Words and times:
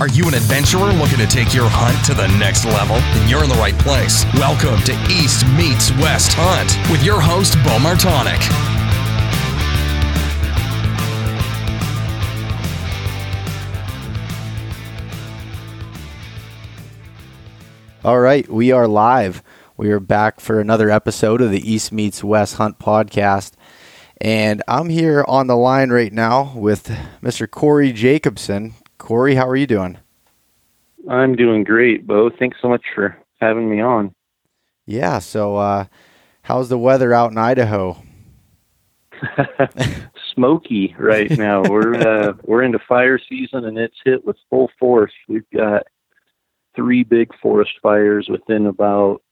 Are 0.00 0.08
you 0.08 0.26
an 0.26 0.32
adventurer 0.32 0.94
looking 0.94 1.18
to 1.18 1.26
take 1.26 1.52
your 1.52 1.68
hunt 1.68 2.02
to 2.06 2.14
the 2.14 2.26
next 2.38 2.64
level? 2.64 2.96
Then 2.96 3.28
you're 3.28 3.44
in 3.44 3.50
the 3.50 3.56
right 3.56 3.78
place. 3.80 4.24
Welcome 4.32 4.80
to 4.84 4.92
East 5.12 5.46
Meets 5.48 5.90
West 5.98 6.32
Hunt 6.32 6.90
with 6.90 7.04
your 7.04 7.20
host, 7.20 7.52
Bo 7.56 7.76
Martonic. 7.76 8.40
All 18.02 18.20
right, 18.20 18.48
we 18.48 18.72
are 18.72 18.88
live. 18.88 19.42
We 19.76 19.90
are 19.90 20.00
back 20.00 20.40
for 20.40 20.60
another 20.60 20.88
episode 20.88 21.42
of 21.42 21.50
the 21.50 21.70
East 21.70 21.92
Meets 21.92 22.24
West 22.24 22.54
Hunt 22.54 22.78
podcast. 22.78 23.52
And 24.18 24.62
I'm 24.66 24.88
here 24.88 25.26
on 25.28 25.46
the 25.46 25.58
line 25.58 25.90
right 25.90 26.10
now 26.12 26.54
with 26.56 26.86
Mr. 27.22 27.50
Corey 27.50 27.92
Jacobsen. 27.92 28.76
Corey, 29.00 29.34
how 29.34 29.48
are 29.48 29.56
you 29.56 29.66
doing? 29.66 29.98
I'm 31.08 31.34
doing 31.34 31.64
great, 31.64 32.06
Bo. 32.06 32.30
Thanks 32.30 32.58
so 32.60 32.68
much 32.68 32.82
for 32.94 33.16
having 33.40 33.68
me 33.68 33.80
on. 33.80 34.14
Yeah, 34.86 35.18
so 35.20 35.56
uh, 35.56 35.86
how's 36.42 36.68
the 36.68 36.78
weather 36.78 37.14
out 37.14 37.32
in 37.32 37.38
Idaho? 37.38 38.00
Smoky 40.34 40.94
right 40.98 41.30
now. 41.30 41.62
we're 41.62 41.94
uh, 41.94 42.34
we're 42.44 42.62
into 42.62 42.78
fire 42.78 43.18
season 43.18 43.64
and 43.64 43.78
it's 43.78 43.96
hit 44.04 44.24
with 44.24 44.36
full 44.50 44.70
force. 44.78 45.12
We've 45.28 45.48
got 45.52 45.86
three 46.76 47.02
big 47.02 47.30
forest 47.40 47.72
fires 47.82 48.28
within 48.30 48.66
about 48.66 49.22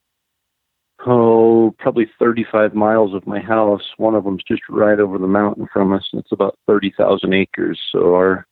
oh 1.06 1.74
probably 1.78 2.10
35 2.18 2.74
miles 2.74 3.14
of 3.14 3.24
my 3.24 3.38
house 3.38 3.84
one 3.98 4.16
of 4.16 4.24
them's 4.24 4.42
just 4.42 4.62
right 4.68 4.98
over 4.98 5.16
the 5.16 5.28
mountain 5.28 5.68
from 5.72 5.92
us 5.92 6.08
and 6.12 6.20
it's 6.20 6.32
about 6.32 6.58
30,000 6.66 7.32
acres 7.32 7.80
so 7.92 8.16
our 8.16 8.48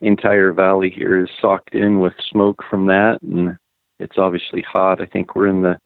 entire 0.00 0.52
valley 0.52 0.90
here 0.90 1.18
is 1.22 1.30
socked 1.40 1.74
in 1.74 2.00
with 2.00 2.12
smoke 2.30 2.62
from 2.68 2.86
that 2.86 3.18
and 3.22 3.56
it's 3.98 4.18
obviously 4.18 4.62
hot 4.62 5.00
i 5.00 5.06
think 5.06 5.34
we're 5.34 5.48
in 5.48 5.62
the 5.62 5.78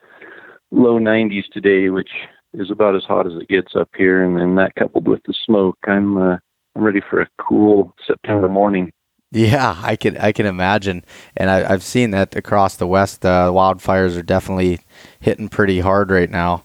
low 0.73 0.99
90s 0.99 1.45
today 1.53 1.91
which 1.91 2.11
is 2.55 2.71
about 2.71 2.97
as 2.97 3.05
hot 3.05 3.27
as 3.27 3.35
it 3.41 3.49
gets 3.49 3.77
up 3.77 3.89
here 3.97 4.25
and 4.25 4.37
then 4.37 4.57
that 4.57 4.75
coupled 4.75 5.07
with 5.07 5.21
the 5.27 5.35
smoke 5.47 5.79
i'm 5.87 6.17
uh, 6.17 6.37
i'm 6.75 6.83
ready 6.83 7.01
for 7.09 7.21
a 7.21 7.29
cool 7.39 7.95
september 8.07 8.49
morning 8.49 8.93
yeah, 9.33 9.81
I 9.81 9.95
can 9.95 10.17
I 10.17 10.33
can 10.33 10.47
imagine, 10.47 11.05
and 11.37 11.51
I, 11.51 11.61
have 11.69 11.85
seen 11.85 12.11
that 12.11 12.35
across 12.35 12.77
the 12.77 12.87
west. 12.87 13.25
Uh, 13.25 13.51
wildfires 13.53 14.19
are 14.19 14.23
definitely 14.23 14.81
hitting 15.21 15.49
pretty 15.49 15.79
hard 15.79 16.11
right 16.11 16.29
now. 16.29 16.65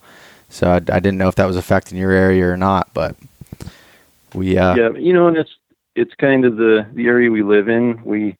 So 0.49 0.71
I, 0.71 0.77
I, 0.77 0.99
didn't 0.99 1.17
know 1.19 1.27
if 1.27 1.35
that 1.35 1.45
was 1.45 1.57
affecting 1.57 1.97
your 1.97 2.11
area 2.11 2.47
or 2.47 2.57
not, 2.57 2.89
but 2.95 3.15
we 4.33 4.57
uh, 4.57 4.75
yeah, 4.75 4.89
you 4.97 5.13
know, 5.13 5.27
and 5.27 5.37
it's 5.37 5.51
it's 5.95 6.13
kind 6.15 6.45
of 6.45 6.57
the 6.57 6.85
the 6.93 7.07
area 7.07 7.31
we 7.31 7.43
live 7.43 7.69
in. 7.69 8.01
We 8.03 8.37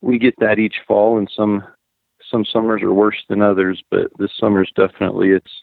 we 0.00 0.18
get 0.18 0.34
that 0.40 0.58
each 0.58 0.76
fall, 0.86 1.18
and 1.18 1.30
some 1.34 1.64
some 2.30 2.44
summers 2.44 2.82
are 2.82 2.92
worse 2.92 3.22
than 3.28 3.42
others. 3.42 3.82
But 3.90 4.08
this 4.18 4.30
summer's 4.38 4.70
definitely 4.74 5.30
it's 5.30 5.62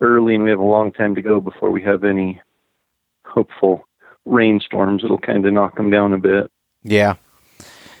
early, 0.00 0.34
and 0.34 0.44
we 0.44 0.50
have 0.50 0.60
a 0.60 0.64
long 0.64 0.92
time 0.92 1.14
to 1.14 1.22
go 1.22 1.40
before 1.40 1.70
we 1.70 1.82
have 1.82 2.04
any 2.04 2.40
hopeful 3.24 3.86
rainstorms. 4.24 5.04
It'll 5.04 5.18
kind 5.18 5.44
of 5.46 5.52
knock 5.52 5.76
them 5.76 5.90
down 5.90 6.12
a 6.12 6.18
bit. 6.18 6.50
Yeah. 6.82 7.16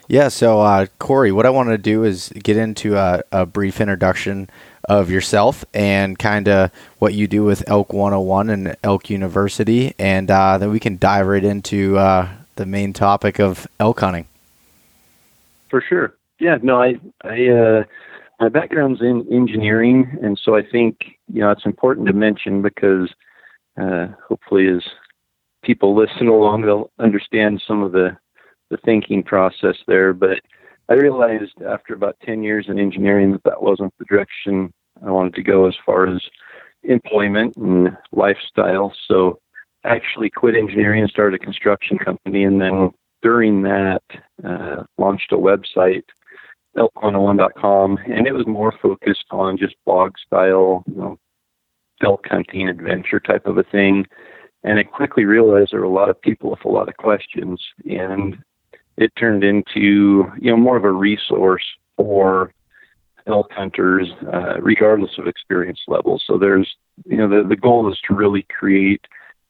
Yeah. 0.06 0.28
So, 0.28 0.60
uh, 0.60 0.86
Corey, 0.98 1.32
what 1.32 1.46
I 1.46 1.50
want 1.50 1.70
to 1.70 1.78
do 1.78 2.04
is 2.04 2.30
get 2.42 2.58
into 2.58 2.96
a, 2.96 3.22
a 3.32 3.46
brief 3.46 3.80
introduction 3.80 4.50
of 4.86 5.10
yourself 5.10 5.64
and 5.72 6.18
kind 6.18 6.46
of 6.46 6.70
what 6.98 7.14
you 7.14 7.26
do 7.26 7.42
with 7.42 7.64
Elk 7.68 7.92
101 7.94 8.50
and 8.50 8.76
Elk 8.82 9.08
University, 9.08 9.94
and 9.98 10.30
uh, 10.30 10.58
then 10.58 10.70
we 10.70 10.78
can 10.78 10.98
dive 10.98 11.26
right 11.26 11.42
into 11.42 11.96
uh, 11.96 12.28
the 12.56 12.66
main 12.66 12.92
topic 12.92 13.38
of 13.38 13.66
elk 13.80 14.00
hunting. 14.00 14.26
For 15.68 15.80
sure. 15.80 16.14
Yeah. 16.38 16.58
No, 16.62 16.82
I, 16.82 16.98
I, 17.22 17.48
uh, 17.48 17.84
my 18.40 18.48
background's 18.48 19.00
in 19.00 19.26
engineering, 19.32 20.18
and 20.22 20.38
so 20.42 20.56
I 20.56 20.62
think 20.62 21.16
you 21.32 21.40
know 21.40 21.50
it's 21.50 21.66
important 21.66 22.06
to 22.08 22.12
mention 22.12 22.62
because 22.62 23.10
uh, 23.80 24.08
hopefully, 24.28 24.68
as 24.68 24.82
people 25.62 25.94
listen 25.94 26.28
along, 26.28 26.62
they'll 26.62 26.90
understand 26.98 27.62
some 27.66 27.82
of 27.82 27.92
the 27.92 28.16
the 28.70 28.76
thinking 28.78 29.22
process 29.22 29.76
there. 29.86 30.12
But 30.12 30.40
I 30.88 30.94
realized 30.94 31.62
after 31.66 31.94
about 31.94 32.16
10 32.24 32.42
years 32.42 32.66
in 32.68 32.78
engineering 32.78 33.32
that 33.32 33.44
that 33.44 33.62
wasn't 33.62 33.94
the 33.98 34.04
direction 34.04 34.72
I 35.04 35.10
wanted 35.10 35.34
to 35.34 35.42
go 35.42 35.66
as 35.66 35.74
far 35.84 36.06
as 36.06 36.20
employment 36.82 37.56
and 37.56 37.96
lifestyle. 38.12 38.92
So 39.08 39.40
actually 39.84 40.30
quit 40.30 40.56
engineering 40.56 41.02
and 41.02 41.10
started 41.10 41.40
a 41.40 41.44
construction 41.44 41.98
company. 41.98 42.44
And 42.44 42.60
then 42.60 42.90
during 43.22 43.62
that, 43.62 44.02
uh, 44.42 44.84
launched 44.98 45.32
a 45.32 45.36
website, 45.36 46.04
elk101.com. 46.76 47.98
And 48.06 48.26
it 48.26 48.32
was 48.32 48.46
more 48.46 48.72
focused 48.82 49.26
on 49.30 49.58
just 49.58 49.76
blog 49.84 50.12
style, 50.26 50.84
you 50.86 50.96
know, 50.96 51.18
elk 52.02 52.26
hunting 52.28 52.68
adventure 52.68 53.20
type 53.20 53.46
of 53.46 53.58
a 53.58 53.62
thing. 53.62 54.06
And 54.62 54.78
I 54.78 54.82
quickly 54.82 55.24
realized 55.24 55.72
there 55.72 55.80
were 55.80 55.86
a 55.86 55.90
lot 55.90 56.10
of 56.10 56.20
people 56.20 56.50
with 56.50 56.64
a 56.64 56.68
lot 56.68 56.88
of 56.88 56.96
questions. 56.96 57.62
And 57.84 58.38
it 58.96 59.12
turned 59.16 59.44
into 59.44 60.30
you 60.40 60.50
know 60.50 60.56
more 60.56 60.76
of 60.76 60.84
a 60.84 60.92
resource 60.92 61.64
for 61.96 62.52
elk 63.26 63.50
hunters, 63.52 64.10
uh, 64.32 64.60
regardless 64.60 65.12
of 65.18 65.26
experience 65.26 65.80
level. 65.88 66.20
So 66.24 66.38
there's 66.38 66.74
you 67.04 67.16
know 67.16 67.28
the 67.28 67.46
the 67.48 67.56
goal 67.56 67.90
is 67.90 67.98
to 68.08 68.14
really 68.14 68.46
create 68.56 69.04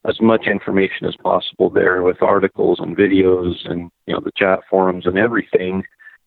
as 0.06 0.20
much 0.20 0.46
information 0.46 1.06
as 1.06 1.16
possible 1.16 1.70
there 1.70 2.02
with 2.02 2.22
articles 2.22 2.78
and 2.80 2.96
videos 2.96 3.54
and 3.70 3.90
you 4.06 4.14
know 4.14 4.20
the 4.20 4.32
chat 4.36 4.60
forums 4.68 5.06
and 5.06 5.18
everything 5.18 5.82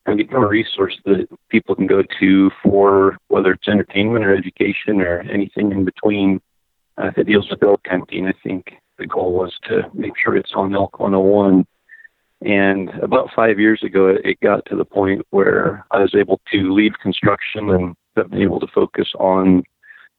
and 0.05 0.17
become 0.17 0.43
a 0.43 0.47
resource 0.47 0.97
that 1.05 1.27
people 1.49 1.75
can 1.75 1.87
go 1.87 2.01
to 2.19 2.49
for 2.63 3.17
whether 3.27 3.51
it's 3.51 3.67
entertainment 3.67 4.25
or 4.25 4.35
education 4.35 5.01
or 5.01 5.19
anything 5.21 5.71
in 5.71 5.83
between 5.83 6.39
uh, 6.97 7.11
that 7.15 7.27
deals 7.27 7.47
with 7.49 7.61
elk 7.61 7.81
hunting. 7.85 8.25
I 8.25 8.33
think 8.43 8.71
the 8.97 9.05
goal 9.05 9.33
was 9.33 9.53
to 9.67 9.83
make 9.93 10.13
sure 10.17 10.35
it's 10.35 10.53
on 10.55 10.73
Elk 10.73 10.99
101 10.99 11.67
and 12.41 12.89
about 13.01 13.29
five 13.35 13.59
years 13.59 13.81
ago, 13.83 14.15
it 14.23 14.39
got 14.41 14.65
to 14.67 14.75
the 14.75 14.85
point 14.85 15.25
where 15.31 15.85
I 15.91 15.99
was 15.99 16.13
able 16.15 16.39
to 16.51 16.73
leave 16.73 16.93
construction 17.01 17.69
and 17.71 17.95
have 18.15 18.29
been 18.29 18.41
able 18.41 18.59
to 18.59 18.67
focus 18.67 19.07
on 19.19 19.63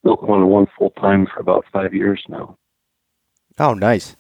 Elk 0.05 0.23
101 0.23 0.67
full 0.77 0.91
time 0.91 1.27
for 1.33 1.41
about 1.41 1.65
five 1.73 1.95
years 1.95 2.23
now. 2.29 2.57
Oh, 3.59 3.75
nice. 3.75 4.17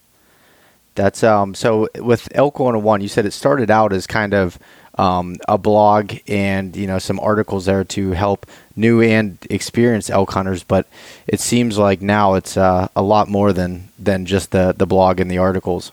That's 0.94 1.22
um. 1.22 1.54
So 1.54 1.88
with 1.96 2.28
Elk 2.34 2.58
101, 2.58 3.00
you 3.00 3.08
said 3.08 3.24
it 3.24 3.32
started 3.32 3.70
out 3.70 3.92
as 3.92 4.06
kind 4.06 4.34
of 4.34 4.58
um, 4.98 5.36
a 5.46 5.56
blog 5.56 6.12
and 6.26 6.76
you 6.76 6.86
know 6.86 6.98
some 6.98 7.20
articles 7.20 7.66
there 7.66 7.84
to 7.84 8.10
help 8.10 8.46
new 8.74 9.00
and 9.00 9.38
experienced 9.48 10.10
elk 10.10 10.32
hunters, 10.32 10.64
but 10.64 10.86
it 11.26 11.40
seems 11.40 11.78
like 11.78 12.02
now 12.02 12.34
it's 12.34 12.56
uh, 12.56 12.88
a 12.96 13.02
lot 13.02 13.28
more 13.28 13.52
than 13.52 13.88
than 13.98 14.26
just 14.26 14.50
the 14.50 14.74
the 14.76 14.86
blog 14.86 15.20
and 15.20 15.30
the 15.30 15.38
articles. 15.38 15.92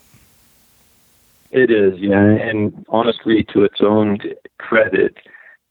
It 1.52 1.72
is, 1.72 2.00
yeah, 2.00 2.20
and 2.20 2.86
honestly, 2.90 3.46
to 3.54 3.64
its 3.64 3.80
own 3.80 4.18
credit, 4.58 5.16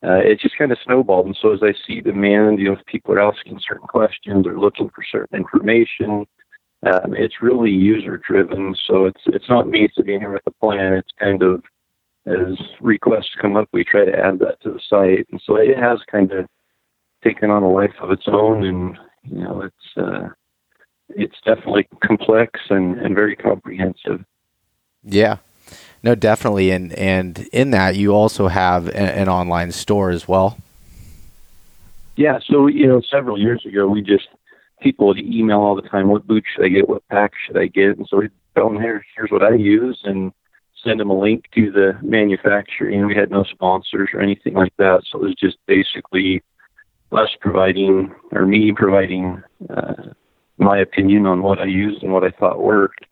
uh, 0.02 0.14
it 0.14 0.40
just 0.40 0.56
kind 0.56 0.72
of 0.72 0.78
snowballed. 0.82 1.26
And 1.26 1.36
so 1.36 1.52
as 1.52 1.62
I 1.62 1.74
see 1.86 2.00
demand, 2.00 2.58
you 2.58 2.66
know, 2.66 2.78
if 2.78 2.86
people 2.86 3.12
are 3.14 3.20
asking 3.20 3.60
certain 3.66 3.86
questions 3.86 4.46
or 4.46 4.58
looking 4.58 4.88
for 4.88 5.02
certain 5.02 5.36
information, 5.36 6.26
um, 6.86 7.14
it's 7.14 7.42
really 7.42 7.70
user 7.70 8.18
driven. 8.18 8.74
So 8.86 9.06
it's 9.06 9.20
it's 9.26 9.48
not 9.48 9.68
me 9.68 9.88
sitting 9.96 10.20
here 10.20 10.32
with 10.32 10.46
a 10.46 10.50
plan. 10.50 10.94
It's 10.94 11.12
kind 11.18 11.42
of 11.42 11.62
as 12.26 12.58
requests 12.80 13.34
come 13.40 13.56
up, 13.56 13.68
we 13.72 13.84
try 13.84 14.04
to 14.04 14.18
add 14.18 14.38
that 14.38 14.60
to 14.62 14.70
the 14.70 14.80
site, 14.88 15.26
and 15.30 15.40
so 15.44 15.56
it 15.56 15.76
has 15.76 15.98
kind 16.10 16.32
of 16.32 16.46
taken 17.22 17.50
on 17.50 17.62
a 17.62 17.70
life 17.70 17.94
of 18.00 18.10
its 18.10 18.24
own. 18.26 18.64
And 18.64 18.98
you 19.24 19.42
know, 19.42 19.62
it's 19.62 19.96
uh, 19.96 20.28
it's 21.10 21.36
definitely 21.44 21.86
complex 22.02 22.60
and, 22.70 22.98
and 22.98 23.14
very 23.14 23.36
comprehensive. 23.36 24.24
Yeah, 25.02 25.38
no, 26.02 26.14
definitely, 26.14 26.70
and 26.70 26.92
and 26.94 27.46
in 27.52 27.72
that 27.72 27.96
you 27.96 28.14
also 28.14 28.48
have 28.48 28.88
a, 28.88 28.96
an 28.96 29.28
online 29.28 29.72
store 29.72 30.10
as 30.10 30.26
well. 30.26 30.56
Yeah, 32.16 32.38
so 32.46 32.68
you 32.68 32.86
know, 32.86 33.02
several 33.10 33.38
years 33.38 33.66
ago, 33.66 33.86
we 33.86 34.00
just 34.00 34.28
people 34.84 35.08
would 35.08 35.18
email 35.18 35.60
all 35.60 35.74
the 35.74 35.88
time, 35.88 36.08
"What 36.08 36.26
boot 36.28 36.44
should 36.46 36.64
I 36.64 36.68
get? 36.68 36.88
What 36.88 37.08
pack 37.08 37.32
should 37.44 37.58
I 37.58 37.66
get?" 37.66 37.96
And 37.96 38.06
so 38.06 38.18
we 38.18 38.28
tell 38.54 38.68
them, 38.68 38.80
"Here, 38.80 39.04
here's 39.16 39.32
what 39.32 39.42
I 39.42 39.54
use," 39.54 40.00
and 40.04 40.32
send 40.84 41.00
them 41.00 41.10
a 41.10 41.18
link 41.18 41.46
to 41.54 41.72
the 41.72 41.98
manufacturer. 42.02 42.90
Know, 42.90 43.06
we 43.06 43.16
had 43.16 43.30
no 43.30 43.44
sponsors 43.44 44.10
or 44.12 44.20
anything 44.20 44.54
like 44.54 44.76
that, 44.76 45.02
so 45.04 45.18
it 45.18 45.24
was 45.24 45.34
just 45.34 45.56
basically 45.66 46.42
us 47.10 47.30
providing 47.40 48.14
or 48.32 48.44
me 48.44 48.72
providing 48.72 49.42
uh, 49.70 49.94
my 50.58 50.78
opinion 50.78 51.26
on 51.26 51.42
what 51.42 51.58
I 51.58 51.64
used 51.64 52.02
and 52.02 52.12
what 52.12 52.24
I 52.24 52.30
thought 52.30 52.62
worked. 52.62 53.06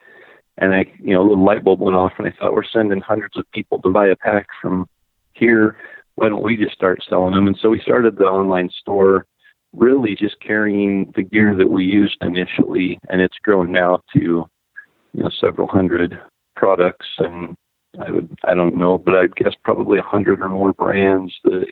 And 0.59 0.75
I, 0.75 0.85
you 1.01 1.15
know, 1.15 1.23
a 1.23 1.29
little 1.29 1.45
light 1.45 1.65
bulb 1.65 1.81
went 1.81 1.97
off, 1.97 2.13
and 2.19 2.27
I 2.27 2.33
thought, 2.33 2.53
we're 2.53 2.65
sending 2.65 3.01
hundreds 3.01 3.37
of 3.39 3.51
people 3.53 3.81
to 3.81 3.91
buy 3.91 4.09
a 4.09 4.17
pack 4.17 4.47
from 4.61 4.87
here. 5.33 5.77
Why 6.17 6.29
don't 6.29 6.43
we 6.43 6.57
just 6.57 6.75
start 6.75 7.03
selling 7.09 7.35
them? 7.35 7.47
And 7.47 7.57
so 7.61 7.71
we 7.71 7.81
started 7.81 8.17
the 8.17 8.25
online 8.25 8.69
store, 8.81 9.27
really 9.73 10.15
just 10.15 10.39
carrying 10.41 11.13
the 11.17 11.23
gear 11.23 11.55
that 11.57 11.71
we 11.71 11.85
used 11.85 12.17
initially, 12.21 12.99
and 13.09 13.21
it's 13.21 13.39
grown 13.43 13.73
now 13.73 14.01
to, 14.15 14.21
you 14.21 15.23
know, 15.23 15.31
several 15.41 15.69
hundred 15.69 16.21
products 16.57 17.07
and 17.19 17.57
I 18.01 18.11
would 18.11 18.39
I 18.45 18.55
don't 18.55 18.77
know, 18.77 18.99
but 18.99 19.15
I'd 19.15 19.37
guess 19.37 19.55
probably 19.65 19.99
a 19.99 20.03
hundred 20.03 20.41
or 20.41 20.49
more 20.49 20.73
brands 20.73 21.33
that 21.45 21.67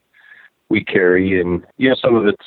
we 0.68 0.84
carry, 0.84 1.40
and 1.40 1.64
yeah, 1.78 1.94
some 2.00 2.14
of 2.14 2.26
it's 2.26 2.44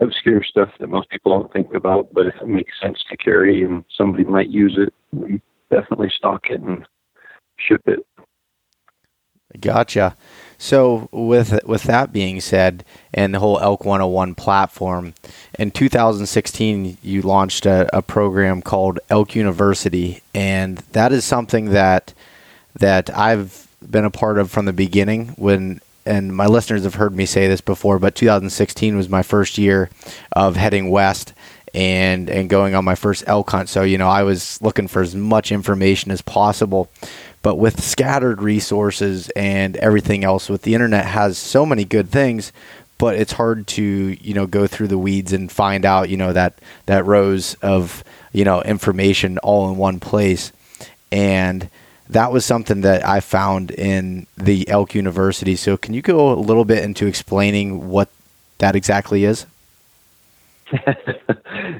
obscure 0.00 0.42
stuff 0.42 0.70
that 0.80 0.88
most 0.88 1.10
people 1.10 1.38
don't 1.38 1.52
think 1.52 1.74
about, 1.74 2.12
but 2.14 2.26
if 2.26 2.34
it 2.40 2.48
makes 2.48 2.80
sense 2.80 3.02
to 3.10 3.16
carry, 3.16 3.64
and 3.64 3.84
somebody 3.96 4.24
might 4.24 4.48
use 4.48 4.78
it. 4.78 4.94
We 5.12 5.42
definitely 5.70 6.10
stock 6.16 6.46
it 6.48 6.60
and 6.60 6.86
ship 7.58 7.82
it. 7.86 8.06
Gotcha. 9.60 10.16
So 10.58 11.08
with 11.10 11.58
with 11.66 11.82
that 11.84 12.12
being 12.12 12.40
said, 12.40 12.84
and 13.12 13.34
the 13.34 13.40
whole 13.40 13.58
Elk 13.58 13.84
101 13.84 14.36
platform, 14.36 15.14
in 15.58 15.72
2016 15.72 16.98
you 17.02 17.22
launched 17.22 17.66
a, 17.66 17.88
a 17.96 18.00
program 18.00 18.62
called 18.62 19.00
Elk 19.10 19.34
University, 19.34 20.22
and 20.32 20.78
that 20.92 21.10
is 21.12 21.24
something 21.24 21.70
that 21.70 22.14
that 22.78 23.10
I've 23.16 23.66
been 23.90 24.04
a 24.04 24.10
part 24.10 24.38
of 24.38 24.52
from 24.52 24.66
the 24.66 24.72
beginning. 24.72 25.34
When 25.36 25.80
and 26.06 26.34
my 26.34 26.46
listeners 26.46 26.84
have 26.84 26.94
heard 26.94 27.14
me 27.14 27.26
say 27.26 27.48
this 27.48 27.60
before, 27.60 27.98
but 27.98 28.14
2016 28.14 28.96
was 28.96 29.08
my 29.08 29.22
first 29.22 29.58
year 29.58 29.90
of 30.30 30.54
heading 30.54 30.90
west 30.90 31.32
and 31.74 32.28
and 32.28 32.48
going 32.48 32.74
on 32.74 32.84
my 32.84 32.94
first 32.94 33.24
elk 33.26 33.50
hunt. 33.50 33.68
So 33.68 33.82
you 33.82 33.98
know 33.98 34.08
I 34.08 34.22
was 34.22 34.60
looking 34.62 34.86
for 34.86 35.02
as 35.02 35.16
much 35.16 35.50
information 35.50 36.10
as 36.10 36.22
possible 36.22 36.88
but 37.42 37.56
with 37.56 37.82
scattered 37.82 38.40
resources 38.40 39.28
and 39.30 39.76
everything 39.76 40.24
else, 40.24 40.48
with 40.48 40.62
the 40.62 40.74
internet 40.74 41.06
has 41.06 41.36
so 41.36 41.66
many 41.66 41.84
good 41.84 42.08
things, 42.08 42.52
but 42.98 43.16
it's 43.16 43.32
hard 43.32 43.66
to 43.66 43.82
you 43.82 44.32
know 44.32 44.46
go 44.46 44.66
through 44.66 44.88
the 44.88 44.98
weeds 44.98 45.32
and 45.32 45.50
find 45.50 45.84
out 45.84 46.08
you 46.08 46.16
know 46.16 46.32
that 46.32 46.54
that 46.86 47.04
rows 47.04 47.54
of 47.54 48.04
you 48.32 48.44
know 48.44 48.62
information 48.62 49.38
all 49.38 49.68
in 49.68 49.76
one 49.76 49.98
place, 49.98 50.52
and 51.10 51.68
that 52.08 52.30
was 52.30 52.44
something 52.44 52.82
that 52.82 53.04
I 53.04 53.20
found 53.20 53.70
in 53.72 54.26
the 54.36 54.68
Elk 54.68 54.94
University. 54.94 55.56
So 55.56 55.76
can 55.76 55.94
you 55.94 56.02
go 56.02 56.32
a 56.32 56.34
little 56.34 56.64
bit 56.64 56.84
into 56.84 57.06
explaining 57.06 57.88
what 57.88 58.08
that 58.58 58.76
exactly 58.76 59.24
is? 59.24 59.46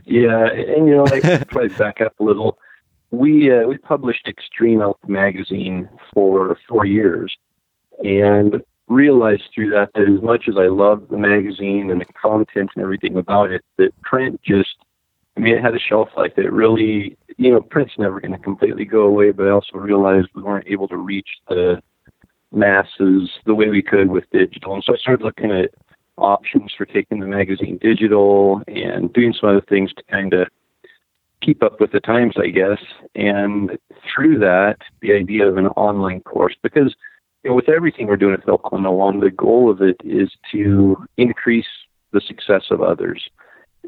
yeah, 0.04 0.48
and 0.48 0.88
you 0.88 0.96
know, 0.96 1.06
I 1.06 1.44
probably 1.48 1.68
back 1.68 2.00
up 2.00 2.18
a 2.18 2.24
little 2.24 2.58
we 3.12 3.52
uh, 3.52 3.68
we 3.68 3.78
published 3.78 4.26
Extreme 4.26 4.82
Elk 4.82 4.98
magazine 5.06 5.88
for 6.12 6.58
four 6.68 6.84
years, 6.84 7.32
and 8.02 8.62
realized 8.88 9.44
through 9.54 9.70
that 9.70 9.90
that 9.94 10.08
as 10.08 10.22
much 10.22 10.48
as 10.48 10.56
I 10.58 10.66
loved 10.66 11.10
the 11.10 11.18
magazine 11.18 11.90
and 11.90 12.00
the 12.00 12.06
content 12.20 12.70
and 12.74 12.82
everything 12.82 13.16
about 13.16 13.52
it, 13.52 13.62
that 13.76 13.92
print 14.02 14.40
just 14.42 14.76
I 15.36 15.40
mean, 15.40 15.54
it 15.54 15.62
had 15.62 15.74
a 15.74 15.78
shelf 15.78 16.08
life 16.16 16.32
that 16.36 16.52
really, 16.52 17.16
you 17.38 17.52
know, 17.52 17.60
print's 17.60 17.94
never 17.98 18.20
going 18.20 18.32
to 18.32 18.38
completely 18.38 18.84
go 18.84 19.02
away, 19.02 19.30
but 19.30 19.46
I 19.46 19.50
also 19.50 19.78
realized 19.78 20.28
we 20.34 20.42
weren't 20.42 20.68
able 20.68 20.88
to 20.88 20.96
reach 20.96 21.28
the 21.48 21.80
masses 22.50 23.30
the 23.46 23.54
way 23.54 23.70
we 23.70 23.82
could 23.82 24.10
with 24.10 24.24
digital. 24.30 24.74
And 24.74 24.84
so 24.84 24.92
I 24.94 24.98
started 24.98 25.24
looking 25.24 25.50
at 25.50 25.70
options 26.18 26.72
for 26.76 26.84
taking 26.84 27.20
the 27.20 27.26
magazine 27.26 27.78
digital 27.80 28.60
and 28.68 29.10
doing 29.14 29.32
some 29.38 29.48
other 29.48 29.62
things 29.68 29.90
to 29.94 30.02
kind 30.10 30.34
of 30.34 30.48
keep 31.44 31.62
up 31.62 31.80
with 31.80 31.92
the 31.92 32.00
times, 32.00 32.34
I 32.36 32.48
guess. 32.48 32.78
And 33.14 33.78
through 34.14 34.38
that, 34.40 34.76
the 35.00 35.12
idea 35.12 35.46
of 35.46 35.56
an 35.56 35.66
online 35.68 36.20
course, 36.20 36.54
because 36.62 36.94
you 37.42 37.50
know, 37.50 37.56
with 37.56 37.68
everything 37.68 38.06
we're 38.06 38.16
doing 38.16 38.34
at 38.34 38.48
Elk 38.48 38.70
101, 38.70 39.20
the 39.20 39.30
goal 39.30 39.70
of 39.70 39.82
it 39.82 39.96
is 40.04 40.30
to 40.52 40.96
increase 41.16 41.66
the 42.12 42.20
success 42.20 42.64
of 42.70 42.82
others. 42.82 43.22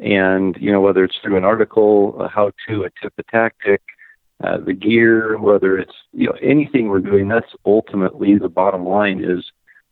And, 0.02 0.56
you 0.60 0.72
know, 0.72 0.80
whether 0.80 1.04
it's 1.04 1.16
through 1.22 1.36
an 1.36 1.44
article, 1.44 2.20
a 2.20 2.28
how 2.28 2.50
to, 2.68 2.84
a 2.84 2.90
tip, 3.00 3.12
a 3.16 3.22
tactic, 3.24 3.80
uh, 4.42 4.58
the 4.58 4.72
gear, 4.72 5.38
whether 5.38 5.78
it's, 5.78 5.94
you 6.12 6.26
know, 6.26 6.36
anything 6.42 6.88
we're 6.88 6.98
doing, 6.98 7.28
that's 7.28 7.52
ultimately 7.64 8.36
the 8.36 8.48
bottom 8.48 8.84
line 8.84 9.22
is 9.22 9.44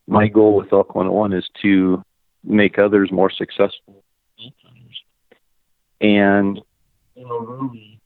my 0.09 0.27
goal 0.27 0.57
with 0.57 0.73
Elk 0.73 0.97
101 0.97 1.33
is 1.33 1.49
to 1.63 2.03
make 2.43 2.79
others 2.79 3.13
more 3.13 3.31
successful. 3.31 4.03
And 6.01 6.61
really, 7.29 8.01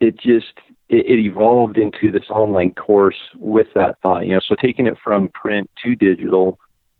it 0.00 0.16
just 0.16 0.58
it, 0.88 1.06
it 1.06 1.18
evolved 1.18 1.78
into 1.78 2.10
this 2.10 2.28
online 2.30 2.74
course 2.74 3.18
with 3.36 3.68
that 3.74 4.00
thought. 4.02 4.26
You 4.26 4.34
know, 4.34 4.40
so 4.46 4.54
taking 4.60 4.86
it 4.86 4.96
from 5.02 5.28
print 5.28 5.70
to 5.84 5.94
digital, 5.94 6.58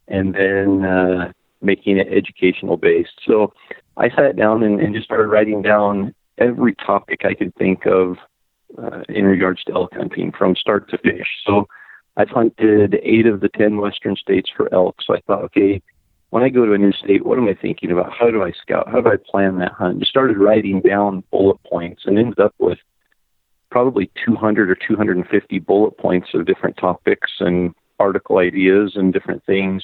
and 0.08 0.34
then 0.34 0.84
uh, 0.84 1.32
making 1.60 1.98
it 1.98 2.08
educational 2.10 2.76
based. 2.76 3.20
So 3.26 3.52
I 3.96 4.08
sat 4.10 4.36
down 4.36 4.62
and, 4.62 4.80
and 4.80 4.94
just 4.94 5.06
started 5.06 5.28
writing 5.28 5.62
down 5.62 6.14
every 6.38 6.74
topic 6.74 7.20
I 7.24 7.34
could 7.34 7.54
think 7.56 7.86
of 7.86 8.16
uh, 8.78 9.02
in 9.08 9.24
regards 9.24 9.62
to 9.64 9.74
elk 9.74 9.92
hunting 9.94 10.32
from 10.36 10.56
start 10.56 10.88
to 10.90 10.98
finish. 10.98 11.28
So 11.46 11.66
I've 12.16 12.30
hunted 12.30 12.98
eight 13.02 13.26
of 13.26 13.40
the 13.40 13.48
ten 13.48 13.76
western 13.78 14.16
states 14.16 14.50
for 14.56 14.72
elk. 14.72 14.96
So 15.06 15.14
I 15.14 15.20
thought, 15.26 15.44
okay, 15.44 15.82
when 16.32 16.42
I 16.42 16.48
go 16.48 16.64
to 16.64 16.72
a 16.72 16.78
new 16.78 16.92
state, 16.92 17.26
what 17.26 17.36
am 17.36 17.46
I 17.46 17.52
thinking 17.52 17.92
about? 17.92 18.10
How 18.10 18.30
do 18.30 18.42
I 18.42 18.52
scout? 18.52 18.88
How 18.90 19.02
do 19.02 19.10
I 19.10 19.16
plan 19.30 19.58
that 19.58 19.72
hunt? 19.72 19.98
Just 19.98 20.10
started 20.10 20.38
writing 20.38 20.80
down 20.80 21.22
bullet 21.30 21.58
points 21.70 22.04
and 22.06 22.18
ended 22.18 22.40
up 22.40 22.54
with 22.58 22.78
probably 23.70 24.10
200 24.24 24.70
or 24.70 24.74
250 24.74 25.58
bullet 25.58 25.98
points 25.98 26.28
of 26.32 26.46
different 26.46 26.78
topics 26.78 27.30
and 27.40 27.74
article 28.00 28.38
ideas 28.38 28.92
and 28.94 29.12
different 29.12 29.44
things. 29.44 29.82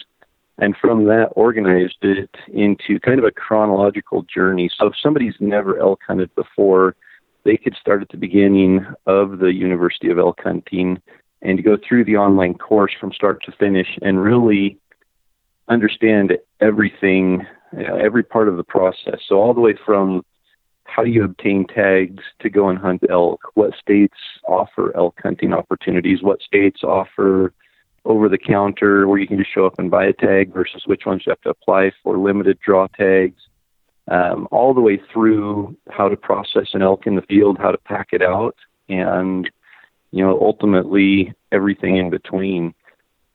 And 0.56 0.74
from 0.80 1.04
that, 1.04 1.32
organized 1.36 1.98
it 2.00 2.34
into 2.50 2.98
kind 3.00 3.18
of 3.18 3.26
a 3.26 3.30
chronological 3.30 4.24
journey. 4.34 4.70
So 4.78 4.86
if 4.86 4.94
somebody's 5.02 5.36
never 5.40 5.78
elk 5.78 6.00
hunted 6.06 6.34
before, 6.34 6.96
they 7.44 7.58
could 7.58 7.76
start 7.78 8.00
at 8.00 8.08
the 8.08 8.16
beginning 8.16 8.86
of 9.04 9.40
the 9.40 9.52
University 9.52 10.08
of 10.08 10.18
Elk 10.18 10.40
Hunting 10.42 11.02
and 11.42 11.62
go 11.62 11.76
through 11.76 12.06
the 12.06 12.16
online 12.16 12.54
course 12.54 12.92
from 12.98 13.12
start 13.12 13.42
to 13.44 13.52
finish 13.52 13.98
and 14.00 14.22
really 14.22 14.78
understand 15.69 16.32
everything, 16.61 17.47
you 17.76 17.87
know, 17.87 17.97
every 17.97 18.23
part 18.23 18.49
of 18.49 18.56
the 18.56 18.65
process. 18.65 19.20
So 19.29 19.37
all 19.37 19.55
the 19.55 19.61
way 19.61 19.75
from 19.85 20.25
how 20.85 21.05
do 21.05 21.11
you 21.11 21.23
obtain 21.23 21.67
tags 21.67 22.25
to 22.41 22.50
go 22.50 22.69
and 22.69 22.79
hunt 22.79 23.03
elk? 23.11 23.41
What 23.55 23.75
states 23.81 24.17
offer 24.47 24.97
elk 24.97 25.20
hunting 25.23 25.53
opportunities? 25.53 26.23
What 26.23 26.41
states 26.41 26.82
offer 26.82 27.53
over 28.05 28.29
the 28.29 28.38
counter 28.38 29.06
where 29.06 29.19
you 29.19 29.26
can 29.26 29.38
just 29.38 29.53
show 29.53 29.67
up 29.67 29.79
and 29.79 29.91
buy 29.91 30.06
a 30.06 30.12
tag 30.12 30.53
versus 30.53 30.82
which 30.87 31.03
ones 31.05 31.23
you 31.26 31.31
have 31.31 31.41
to 31.43 31.50
apply 31.50 31.93
for 32.03 32.17
limited 32.17 32.59
draw 32.65 32.87
tags? 32.88 33.41
Um, 34.11 34.49
all 34.50 34.73
the 34.73 34.81
way 34.81 34.99
through 35.12 35.76
how 35.91 36.09
to 36.09 36.17
process 36.17 36.69
an 36.73 36.81
elk 36.81 37.06
in 37.06 37.17
the 37.17 37.23
field, 37.23 37.59
how 37.59 37.70
to 37.70 37.79
pack 37.79 38.09
it 38.12 38.23
out, 38.23 38.56
and 38.88 39.50
you 40.12 40.25
know 40.25 40.41
ultimately 40.41 41.35
everything 41.53 41.99
in 41.99 42.09
between. 42.09 42.75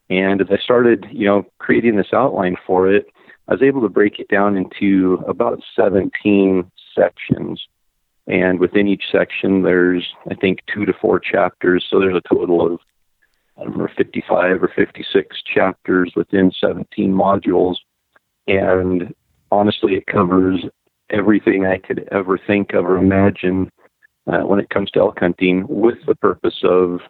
And 0.10 0.42
as 0.42 0.48
I 0.52 0.58
started, 0.58 1.08
you 1.12 1.26
know, 1.26 1.46
creating 1.60 1.96
this 1.96 2.14
outline 2.14 2.58
for 2.68 2.92
it, 2.92 3.08
I 3.48 3.54
was 3.54 3.62
able 3.62 3.82
to 3.82 3.90
break 3.90 4.20
it 4.20 4.28
down 4.28 4.58
into 4.58 5.24
about 5.28 5.62
17 5.76 6.70
sections. 6.96 7.62
And 8.28 8.60
within 8.60 8.88
each 8.88 9.04
section, 9.12 9.64
there's, 9.64 10.08
I 10.30 10.36
think, 10.36 10.60
two 10.74 10.86
to 10.86 10.94
four 10.94 11.20
chapters. 11.20 11.86
So 11.90 12.00
there's 12.00 12.16
a 12.16 12.34
total 12.34 12.74
of, 12.74 12.80
I 13.60 13.64
don't 13.64 13.78
know, 13.78 13.88
55 13.98 14.64
or 14.64 14.72
56 14.74 15.44
chapters 15.54 16.14
within 16.16 16.52
17 16.60 17.12
modules. 17.12 17.76
And 18.48 19.14
honestly, 19.52 19.96
it 19.96 20.06
covers 20.06 20.64
everything 21.10 21.66
I 21.66 21.78
could 21.78 22.08
ever 22.12 22.38
think 22.38 22.74
of 22.74 22.86
or 22.86 22.98
imagine 22.98 23.70
uh, 24.28 24.40
when 24.40 24.60
it 24.60 24.70
comes 24.70 24.90
to 24.92 25.00
elk 25.00 25.20
hunting 25.20 25.66
with 25.68 25.98
the 26.08 26.16
purpose 26.16 26.62
of 26.64 27.02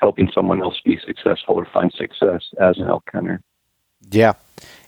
helping 0.00 0.30
someone 0.34 0.62
else 0.62 0.80
be 0.84 0.98
successful 1.06 1.54
or 1.54 1.66
find 1.66 1.92
success 1.92 2.42
as 2.58 2.78
an 2.78 2.88
elk 2.88 3.08
hunter. 3.12 3.40
Yeah. 4.10 4.32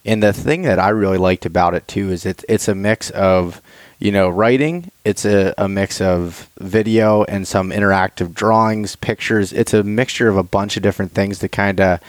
And 0.04 0.22
the 0.22 0.32
thing 0.32 0.62
that 0.62 0.78
I 0.78 0.88
really 0.88 1.18
liked 1.18 1.46
about 1.46 1.74
it 1.74 1.86
too 1.86 2.10
is 2.10 2.26
it's 2.26 2.44
it's 2.48 2.66
a 2.66 2.74
mix 2.74 3.10
of, 3.10 3.60
you 4.00 4.10
know, 4.10 4.28
writing, 4.28 4.90
it's 5.04 5.24
a, 5.24 5.54
a 5.56 5.68
mix 5.68 6.00
of 6.00 6.48
video 6.58 7.22
and 7.24 7.46
some 7.46 7.70
interactive 7.70 8.34
drawings, 8.34 8.96
pictures. 8.96 9.52
It's 9.52 9.74
a 9.74 9.84
mixture 9.84 10.28
of 10.28 10.36
a 10.36 10.42
bunch 10.42 10.76
of 10.76 10.82
different 10.82 11.12
things 11.12 11.38
to 11.38 11.48
kind 11.48 11.80
of, 11.80 12.00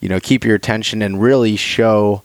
you 0.00 0.08
know, 0.08 0.20
keep 0.20 0.44
your 0.44 0.54
attention 0.54 1.02
and 1.02 1.20
really 1.20 1.56
show 1.56 2.22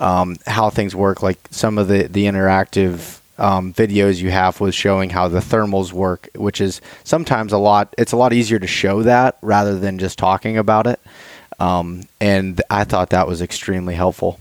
um, 0.00 0.36
how 0.46 0.70
things 0.70 0.96
work. 0.96 1.22
Like 1.22 1.38
some 1.50 1.78
of 1.78 1.86
the, 1.86 2.08
the 2.08 2.24
interactive 2.24 3.20
um, 3.38 3.72
videos 3.72 4.20
you 4.20 4.30
have 4.30 4.60
was 4.60 4.74
showing 4.74 5.10
how 5.10 5.28
the 5.28 5.40
thermals 5.40 5.92
work, 5.92 6.28
which 6.34 6.60
is 6.60 6.80
sometimes 7.02 7.52
a 7.52 7.58
lot. 7.58 7.94
It's 7.98 8.12
a 8.12 8.16
lot 8.16 8.32
easier 8.32 8.58
to 8.58 8.66
show 8.66 9.02
that 9.02 9.38
rather 9.42 9.78
than 9.78 9.98
just 9.98 10.18
talking 10.18 10.56
about 10.56 10.86
it. 10.86 11.00
Um, 11.58 12.02
and 12.20 12.60
I 12.70 12.84
thought 12.84 13.10
that 13.10 13.26
was 13.26 13.42
extremely 13.42 13.94
helpful. 13.94 14.40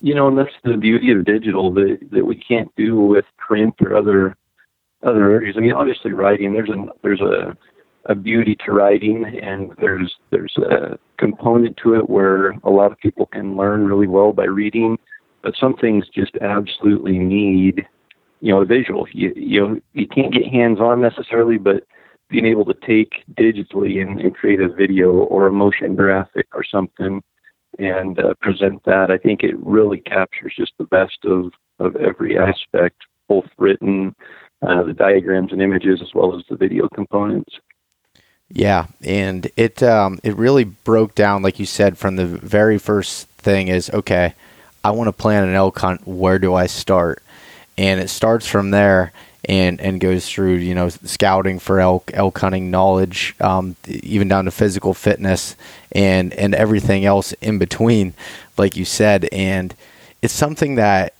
You 0.00 0.14
know, 0.14 0.28
and 0.28 0.38
that's 0.38 0.54
the 0.62 0.76
beauty 0.76 1.10
of 1.10 1.24
digital 1.24 1.72
that 1.72 1.98
that 2.12 2.24
we 2.24 2.36
can't 2.36 2.74
do 2.76 3.00
with 3.00 3.24
print 3.36 3.74
or 3.80 3.96
other 3.96 4.36
other 5.02 5.30
areas. 5.30 5.56
I 5.56 5.60
mean, 5.60 5.72
obviously, 5.72 6.12
writing 6.12 6.52
there's 6.52 6.70
a 6.70 6.86
there's 7.02 7.20
a 7.20 7.56
a 8.04 8.14
beauty 8.14 8.56
to 8.64 8.72
writing, 8.72 9.24
and 9.24 9.72
there's 9.78 10.16
there's 10.30 10.56
a 10.58 10.98
component 11.16 11.76
to 11.78 11.94
it 11.94 12.08
where 12.08 12.50
a 12.62 12.70
lot 12.70 12.92
of 12.92 12.98
people 12.98 13.26
can 13.26 13.56
learn 13.56 13.86
really 13.86 14.06
well 14.06 14.32
by 14.32 14.44
reading 14.44 14.98
but 15.42 15.54
some 15.58 15.74
things 15.74 16.06
just 16.08 16.36
absolutely 16.40 17.18
need 17.18 17.86
you 18.40 18.52
know 18.52 18.60
a 18.60 18.64
visual 18.64 19.06
you 19.12 19.32
you 19.36 19.60
know 19.60 19.80
you 19.92 20.06
can't 20.06 20.32
get 20.32 20.46
hands 20.46 20.80
on 20.80 21.00
necessarily 21.00 21.58
but 21.58 21.84
being 22.28 22.46
able 22.46 22.64
to 22.64 22.74
take 22.86 23.24
digitally 23.34 24.02
and, 24.02 24.20
and 24.20 24.34
create 24.34 24.60
a 24.60 24.68
video 24.68 25.12
or 25.12 25.46
a 25.46 25.52
motion 25.52 25.96
graphic 25.96 26.46
or 26.54 26.62
something 26.62 27.22
and 27.78 28.18
uh, 28.18 28.34
present 28.40 28.82
that, 28.84 29.10
I 29.10 29.18
think 29.18 29.42
it 29.42 29.56
really 29.58 29.98
captures 29.98 30.54
just 30.56 30.72
the 30.78 30.84
best 30.84 31.18
of, 31.24 31.52
of 31.78 31.96
every 31.96 32.38
aspect, 32.38 32.96
both 33.28 33.46
written, 33.56 34.14
uh, 34.66 34.82
the 34.82 34.92
diagrams 34.92 35.52
and 35.52 35.62
images, 35.62 36.00
as 36.02 36.12
well 36.14 36.36
as 36.36 36.44
the 36.48 36.56
video 36.56 36.88
components. 36.88 37.54
Yeah, 38.50 38.86
and 39.02 39.50
it 39.56 39.82
um, 39.82 40.18
it 40.24 40.34
really 40.36 40.64
broke 40.64 41.14
down, 41.14 41.42
like 41.42 41.60
you 41.60 41.66
said, 41.66 41.98
from 41.98 42.16
the 42.16 42.24
very 42.24 42.78
first 42.78 43.28
thing 43.28 43.68
is 43.68 43.90
okay. 43.90 44.34
I 44.88 44.90
want 44.92 45.08
to 45.08 45.12
plan 45.12 45.46
an 45.46 45.54
elk 45.54 45.78
hunt. 45.78 46.08
Where 46.08 46.38
do 46.38 46.54
I 46.54 46.66
start? 46.66 47.22
And 47.76 48.00
it 48.00 48.08
starts 48.08 48.46
from 48.46 48.70
there 48.70 49.12
and 49.44 49.80
and 49.82 50.00
goes 50.00 50.28
through 50.28 50.54
you 50.54 50.74
know 50.74 50.88
scouting 50.88 51.58
for 51.58 51.78
elk 51.78 52.10
elk 52.14 52.38
hunting 52.38 52.70
knowledge, 52.70 53.34
um, 53.38 53.76
even 53.86 54.28
down 54.28 54.46
to 54.46 54.50
physical 54.50 54.94
fitness 54.94 55.56
and 55.92 56.32
and 56.32 56.54
everything 56.54 57.04
else 57.04 57.34
in 57.34 57.58
between, 57.58 58.14
like 58.56 58.76
you 58.76 58.86
said. 58.86 59.28
And 59.30 59.74
it's 60.22 60.32
something 60.32 60.76
that 60.76 61.12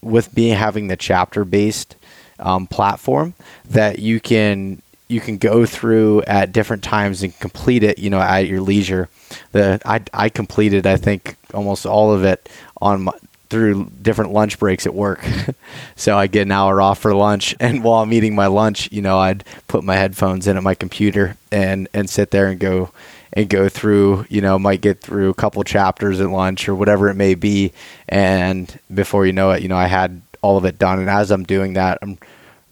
with 0.00 0.32
being 0.32 0.54
having 0.56 0.86
the 0.86 0.96
chapter 0.96 1.44
based 1.44 1.96
um, 2.38 2.68
platform 2.68 3.34
that 3.68 3.98
you 3.98 4.20
can 4.20 4.80
you 5.08 5.20
can 5.20 5.38
go 5.38 5.64
through 5.64 6.22
at 6.22 6.52
different 6.52 6.82
times 6.82 7.22
and 7.22 7.36
complete 7.38 7.82
it, 7.82 7.98
you 7.98 8.10
know, 8.10 8.20
at 8.20 8.46
your 8.46 8.60
leisure. 8.60 9.08
The 9.52 9.80
I 9.84 10.02
I 10.12 10.28
completed 10.28 10.86
I 10.86 10.96
think 10.96 11.36
almost 11.54 11.86
all 11.86 12.12
of 12.12 12.24
it 12.24 12.48
on 12.80 13.02
my, 13.02 13.12
through 13.48 13.90
different 14.02 14.32
lunch 14.32 14.58
breaks 14.58 14.86
at 14.86 14.94
work. 14.94 15.24
so 15.96 16.16
I 16.18 16.26
get 16.26 16.42
an 16.42 16.52
hour 16.52 16.80
off 16.82 16.98
for 16.98 17.14
lunch, 17.14 17.54
and 17.58 17.82
while 17.84 18.02
I'm 18.02 18.12
eating 18.12 18.34
my 18.34 18.46
lunch, 18.46 18.92
you 18.92 19.02
know, 19.02 19.18
I'd 19.18 19.44
put 19.66 19.82
my 19.82 19.96
headphones 19.96 20.46
in 20.46 20.56
at 20.56 20.62
my 20.62 20.74
computer 20.74 21.36
and 21.50 21.88
and 21.94 22.08
sit 22.08 22.30
there 22.30 22.48
and 22.48 22.60
go 22.60 22.90
and 23.32 23.48
go 23.48 23.68
through. 23.68 24.26
You 24.28 24.42
know, 24.42 24.58
might 24.58 24.82
get 24.82 25.00
through 25.00 25.30
a 25.30 25.34
couple 25.34 25.62
chapters 25.64 26.20
at 26.20 26.28
lunch 26.28 26.68
or 26.68 26.74
whatever 26.74 27.08
it 27.08 27.14
may 27.14 27.34
be, 27.34 27.72
and 28.08 28.78
before 28.92 29.26
you 29.26 29.32
know 29.32 29.52
it, 29.52 29.62
you 29.62 29.68
know, 29.68 29.76
I 29.76 29.86
had 29.86 30.20
all 30.42 30.58
of 30.58 30.64
it 30.64 30.78
done. 30.78 30.98
And 31.00 31.10
as 31.10 31.30
I'm 31.30 31.44
doing 31.44 31.72
that, 31.74 31.98
I'm 32.02 32.18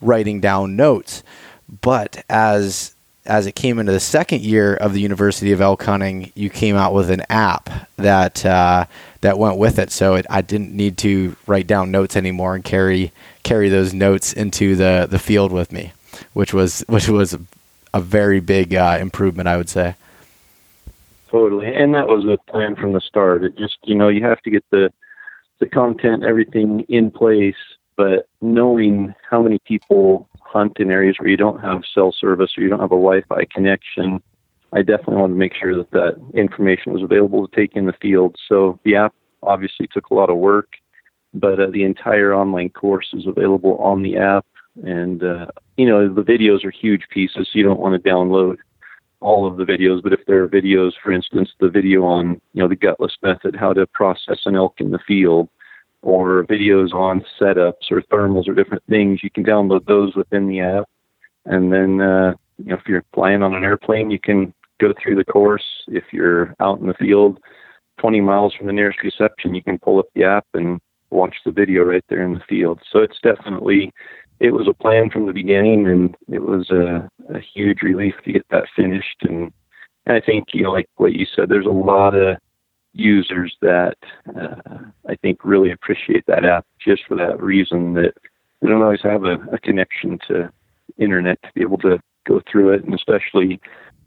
writing 0.01 0.41
down 0.41 0.77
notes. 0.77 1.23
But 1.69 2.25
as 2.29 2.95
as 3.27 3.47
it 3.47 3.57
came 3.57 3.79
into 3.79 3.93
the 3.93 4.01
second 4.01 4.43
year 4.43 4.75
of 4.75 4.93
the 4.93 5.01
University 5.01 5.53
of 5.53 5.61
Elk 5.61 5.83
Hunting, 5.83 6.33
you 6.35 6.49
came 6.49 6.77
out 6.77 6.95
with 6.95 7.11
an 7.11 7.23
app 7.29 7.69
that 7.97 8.45
uh, 8.47 8.87
that 9.21 9.39
went 9.39 9.59
with 9.59 9.79
it. 9.79 9.91
So 9.91 10.15
it, 10.15 10.27
I 10.31 10.43
didn't 10.43 10.73
need 10.73 10.97
to 10.99 11.37
write 11.47 11.67
down 11.67 11.91
notes 11.91 12.17
anymore 12.17 12.55
and 12.55 12.65
carry 12.65 13.13
carry 13.43 13.69
those 13.69 13.93
notes 13.93 14.33
into 14.33 14.77
the, 14.77 15.07
the 15.11 15.19
field 15.19 15.53
with 15.53 15.73
me, 15.73 15.93
which 16.33 16.55
was 16.55 16.85
which 16.89 17.09
was 17.09 17.37
a 17.93 18.01
very 18.01 18.41
big 18.41 18.75
uh, 18.75 18.99
improvement, 19.01 19.49
I 19.49 19.57
would 19.57 19.69
say. 19.69 19.95
Totally, 21.29 21.75
and 21.75 21.95
that 21.95 22.07
was 22.07 22.25
a 22.25 22.39
plan 22.51 22.77
from 22.77 22.93
the 22.93 23.01
start. 23.01 23.43
It 23.45 23.57
just 23.57 23.79
you 23.85 23.95
know 23.95 24.09
you 24.09 24.25
have 24.25 24.41
to 24.43 24.51
get 24.51 24.65
the 24.71 24.93
the 25.59 25.67
content, 25.67 26.23
everything 26.23 26.81
in 26.89 27.11
place, 27.11 27.57
but 27.97 28.29
knowing 28.41 29.15
how 29.29 29.43
many 29.43 29.59
people 29.61 30.29
hunt 30.57 30.79
in 30.79 30.91
areas 30.91 31.17
where 31.19 31.29
you 31.29 31.37
don't 31.37 31.61
have 31.61 31.83
cell 31.95 32.13
service 32.19 32.51
or 32.57 32.63
you 32.63 32.71
don't 32.71 32.81
have 32.81 32.93
a 32.93 33.03
Wi-Fi 33.07 33.45
connection, 33.53 34.23
I 34.73 34.83
definitely 34.83 35.17
wanted 35.17 35.35
to 35.35 35.39
make 35.39 35.55
sure 35.55 35.77
that 35.77 35.91
that 35.91 36.15
information 36.35 36.93
was 36.93 37.03
available 37.03 37.47
to 37.47 37.57
take 37.57 37.77
in 37.77 37.87
the 37.87 37.93
field. 38.01 38.37
So 38.49 38.79
the 38.85 38.97
app 38.97 39.15
obviously 39.43 39.87
took 39.87 40.11
a 40.11 40.15
lot 40.15 40.31
of 40.31 40.37
work, 40.37 40.69
but 41.35 41.61
uh, 41.61 41.71
the 41.71 41.85
entire 41.85 42.35
online 42.35 42.71
course 42.71 43.09
is 43.13 43.27
available 43.27 43.77
on 43.79 44.03
the 44.03 44.17
app. 44.17 44.47
And, 44.83 45.23
uh, 45.23 45.47
you 45.77 45.87
know, 45.87 46.13
the 46.13 46.23
videos 46.23 46.65
are 46.65 46.71
huge 46.71 47.05
pieces, 47.11 47.49
so 47.51 47.59
you 47.59 47.65
don't 47.65 47.81
want 47.81 47.95
to 48.03 48.11
download 48.11 48.57
all 49.21 49.47
of 49.47 49.57
the 49.57 49.65
videos, 49.65 50.03
but 50.03 50.13
if 50.13 50.21
there 50.27 50.43
are 50.43 50.49
videos, 50.49 50.93
for 51.03 51.11
instance, 51.11 51.51
the 51.59 51.71
video 51.71 52.05
on, 52.05 52.41
you 52.53 52.63
know, 52.63 52.69
the 52.69 52.77
gutless 52.77 53.17
method, 53.23 53.57
how 53.57 53.73
to 53.73 53.87
process 53.87 54.41
an 54.45 54.57
elk 54.57 54.75
in 54.79 54.91
the 54.91 54.99
field, 55.09 55.49
or 56.07 56.45
videos 56.45 56.95
on 56.95 57.21
setups 57.41 57.91
or 57.91 58.01
thermals 58.03 58.47
or 58.47 58.55
different 58.55 58.85
things, 58.89 59.25
you 59.25 59.31
can 59.31 59.45
download 59.45 59.85
those 59.87 60.15
within 60.15 60.47
the 60.47 60.61
app. 60.61 60.85
And 61.47 61.73
then, 61.73 62.01
uh, 62.01 62.35
you 62.59 62.67
know, 62.67 62.77
if 62.77 62.83
you're 62.87 63.05
flying 63.13 63.43
on 63.43 63.55
an 63.55 63.65
airplane, 63.65 64.13
you 64.13 64.21
can 64.21 64.55
go 64.81 64.95
through 65.03 65.17
the 65.17 65.25
course. 65.25 65.65
If 65.89 66.05
you're 66.13 66.55
out 66.61 66.79
in 66.79 66.87
the 66.87 66.95
field, 66.95 67.41
20 67.99 68.21
miles 68.21 68.55
from 68.55 68.69
the 68.69 68.73
nearest 68.73 69.03
reception, 69.03 69.53
you 69.53 69.65
can 69.65 69.81
pull 69.81 69.99
up 69.99 70.07
the 70.15 70.23
app 70.23 70.47
and 70.55 70.79
watch 71.11 71.35
the 71.45 71.51
video 71.51 71.83
right 71.83 72.05
there 72.09 72.23
in 72.23 72.35
the 72.35 72.45
field. 72.49 72.79
So 72.93 73.01
it's 73.01 73.19
definitely, 73.21 73.93
it 74.39 74.53
was 74.53 74.69
a 74.69 74.75
plan 74.75 75.11
from 75.11 75.27
the 75.27 75.33
beginning, 75.33 75.89
and 75.89 76.17
it 76.29 76.43
was 76.43 76.71
a, 76.71 77.09
a 77.35 77.41
huge 77.53 77.83
relief 77.83 78.15
to 78.25 78.33
get 78.33 78.47
that 78.51 78.67
finished. 78.77 79.23
And, 79.23 79.53
and 80.07 80.17
I 80.17 80.21
think, 80.21 80.49
you 80.53 80.63
know, 80.63 80.71
like 80.71 80.89
what 80.99 81.15
you 81.15 81.27
said, 81.35 81.49
there's 81.49 81.67
a 81.67 81.71
lot 81.71 82.15
of 82.15 82.37
users 82.99 83.57
that 83.63 83.97
uh, 84.39 84.79
I 85.09 85.15
think 85.17 85.45
really 85.45 85.71
appreciate 85.71 86.25
that 86.27 86.45
app 86.45 86.67
just 86.85 87.05
for 87.07 87.17
that 87.17 87.41
reason 87.41 87.95
that 87.95 88.15
they 88.61 88.69
don't 88.69 88.83
always 88.83 89.03
have 89.03 89.25
a, 89.25 89.35
a 89.53 89.59
connection 89.59 90.19
to 90.29 90.51
internet 90.99 91.41
to 91.43 91.49
be 91.55 91.63
able 91.63 91.79
to 91.79 91.99
go 92.27 92.41
through 92.51 92.73
it, 92.73 92.85
and 92.85 92.95
especially 92.95 93.61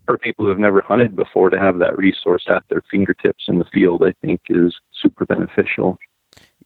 for 0.05 0.17
people 0.17 0.45
who 0.45 0.49
have 0.49 0.59
never 0.59 0.81
hunted 0.81 1.15
before 1.15 1.49
to 1.49 1.59
have 1.59 1.77
that 1.79 1.97
resource 1.97 2.43
at 2.49 2.63
their 2.69 2.81
fingertips 2.89 3.45
in 3.47 3.59
the 3.59 3.65
field, 3.65 4.03
I 4.03 4.13
think 4.25 4.41
is 4.49 4.75
super 4.91 5.25
beneficial. 5.25 5.97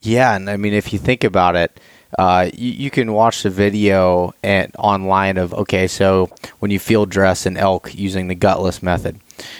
Yeah, 0.03 0.35
and 0.35 0.49
I 0.49 0.57
mean, 0.57 0.73
if 0.73 0.91
you 0.91 0.99
think 0.99 1.23
about 1.23 1.55
it, 1.55 1.79
uh, 2.19 2.49
you, 2.53 2.71
you, 2.71 2.91
can 2.91 3.13
watch 3.13 3.41
the 3.41 3.49
video 3.49 4.35
and 4.43 4.71
online 4.77 5.37
of 5.37 5.53
okay, 5.53 5.87
so 5.87 6.29
when 6.59 6.69
you 6.69 6.77
field 6.77 7.09
dress 7.09 7.45
an 7.45 7.57
elk 7.57 7.95
using 7.95 8.27
the 8.27 8.35
gutless 8.35 8.83
method, 8.83 9.19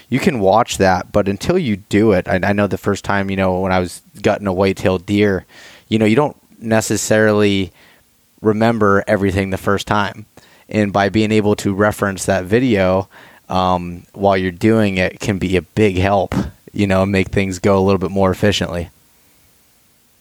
you 0.10 0.20
can 0.20 0.40
watch 0.40 0.78
that, 0.78 1.12
but 1.12 1.28
until 1.28 1.58
you 1.58 1.78
do 1.78 2.12
it, 2.12 2.28
I, 2.28 2.42
I 2.44 2.54
know 2.54 2.68
the 2.68 2.78
first 2.78 3.04
time, 3.04 3.32
you 3.32 3.38
know, 3.38 3.60
when 3.62 3.72
I 3.72 3.80
was 3.80 4.02
gutting 4.22 4.46
a 4.46 4.54
white-tailed 4.54 5.06
deer, 5.06 5.46
you 5.88 5.98
know, 5.98 6.06
you 6.06 6.16
don't 6.16 6.38
necessarily 6.60 7.72
remember 8.42 9.04
everything 9.08 9.50
the 9.50 9.58
first 9.58 9.88
time, 9.88 10.26
and 10.70 10.94
by 10.94 11.10
being 11.10 11.32
able 11.32 11.56
to 11.56 11.74
reference 11.74 12.26
that 12.26 12.44
video 12.44 13.08
um, 13.50 14.04
while 14.12 14.38
you're 14.38 14.52
doing 14.52 14.98
it 14.98 15.20
can 15.20 15.40
be 15.40 15.56
a 15.56 15.62
big 15.62 15.98
help, 15.98 16.36
you 16.74 16.86
know, 16.86 17.06
make 17.06 17.30
things 17.30 17.60
go 17.60 17.80
a 17.80 17.82
little 17.82 17.98
bit 17.98 18.12
more 18.12 18.30
efficiently. 18.30 18.90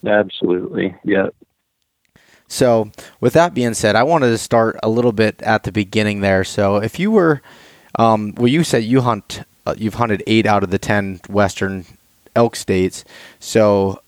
Absolutely, 0.07 0.95
yeah. 1.05 1.29
So, 2.49 2.91
with 3.21 3.33
that 3.33 3.55
being 3.55 3.75
said, 3.75 3.97
I 3.97 4.03
wanted 4.03 4.29
to 4.29 4.39
start 4.39 4.79
a 4.83 4.89
little 4.89 5.13
bit 5.13 5.41
at 5.43 5.63
the 5.65 5.73
beginning 5.73 6.21
there. 6.21 6.45
So, 6.45 6.77
if 6.77 6.99
you 6.99 7.11
were, 7.11 7.41
um, 7.99 8.35
well, 8.37 8.49
you 8.49 8.63
said 8.63 8.85
you 8.85 9.01
hunt, 9.01 9.43
uh, 9.65 9.75
you've 9.79 9.95
hunted 9.95 10.23
eight 10.27 10.45
out 10.45 10.63
of 10.63 10.71
the 10.71 10.79
ten 10.79 11.21
western 11.31 11.87
elk 12.37 12.57
states. 12.57 13.05
So, 13.41 14.03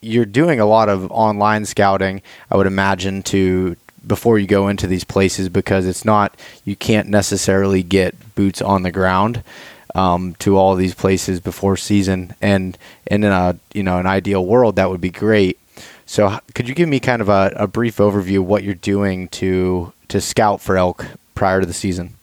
you're 0.00 0.24
doing 0.24 0.58
a 0.58 0.66
lot 0.66 0.88
of 0.88 1.10
online 1.12 1.66
scouting, 1.66 2.22
I 2.50 2.56
would 2.56 2.66
imagine, 2.66 3.22
to 3.24 3.76
before 4.06 4.38
you 4.38 4.46
go 4.46 4.68
into 4.68 4.86
these 4.86 5.04
places 5.04 5.48
because 5.48 5.86
it's 5.86 6.04
not 6.04 6.36
you 6.64 6.74
can't 6.74 7.08
necessarily 7.08 7.82
get 7.82 8.34
boots 8.34 8.62
on 8.62 8.82
the 8.82 8.92
ground 8.92 9.42
um, 9.98 10.34
to 10.38 10.56
all 10.56 10.76
these 10.76 10.94
places 10.94 11.40
before 11.40 11.76
season. 11.76 12.34
And, 12.40 12.78
and 13.08 13.24
in 13.24 13.32
a 13.32 13.58
you 13.74 13.82
know 13.82 13.98
an 13.98 14.06
ideal 14.06 14.46
world, 14.46 14.76
that 14.76 14.90
would 14.90 15.00
be 15.00 15.10
great. 15.10 15.58
So, 16.06 16.38
could 16.54 16.68
you 16.68 16.74
give 16.74 16.88
me 16.88 17.00
kind 17.00 17.20
of 17.20 17.28
a, 17.28 17.52
a 17.56 17.66
brief 17.66 17.96
overview 17.96 18.38
of 18.38 18.46
what 18.46 18.62
you're 18.62 18.74
doing 18.74 19.28
to 19.28 19.92
to 20.08 20.20
scout 20.20 20.60
for 20.60 20.76
elk 20.76 21.04
prior 21.34 21.60
to 21.60 21.66
the 21.66 21.74
season? 21.74 22.14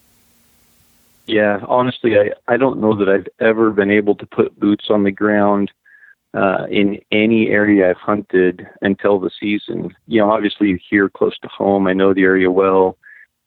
Yeah, 1.27 1.59
honestly, 1.67 2.17
I, 2.17 2.31
I 2.47 2.57
don't 2.57 2.79
know 2.79 2.95
that 2.97 3.09
I've 3.09 3.27
ever 3.39 3.71
been 3.71 3.91
able 3.91 4.15
to 4.15 4.27
put 4.27 4.59
boots 4.59 4.85
on 4.89 5.03
the 5.03 5.11
ground 5.11 5.71
uh, 6.35 6.67
in 6.69 7.01
any 7.11 7.49
area 7.49 7.89
I've 7.89 7.97
hunted 7.97 8.67
until 8.81 9.19
the 9.19 9.31
season. 9.39 9.95
You 10.07 10.21
know, 10.21 10.31
obviously 10.31 10.81
here 10.87 11.09
close 11.09 11.37
to 11.39 11.47
home, 11.47 11.87
I 11.87 11.93
know 11.93 12.13
the 12.13 12.23
area 12.23 12.51
well, 12.51 12.97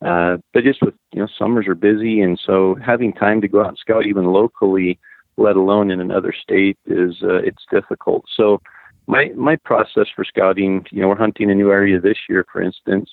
uh, 0.05 0.37
but 0.53 0.65
just 0.65 0.81
with 0.83 0.95
you 1.13 1.21
know 1.21 1.29
summers 1.39 1.67
are 1.67 1.75
busy, 1.75 2.21
and 2.21 2.39
so 2.45 2.77
having 2.85 3.13
time 3.13 3.41
to 3.41 3.49
go 3.49 3.61
out 3.61 3.69
and 3.69 3.79
scout 3.79 4.07
even 4.07 4.27
locally, 4.27 4.99
let 5.37 5.57
alone 5.57 5.91
in 5.91 6.01
another 6.01 6.33
state, 6.33 6.79
is 6.87 7.17
uh, 7.23 7.37
it's 7.37 7.65
difficult. 7.71 8.25
So 8.37 8.61
my 9.07 9.31
my 9.35 9.57
process 9.57 10.07
for 10.15 10.25
scouting, 10.25 10.87
you 10.91 11.01
know, 11.01 11.09
we're 11.09 11.17
hunting 11.17 11.51
a 11.51 11.55
new 11.55 11.73
area 11.73 12.01
this 12.01 12.19
year, 12.29 12.47
for 12.53 12.63
instance, 12.63 13.11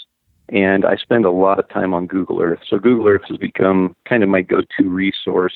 and 0.50 0.86
I 0.86 0.96
spend 0.98 1.26
a 1.26 1.32
lot 1.32 1.58
of 1.58 1.68
time 1.70 1.94
on 1.94 2.06
Google 2.06 2.42
Earth. 2.42 2.60
So 2.70 2.78
Google 2.78 3.08
Earth 3.08 3.24
has 3.30 3.38
become 3.38 3.96
kind 4.08 4.22
of 4.22 4.30
my 4.30 4.42
go-to 4.42 4.90
resource. 4.90 5.56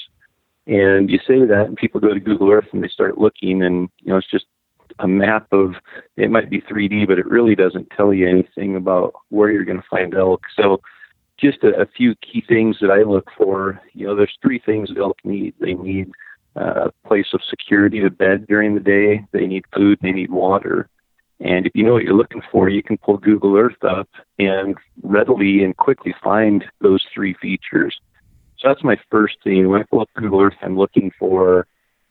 And 0.66 1.10
you 1.10 1.18
say 1.28 1.46
that, 1.46 1.66
and 1.68 1.76
people 1.76 2.00
go 2.00 2.14
to 2.14 2.20
Google 2.20 2.52
Earth 2.52 2.68
and 2.74 2.84
they 2.84 2.90
start 2.90 3.18
looking, 3.18 3.64
and 3.64 3.90
you 4.00 4.12
know, 4.12 4.18
it's 4.18 4.30
just 4.30 4.46
a 5.00 5.08
map 5.08 5.48
of 5.52 5.74
it 6.18 6.32
might 6.32 6.50
be 6.50 6.62
3D, 6.62 7.08
but 7.08 7.20
it 7.20 7.26
really 7.26 7.56
doesn't 7.56 7.92
tell 7.96 8.14
you 8.14 8.28
anything 8.28 8.76
about 8.76 9.14
where 9.30 9.52
you're 9.52 9.66
going 9.66 9.82
to 9.82 9.88
find 9.90 10.16
elk. 10.16 10.42
So 10.56 10.82
just 11.42 11.64
a, 11.64 11.82
a 11.82 11.86
few 11.86 12.16
key 12.16 12.44
things 12.48 12.78
that 12.82 12.92
I 12.92 13.04
look 13.04 13.30
for. 13.38 13.82
You 13.94 14.08
know, 14.08 14.16
there's 14.16 14.38
three 14.42 14.60
things 14.60 14.90
elk 14.98 15.18
need. 15.24 15.54
They 15.60 15.74
need 15.74 16.12
a 16.56 16.92
place 17.06 17.28
of 17.34 17.42
security 17.50 18.00
to 18.02 18.10
bed 18.10 18.48
during 18.48 18.74
the 18.74 18.82
day. 18.82 19.26
They 19.32 19.48
need 19.48 19.66
food. 19.74 20.00
They 20.02 20.12
need 20.12 20.32
water. 20.32 20.90
And 21.40 21.66
if 21.66 21.72
you 21.74 21.84
know 21.86 21.94
what 21.94 22.04
you're 22.04 22.14
looking 22.14 22.42
for, 22.52 22.68
you 22.68 22.84
can 22.84 22.98
pull 22.98 23.18
Google 23.18 23.56
Earth 23.56 23.82
up 23.84 24.10
and 24.40 24.76
readily 25.04 25.64
and 25.64 25.76
quickly 25.78 26.14
find 26.22 26.66
those 26.82 27.06
three 27.14 27.34
features. 27.42 27.98
So 28.58 28.68
that's 28.68 28.84
my 28.84 28.98
first 29.10 29.38
thing. 29.44 29.70
When 29.70 29.80
I 29.80 29.86
pull 29.86 30.02
up 30.02 30.10
Google 30.16 30.42
Earth, 30.42 30.56
I'm 30.62 30.78
looking 30.78 31.12
for 31.18 31.66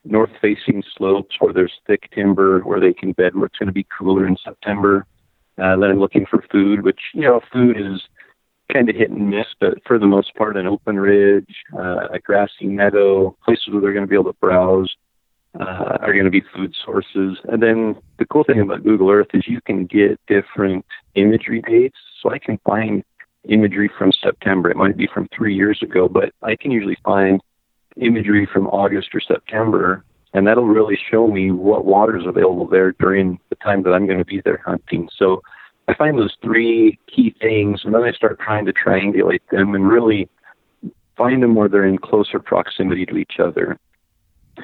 north 0.04 0.30
facing 0.40 0.82
slopes 0.96 1.36
where 1.40 1.52
there's 1.52 1.72
thick 1.86 2.10
timber 2.14 2.60
where 2.60 2.80
they 2.80 2.94
can 2.94 3.12
bed 3.12 3.34
where 3.34 3.46
it's 3.46 3.58
going 3.58 3.66
to 3.66 3.72
be 3.72 3.86
cooler 3.98 4.26
in 4.26 4.36
September. 4.42 5.04
Uh, 5.58 5.76
then 5.76 5.90
I'm 5.90 6.00
looking 6.00 6.24
for 6.24 6.42
food, 6.50 6.82
which, 6.82 7.00
you 7.12 7.22
know, 7.22 7.40
food 7.52 7.76
is 7.78 8.00
kind 8.72 8.88
of 8.88 8.96
hit 8.96 9.10
and 9.10 9.30
miss, 9.30 9.46
but 9.60 9.78
for 9.86 9.98
the 9.98 10.06
most 10.06 10.34
part, 10.34 10.56
an 10.56 10.66
open 10.66 10.98
ridge, 10.98 11.54
uh, 11.76 12.08
a 12.12 12.18
grassy 12.18 12.66
meadow, 12.66 13.36
places 13.44 13.68
where 13.70 13.80
they're 13.80 13.92
going 13.92 14.04
to 14.04 14.08
be 14.08 14.14
able 14.14 14.32
to 14.32 14.38
browse 14.40 14.94
uh, 15.58 15.96
are 16.00 16.12
going 16.12 16.24
to 16.24 16.30
be 16.30 16.42
food 16.54 16.74
sources. 16.84 17.38
And 17.44 17.62
then 17.62 17.96
the 18.18 18.26
cool 18.26 18.44
thing 18.44 18.60
about 18.60 18.84
Google 18.84 19.10
Earth 19.10 19.28
is 19.34 19.44
you 19.46 19.60
can 19.60 19.86
get 19.86 20.20
different 20.26 20.84
imagery 21.14 21.62
dates. 21.66 21.96
So 22.22 22.30
I 22.30 22.38
can 22.38 22.58
find 22.66 23.02
imagery 23.48 23.90
from 23.98 24.12
September. 24.12 24.70
It 24.70 24.76
might 24.76 24.96
be 24.96 25.08
from 25.12 25.28
three 25.34 25.54
years 25.54 25.80
ago, 25.82 26.08
but 26.08 26.32
I 26.42 26.56
can 26.56 26.70
usually 26.70 26.98
find 27.04 27.40
imagery 27.96 28.48
from 28.52 28.66
August 28.68 29.08
or 29.14 29.20
September, 29.20 30.04
and 30.34 30.46
that'll 30.46 30.66
really 30.66 30.98
show 31.10 31.26
me 31.26 31.50
what 31.50 31.84
water 31.84 32.16
is 32.16 32.26
available 32.26 32.66
there 32.66 32.92
during 32.92 33.38
the 33.48 33.56
time 33.56 33.82
that 33.82 33.92
I'm 33.92 34.06
going 34.06 34.18
to 34.18 34.24
be 34.24 34.40
there 34.44 34.62
hunting. 34.64 35.08
So 35.16 35.42
I 35.88 35.94
find 35.94 36.18
those 36.18 36.36
three 36.42 36.98
key 37.06 37.34
things, 37.40 37.80
and 37.84 37.94
then 37.94 38.02
I 38.02 38.12
start 38.12 38.38
trying 38.38 38.66
to 38.66 38.74
triangulate 38.74 39.40
them 39.50 39.74
and 39.74 39.88
really 39.88 40.28
find 41.16 41.42
them 41.42 41.54
where 41.54 41.68
they're 41.68 41.86
in 41.86 41.98
closer 41.98 42.38
proximity 42.38 43.06
to 43.06 43.16
each 43.16 43.40
other. 43.40 43.78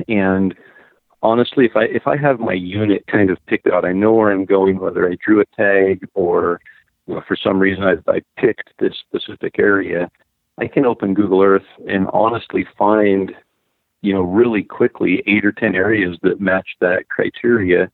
And 0.07 0.55
honestly, 1.23 1.65
if 1.65 1.77
I 1.77 1.85
if 1.85 2.07
I 2.07 2.19
have 2.19 2.41
my 2.41 2.53
unit 2.53 3.07
kind 3.07 3.31
of 3.31 3.39
picked 3.47 3.67
out, 3.67 3.87
I 3.87 3.93
know 3.93 4.13
where 4.13 4.31
I'm 4.31 4.45
going, 4.45 4.79
whether 4.79 5.11
I 5.11 5.17
drew 5.25 5.41
a 5.41 5.47
tag 5.57 6.07
or 6.15 6.61
you 7.07 7.15
know, 7.15 7.23
for 7.27 7.37
some 7.37 7.59
reason 7.59 7.85
I, 7.85 7.95
I 8.11 8.21
picked 8.37 8.71
this 8.79 8.95
specific 9.09 9.59
area. 9.59 10.11
I 10.59 10.69
can 10.69 10.85
open 10.85 11.15
Google 11.15 11.43
Earth 11.43 11.67
and 11.89 12.07
honestly 12.13 12.67
find, 12.79 13.33
you 14.03 14.13
know, 14.13 14.23
really 14.23 14.63
quickly 14.63 15.23
eight 15.27 15.45
or 15.45 15.53
ten 15.53 15.75
areas 15.75 16.19
that 16.23 16.41
match 16.41 16.69
that 16.81 17.09
criteria, 17.09 17.91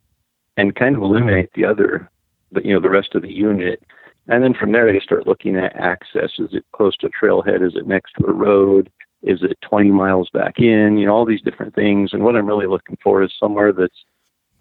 and 0.57 0.75
kind 0.75 0.97
of 0.97 1.03
eliminate 1.03 1.51
the 1.55 1.65
other 1.65 2.11
the, 2.52 2.62
you 2.64 2.75
know, 2.75 2.80
the 2.80 2.90
rest 2.90 3.14
of 3.14 3.23
the 3.23 3.33
unit. 3.33 3.83
And 4.28 4.45
then 4.45 4.54
from 4.54 4.73
there, 4.73 4.92
they 4.92 5.00
start 5.00 5.26
looking 5.26 5.57
at 5.57 5.75
access. 5.76 6.30
Is 6.38 6.50
it 6.52 6.64
close 6.73 6.97
to 6.99 7.07
a 7.07 7.11
trailhead? 7.11 7.66
Is 7.66 7.75
it 7.75 7.87
next 7.87 8.12
to 8.19 8.26
a 8.26 8.33
road? 8.33 8.90
Is 9.23 9.42
it 9.42 9.59
20 9.62 9.90
miles 9.90 10.30
back 10.30 10.59
in? 10.59 10.97
You 10.97 11.07
know, 11.07 11.14
all 11.14 11.26
these 11.26 11.42
different 11.42 11.75
things. 11.75 12.12
And 12.12 12.23
what 12.23 12.37
I'm 12.37 12.47
really 12.47 12.66
looking 12.66 12.97
for 13.02 13.23
is 13.23 13.33
somewhere 13.38 13.73
that's 13.73 14.04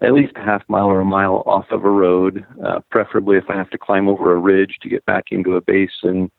at 0.02 0.12
least 0.12 0.32
a 0.36 0.40
half 0.40 0.62
mile 0.68 0.86
or 0.86 1.00
a 1.00 1.04
mile 1.04 1.42
off 1.46 1.66
of 1.70 1.84
a 1.84 1.90
road, 1.90 2.44
uh, 2.64 2.80
preferably 2.90 3.36
if 3.36 3.44
I 3.48 3.56
have 3.56 3.70
to 3.70 3.78
climb 3.78 4.08
over 4.08 4.32
a 4.32 4.38
ridge 4.38 4.76
to 4.82 4.88
get 4.88 5.04
back 5.04 5.26
into 5.30 5.56
a 5.56 5.60
basin 5.60 6.30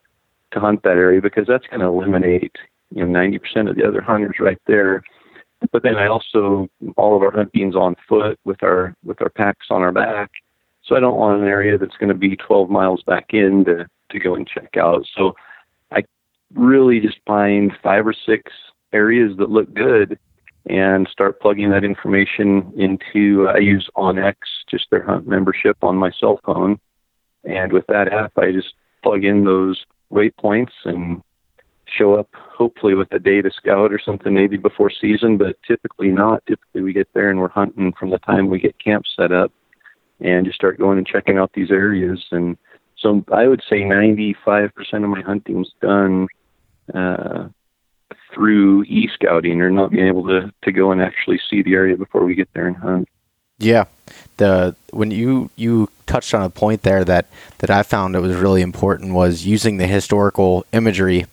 to 0.52 0.60
hunt 0.60 0.84
that 0.84 0.98
area, 0.98 1.22
because 1.22 1.48
that's 1.48 1.68
going 1.68 1.80
to 1.80 1.86
eliminate, 1.86 2.56
you 2.94 3.06
know, 3.06 3.20
90% 3.20 3.70
of 3.70 3.76
the 3.76 3.88
other 3.88 4.02
hunters 4.02 4.38
right 4.40 4.62
there. 4.68 5.04
But 5.72 5.84
then 5.84 5.96
I 5.96 6.08
also, 6.08 6.68
all 6.98 7.16
of 7.16 7.22
our 7.22 7.32
hunting's 7.32 7.76
on 7.76 7.96
foot 8.10 8.40
with 8.46 8.62
our, 8.64 8.96
with 9.06 9.22
our 9.22 9.30
packs 9.30 9.68
on 9.70 9.84
our 9.84 9.92
back 9.92 10.32
so 10.92 10.98
I 10.98 11.00
don't 11.00 11.16
want 11.16 11.42
an 11.42 11.48
area 11.48 11.78
that's 11.78 11.96
going 11.96 12.10
to 12.10 12.16
be 12.16 12.36
12 12.36 12.70
miles 12.70 13.02
back 13.04 13.28
in 13.30 13.64
to, 13.64 13.88
to 14.10 14.20
go 14.20 14.36
and 14.36 14.46
check 14.46 14.76
out. 14.76 15.06
So 15.16 15.36
I 15.90 16.04
really 16.54 17.00
just 17.00 17.18
find 17.26 17.72
five 17.82 18.06
or 18.06 18.14
six 18.14 18.52
areas 18.92 19.38
that 19.38 19.50
look 19.50 19.74
good 19.74 20.20
and 20.66 21.08
start 21.10 21.40
plugging 21.40 21.70
that 21.70 21.86
information 21.86 22.74
into, 22.76 23.48
uh, 23.48 23.54
I 23.54 23.60
use 23.60 23.90
OnX, 23.96 24.36
just 24.70 24.88
their 24.92 25.02
hunt 25.02 25.26
membership 25.26 25.78
on 25.82 25.96
my 25.96 26.12
cell 26.20 26.42
phone. 26.46 26.78
And 27.46 27.72
with 27.72 27.88
that 27.88 28.12
app, 28.12 28.34
I 28.38 28.52
just 28.52 28.74
plug 29.02 29.24
in 29.24 29.46
those 29.46 29.86
waypoints 30.12 30.74
and 30.84 31.22
show 31.86 32.16
up 32.16 32.28
hopefully 32.34 32.96
with 32.96 33.12
a 33.14 33.20
day 33.20 33.42
to 33.42 33.50
scout 33.50 33.94
or 33.94 34.00
something 34.04 34.34
maybe 34.34 34.58
before 34.58 34.92
season, 34.92 35.38
but 35.38 35.56
typically 35.66 36.10
not. 36.10 36.46
Typically 36.48 36.82
we 36.82 36.92
get 36.92 37.08
there 37.14 37.30
and 37.30 37.40
we're 37.40 37.48
hunting 37.48 37.94
from 37.98 38.10
the 38.10 38.20
time 38.20 38.50
we 38.50 38.60
get 38.60 38.78
camp 38.78 39.06
set 39.18 39.32
up 39.32 39.54
and 40.22 40.46
just 40.46 40.56
start 40.56 40.80
going 40.80 40.98
and 40.98 41.08
checking 41.08 41.38
out 41.38 41.52
these 41.54 41.72
areas. 41.72 42.24
And 42.32 42.58
so 42.98 43.24
I 43.32 43.48
would 43.48 43.64
say 43.68 43.82
95% 43.82 44.72
of 44.94 45.10
my 45.10 45.22
hunting's 45.22 45.72
done 45.82 46.28
uh, 46.94 47.48
through 48.34 48.84
e-scouting 48.84 49.62
or 49.62 49.70
not 49.70 49.92
being 49.92 50.08
able 50.08 50.28
to, 50.28 50.54
to 50.64 50.72
go 50.72 50.92
and 50.92 51.02
actually 51.02 51.40
see 51.50 51.62
the 51.62 51.74
area 51.74 51.98
before 51.98 52.24
we 52.24 52.36
get 52.36 52.50
there 52.54 52.68
and 52.68 52.78
hunt. 52.78 53.08
Yeah, 53.58 53.86
the 54.38 54.76
when 54.90 55.12
you 55.12 55.52
you 55.56 55.88
touched 56.08 56.34
on 56.34 56.42
a 56.42 56.50
point 56.50 56.82
there 56.82 57.06
that 57.06 57.28
that 57.60 57.70
I 57.70 57.84
found 57.84 58.16
that 58.16 58.22
was 58.22 58.36
really 58.36 58.64
important 58.64 59.14
was 59.14 59.46
using 59.46 59.78
the 59.78 59.86
historical 59.86 60.66
imagery 60.74 61.28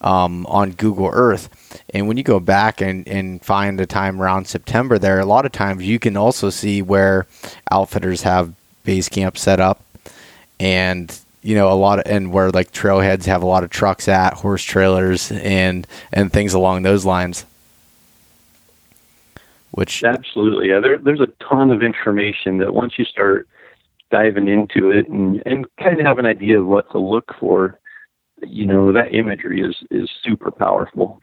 um, 0.00 0.46
on 0.46 0.72
Google 0.72 1.10
Earth. 1.12 1.48
And 1.90 2.08
when 2.08 2.16
you 2.16 2.22
go 2.22 2.40
back 2.40 2.80
and, 2.80 3.06
and 3.08 3.44
find 3.44 3.80
a 3.80 3.86
time 3.86 4.20
around 4.20 4.46
September, 4.46 4.98
there 4.98 5.18
a 5.20 5.26
lot 5.26 5.46
of 5.46 5.52
times 5.52 5.84
you 5.84 5.98
can 5.98 6.16
also 6.16 6.50
see 6.50 6.82
where 6.82 7.26
outfitters 7.70 8.22
have 8.22 8.54
base 8.84 9.08
camp 9.08 9.36
set 9.36 9.60
up, 9.60 9.82
and 10.58 11.18
you 11.42 11.54
know 11.54 11.72
a 11.72 11.74
lot 11.74 11.98
of 11.98 12.06
and 12.06 12.32
where 12.32 12.50
like 12.50 12.72
trailheads 12.72 13.26
have 13.26 13.42
a 13.42 13.46
lot 13.46 13.64
of 13.64 13.70
trucks 13.70 14.08
at 14.08 14.34
horse 14.34 14.62
trailers 14.62 15.30
and 15.32 15.86
and 16.12 16.32
things 16.32 16.54
along 16.54 16.82
those 16.82 17.04
lines. 17.04 17.44
Which 19.72 20.02
absolutely, 20.02 20.70
yeah. 20.70 20.80
There, 20.80 20.98
there's 20.98 21.20
a 21.20 21.28
ton 21.48 21.70
of 21.70 21.82
information 21.82 22.58
that 22.58 22.74
once 22.74 22.94
you 22.98 23.04
start 23.04 23.46
diving 24.10 24.48
into 24.48 24.90
it 24.90 25.08
and 25.08 25.42
and 25.44 25.66
kind 25.76 26.00
of 26.00 26.06
have 26.06 26.18
an 26.18 26.26
idea 26.26 26.58
of 26.58 26.66
what 26.66 26.90
to 26.92 26.98
look 26.98 27.34
for, 27.38 27.78
you 28.46 28.66
know 28.66 28.92
that 28.92 29.14
imagery 29.14 29.60
is 29.60 29.76
is 29.90 30.10
super 30.22 30.50
powerful. 30.50 31.20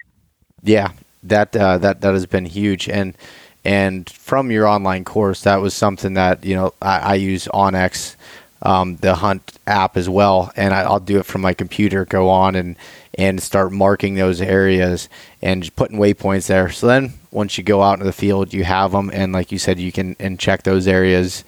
Yeah, 0.63 0.91
that 1.23 1.55
uh, 1.55 1.77
that 1.79 2.01
that 2.01 2.13
has 2.13 2.25
been 2.25 2.45
huge, 2.45 2.89
and 2.89 3.15
and 3.63 4.09
from 4.09 4.51
your 4.51 4.67
online 4.67 5.03
course, 5.03 5.41
that 5.41 5.57
was 5.57 5.73
something 5.73 6.13
that 6.13 6.45
you 6.45 6.55
know 6.55 6.73
I, 6.81 6.99
I 6.99 7.13
use 7.15 7.47
OnX, 7.47 8.15
um, 8.61 8.97
the 8.97 9.15
Hunt 9.15 9.57
app 9.67 9.97
as 9.97 10.07
well, 10.07 10.51
and 10.55 10.73
I, 10.73 10.89
will 10.89 10.99
do 10.99 11.19
it 11.19 11.25
from 11.25 11.41
my 11.41 11.53
computer. 11.53 12.05
Go 12.05 12.29
on 12.29 12.55
and 12.55 12.75
and 13.17 13.41
start 13.41 13.71
marking 13.71 14.15
those 14.15 14.41
areas 14.41 15.09
and 15.41 15.73
putting 15.75 15.97
waypoints 15.97 16.47
there. 16.47 16.69
So 16.69 16.87
then 16.87 17.13
once 17.31 17.57
you 17.57 17.63
go 17.63 17.81
out 17.81 17.93
into 17.93 18.05
the 18.05 18.13
field, 18.13 18.53
you 18.53 18.63
have 18.63 18.91
them, 18.91 19.09
and 19.13 19.33
like 19.33 19.51
you 19.51 19.59
said, 19.59 19.79
you 19.79 19.91
can 19.91 20.15
and 20.19 20.39
check 20.39 20.63
those 20.63 20.87
areas, 20.87 21.43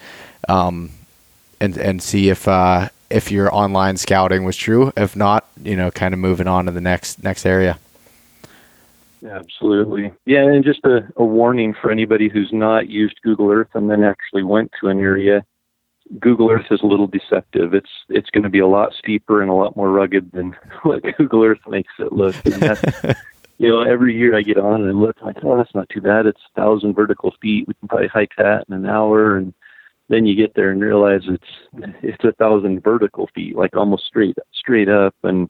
um, 0.49 0.91
and 1.59 1.77
and 1.77 2.01
see 2.01 2.29
if 2.29 2.47
uh, 2.47 2.89
if 3.09 3.31
your 3.31 3.53
online 3.53 3.97
scouting 3.97 4.43
was 4.43 4.55
true. 4.55 4.91
If 4.97 5.15
not, 5.15 5.47
you 5.63 5.75
know, 5.75 5.91
kind 5.91 6.13
of 6.13 6.19
moving 6.19 6.47
on 6.47 6.65
to 6.65 6.71
the 6.71 6.81
next 6.81 7.23
next 7.23 7.45
area. 7.45 7.79
Absolutely. 9.27 10.11
Yeah, 10.25 10.43
and 10.43 10.63
just 10.63 10.85
a, 10.85 11.07
a 11.15 11.25
warning 11.25 11.73
for 11.73 11.91
anybody 11.91 12.29
who's 12.29 12.51
not 12.51 12.89
used 12.89 13.19
Google 13.23 13.51
Earth 13.51 13.69
and 13.73 13.89
then 13.89 14.03
actually 14.03 14.43
went 14.43 14.71
to 14.79 14.89
an 14.89 14.99
area. 14.99 15.43
Google 16.19 16.49
Earth 16.51 16.67
is 16.71 16.81
a 16.81 16.85
little 16.85 17.07
deceptive. 17.07 17.73
It's 17.73 17.89
it's 18.09 18.29
going 18.29 18.43
to 18.43 18.49
be 18.49 18.59
a 18.59 18.67
lot 18.67 18.93
steeper 18.93 19.41
and 19.41 19.49
a 19.49 19.53
lot 19.53 19.75
more 19.75 19.91
rugged 19.91 20.31
than 20.31 20.55
what 20.83 21.03
Google 21.17 21.43
Earth 21.43 21.59
makes 21.67 21.93
it 21.99 22.13
look. 22.13 22.35
And 22.45 23.15
you 23.57 23.69
know, 23.69 23.81
every 23.81 24.15
year 24.15 24.35
I 24.35 24.41
get 24.41 24.57
on 24.57 24.81
and 24.81 24.89
I 24.89 24.93
look, 24.93 25.17
I'm 25.19 25.27
like, 25.27 25.43
oh, 25.43 25.57
that's 25.57 25.75
not 25.75 25.89
too 25.89 26.01
bad. 26.01 26.25
It's 26.25 26.41
a 26.55 26.61
thousand 26.61 26.93
vertical 26.93 27.33
feet. 27.41 27.67
We 27.67 27.73
can 27.73 27.87
probably 27.87 28.07
hike 28.07 28.35
that 28.37 28.65
in 28.69 28.75
an 28.75 28.85
hour, 28.85 29.37
and 29.37 29.53
then 30.09 30.25
you 30.25 30.35
get 30.35 30.53
there 30.55 30.71
and 30.71 30.81
realize 30.81 31.21
it's 31.27 31.93
it's 32.01 32.23
a 32.23 32.31
thousand 32.33 32.83
vertical 32.83 33.29
feet, 33.35 33.55
like 33.55 33.75
almost 33.75 34.05
straight 34.05 34.37
straight 34.53 34.89
up. 34.89 35.15
And 35.23 35.49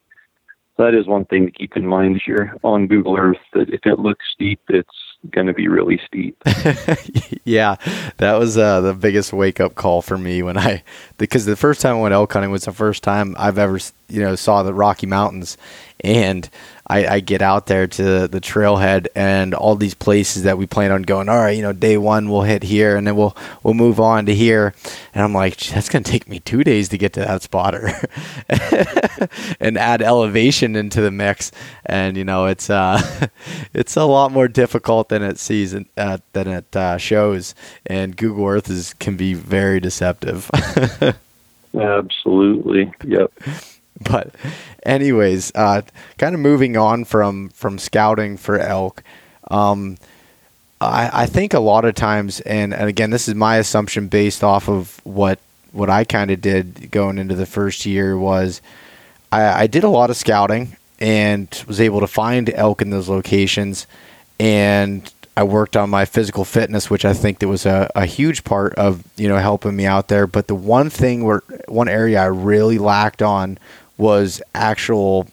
that 0.78 0.94
is 0.94 1.08
one 1.08 1.26
thing 1.26 1.46
to 1.46 1.52
keep 1.52 1.76
in 1.76 1.86
mind 1.86 2.22
you're 2.26 2.56
on 2.64 2.88
Google 2.88 3.18
Earth. 3.18 3.38
That 3.54 3.70
if 3.70 3.82
it 3.86 4.00
looks 4.00 4.26
steep, 4.34 4.60
it's 4.70 4.90
going 5.32 5.48
to 5.48 5.54
be 5.54 5.68
really 5.68 6.00
steep. 6.06 6.42
yeah, 7.44 7.76
that 8.18 8.38
was 8.40 8.58
uh, 8.58 8.82
the 8.82 8.94
biggest 8.94 9.34
wake 9.34 9.60
up 9.60 9.76
call 9.76 10.02
for 10.02 10.18
me 10.18 10.42
when 10.44 10.58
I 10.58 10.84
because 11.18 11.46
the 11.46 11.56
first 11.56 11.82
time 11.82 11.98
I 11.98 12.02
went 12.02 12.14
elk 12.14 12.34
hunting 12.34 12.52
was 12.52 12.66
the 12.66 12.72
first 12.72 13.04
time 13.04 13.36
I've 13.38 13.58
ever 13.58 13.80
you 14.10 14.22
know 14.22 14.36
saw 14.36 14.64
the 14.64 14.74
Rocky 14.74 15.08
Mountains, 15.08 15.58
and 16.02 16.50
I, 16.90 17.08
I, 17.08 17.20
get 17.20 17.42
out 17.42 17.66
there 17.66 17.88
to 17.88 18.28
the 18.28 18.40
trailhead 18.40 19.08
and 19.14 19.54
all 19.54 19.76
these 19.76 19.94
places 19.94 20.44
that 20.44 20.58
we 20.58 20.66
plan 20.66 20.92
on 20.92 21.02
going. 21.02 21.28
All 21.28 21.38
right, 21.38 21.56
you 21.56 21.62
know, 21.62 21.74
day 21.74 21.98
one 21.98 22.30
we'll 22.30 22.44
hit 22.44 22.64
here, 22.64 22.96
and 22.96 23.06
then 23.06 23.16
we'll 23.16 23.36
we'll 23.64 23.74
move 23.74 24.00
on 24.00 24.26
to 24.28 24.36
here. 24.36 24.74
And 25.14 25.24
I'm 25.24 25.34
like, 25.34 25.58
that's 25.58 25.90
gonna 25.90 26.04
take 26.04 26.30
me 26.30 26.40
two 26.40 26.64
days 26.64 26.90
to 26.90 26.98
get 26.98 27.14
to 27.14 27.20
that 27.22 27.42
spotter, 27.42 27.90
and 29.60 29.78
add 29.78 30.02
elevation 30.02 30.76
into 30.76 31.02
the 31.02 31.12
mix. 31.12 31.52
And 31.86 32.16
you 32.16 32.24
know, 32.24 32.46
it's 32.46 32.70
uh, 32.70 33.28
it's 33.74 33.98
a 33.98 34.06
lot 34.06 34.32
more 34.32 34.48
difficult 34.48 35.10
than 35.10 35.24
it 35.24 35.40
sees 35.40 35.76
uh, 35.98 36.18
than 36.34 36.48
it 36.48 36.76
uh, 36.76 36.98
shows. 36.98 37.54
And 37.86 38.16
Google 38.16 38.46
Earth 38.46 38.70
is 38.70 38.94
can 38.94 39.18
be 39.18 39.34
very 39.34 39.80
deceptive. 39.80 40.50
Absolutely. 41.78 42.92
Yep. 43.04 43.34
but 44.10 44.34
anyways 44.84 45.52
uh, 45.56 45.82
kind 46.18 46.36
of 46.36 46.42
moving 46.42 46.78
on 46.78 47.04
from 47.04 47.50
from 47.50 47.78
scouting 47.78 48.38
for 48.38 48.60
elk 48.60 49.04
um, 49.50 49.98
I, 50.80 51.24
I 51.24 51.26
think 51.26 51.54
a 51.54 51.60
lot 51.60 51.86
of 51.86 51.96
times 51.96 52.40
and, 52.42 52.74
and 52.74 52.90
again 52.90 53.10
this 53.10 53.28
is 53.28 53.36
my 53.36 53.58
assumption 53.58 54.08
based 54.08 54.44
off 54.44 54.70
of 54.70 55.00
what 55.04 55.40
what 55.72 55.90
I 55.90 56.04
kind 56.04 56.32
of 56.32 56.42
did 56.42 56.92
going 56.92 57.18
into 57.18 57.36
the 57.36 57.46
first 57.46 57.86
year 57.86 58.18
was 58.18 58.62
I, 59.32 59.64
I 59.64 59.68
did 59.68 59.84
a 59.84 59.90
lot 59.90 60.10
of 60.10 60.16
scouting 60.16 60.76
and 61.00 61.64
was 61.68 61.80
able 61.80 62.00
to 62.00 62.08
find 62.08 62.50
elk 62.52 62.82
in 62.82 62.90
those 62.90 63.10
locations 63.10 63.88
and 64.40 65.12
I 65.38 65.44
worked 65.44 65.78
on 65.78 65.92
my 65.92 66.06
physical 66.06 66.44
fitness, 66.46 66.90
which 66.90 67.06
I 67.06 67.14
think 67.14 67.38
that 67.40 67.48
was 67.48 67.68
a, 67.68 67.92
a 67.94 68.08
huge 68.08 68.44
part 68.44 68.74
of 68.74 69.04
you 69.18 69.30
know 69.30 69.38
helping 69.38 69.76
me 69.76 69.86
out 69.86 70.08
there. 70.08 70.26
But 70.26 70.48
the 70.48 70.56
one 70.56 70.90
thing 70.90 71.24
where 71.24 71.44
one 71.68 71.88
area 71.88 72.20
I 72.20 72.26
really 72.26 72.80
lacked 72.80 73.22
on 73.22 73.60
was 73.98 74.42
actual 74.54 75.28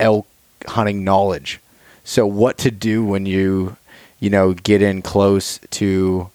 elk 0.00 0.26
hunting 0.66 1.04
knowledge. 1.04 1.60
So 2.04 2.26
what 2.26 2.58
to 2.58 2.70
do 2.70 3.04
when 3.04 3.26
you 3.26 3.76
you 4.20 4.30
know 4.30 4.54
get 4.54 4.82
in 4.82 5.02
close 5.02 5.58
to 5.70 6.30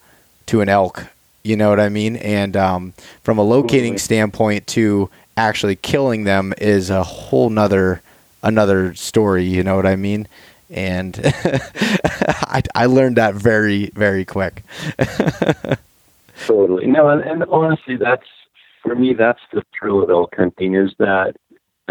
to 0.47 0.61
an 0.61 0.69
elk, 0.69 1.07
you 1.43 1.55
know 1.55 1.69
what 1.69 1.79
I 1.79 1.89
mean? 1.89 2.17
And 2.17 2.57
um, 2.57 2.93
from 3.23 3.37
a 3.37 3.43
locating 3.43 3.97
standpoint 3.97 4.67
to 4.67 5.09
actually 5.37 5.77
killing 5.77 6.25
them 6.25 6.53
is 6.57 6.89
a 6.89 7.03
whole 7.03 7.49
nother 7.49 8.01
another 8.43 8.93
story. 8.95 9.45
You 9.45 9.63
know 9.63 9.75
what 9.75 9.85
I 9.85 9.95
mean? 9.95 10.27
and 10.71 11.19
I, 11.23 12.63
I 12.73 12.85
learned 12.85 13.17
that 13.17 13.35
very 13.35 13.87
very 13.93 14.25
quick. 14.25 14.63
totally 16.45 16.87
no, 16.87 17.09
and, 17.09 17.21
and 17.21 17.43
honestly, 17.45 17.97
that's 17.97 18.25
for 18.81 18.95
me. 18.95 19.13
That's 19.13 19.41
the 19.51 19.63
thrill 19.77 20.01
of 20.01 20.09
elk 20.09 20.33
hunting 20.35 20.75
is 20.75 20.93
that 20.97 21.35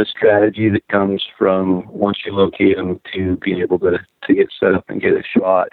the 0.01 0.07
strategy 0.07 0.71
that 0.71 0.89
comes 0.89 1.23
from 1.39 1.87
once 1.87 2.19
you 2.25 2.33
locate 2.33 2.77
them 2.77 2.99
to 3.13 3.37
being 3.43 3.61
able 3.61 3.79
to 3.79 3.99
to 4.25 4.35
get 4.35 4.49
set 4.59 4.75
up 4.75 4.85
and 4.89 5.03
get 5.03 5.13
a 5.13 5.23
shot. 5.37 5.69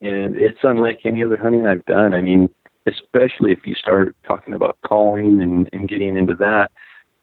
And 0.00 0.36
it's 0.36 0.60
unlike 0.62 1.00
any 1.04 1.24
other 1.24 1.36
hunting 1.36 1.66
I've 1.66 1.84
done. 1.86 2.14
I 2.14 2.20
mean, 2.20 2.48
especially 2.86 3.50
if 3.50 3.66
you 3.66 3.74
start 3.74 4.14
talking 4.24 4.54
about 4.54 4.78
calling 4.86 5.42
and, 5.42 5.68
and 5.72 5.88
getting 5.88 6.16
into 6.16 6.36
that, 6.36 6.70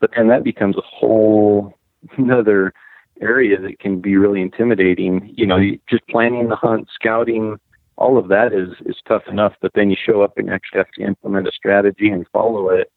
but 0.01 0.09
then 0.17 0.27
that 0.27 0.43
becomes 0.43 0.75
a 0.75 0.81
whole 0.81 1.73
another 2.17 2.73
area 3.21 3.57
that 3.61 3.79
can 3.79 4.01
be 4.01 4.17
really 4.17 4.41
intimidating. 4.41 5.33
You 5.37 5.45
know, 5.45 5.59
just 5.89 6.05
planning 6.09 6.49
the 6.49 6.57
hunt, 6.57 6.89
scouting, 6.93 7.57
all 7.95 8.17
of 8.17 8.27
that 8.27 8.51
is 8.51 8.69
is 8.85 8.97
tough 9.07 9.23
enough. 9.29 9.53
But 9.61 9.71
then 9.75 9.89
you 9.89 9.95
show 9.95 10.23
up 10.23 10.37
and 10.37 10.49
actually 10.49 10.79
have 10.79 10.91
to 10.97 11.03
implement 11.03 11.47
a 11.47 11.53
strategy 11.53 12.09
and 12.09 12.27
follow 12.33 12.67
it, 12.67 12.91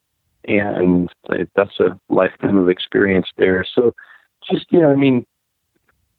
and 0.46 1.11
that's 1.54 1.80
a 1.80 1.98
lifetime 2.09 2.56
of 2.56 2.68
experience 2.68 3.26
there. 3.37 3.64
So, 3.74 3.94
just 4.50 4.66
you 4.70 4.80
know, 4.80 4.90
I 4.90 4.96
mean, 4.96 5.26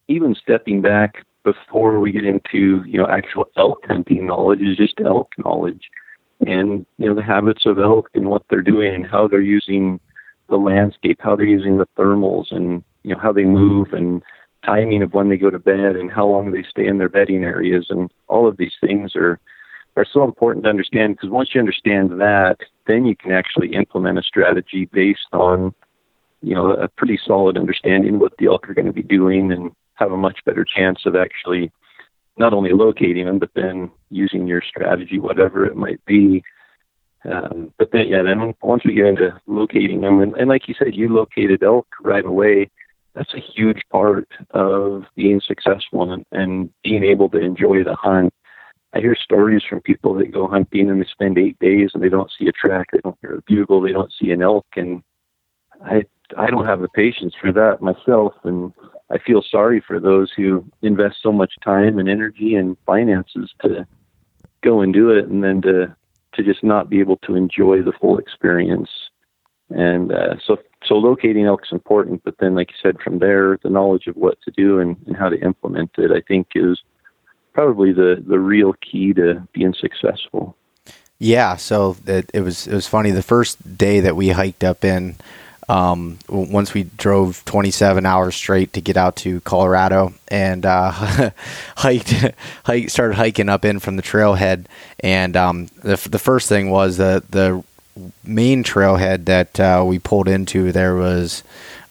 even 0.08 0.36
stepping 0.36 0.82
back 0.82 1.26
before 1.44 2.00
we 2.00 2.12
get 2.12 2.26
into 2.26 2.84
you 2.86 2.98
know 2.98 3.08
actual 3.08 3.46
elk 3.58 3.80
hunting 3.88 4.28
knowledge 4.28 4.62
is 4.62 4.78
just 4.78 5.00
elk 5.04 5.32
knowledge, 5.38 5.90
and 6.46 6.86
you 6.98 7.08
know 7.08 7.16
the 7.16 7.24
habits 7.24 7.66
of 7.66 7.80
elk 7.80 8.10
and 8.14 8.30
what 8.30 8.44
they're 8.50 8.62
doing 8.62 8.94
and 8.94 9.06
how 9.06 9.28
they're 9.28 9.42
using 9.42 10.00
the 10.50 10.58
landscape, 10.58 11.20
how 11.22 11.36
they're 11.36 11.46
using 11.46 11.78
the 11.78 11.88
thermals, 11.98 12.52
and 12.52 12.84
you 13.04 13.14
know 13.14 13.22
how 13.22 13.32
they 13.32 13.46
move 13.46 13.94
and 13.94 14.22
timing 14.66 15.02
of 15.02 15.14
when 15.14 15.30
they 15.30 15.38
go 15.38 15.50
to 15.50 15.60
bed 15.60 15.96
and 15.96 16.12
how 16.12 16.28
long 16.28 16.52
they 16.52 16.64
stay 16.70 16.88
in 16.88 16.98
their 16.98 17.08
bedding 17.10 17.44
areas 17.44 17.88
and 17.90 18.12
all 18.28 18.48
of 18.48 18.58
these 18.58 18.74
things 18.82 19.16
are 19.16 19.40
are 19.98 20.06
so 20.12 20.24
important 20.24 20.64
to 20.64 20.70
understand 20.70 21.16
because 21.16 21.30
once 21.30 21.50
you 21.54 21.60
understand 21.60 22.12
that 22.22 22.58
then 22.86 23.06
you 23.06 23.16
can 23.16 23.32
actually 23.32 23.74
implement 23.74 24.20
a 24.20 24.24
strategy 24.24 24.86
based 24.92 25.28
on 25.34 25.74
you 26.42 26.54
know 26.54 26.72
a 26.72 26.88
pretty 26.88 27.20
solid 27.26 27.58
understanding 27.58 28.16
of 28.16 28.22
what 28.22 28.38
the 28.38 28.46
elk 28.46 28.70
are 28.70 28.74
going 28.74 28.86
to 28.86 28.94
be 28.94 29.04
doing 29.04 29.52
and 29.52 29.72
have 29.96 30.12
a 30.12 30.18
much 30.18 30.40
better 30.46 30.64
chance 30.64 31.00
of 31.06 31.16
actually 31.16 31.72
not 32.38 32.54
only 32.54 32.72
locating 32.72 33.26
them 33.26 33.40
but 33.40 33.50
then 33.56 33.90
using 34.10 34.48
your 34.48 34.62
strategy 34.62 35.20
whatever 35.20 35.66
it 35.66 35.76
might 35.76 36.04
be 36.06 36.44
um, 37.26 37.74
but 37.78 37.90
then 37.92 38.08
yeah 38.08 38.22
then 38.22 38.54
once 38.62 38.84
we 38.86 38.94
get 38.94 39.06
into 39.06 39.30
locating 39.48 40.02
them 40.02 40.22
and, 40.22 40.36
and 40.36 40.48
like 40.48 40.68
you 40.68 40.76
said 40.78 40.96
you 40.96 41.10
located 41.10 41.64
elk 41.64 41.88
right 42.04 42.26
away 42.26 42.70
that's 43.18 43.34
a 43.34 43.40
huge 43.40 43.82
part 43.92 44.28
of 44.52 45.04
being 45.16 45.42
successful 45.46 46.12
and, 46.12 46.26
and 46.32 46.70
being 46.84 47.04
able 47.04 47.30
to 47.30 47.40
enjoy 47.40 47.84
the 47.84 47.96
hunt. 47.96 48.34
I 48.98 49.00
hear 49.00 49.16
stories 49.16 49.62
from 49.70 49.82
people 49.82 50.16
that 50.16 50.32
go 50.32 50.48
hunting 50.48 50.90
and 50.90 51.00
they 51.00 51.06
spend 51.06 51.38
eight 51.38 51.60
days 51.60 51.92
and 51.94 52.02
they 52.02 52.10
don't 52.10 52.32
see 52.38 52.48
a 52.48 52.52
track, 52.52 52.88
they 52.92 53.00
don't 53.04 53.18
hear 53.22 53.36
a 53.36 53.42
bugle, 53.44 53.80
they 53.82 53.92
don't 53.92 54.12
see 54.20 54.32
an 54.32 54.42
elk, 54.42 54.66
and 54.76 55.04
I 55.86 56.04
I 56.36 56.48
don't 56.48 56.66
have 56.66 56.82
the 56.82 56.90
patience 56.90 57.36
for 57.40 57.52
that 57.54 57.80
myself, 57.80 58.34
and 58.44 58.74
I 59.12 59.20
feel 59.20 59.44
sorry 59.44 59.84
for 59.86 60.00
those 60.00 60.32
who 60.36 60.66
invest 60.82 61.18
so 61.22 61.32
much 61.32 61.54
time 61.64 62.00
and 62.00 62.10
energy 62.10 62.56
and 62.56 62.76
finances 62.88 63.54
to 63.62 63.86
go 64.64 64.82
and 64.82 64.92
do 64.92 65.12
it, 65.12 65.28
and 65.28 65.44
then 65.44 65.62
to 65.62 65.96
to 66.34 66.44
just 66.44 66.64
not 66.64 66.90
be 66.90 67.00
able 67.00 67.18
to 67.18 67.36
enjoy 67.36 67.84
the 67.84 67.94
full 68.02 68.18
experience. 68.18 68.90
And 69.70 70.12
uh, 70.12 70.38
so 70.44 70.58
so 70.84 70.96
locating 70.96 71.46
elk 71.46 71.62
is 71.66 71.72
important, 71.72 72.24
but 72.24 72.40
then, 72.40 72.56
like 72.56 72.72
you 72.72 72.78
said, 72.82 73.00
from 73.00 73.20
there, 73.20 73.60
the 73.62 73.70
knowledge 73.70 74.08
of 74.08 74.16
what 74.16 74.42
to 74.42 74.52
do 74.52 74.80
and, 74.80 74.98
and 75.06 75.16
how 75.16 75.30
to 75.30 75.40
implement 75.40 75.92
it, 76.00 76.10
I 76.12 76.22
think, 76.28 76.48
is 76.56 76.82
probably 77.58 77.92
the 77.92 78.24
the 78.28 78.38
real 78.38 78.74
key 78.74 79.14
to 79.14 79.42
being 79.52 79.74
successful. 79.74 80.56
Yeah. 81.18 81.56
So 81.56 81.98
it, 82.06 82.30
it 82.32 82.42
was 82.42 82.68
it 82.68 82.74
was 82.74 82.88
funny. 82.88 83.10
The 83.10 83.24
first 83.24 83.78
day 83.78 84.02
that 84.02 84.16
we 84.16 84.30
hiked 84.30 84.64
up 84.64 84.86
in, 84.86 85.16
um, 85.68 86.20
once 86.30 86.76
we 86.76 86.84
drove 86.84 87.44
27 87.46 88.06
hours 88.06 88.36
straight 88.36 88.74
to 88.74 88.82
get 88.82 88.96
out 88.96 89.16
to 89.18 89.42
Colorado 89.42 90.14
and 90.28 90.68
uh, 90.68 90.92
hiked, 91.78 92.14
hike, 92.64 92.92
started 92.92 93.16
hiking 93.16 93.50
up 93.50 93.66
in 93.66 93.80
from 93.80 93.96
the 93.96 94.04
trailhead. 94.04 94.68
And 95.00 95.36
um, 95.36 95.66
the 95.82 95.96
the 96.12 96.20
first 96.20 96.48
thing 96.48 96.70
was 96.70 96.98
the 96.98 97.24
the 97.28 97.64
main 98.24 98.64
trailhead 98.64 99.26
that 99.26 99.60
uh, 99.60 99.84
we 99.84 99.98
pulled 99.98 100.28
into, 100.28 100.72
there 100.72 100.96
was 100.96 101.42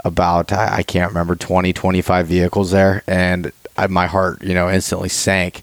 about, 0.05 0.53
I, 0.53 0.77
I, 0.77 0.83
can't 0.85 1.11
remember, 1.11 1.35
20, 1.35 1.73
25 1.73 2.29
vehicles 2.29 2.71
there. 2.71 3.03
And 3.09 3.51
I, 3.77 3.87
my 3.87 4.07
heart, 4.07 4.43
you 4.43 4.55
know, 4.55 4.71
instantly 4.71 5.09
sank. 5.09 5.63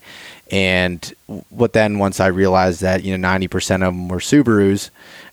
And 0.51 1.13
what 1.49 1.73
then, 1.73 1.97
once 1.97 2.19
I 2.19 2.27
realized 2.27 2.81
that, 2.81 3.03
you 3.03 3.17
know, 3.17 3.27
90% 3.27 3.75
of 3.75 3.79
them 3.79 4.07
were 4.07 4.19
Subarus, 4.19 4.89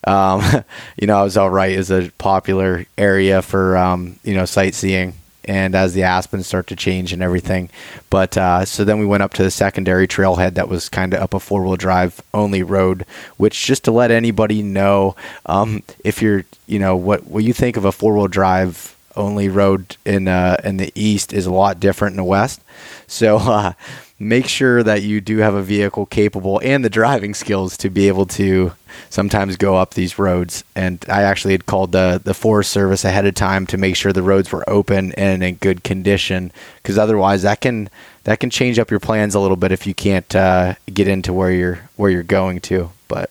um, 0.07 0.65
you 0.97 1.07
know, 1.07 1.19
I 1.19 1.23
was 1.23 1.37
all 1.37 1.51
right 1.51 1.77
as 1.77 1.91
a 1.91 2.11
popular 2.19 2.87
area 2.97 3.43
for, 3.43 3.77
um, 3.77 4.19
you 4.25 4.35
know, 4.35 4.45
sightseeing 4.45 5.15
and 5.45 5.75
as 5.75 5.95
the 5.95 6.03
aspens 6.03 6.47
start 6.47 6.67
to 6.69 6.77
change 6.77 7.13
and 7.13 7.23
everything. 7.23 7.71
But 8.09 8.37
uh, 8.37 8.65
so 8.65 8.85
then 8.85 8.99
we 8.99 9.07
went 9.07 9.23
up 9.23 9.35
to 9.35 9.43
the 9.43 9.51
secondary 9.51 10.07
trailhead 10.07 10.55
that 10.55 10.69
was 10.69 10.89
kind 10.89 11.15
of 11.15 11.21
up 11.21 11.35
a 11.35 11.41
four 11.41 11.65
wheel 11.65 11.77
drive 11.77 12.21
only 12.33 12.63
road, 12.63 13.05
which 13.37 13.67
just 13.67 13.85
to 13.85 13.91
let 13.91 14.11
anybody 14.11 14.63
know, 14.63 15.17
um, 15.47 15.83
if 16.05 16.23
you're, 16.23 16.45
you 16.67 16.79
know, 16.79 16.95
what 16.95 17.27
what 17.27 17.45
you 17.45 17.53
think 17.53 17.77
of 17.77 17.85
a 17.85 17.93
four 17.93 18.15
wheel 18.15 18.29
drive 18.29 18.97
only 19.21 19.49
road 19.49 19.97
in 20.05 20.29
uh, 20.29 20.57
in 20.65 20.79
the 20.79 20.93
east 20.95 21.33
is 21.33 21.47
a 21.47 21.53
lot 21.53 21.79
different 21.81 22.15
in 22.15 22.17
the 22.19 22.25
west. 22.25 22.61
So. 23.07 23.39
Uh, 23.51 23.73
make 24.21 24.47
sure 24.47 24.83
that 24.83 25.03
you 25.03 25.21
do 25.21 25.39
have 25.39 25.55
a 25.55 25.63
vehicle 25.63 26.05
capable 26.05 26.61
and 26.63 26.85
the 26.85 26.91
driving 26.91 27.33
skills 27.33 27.77
to 27.79 27.89
be 27.89 28.07
able 28.07 28.27
to 28.27 28.71
sometimes 29.09 29.57
go 29.57 29.77
up 29.77 29.95
these 29.95 30.19
roads. 30.19 30.63
And 30.77 31.03
I 31.09 31.23
actually 31.23 31.55
had 31.55 31.67
called 31.67 31.93
the 31.93 32.21
the 32.23 32.35
Forest 32.35 32.71
Service 32.71 33.05
ahead 33.05 33.27
of 33.27 33.35
time 33.35 33.67
to 33.69 33.79
make 33.79 33.97
sure 33.97 34.13
the 34.13 34.23
roads 34.23 34.53
were 34.53 34.69
open 34.69 35.13
and 35.15 35.43
in 35.43 35.55
good 35.57 35.83
condition, 35.83 36.53
because 36.77 36.99
otherwise 36.99 37.43
that 37.43 37.61
can 37.63 37.89
that 38.25 38.39
can 38.39 38.51
change 38.51 38.79
up 38.79 38.91
your 38.91 39.01
plans 39.01 39.35
a 39.35 39.41
little 39.41 39.57
bit 39.57 39.73
if 39.73 39.87
you 39.87 39.95
can't 39.95 40.37
uh, 40.37 40.75
get 40.93 41.09
into 41.09 41.33
where 41.33 41.51
you're 41.51 41.81
where 41.97 42.11
you're 42.11 42.23
going 42.23 42.61
to. 42.61 42.91
But 43.09 43.31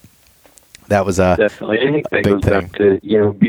that 0.87 1.05
was 1.05 1.19
a 1.19 1.37
definitely. 1.37 1.79
I 1.79 1.91
think 1.91 2.09
that 2.09 2.23
goes 2.23 2.41
thing. 2.41 2.61
back 2.61 2.71
to 2.77 2.99
you 3.03 3.21
know 3.21 3.39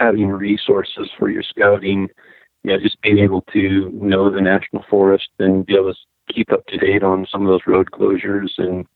having 0.00 0.28
resources 0.28 1.10
for 1.18 1.28
your 1.30 1.42
scouting. 1.42 2.08
Yeah, 2.64 2.76
just 2.82 3.00
being 3.02 3.18
able 3.18 3.42
to 3.52 3.90
know 3.92 4.30
the 4.30 4.40
national 4.40 4.84
forest 4.90 5.28
and 5.38 5.64
be 5.64 5.74
able 5.74 5.94
to 5.94 6.34
keep 6.34 6.52
up 6.52 6.66
to 6.66 6.76
date 6.76 7.02
on 7.02 7.26
some 7.30 7.40
of 7.42 7.48
those 7.48 7.66
road 7.66 7.90
closures. 7.90 8.50
And 8.58 8.86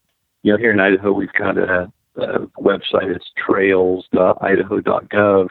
you 0.43 0.53
know, 0.53 0.59
here 0.59 0.73
in 0.73 0.81
Idaho, 0.81 1.13
we've 1.13 1.33
got 1.33 1.57
a, 1.57 1.91
a 2.17 2.41
website. 2.61 3.15
It's 3.15 3.31
trails.idaho.gov, 3.47 5.49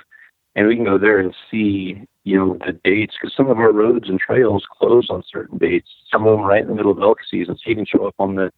and 0.55 0.67
we 0.67 0.75
can 0.75 0.85
go 0.85 0.99
there 0.99 1.19
and 1.19 1.35
see 1.49 2.05
you 2.23 2.37
know 2.37 2.55
the 2.65 2.73
dates 2.83 3.15
because 3.19 3.35
some 3.35 3.49
of 3.49 3.57
our 3.57 3.71
roads 3.71 4.09
and 4.09 4.19
trails 4.19 4.63
close 4.79 5.07
on 5.09 5.23
certain 5.31 5.57
dates. 5.57 5.89
Some 6.11 6.27
of 6.27 6.37
them 6.37 6.45
right 6.45 6.61
in 6.61 6.67
the 6.67 6.75
middle 6.75 6.91
of 6.91 6.99
elk 6.99 7.17
season, 7.29 7.55
so 7.55 7.69
you 7.69 7.75
can 7.75 7.85
show 7.85 8.05
up 8.05 8.15
on 8.19 8.35
the 8.35 8.51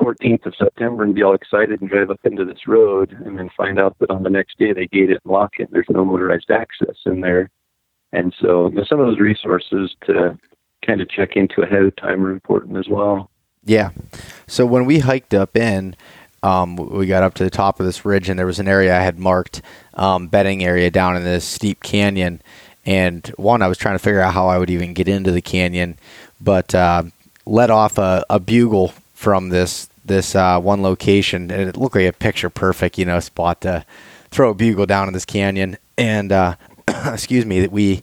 14th 0.00 0.46
of 0.46 0.54
September 0.56 1.02
and 1.02 1.14
be 1.14 1.22
all 1.22 1.34
excited 1.34 1.80
and 1.80 1.90
drive 1.90 2.10
up 2.10 2.20
into 2.24 2.44
this 2.44 2.66
road 2.66 3.12
and 3.24 3.38
then 3.38 3.50
find 3.56 3.78
out 3.78 3.98
that 3.98 4.10
on 4.10 4.22
the 4.22 4.30
next 4.30 4.58
day 4.58 4.72
they 4.72 4.86
gate 4.86 5.10
it 5.10 5.20
and 5.24 5.32
lock 5.32 5.54
it. 5.58 5.68
There's 5.70 5.86
no 5.88 6.04
motorized 6.04 6.50
access 6.50 6.96
in 7.06 7.20
there. 7.20 7.50
And 8.12 8.34
so 8.40 8.68
you 8.68 8.76
know, 8.76 8.84
some 8.84 9.00
of 9.00 9.06
those 9.06 9.20
resources 9.20 9.94
to 10.06 10.38
kind 10.84 11.00
of 11.00 11.08
check 11.08 11.36
into 11.36 11.62
ahead 11.62 11.82
of 11.82 11.96
time 11.96 12.24
are 12.24 12.30
important 12.30 12.76
as 12.76 12.88
well. 12.88 13.30
Yeah. 13.64 13.90
So 14.46 14.64
when 14.64 14.84
we 14.84 15.00
hiked 15.00 15.34
up 15.34 15.56
in, 15.56 15.96
um, 16.42 16.76
we 16.76 17.06
got 17.06 17.24
up 17.24 17.34
to 17.34 17.44
the 17.44 17.50
top 17.50 17.80
of 17.80 17.86
this 17.86 18.04
ridge, 18.04 18.28
and 18.28 18.38
there 18.38 18.46
was 18.46 18.60
an 18.60 18.68
area 18.68 18.96
I 18.96 19.02
had 19.02 19.18
marked 19.18 19.62
um, 19.94 20.28
bedding 20.28 20.64
area 20.64 20.90
down 20.90 21.16
in 21.16 21.24
this 21.24 21.44
steep 21.44 21.82
canyon. 21.82 22.40
And 22.84 23.26
one, 23.36 23.62
I 23.62 23.66
was 23.66 23.78
trying 23.78 23.96
to 23.96 23.98
figure 23.98 24.20
out 24.20 24.34
how 24.34 24.46
I 24.46 24.58
would 24.58 24.70
even 24.70 24.94
get 24.94 25.08
into 25.08 25.32
the 25.32 25.42
canyon, 25.42 25.98
but 26.40 26.72
uh, 26.72 27.04
let 27.44 27.70
off 27.70 27.98
a, 27.98 28.24
a, 28.30 28.38
bugle 28.38 28.94
from 29.16 29.48
this 29.48 29.88
this 30.04 30.36
uh, 30.36 30.60
one 30.60 30.82
location, 30.82 31.50
and 31.50 31.68
it 31.68 31.76
looked 31.76 31.96
like 31.96 32.06
a 32.06 32.12
picture 32.12 32.50
perfect, 32.50 32.96
you 32.96 33.04
know, 33.04 33.18
spot 33.18 33.62
to 33.62 33.84
throw 34.30 34.50
a 34.50 34.54
bugle 34.54 34.86
down 34.86 35.08
in 35.08 35.14
this 35.14 35.24
canyon, 35.24 35.76
and 35.98 36.30
uh, 36.30 36.54
excuse 37.06 37.44
me, 37.44 37.60
that 37.60 37.72
we 37.72 38.02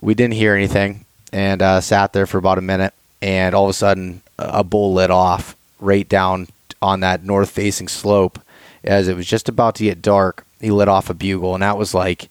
we 0.00 0.14
didn't 0.14 0.34
hear 0.34 0.54
anything, 0.54 1.06
and 1.32 1.62
uh, 1.62 1.80
sat 1.80 2.12
there 2.12 2.26
for 2.26 2.36
about 2.36 2.58
a 2.58 2.62
minute, 2.62 2.92
and 3.22 3.54
all 3.54 3.64
of 3.64 3.70
a 3.70 3.74
sudden 3.74 4.20
a 4.38 4.64
bull 4.64 4.92
lit 4.92 5.10
off 5.10 5.56
right 5.80 6.08
down 6.08 6.48
on 6.82 7.00
that 7.00 7.24
north 7.24 7.50
facing 7.50 7.88
slope. 7.88 8.38
As 8.84 9.06
it 9.06 9.14
was 9.14 9.26
just 9.26 9.48
about 9.48 9.76
to 9.76 9.84
get 9.84 10.02
dark. 10.02 10.44
He 10.60 10.72
lit 10.72 10.88
off 10.88 11.10
a 11.10 11.14
bugle, 11.14 11.54
and 11.54 11.62
that 11.62 11.78
was 11.78 11.94
like, 11.94 12.28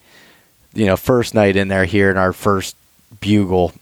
you 0.73 0.86
know, 0.86 0.97
first 0.97 1.34
night 1.34 1.55
in 1.55 1.69
there 1.69 1.86
here 1.86 2.12
in 2.12 2.17
our 2.17 2.34
first 2.34 2.75
bugle, 3.21 3.73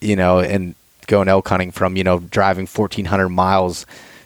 you 0.00 0.16
know, 0.16 0.40
and 0.40 0.74
going 1.10 1.28
elk 1.28 1.48
hunting 1.48 1.72
from 1.72 1.96
you 1.96 2.04
know 2.04 2.20
driving 2.20 2.66
1,400 2.66 3.28
miles 3.28 3.84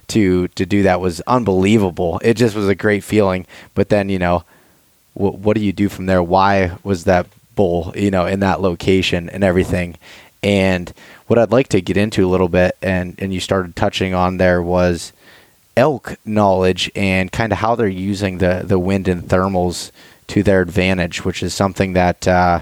to 0.09 0.49
to 0.49 0.67
do 0.67 0.83
that 0.85 1.01
was 1.01 1.21
unbelievable. 1.23 2.21
It 2.23 2.35
just 2.35 2.55
was 2.55 2.69
a 2.69 2.75
great 2.75 3.03
feeling. 3.03 3.47
But 3.75 3.89
then 3.89 4.09
you 4.09 4.19
know, 4.19 4.45
what 5.15 5.39
what 5.39 5.57
do 5.57 5.63
you 5.63 5.73
do 5.73 5.89
from 5.89 6.07
there? 6.07 6.23
Why 6.23 6.77
was 6.85 7.05
that 7.05 7.27
bull 7.57 7.93
you 7.97 8.11
know 8.11 8.27
in 8.27 8.41
that 8.41 8.61
location 8.61 9.29
and 9.29 9.43
everything? 9.43 9.97
And 10.43 10.93
what 11.27 11.39
I'd 11.39 11.51
like 11.51 11.69
to 11.69 11.81
get 11.81 11.97
into 11.97 12.27
a 12.27 12.31
little 12.31 12.51
bit, 12.51 12.77
and 12.83 13.17
and 13.19 13.33
you 13.33 13.41
started 13.41 13.75
touching 13.75 14.15
on 14.15 14.37
there 14.37 14.63
was 14.63 15.13
elk 15.77 16.17
knowledge 16.25 16.91
and 16.95 17.33
kind 17.33 17.53
of 17.53 17.59
how 17.59 17.75
they're 17.75 17.89
using 17.89 18.39
the 18.39 18.63
the 18.65 18.79
wind 18.79 19.09
and 19.09 19.23
thermals 19.23 19.91
to 20.29 20.43
their 20.43 20.61
advantage, 20.61 21.25
which 21.25 21.43
is 21.43 21.55
something 21.55 21.95
that. 21.95 22.29
Uh, 22.29 22.61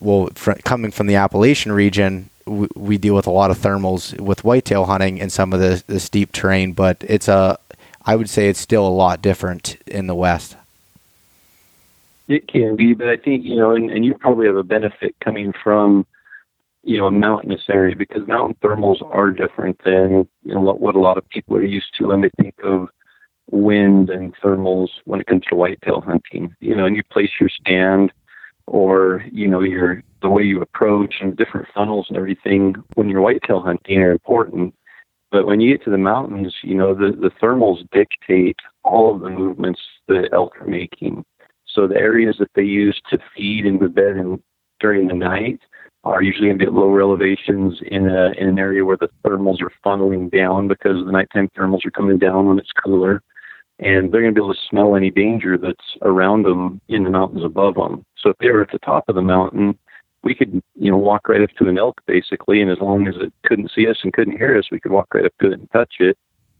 well, 0.00 0.30
fr- 0.34 0.58
coming 0.64 0.90
from 0.90 1.06
the 1.06 1.14
Appalachian 1.14 1.70
region, 1.70 2.28
we, 2.46 2.68
we 2.74 2.98
deal 2.98 3.14
with 3.14 3.26
a 3.26 3.30
lot 3.30 3.50
of 3.50 3.58
thermals 3.58 4.18
with 4.20 4.44
whitetail 4.44 4.84
hunting 4.84 5.20
and 5.20 5.32
some 5.32 5.52
of 5.52 5.60
the, 5.60 5.82
the 5.86 6.00
steep 6.00 6.32
terrain, 6.32 6.72
but 6.72 7.04
it's 7.06 7.28
a, 7.28 7.58
I 8.04 8.16
would 8.16 8.28
say 8.28 8.48
it's 8.48 8.60
still 8.60 8.86
a 8.86 8.88
lot 8.88 9.22
different 9.22 9.76
in 9.86 10.06
the 10.06 10.14
West. 10.14 10.56
It 12.28 12.48
can 12.48 12.76
be, 12.76 12.94
but 12.94 13.08
I 13.08 13.16
think 13.16 13.44
you 13.44 13.56
know, 13.56 13.72
and, 13.74 13.90
and 13.90 14.04
you 14.04 14.14
probably 14.14 14.46
have 14.46 14.56
a 14.56 14.62
benefit 14.62 15.14
coming 15.20 15.52
from 15.62 16.06
you 16.84 16.98
know 16.98 17.06
a 17.06 17.10
mountainous 17.10 17.62
area 17.68 17.94
because 17.94 18.26
mountain 18.26 18.56
thermals 18.62 19.02
are 19.14 19.30
different 19.30 19.80
than 19.84 20.26
you 20.42 20.54
know 20.54 20.60
what, 20.60 20.80
what 20.80 20.94
a 20.94 21.00
lot 21.00 21.18
of 21.18 21.28
people 21.28 21.56
are 21.56 21.64
used 21.64 21.94
to 21.98 22.08
when 22.08 22.22
they 22.22 22.30
think 22.40 22.54
of 22.64 22.88
wind 23.50 24.08
and 24.10 24.34
thermals 24.36 24.88
when 25.04 25.20
it 25.20 25.26
comes 25.26 25.44
to 25.46 25.54
whitetail 25.54 26.00
hunting. 26.00 26.54
You 26.60 26.74
know, 26.74 26.86
and 26.86 26.96
you 26.96 27.02
place 27.04 27.30
your 27.40 27.50
stand 27.50 28.12
or 28.66 29.24
you 29.30 29.48
know 29.48 29.60
your 29.60 30.02
the 30.22 30.30
way 30.30 30.42
you 30.42 30.60
approach 30.60 31.16
and 31.20 31.36
different 31.36 31.68
funnels 31.74 32.06
and 32.08 32.16
everything 32.16 32.74
when 32.94 33.08
you're 33.08 33.20
whitetail 33.20 33.60
hunting 33.60 33.98
are 33.98 34.12
important. 34.12 34.74
But 35.30 35.46
when 35.46 35.60
you 35.60 35.76
get 35.76 35.84
to 35.84 35.90
the 35.90 35.98
mountains, 35.98 36.54
you 36.62 36.74
know 36.74 36.94
the 36.94 37.12
the 37.12 37.30
thermals 37.42 37.88
dictate 37.90 38.58
all 38.84 39.14
of 39.14 39.20
the 39.20 39.30
movements 39.30 39.80
the 40.08 40.28
elk 40.32 40.52
are 40.60 40.66
making. 40.66 41.24
So 41.66 41.86
the 41.86 41.96
areas 41.96 42.36
that 42.38 42.50
they 42.54 42.62
use 42.62 43.00
to 43.10 43.18
feed 43.34 43.64
and 43.64 43.78
bed 43.94 44.16
in 44.16 44.42
during 44.80 45.08
the 45.08 45.14
night 45.14 45.60
are 46.04 46.22
usually 46.22 46.48
going 46.48 46.58
to 46.58 46.64
be 46.64 46.68
at 46.68 46.74
lower 46.74 47.00
elevations 47.00 47.78
in, 47.86 48.08
a, 48.08 48.32
in 48.32 48.48
an 48.48 48.58
area 48.58 48.84
where 48.84 48.96
the 48.96 49.08
thermals 49.24 49.62
are 49.62 49.72
funneling 49.86 50.30
down 50.30 50.66
because 50.66 51.04
the 51.04 51.12
nighttime 51.12 51.48
thermals 51.56 51.86
are 51.86 51.92
coming 51.92 52.18
down 52.18 52.46
when 52.46 52.58
it's 52.58 52.72
cooler 52.84 53.22
and 53.78 54.12
they're 54.12 54.20
going 54.20 54.34
to 54.34 54.38
be 54.38 54.44
able 54.44 54.54
to 54.54 54.60
smell 54.68 54.96
any 54.96 55.10
danger 55.10 55.56
that's 55.56 55.96
around 56.02 56.42
them 56.44 56.80
in 56.88 57.04
the 57.04 57.10
mountains 57.10 57.44
above 57.44 57.74
them. 57.74 58.04
So 58.18 58.30
if 58.30 58.38
they 58.38 58.50
were 58.50 58.62
at 58.62 58.72
the 58.72 58.78
top 58.78 59.04
of 59.08 59.14
the 59.14 59.22
mountain, 59.22 59.78
we 60.22 60.34
could, 60.34 60.62
you 60.74 60.90
know, 60.90 60.96
walk 60.96 61.28
right 61.28 61.42
up 61.42 61.50
to 61.58 61.68
an 61.68 61.78
elk 61.78 62.00
basically, 62.06 62.60
and 62.60 62.70
as 62.70 62.78
long 62.80 63.08
as 63.08 63.14
it 63.16 63.32
couldn't 63.44 63.72
see 63.74 63.88
us 63.88 63.98
and 64.02 64.12
couldn't 64.12 64.38
hear 64.38 64.56
us, 64.56 64.68
we 64.70 64.80
could 64.80 64.92
walk 64.92 65.12
right 65.14 65.24
up 65.24 65.32
to 65.40 65.50
it 65.50 65.60
and 65.60 65.70
touch 65.72 65.94
it. 65.98 66.16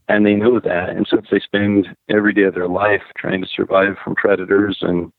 And 0.08 0.26
they 0.26 0.34
know 0.34 0.58
that, 0.60 0.90
and 0.90 1.06
since 1.08 1.26
they 1.30 1.38
spend 1.38 1.86
every 2.08 2.32
day 2.32 2.42
of 2.42 2.54
their 2.54 2.68
life 2.68 3.02
trying 3.16 3.40
to 3.40 3.48
survive 3.48 3.94
from 4.02 4.16
predators 4.16 4.78
and 4.80 5.12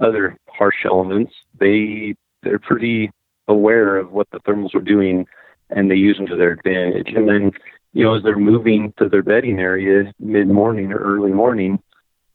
other 0.00 0.36
harsh 0.48 0.84
elements, 0.84 1.32
they 1.60 2.14
they're 2.42 2.58
pretty 2.58 3.10
aware 3.48 3.96
of 3.96 4.12
what 4.12 4.28
the 4.30 4.40
thermals 4.40 4.74
are 4.74 4.80
doing, 4.80 5.26
and 5.70 5.90
they 5.90 5.94
use 5.94 6.16
them 6.16 6.26
to 6.26 6.36
their 6.36 6.52
advantage. 6.52 7.12
And 7.14 7.28
then 7.28 7.52
you 7.92 8.02
know, 8.02 8.14
as 8.14 8.22
they're 8.22 8.36
moving 8.36 8.92
to 8.98 9.08
their 9.08 9.22
bedding 9.22 9.60
area 9.60 10.12
mid 10.18 10.48
morning 10.48 10.90
or 10.92 10.98
early 10.98 11.32
morning, 11.32 11.78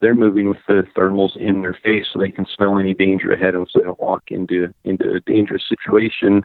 they're 0.01 0.15
moving 0.15 0.47
with 0.49 0.59
the 0.67 0.83
thermals 0.95 1.35
in 1.35 1.61
their 1.61 1.77
face 1.83 2.07
so 2.11 2.19
they 2.19 2.31
can 2.31 2.45
smell 2.55 2.79
any 2.79 2.93
danger 2.93 3.31
ahead 3.31 3.55
of 3.55 3.61
them 3.61 3.67
so 3.69 3.79
they 3.79 3.85
don't 3.85 3.99
walk 3.99 4.23
into 4.29 4.73
into 4.83 5.13
a 5.13 5.19
dangerous 5.21 5.63
situation. 5.67 6.43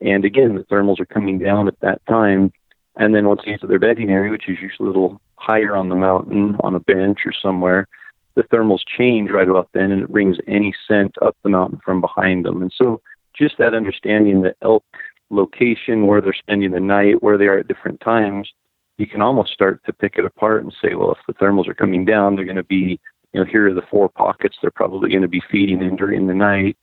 And 0.00 0.24
again, 0.24 0.54
the 0.54 0.64
thermals 0.64 1.00
are 1.00 1.06
coming 1.06 1.38
down 1.38 1.68
at 1.68 1.80
that 1.80 2.04
time. 2.06 2.52
And 2.96 3.14
then 3.14 3.26
once 3.26 3.40
they 3.44 3.52
get 3.52 3.60
to 3.62 3.66
their 3.66 3.78
bedding 3.78 4.10
area, 4.10 4.30
which 4.30 4.48
is 4.48 4.58
usually 4.60 4.86
a 4.86 4.92
little 4.92 5.20
higher 5.36 5.74
on 5.74 5.88
the 5.88 5.96
mountain 5.96 6.56
on 6.60 6.74
a 6.74 6.80
bench 6.80 7.18
or 7.26 7.32
somewhere, 7.32 7.88
the 8.36 8.42
thermals 8.44 8.80
change 8.86 9.30
right 9.30 9.48
about 9.48 9.68
then 9.74 9.90
and 9.90 10.02
it 10.02 10.12
brings 10.12 10.36
any 10.46 10.74
scent 10.86 11.14
up 11.22 11.36
the 11.42 11.48
mountain 11.48 11.80
from 11.84 12.00
behind 12.00 12.44
them. 12.44 12.62
And 12.62 12.72
so 12.76 13.00
just 13.34 13.58
that 13.58 13.74
understanding 13.74 14.42
the 14.42 14.54
elk 14.62 14.84
location, 15.30 16.06
where 16.06 16.20
they're 16.20 16.32
spending 16.32 16.70
the 16.70 16.80
night, 16.80 17.22
where 17.22 17.38
they 17.38 17.46
are 17.46 17.58
at 17.58 17.68
different 17.68 18.00
times, 18.00 18.52
you 18.96 19.06
can 19.06 19.20
almost 19.20 19.52
start 19.52 19.84
to 19.84 19.92
pick 19.92 20.14
it 20.16 20.24
apart 20.24 20.62
and 20.62 20.72
say, 20.82 20.94
well, 20.94 21.12
if 21.12 21.18
the 21.26 21.34
thermals 21.34 21.68
are 21.68 21.74
coming 21.74 22.04
down, 22.04 22.36
they're 22.36 22.44
going 22.44 22.56
to 22.56 22.64
be, 22.64 23.00
you 23.32 23.40
know, 23.40 23.44
here 23.44 23.68
are 23.68 23.74
the 23.74 23.82
four 23.90 24.08
pockets 24.08 24.56
they're 24.62 24.70
probably 24.70 25.10
going 25.10 25.22
to 25.22 25.28
be 25.28 25.42
feeding 25.50 25.82
in 25.82 25.96
during 25.96 26.26
the 26.26 26.34
night. 26.34 26.76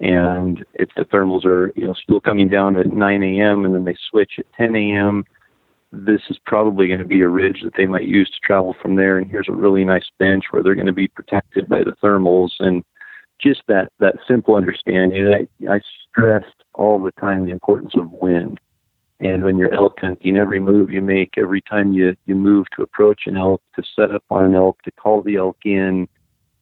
And 0.00 0.64
if 0.74 0.88
the 0.96 1.04
thermals 1.04 1.44
are, 1.44 1.72
you 1.76 1.86
know, 1.86 1.94
still 1.94 2.20
coming 2.20 2.48
down 2.48 2.76
at 2.76 2.92
9 2.92 3.22
a.m. 3.22 3.64
and 3.64 3.74
then 3.74 3.84
they 3.84 3.96
switch 4.10 4.32
at 4.38 4.46
10 4.56 4.74
a.m., 4.76 5.24
this 5.92 6.20
is 6.28 6.38
probably 6.44 6.88
going 6.88 6.98
to 6.98 7.06
be 7.06 7.20
a 7.20 7.28
ridge 7.28 7.60
that 7.62 7.74
they 7.76 7.86
might 7.86 8.08
use 8.08 8.28
to 8.28 8.46
travel 8.46 8.74
from 8.82 8.96
there. 8.96 9.16
And 9.16 9.30
here's 9.30 9.48
a 9.48 9.52
really 9.52 9.84
nice 9.84 10.10
bench 10.18 10.44
where 10.50 10.62
they're 10.62 10.74
going 10.74 10.88
to 10.88 10.92
be 10.92 11.06
protected 11.06 11.68
by 11.68 11.84
the 11.84 11.94
thermals. 12.02 12.50
And 12.58 12.82
just 13.40 13.62
that 13.68 13.90
that 14.00 14.16
simple 14.26 14.54
understanding. 14.54 15.32
I, 15.32 15.72
I 15.72 15.80
stressed 16.10 16.64
all 16.74 17.02
the 17.02 17.12
time 17.12 17.44
the 17.44 17.52
importance 17.52 17.92
of 17.96 18.10
wind. 18.10 18.58
And 19.20 19.44
when 19.44 19.56
you're 19.56 19.72
elk 19.72 20.00
hunting, 20.00 20.36
every 20.36 20.60
move 20.60 20.90
you 20.90 21.00
make, 21.00 21.34
every 21.38 21.62
time 21.62 21.92
you, 21.92 22.16
you 22.26 22.34
move 22.34 22.66
to 22.76 22.82
approach 22.82 23.22
an 23.26 23.36
elk, 23.36 23.62
to 23.76 23.82
set 23.94 24.10
up 24.10 24.24
on 24.30 24.44
an 24.44 24.54
elk, 24.54 24.82
to 24.82 24.90
call 24.90 25.22
the 25.22 25.36
elk 25.36 25.56
in, 25.64 26.08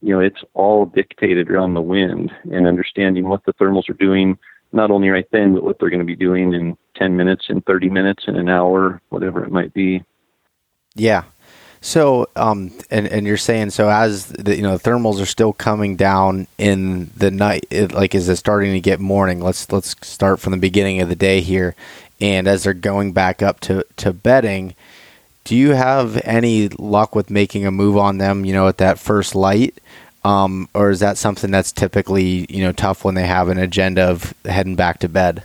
you 0.03 0.15
know, 0.15 0.21
it's 0.21 0.43
all 0.55 0.85
dictated 0.85 1.51
around 1.51 1.75
the 1.75 1.81
wind 1.81 2.31
and 2.51 2.67
understanding 2.67 3.29
what 3.29 3.45
the 3.45 3.55
thermals 3.55 3.89
are 3.89 3.95
doing, 3.95 4.37
not 4.73 4.91
only 4.91 5.09
right 5.09 5.29
then, 5.33 5.55
but 5.55 5.63
what 5.63 5.79
they're 5.79 5.91
going 5.91 6.01
to 6.01 6.05
be 6.05 6.17
doing 6.17 6.53
in 6.53 6.77
10 6.97 7.17
minutes, 7.17 7.47
in 7.49 7.63
30 7.63 7.89
minutes, 7.89 8.25
in 8.27 8.37
an 8.37 8.49
hour, 8.49 9.01
whatever 9.09 9.45
it 9.45 9.51
might 9.51 9.73
be. 9.73 10.05
Yeah, 10.95 11.25
so, 11.85 12.29
um, 12.37 12.71
and 12.93 13.09
and 13.09 13.27
you're 13.27 13.37
saying 13.37 13.71
so 13.71 13.89
as 13.91 14.27
the 14.27 14.55
you 14.55 14.63
know 14.63 14.77
the 14.77 14.91
thermals 14.91 15.21
are 15.21 15.27
still 15.27 15.53
coming 15.53 15.97
down 15.97 16.47
in 16.57 17.11
the 17.17 17.33
night, 17.33 17.67
it, 17.71 17.91
like 17.91 18.15
is 18.15 18.29
it 18.29 18.37
starting 18.37 18.73
to 18.73 18.81
get 18.81 19.01
morning? 19.01 19.41
Let's 19.41 19.71
let's 19.73 19.97
start 20.07 20.39
from 20.39 20.53
the 20.53 20.59
beginning 20.59 21.01
of 21.01 21.09
the 21.09 21.17
day 21.17 21.41
here, 21.41 21.75
and 22.23 22.47
as 22.47 22.63
they're 22.63 22.73
going 22.73 23.13
back 23.13 23.43
up 23.43 23.61
to 23.61 23.85
to 23.97 24.13
bedding, 24.13 24.75
do 25.45 25.57
you 25.57 25.73
have 25.73 26.19
any 26.25 26.69
luck 26.69 27.15
with 27.15 27.29
making 27.29 27.67
a 27.67 27.71
move 27.71 27.99
on 27.99 28.19
them? 28.19 28.45
You 28.45 28.55
know, 28.55 28.69
at 28.69 28.79
that 28.79 28.99
first 28.99 29.35
light, 29.35 29.75
um, 30.25 30.69
or 30.73 30.91
is 30.91 31.01
that 31.01 31.19
something 31.19 31.51
that's 31.51 31.73
typically 31.73 32.47
you 32.49 32.63
know 32.63 32.73
tough 32.73 33.05
when 33.05 33.17
they 33.17 33.27
have 33.27 33.49
an 33.49 33.59
agenda 33.59 34.03
of 34.03 34.33
heading 34.45 34.77
back 34.77 35.01
to 35.01 35.09
bed? 35.09 35.43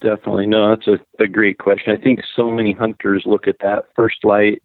Definitely, 0.00 0.46
no. 0.46 0.70
That's 0.70 0.86
a, 0.86 1.00
a 1.18 1.26
great 1.26 1.58
question. 1.58 1.92
I 1.92 2.00
think 2.00 2.20
so 2.36 2.50
many 2.50 2.72
hunters 2.72 3.24
look 3.26 3.48
at 3.48 3.58
that 3.60 3.86
first 3.96 4.24
light 4.24 4.62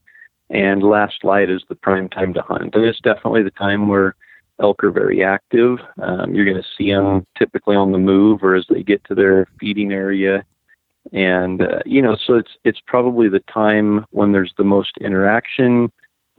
and 0.51 0.83
last 0.83 1.23
light 1.23 1.49
is 1.49 1.63
the 1.69 1.75
prime 1.75 2.09
time 2.09 2.33
to 2.33 2.41
hunt. 2.41 2.75
And 2.75 2.83
it's 2.83 2.99
definitely 2.99 3.41
the 3.41 3.51
time 3.51 3.87
where 3.87 4.15
elk 4.61 4.83
are 4.83 4.91
very 4.91 5.23
active. 5.23 5.79
Um, 6.01 6.33
you're 6.33 6.45
going 6.45 6.61
to 6.61 6.69
see 6.77 6.91
them 6.91 7.25
typically 7.37 7.75
on 7.75 7.91
the 7.91 7.97
move 7.97 8.43
or 8.43 8.55
as 8.55 8.65
they 8.69 8.83
get 8.83 9.03
to 9.05 9.15
their 9.15 9.47
feeding 9.59 9.91
area. 9.91 10.43
And 11.11 11.61
uh, 11.61 11.79
you 11.85 12.01
know, 12.01 12.15
so 12.15 12.35
it's 12.35 12.51
it's 12.63 12.81
probably 12.85 13.27
the 13.27 13.39
time 13.51 14.05
when 14.11 14.31
there's 14.31 14.53
the 14.57 14.63
most 14.63 14.97
interaction. 14.99 15.91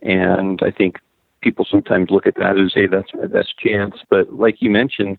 And 0.03 0.61
I 0.63 0.71
think 0.71 0.99
people 1.41 1.67
sometimes 1.69 2.11
look 2.11 2.27
at 2.27 2.37
that 2.37 2.59
as, 2.59 2.73
hey, 2.75 2.87
that's 2.87 3.13
my 3.15 3.27
best 3.27 3.59
chance. 3.59 3.97
But 4.09 4.33
like 4.33 4.63
you 4.63 4.71
mentioned, 4.71 5.19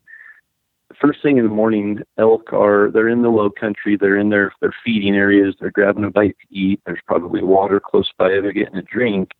first 1.00 1.22
thing 1.22 1.38
in 1.38 1.44
the 1.44 1.54
morning, 1.54 2.00
elk 2.18 2.54
are 2.54 2.90
they're 2.92 3.10
in 3.10 3.22
the 3.22 3.30
low 3.30 3.50
country, 3.50 3.98
they're 3.98 4.18
in 4.18 4.30
their 4.30 4.54
their 4.62 4.74
feeding 4.84 5.16
areas, 5.16 5.56
they're 5.60 5.72
grabbing 5.72 6.06
a 6.06 6.10
bite 6.10 6.38
to 6.40 6.56
eat. 6.56 6.82
There's 6.86 7.02
probably 7.06 7.44
water 7.44 7.80
close 7.80 8.12
by, 8.18 8.30
they're 8.30 8.54
getting 8.54 8.78
a 8.78 8.82
drink. 8.82 9.32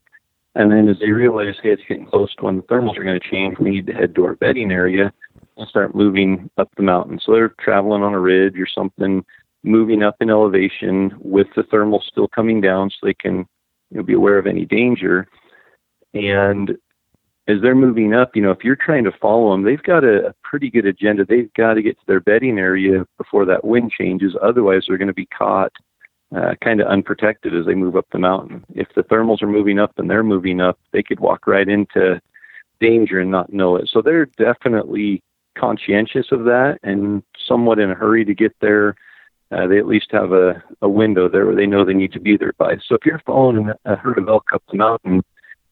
And 0.56 0.72
then 0.72 0.88
as 0.88 1.00
they 1.00 1.12
realize, 1.12 1.56
hey, 1.64 1.72
it's 1.72 1.82
getting 1.88 2.06
close 2.06 2.34
to 2.36 2.46
when 2.46 2.58
the 2.58 2.64
thermals 2.64 2.98
are 2.98 3.04
going 3.04 3.20
to 3.20 3.30
change, 3.30 3.58
we 3.60 3.72
need 3.72 3.88
to 3.88 3.94
head 3.94 4.14
to 4.16 4.26
our 4.26 4.36
bedding 4.36 4.72
area 4.72 5.12
and 5.58 5.68
start 5.68 5.96
moving 5.96 6.50
up 6.58 6.70
the 6.78 6.84
mountain. 6.84 7.20
So 7.24 7.32
they're 7.32 7.56
traveling 7.60 8.04
on 8.04 8.14
a 8.14 8.20
ridge 8.20 8.60
or 8.60 8.68
something, 8.68 9.26
moving 9.64 10.04
up 10.04 10.16
in 10.20 10.30
elevation 10.30 11.14
with 11.20 11.48
the 11.56 11.64
thermal 11.64 12.04
still 12.06 12.28
coming 12.28 12.62
down 12.62 12.90
so 12.90 12.98
they 13.04 13.16
can 13.16 13.48
you 13.90 13.98
know, 13.98 14.04
be 14.04 14.14
aware 14.14 14.38
of 14.38 14.48
any 14.48 14.66
danger. 14.66 15.28
And 16.14 16.78
as 17.48 17.58
they're 17.62 17.76
moving 17.76 18.14
up, 18.14 18.36
you 18.36 18.42
know, 18.42 18.52
if 18.52 18.64
you're 18.64 18.76
trying 18.76 19.04
to 19.06 19.12
follow 19.20 19.52
them, 19.52 19.64
they've 19.64 19.84
got 19.84 20.04
a, 20.04 20.28
a 20.28 20.34
pretty 20.44 20.70
good 20.70 20.86
agenda. 20.86 21.26
They've 21.26 21.52
got 21.54 21.74
to 21.74 21.82
get 21.82 22.00
to 22.00 22.06
their 22.08 22.20
bedding 22.20 22.58
area 22.58 23.06
before 23.18 23.46
that 23.46 23.66
wind 23.66 23.92
changes. 23.92 24.36
Otherwise, 24.42 24.84
they're 24.88 24.98
going 24.98 25.08
to 25.08 25.14
be 25.14 25.26
caught 25.26 25.72
uh, 26.36 26.56
kind 26.64 26.82
of 26.82 26.88
unprotected 26.88 27.56
as 27.56 27.66
they 27.66 27.76
move 27.76 27.96
up 27.96 28.08
the 28.12 28.20
mountain. 28.20 28.64
If 28.74 28.88
the 28.96 29.04
thermals 29.04 29.42
are 29.42 29.48
moving 29.48 29.80
up 29.80 29.98
and 29.98 30.10
they're 30.10 30.24
moving 30.24 30.62
up, 30.62 30.80
they 30.92 31.04
could 31.04 31.20
walk 31.20 31.48
right 31.48 31.68
into 31.68 32.22
danger 32.80 33.20
and 33.20 33.32
not 33.32 33.54
know 33.54 33.76
it. 33.76 33.90
So 33.92 34.02
they're 34.02 34.26
definitely 34.26 35.22
conscientious 35.56 36.32
of 36.32 36.46
that 36.46 36.80
and 36.84 37.24
somewhat 37.48 37.80
in 37.80 37.92
a 37.92 37.96
hurry 37.96 38.26
to 38.26 38.34
get 38.34 38.56
there. 38.60 38.96
Uh, 39.52 39.68
they 39.68 39.78
at 39.78 39.86
least 39.86 40.08
have 40.12 40.32
a, 40.32 40.64
a 40.82 40.90
window 40.90 41.30
there 41.30 41.46
where 41.46 41.56
they 41.56 41.68
know 41.68 41.86
they 41.86 41.94
need 41.94 42.14
to 42.14 42.20
be 42.20 42.36
there 42.36 42.54
by. 42.58 42.76
So 42.88 42.96
if 42.96 43.06
you're 43.06 43.22
following 43.26 43.72
a 43.86 43.96
herd 43.96 44.18
of 44.18 44.28
elk 44.28 44.50
up 44.54 44.64
the 44.72 44.78
mountain 44.78 45.22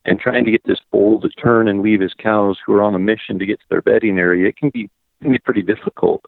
and 0.06 0.20
trying 0.20 0.46
to 0.46 0.52
get 0.52 0.64
this 0.66 0.80
bull 0.92 1.20
to 1.22 1.30
turn 1.30 1.68
and 1.68 1.82
leave 1.82 2.02
his 2.02 2.14
cows 2.14 2.60
who 2.64 2.74
are 2.74 2.84
on 2.84 2.94
a 2.94 3.00
mission 3.00 3.40
to 3.40 3.46
get 3.46 3.60
to 3.60 3.66
their 3.70 3.82
bedding 3.82 4.20
area, 4.20 4.50
it 4.50 4.58
can 4.58 4.70
be 4.70 4.90
can 5.22 5.32
be 5.32 5.40
pretty 5.40 5.62
difficult. 5.62 6.26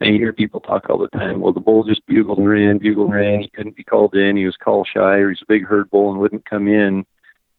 And 0.00 0.14
you 0.14 0.20
hear 0.20 0.32
people 0.32 0.60
talk 0.60 0.88
all 0.88 0.98
the 0.98 1.08
time. 1.08 1.40
Well, 1.40 1.52
the 1.52 1.60
bull 1.60 1.82
just 1.82 2.06
bugled 2.06 2.38
and 2.38 2.48
ran, 2.48 2.78
bugled 2.78 3.06
and 3.06 3.14
ran. 3.14 3.40
He 3.40 3.48
couldn't 3.48 3.76
be 3.76 3.82
called 3.82 4.14
in. 4.14 4.36
He 4.36 4.44
was 4.44 4.56
call 4.56 4.84
shy, 4.84 5.16
or 5.16 5.30
he's 5.30 5.42
a 5.42 5.46
big 5.48 5.64
herd 5.64 5.90
bull 5.90 6.10
and 6.10 6.20
wouldn't 6.20 6.48
come 6.48 6.68
in. 6.68 7.04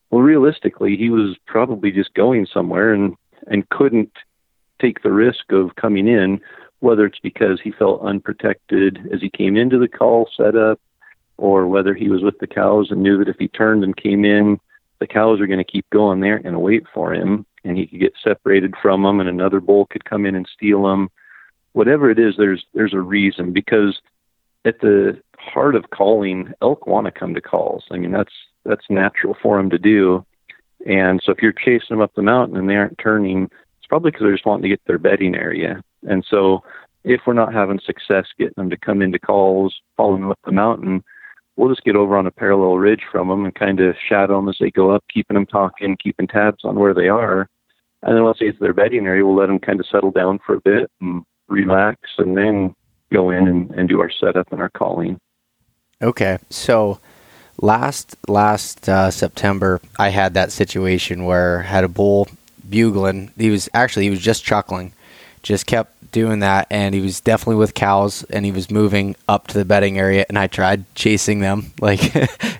Well, 0.10 0.22
realistically, 0.22 0.96
he 0.96 1.10
was 1.10 1.36
probably 1.46 1.92
just 1.92 2.14
going 2.14 2.48
somewhere 2.52 2.94
and 2.94 3.16
and 3.48 3.68
couldn't 3.70 4.12
take 4.82 5.02
the 5.02 5.12
risk 5.12 5.52
of 5.52 5.76
coming 5.76 6.08
in, 6.08 6.40
whether 6.80 7.06
it's 7.06 7.20
because 7.20 7.60
he 7.62 7.72
felt 7.72 8.02
unprotected 8.02 9.00
as 9.14 9.22
he 9.22 9.30
came 9.30 9.58
into 9.58 9.78
the 9.78 9.88
call 9.88 10.30
setup, 10.36 10.80
or 11.38 11.68
whether 11.68 11.94
he 11.94 12.10
was 12.10 12.22
with 12.22 12.40
the 12.40 12.48
cows 12.48 12.92
and 12.92 13.04
knew 13.04 13.18
that 13.18 13.30
if 13.30 13.38
he 13.38 13.48
turned 13.50 13.84
and 13.84 13.98
came 13.98 14.24
in, 14.24 14.60
the 15.00 15.08
cows 15.08 15.40
are 15.42 15.48
going 15.48 15.60
to 15.60 15.72
keep 15.72 15.90
going. 15.90 16.22
Going 16.22 16.44
to 16.44 16.60
wait 16.60 16.84
for 16.94 17.14
him, 17.14 17.46
and 17.66 17.78
he 17.78 17.86
could 17.86 18.00
get 18.00 18.14
separated 18.24 18.76
from 18.82 19.04
them, 19.04 19.20
and 19.20 19.28
another 19.28 19.60
bull 19.60 19.86
could 19.88 20.06
come 20.06 20.26
in 20.26 20.36
and 20.36 20.48
steal 20.54 20.84
them 20.84 21.10
whatever 21.74 22.10
it 22.10 22.20
is, 22.20 22.36
there's 22.38 22.66
there's 22.74 22.94
a 22.94 23.00
reason 23.00 23.54
because 23.54 24.00
at 24.66 24.80
the 24.82 25.20
heart 25.38 25.76
of 25.76 25.90
calling, 25.92 26.54
elk 26.62 26.86
want 26.88 27.06
to 27.06 27.12
come 27.12 27.34
to 27.34 27.42
calls. 27.42 27.86
I 27.92 27.98
mean, 27.98 28.12
that's 28.12 28.34
that's 28.66 28.86
natural 28.90 29.36
for 29.42 29.58
them 29.58 29.70
to 29.70 29.78
do. 29.78 30.26
And 30.86 31.22
so 31.24 31.32
if 31.32 31.40
you're 31.42 31.54
chasing 31.54 31.88
them 31.90 32.02
up 32.02 32.14
the 32.16 32.22
mountain 32.22 32.58
and 32.58 32.70
they 32.70 32.76
aren't 32.76 32.98
turning, 32.98 33.44
it's 33.44 33.88
probably 33.88 34.12
because 34.12 34.24
they're 34.24 34.34
just 34.34 34.46
wanting 34.46 34.64
to 34.64 34.70
get 34.70 34.82
their 34.86 34.98
bedding 34.98 35.36
area. 35.36 35.82
And 36.08 36.26
so 36.30 36.64
if 37.04 37.22
we're 37.26 37.34
not 37.34 37.54
having 37.54 37.80
success 37.86 38.26
getting 38.38 38.54
them 38.56 38.70
to 38.70 38.78
come 38.78 39.02
into 39.02 39.20
calls, 39.20 39.76
following 39.98 40.22
them 40.22 40.32
up 40.32 40.40
the 40.46 40.52
mountain, 40.52 41.04
we'll 41.56 41.70
just 41.70 41.84
get 41.84 41.96
over 41.96 42.18
on 42.18 42.28
a 42.28 42.32
parallel 42.32 42.78
ridge 42.78 43.04
from 43.12 43.28
them 43.28 43.44
and 43.44 43.56
kind 43.56 43.80
of 43.80 43.96
shadow 44.08 44.38
them 44.38 44.50
as 44.50 44.58
they 44.60 44.72
go 44.72 44.92
up, 44.92 45.04
keeping 45.14 45.36
them 45.36 45.46
talking, 45.46 45.98
keeping 46.02 46.28
tabs 46.28 46.64
on 46.64 46.80
where 46.80 46.94
they 46.94 47.10
are. 47.10 47.50
And 48.02 48.16
then 48.16 48.24
once 48.24 48.38
they 48.40 48.46
get 48.46 48.54
to 48.54 48.60
their 48.60 48.74
bedding 48.74 49.06
area, 49.06 49.26
we'll 49.26 49.36
let 49.36 49.48
them 49.48 49.60
kind 49.60 49.80
of 49.80 49.86
settle 49.88 50.12
down 50.12 50.40
for 50.46 50.56
a 50.56 50.62
bit 50.62 50.90
and 51.02 51.24
relax, 51.50 52.00
and 52.18 52.38
then 52.38 52.76
go 53.12 53.30
in 53.32 53.48
and, 53.48 53.72
and 53.72 53.90
do 53.90 54.00
our 54.02 54.10
setup 54.10 54.52
and 54.52 54.62
our 54.62 54.70
calling. 54.70 55.20
Okay, 56.02 56.38
so 56.50 57.00
last 57.62 58.16
last 58.28 58.88
uh, 58.88 59.12
September, 59.12 59.82
I 59.98 60.10
had 60.10 60.34
that 60.36 60.52
situation 60.52 61.26
where 61.26 61.60
I 61.60 61.64
had 61.64 61.84
a 61.84 61.90
bull 61.90 62.28
bugling. 62.70 63.32
He 63.38 63.50
was 63.50 63.70
actually 63.74 64.04
he 64.04 64.10
was 64.10 64.22
just 64.22 64.44
chuckling, 64.44 64.94
just 65.44 65.66
kept 65.66 65.94
doing 66.12 66.40
that, 66.40 66.68
and 66.70 66.94
he 66.96 67.02
was 67.02 67.22
definitely 67.22 67.56
with 67.56 67.74
cows, 67.74 68.24
and 68.30 68.46
he 68.46 68.52
was 68.52 68.70
moving 68.70 69.16
up 69.28 69.48
to 69.48 69.58
the 69.58 69.66
bedding 69.66 69.98
area, 69.98 70.26
and 70.30 70.38
I 70.38 70.48
tried 70.48 70.84
chasing 70.96 71.40
them, 71.40 71.72
like 71.82 72.16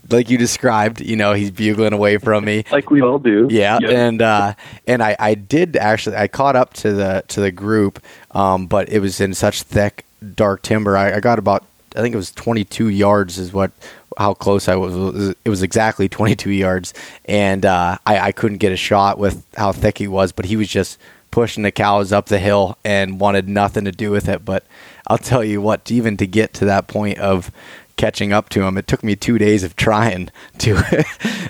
like 0.10 0.30
you 0.30 0.38
described. 0.38 1.02
You 1.02 1.16
know, 1.16 1.34
he's 1.34 1.52
bugling 1.52 1.94
away 1.94 2.18
from 2.18 2.46
me, 2.46 2.66
like 2.72 2.90
we 2.90 3.02
all 3.02 3.20
do. 3.20 3.48
Yeah, 3.50 3.80
yep. 3.82 3.92
and 3.92 4.22
uh, 4.22 4.54
and 4.88 5.04
I 5.04 5.16
I 5.20 5.36
did 5.36 5.76
actually 5.76 6.16
I 6.16 6.28
caught 6.28 6.56
up 6.56 6.74
to 6.76 6.94
the 6.94 7.24
to 7.30 7.42
the 7.42 7.52
group, 7.52 8.04
um, 8.32 8.68
but 8.68 8.90
it 8.90 9.00
was 9.00 9.20
in 9.20 9.34
such 9.34 9.64
thick 9.64 10.06
dark 10.36 10.62
timber. 10.62 10.98
I, 10.98 11.16
I 11.16 11.20
got 11.20 11.40
about 11.40 11.66
I 11.96 12.02
think 12.02 12.14
it 12.14 12.18
was 12.18 12.32
22 12.32 12.90
yards 12.90 13.38
is 13.38 13.52
what 13.52 13.72
how 14.18 14.34
close 14.34 14.68
I 14.68 14.76
was. 14.76 15.36
It 15.46 15.50
was 15.50 15.64
exactly 15.64 16.10
22 16.10 16.52
yards, 16.52 16.94
and 17.26 17.66
uh, 17.66 17.98
I, 18.06 18.20
I 18.20 18.32
couldn't 18.32 18.58
get 18.58 18.72
a 18.72 18.78
shot 18.78 19.18
with 19.18 19.46
how 19.56 19.72
thick 19.72 19.98
he 19.98 20.08
was. 20.08 20.32
But 20.32 20.46
he 20.46 20.58
was 20.58 20.68
just 20.68 21.00
pushing 21.32 21.64
the 21.64 21.72
cows 21.72 22.12
up 22.12 22.28
the 22.28 22.40
hill 22.40 22.78
and 22.84 23.20
wanted 23.20 23.48
nothing 23.48 23.86
to 23.86 23.92
do 23.92 24.12
with 24.12 24.28
it. 24.28 24.46
But 24.46 24.64
I'll 25.08 25.18
tell 25.18 25.44
you 25.44 25.62
what, 25.62 25.90
even 25.92 26.18
to 26.18 26.28
get 26.28 26.54
to 26.56 26.66
that 26.66 26.88
point 26.88 27.18
of 27.20 27.52
catching 27.98 28.32
up 28.32 28.50
to 28.50 28.64
him, 28.64 28.78
it 28.78 28.88
took 28.88 29.04
me 29.04 29.16
two 29.16 29.38
days 29.38 29.64
of 29.64 29.76
trying 29.76 30.30
to 30.60 31.06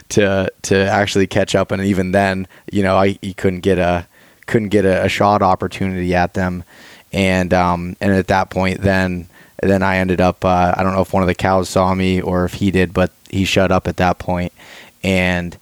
to 0.09 0.51
to 0.63 0.75
actually 0.89 1.27
catch 1.27 1.55
up, 1.55 1.71
and 1.71 1.83
even 1.83 2.11
then, 2.11 2.47
you 2.71 2.83
know, 2.83 2.97
I 2.97 3.17
he 3.21 3.33
couldn't 3.33 3.61
get 3.61 3.77
a 3.77 4.07
couldn't 4.47 4.69
get 4.69 4.85
a, 4.85 5.05
a 5.05 5.09
shot 5.09 5.41
opportunity 5.41 6.15
at 6.15 6.33
them, 6.33 6.63
and 7.13 7.53
um 7.53 7.95
and 8.01 8.11
at 8.13 8.27
that 8.27 8.49
point, 8.49 8.81
then 8.81 9.27
then 9.61 9.83
I 9.83 9.97
ended 9.97 10.21
up 10.21 10.43
uh, 10.43 10.73
I 10.75 10.83
don't 10.83 10.93
know 10.93 11.01
if 11.01 11.13
one 11.13 11.23
of 11.23 11.27
the 11.27 11.35
cows 11.35 11.69
saw 11.69 11.93
me 11.93 12.21
or 12.21 12.45
if 12.45 12.55
he 12.55 12.71
did, 12.71 12.93
but 12.93 13.11
he 13.29 13.45
shut 13.45 13.71
up 13.71 13.87
at 13.87 13.97
that 13.97 14.19
point, 14.19 14.51
and 15.03 15.57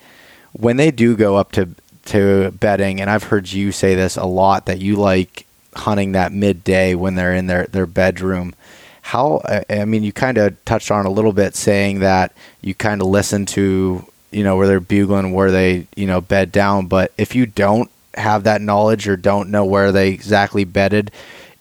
when 0.54 0.78
they 0.78 0.92
do 0.92 1.16
go 1.16 1.36
up 1.36 1.52
to 1.52 1.70
to 2.08 2.52
bedding, 2.52 3.00
and 3.00 3.10
I've 3.10 3.24
heard 3.24 3.52
you 3.52 3.72
say 3.72 3.96
this 3.96 4.18
a 4.18 4.26
lot 4.26 4.66
that 4.66 4.80
you 4.80 4.96
like 4.96 5.46
hunting 5.76 6.14
that 6.14 6.32
midday 6.32 6.96
when 6.96 7.16
they're 7.16 7.34
in 7.34 7.48
their, 7.48 7.68
their 7.68 7.86
bedroom. 7.86 8.54
How, 9.02 9.42
I 9.70 9.86
mean, 9.86 10.04
you 10.04 10.12
kind 10.12 10.38
of 10.38 10.64
touched 10.66 10.92
on 10.92 11.06
a 11.06 11.10
little 11.10 11.32
bit 11.32 11.56
saying 11.56 12.00
that 12.00 12.34
you 12.62 12.76
kind 12.76 13.02
of 13.02 13.08
listen 13.08 13.46
to, 13.48 14.06
you 14.32 14.44
know, 14.44 14.58
where 14.58 14.68
they're 14.68 14.80
bugling, 14.82 15.32
where 15.32 15.52
they, 15.52 15.88
you 15.96 16.08
know, 16.08 16.20
bed 16.20 16.52
down. 16.52 16.88
But 16.88 17.14
if 17.18 17.34
you 17.34 17.46
don't 17.46 17.90
have 18.16 18.44
that 18.44 18.62
knowledge 18.62 19.08
or 19.08 19.16
don't 19.16 19.50
know 19.50 19.64
where 19.64 19.94
they 19.94 20.10
exactly 20.10 20.66
bedded, 20.66 21.12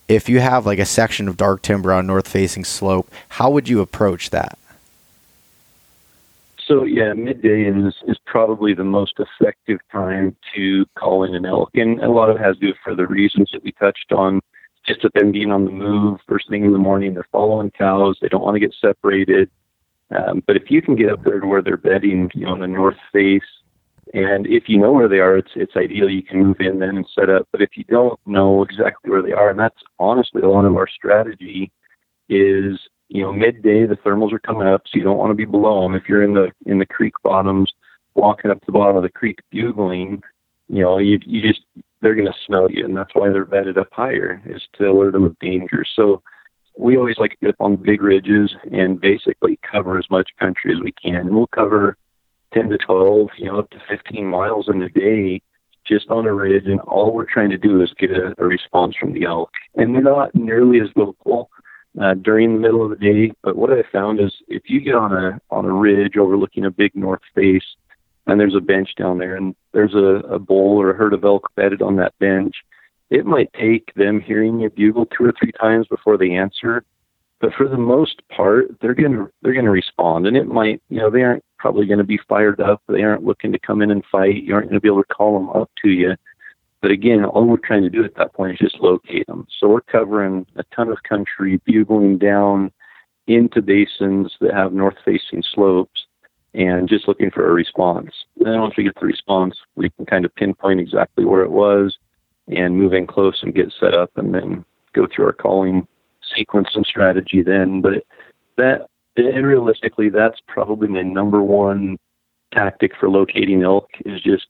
if 0.09 0.29
you 0.29 0.41
have 0.41 0.67
like 0.67 0.79
a 0.79 0.87
section 0.87 1.29
of 1.29 1.37
dark 1.37 1.63
timber 1.63 1.93
on 1.93 2.07
north 2.07 2.27
facing 2.27 2.65
slope, 2.65 3.11
how 3.29 3.51
would 3.51 3.69
you 3.69 3.81
approach 3.81 4.31
that? 4.31 4.59
So 6.67 6.85
yeah, 6.85 7.13
midday 7.13 7.65
is 7.65 7.95
is 8.09 8.19
probably 8.27 8.75
the 8.75 8.85
most 8.85 9.15
effective 9.19 9.79
time 9.93 10.37
to 10.55 10.85
call 10.99 11.23
in 11.23 11.35
an 11.35 11.47
elk, 11.47 11.71
and 11.75 12.01
a 12.01 12.11
lot 12.11 12.29
of 12.29 12.37
it 12.37 12.43
has 12.43 12.57
to 12.57 12.67
do 12.67 12.75
for 12.83 12.95
the 12.95 13.07
reasons 13.07 13.51
that 13.53 13.63
we 13.63 13.73
touched 13.73 14.13
on. 14.13 14.41
Just 14.85 15.03
with 15.03 15.13
them 15.15 15.33
being 15.33 15.51
on 15.51 15.65
the 15.65 15.71
move 15.71 16.21
first 16.29 16.49
thing 16.49 16.65
in 16.65 16.73
the 16.73 16.79
morning, 16.79 17.15
they're 17.15 17.27
following 17.33 17.71
cows. 17.71 18.19
They 18.21 18.29
don't 18.29 18.43
want 18.43 18.55
to 18.55 18.61
get 18.61 18.75
separated. 18.81 19.51
Um, 20.17 20.43
but 20.47 20.57
if 20.57 20.71
you 20.71 20.81
can 20.81 20.95
get 20.95 21.11
up 21.11 21.25
there 21.25 21.41
to 21.41 21.47
where 21.47 21.63
they're 21.63 21.77
bedding, 21.77 22.31
you 22.35 22.47
know, 22.47 22.53
on 22.53 22.61
the 22.61 22.69
north 22.69 22.97
face, 23.13 23.43
and 24.15 24.47
if 24.47 24.69
you 24.69 24.79
know 24.79 24.93
where 24.93 25.09
they 25.09 25.19
are, 25.19 25.37
it's 25.37 25.51
it's 25.55 25.77
ideal. 25.77 26.09
You 26.09 26.23
can 26.23 26.45
move 26.45 26.57
in 26.61 26.79
then 26.79 26.97
and 26.97 27.09
set 27.15 27.31
up. 27.31 27.49
But 27.53 27.63
if 27.63 27.71
you 27.77 27.85
don't 27.85 28.19
know 28.27 28.63
exactly 28.63 29.11
where 29.11 29.23
they 29.23 29.33
are, 29.33 29.51
and 29.51 29.59
that's 29.59 29.81
honestly 29.99 30.43
a 30.43 30.49
lot 30.49 30.65
of 30.65 30.77
our 30.77 30.89
strategy, 30.89 31.71
is 32.29 32.79
you 33.09 33.23
know, 33.23 33.33
midday 33.33 33.87
the 33.87 33.97
thermals 33.97 34.33
are 34.33 34.39
coming 34.39 34.67
up, 34.67 34.83
so 34.87 34.99
you 34.99 35.05
don't 35.05 35.19
want 35.19 35.31
to 35.31 35.35
be 35.35 35.45
below 35.45 35.83
them. 35.83 35.95
If 35.95 36.09
you're 36.09 36.23
in 36.23 36.35
the 36.35 36.51
in 36.67 36.79
the 36.79 36.87
creek 36.87 37.15
bottoms, 37.23 37.73
walking 38.15 38.51
up 38.51 38.65
the 38.65 38.73
bottom 38.73 38.97
of 38.97 39.03
the 39.03 39.09
creek 39.09 39.39
bugling, 39.51 40.23
you 40.69 40.83
know, 40.83 40.99
you 40.99 41.19
you 41.25 41.43
just 41.43 41.63
they're 42.01 42.15
going 42.15 42.27
to 42.27 42.39
smell 42.45 42.71
you, 42.71 42.85
and 42.85 42.97
that's 42.97 43.15
why 43.15 43.29
they're 43.31 43.47
vetted 43.47 43.79
up 43.79 43.89
higher 43.93 44.43
is 44.47 44.63
to 44.79 44.91
alert 44.91 45.13
them 45.13 45.25
of 45.25 45.39
danger. 45.39 45.85
So 45.95 46.23
we 46.77 46.97
always 46.97 47.19
like 47.19 47.31
to 47.33 47.37
get 47.41 47.51
up 47.51 47.61
on 47.61 47.77
big 47.77 48.03
ridges 48.03 48.55
and 48.71 49.01
basically 49.01 49.59
cover 49.71 49.99
as 49.99 50.11
much 50.11 50.29
country 50.39 50.75
as 50.75 50.81
we 50.83 50.93
can. 50.93 51.35
we'll 51.35 51.47
cover 51.47 51.97
10 52.53 52.69
to 52.69 52.79
12, 52.79 53.29
you 53.39 53.47
know, 53.47 53.59
up 53.59 53.71
to 53.71 53.81
15 53.89 54.27
miles 54.27 54.69
in 54.69 54.83
a 54.83 54.89
day 54.91 55.41
just 55.87 56.11
on 56.11 56.27
a 56.27 56.35
ridge, 56.35 56.67
and 56.67 56.81
all 56.81 57.15
we're 57.15 57.25
trying 57.25 57.51
to 57.51 57.59
do 57.59 57.81
is 57.81 57.95
get 57.99 58.11
a, 58.11 58.35
a 58.39 58.45
response 58.45 58.95
from 58.97 59.13
the 59.13 59.25
elk. 59.25 59.51
And 59.77 59.95
they're 59.95 60.03
not 60.03 60.35
nearly 60.35 60.81
as 60.81 60.89
vocal 60.97 61.49
uh, 62.01 62.15
during 62.15 62.55
the 62.55 62.61
middle 62.61 62.83
of 62.83 62.91
the 62.91 62.97
day. 62.97 63.33
But 63.43 63.57
what 63.57 63.73
I 63.73 63.83
found 63.93 64.21
is 64.21 64.33
if 64.49 64.65
you 64.67 64.81
get 64.81 64.95
on 64.95 65.13
a 65.13 65.41
on 65.51 65.65
a 65.65 65.73
ridge 65.73 66.17
overlooking 66.17 66.65
a 66.65 66.71
big 66.71 66.95
north 66.95 67.23
face, 67.35 67.65
and 68.27 68.39
there's 68.39 68.55
a 68.55 68.61
bench 68.61 68.91
down 68.97 69.19
there, 69.19 69.37
and 69.37 69.55
there's 69.73 69.95
a, 69.95 70.23
a 70.29 70.39
bull 70.39 70.81
or 70.81 70.91
a 70.91 70.97
herd 70.97 71.15
of 71.15 71.25
elk 71.25 71.49
bedded 71.57 71.83
on 71.83 71.97
that 71.97 72.19
bench, 72.19 72.55
it 73.11 73.25
might 73.25 73.53
take 73.53 73.93
them 73.95 74.21
hearing 74.21 74.61
you 74.61 74.71
bugle 74.71 75.07
two 75.07 75.25
or 75.25 75.33
three 75.39 75.53
times 75.53 75.87
before 75.89 76.19
they 76.19 76.33
answer. 76.33 76.85
But 77.41 77.53
for 77.55 77.69
the 77.69 77.77
most 77.77 78.23
part, 78.35 78.67
they're 78.81 78.95
gonna 78.95 79.29
they're 79.43 79.55
gonna 79.55 79.71
respond, 79.71 80.27
and 80.27 80.37
it 80.37 80.47
might 80.47 80.83
you 80.89 80.99
know 80.99 81.11
they 81.11 81.23
aren't 81.23 81.45
probably 81.59 81.87
to 81.87 82.05
be 82.05 82.19
fired 82.29 82.61
up. 82.61 82.83
They 82.89 83.03
aren't 83.03 83.25
looking 83.25 83.53
to 83.53 83.59
come 83.59 83.83
in 83.83 83.91
and 83.91 84.05
fight. 84.11 84.43
You 84.43 84.55
aren't 84.55 84.71
to 84.73 84.81
be 84.81 84.89
able 84.89 85.03
to 85.03 85.15
call 85.15 85.39
them 85.39 85.51
up 85.51 85.71
to 85.83 85.91
you. 85.91 86.15
But 86.83 86.91
again, 86.91 87.25
all 87.25 87.47
we're 87.47 87.57
trying 87.57 87.83
to 87.83 87.91
do 87.91 88.05
at 88.05 88.15
that 88.17 88.35
point 88.35 88.53
is 88.53 88.59
just 88.59 88.81
locate 88.81 89.27
them. 89.27 89.47
So 89.59 89.69
we're 89.69 89.81
covering 89.81 90.47
a 90.57 90.65
ton 90.75 90.89
of 90.89 91.03
country, 91.03 91.61
bugling 91.65 92.19
down 92.19 92.71
into 93.27 93.63
basins 93.63 94.35
that 94.41 94.55
have 94.55 94.73
north 94.73 94.97
facing 95.05 95.43
slopes 95.55 96.07
and 96.55 96.89
just 96.89 97.09
looking 97.09 97.31
for 97.31 97.49
a 97.49 97.53
response. 97.53 98.13
And 98.39 98.47
then 98.47 98.61
once 98.61 98.75
we 98.77 98.85
get 98.85 98.99
the 98.99 99.07
response, 99.07 99.57
we 99.75 99.91
can 99.91 100.07
kind 100.07 100.25
of 100.25 100.35
pinpoint 100.35 100.81
exactly 100.81 101.25
where 101.25 101.43
it 101.43 101.51
was 101.51 101.97
and 102.49 102.77
move 102.77 102.93
in 102.93 103.07
close 103.07 103.43
and 103.43 103.55
get 103.55 103.73
set 103.79 103.95
up 103.95 104.11
and 104.17 104.35
then 104.35 104.65
go 104.93 105.07
through 105.07 105.27
our 105.27 105.33
calling 105.33 105.87
sequence 106.35 106.69
and 106.75 106.87
strategy 106.87 107.43
then. 107.43 107.81
But 107.81 108.05
that, 108.57 108.87
and 109.17 109.47
realistically, 109.47 110.09
that's 110.09 110.41
probably 110.47 110.89
my 110.89 111.03
number 111.03 111.43
one 111.43 111.99
tactic 112.53 112.93
for 112.99 113.11
locating 113.11 113.63
elk 113.63 113.89
is 114.05 114.21
just 114.23 114.47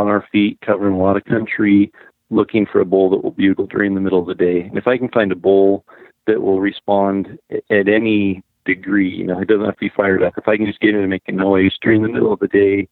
on 0.00 0.08
our 0.08 0.26
feet, 0.32 0.58
covering 0.60 0.94
a 0.94 0.98
lot 0.98 1.16
of 1.16 1.24
country, 1.24 1.92
looking 2.30 2.66
for 2.66 2.80
a 2.80 2.84
bull 2.84 3.10
that 3.10 3.22
will 3.22 3.30
bugle 3.30 3.66
during 3.66 3.94
the 3.94 4.00
middle 4.00 4.20
of 4.20 4.26
the 4.26 4.34
day. 4.34 4.62
And 4.62 4.76
if 4.76 4.86
I 4.86 4.98
can 4.98 5.08
find 5.08 5.32
a 5.32 5.36
bull 5.36 5.84
that 6.26 6.42
will 6.42 6.60
respond 6.60 7.38
at 7.50 7.88
any 7.88 8.42
degree, 8.64 9.10
you 9.10 9.24
know, 9.24 9.40
it 9.40 9.48
doesn't 9.48 9.64
have 9.64 9.74
to 9.74 9.80
be 9.80 9.92
fired 9.94 10.22
up. 10.22 10.34
If 10.36 10.48
I 10.48 10.56
can 10.56 10.66
just 10.66 10.80
get 10.80 10.94
him 10.94 11.02
to 11.02 11.06
make 11.06 11.28
a 11.28 11.32
noise 11.32 11.76
during 11.80 12.02
the 12.02 12.08
middle 12.08 12.32
of 12.32 12.40
the 12.40 12.48
day, 12.48 12.88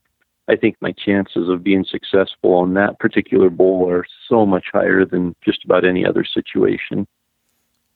I 0.48 0.56
think 0.56 0.76
my 0.80 0.92
chances 0.92 1.48
of 1.48 1.62
being 1.62 1.84
successful 1.84 2.54
on 2.54 2.74
that 2.74 2.98
particular 2.98 3.48
bull 3.48 3.88
are 3.88 4.04
so 4.28 4.44
much 4.44 4.66
higher 4.72 5.04
than 5.04 5.34
just 5.44 5.64
about 5.64 5.84
any 5.84 6.04
other 6.04 6.24
situation. 6.24 7.06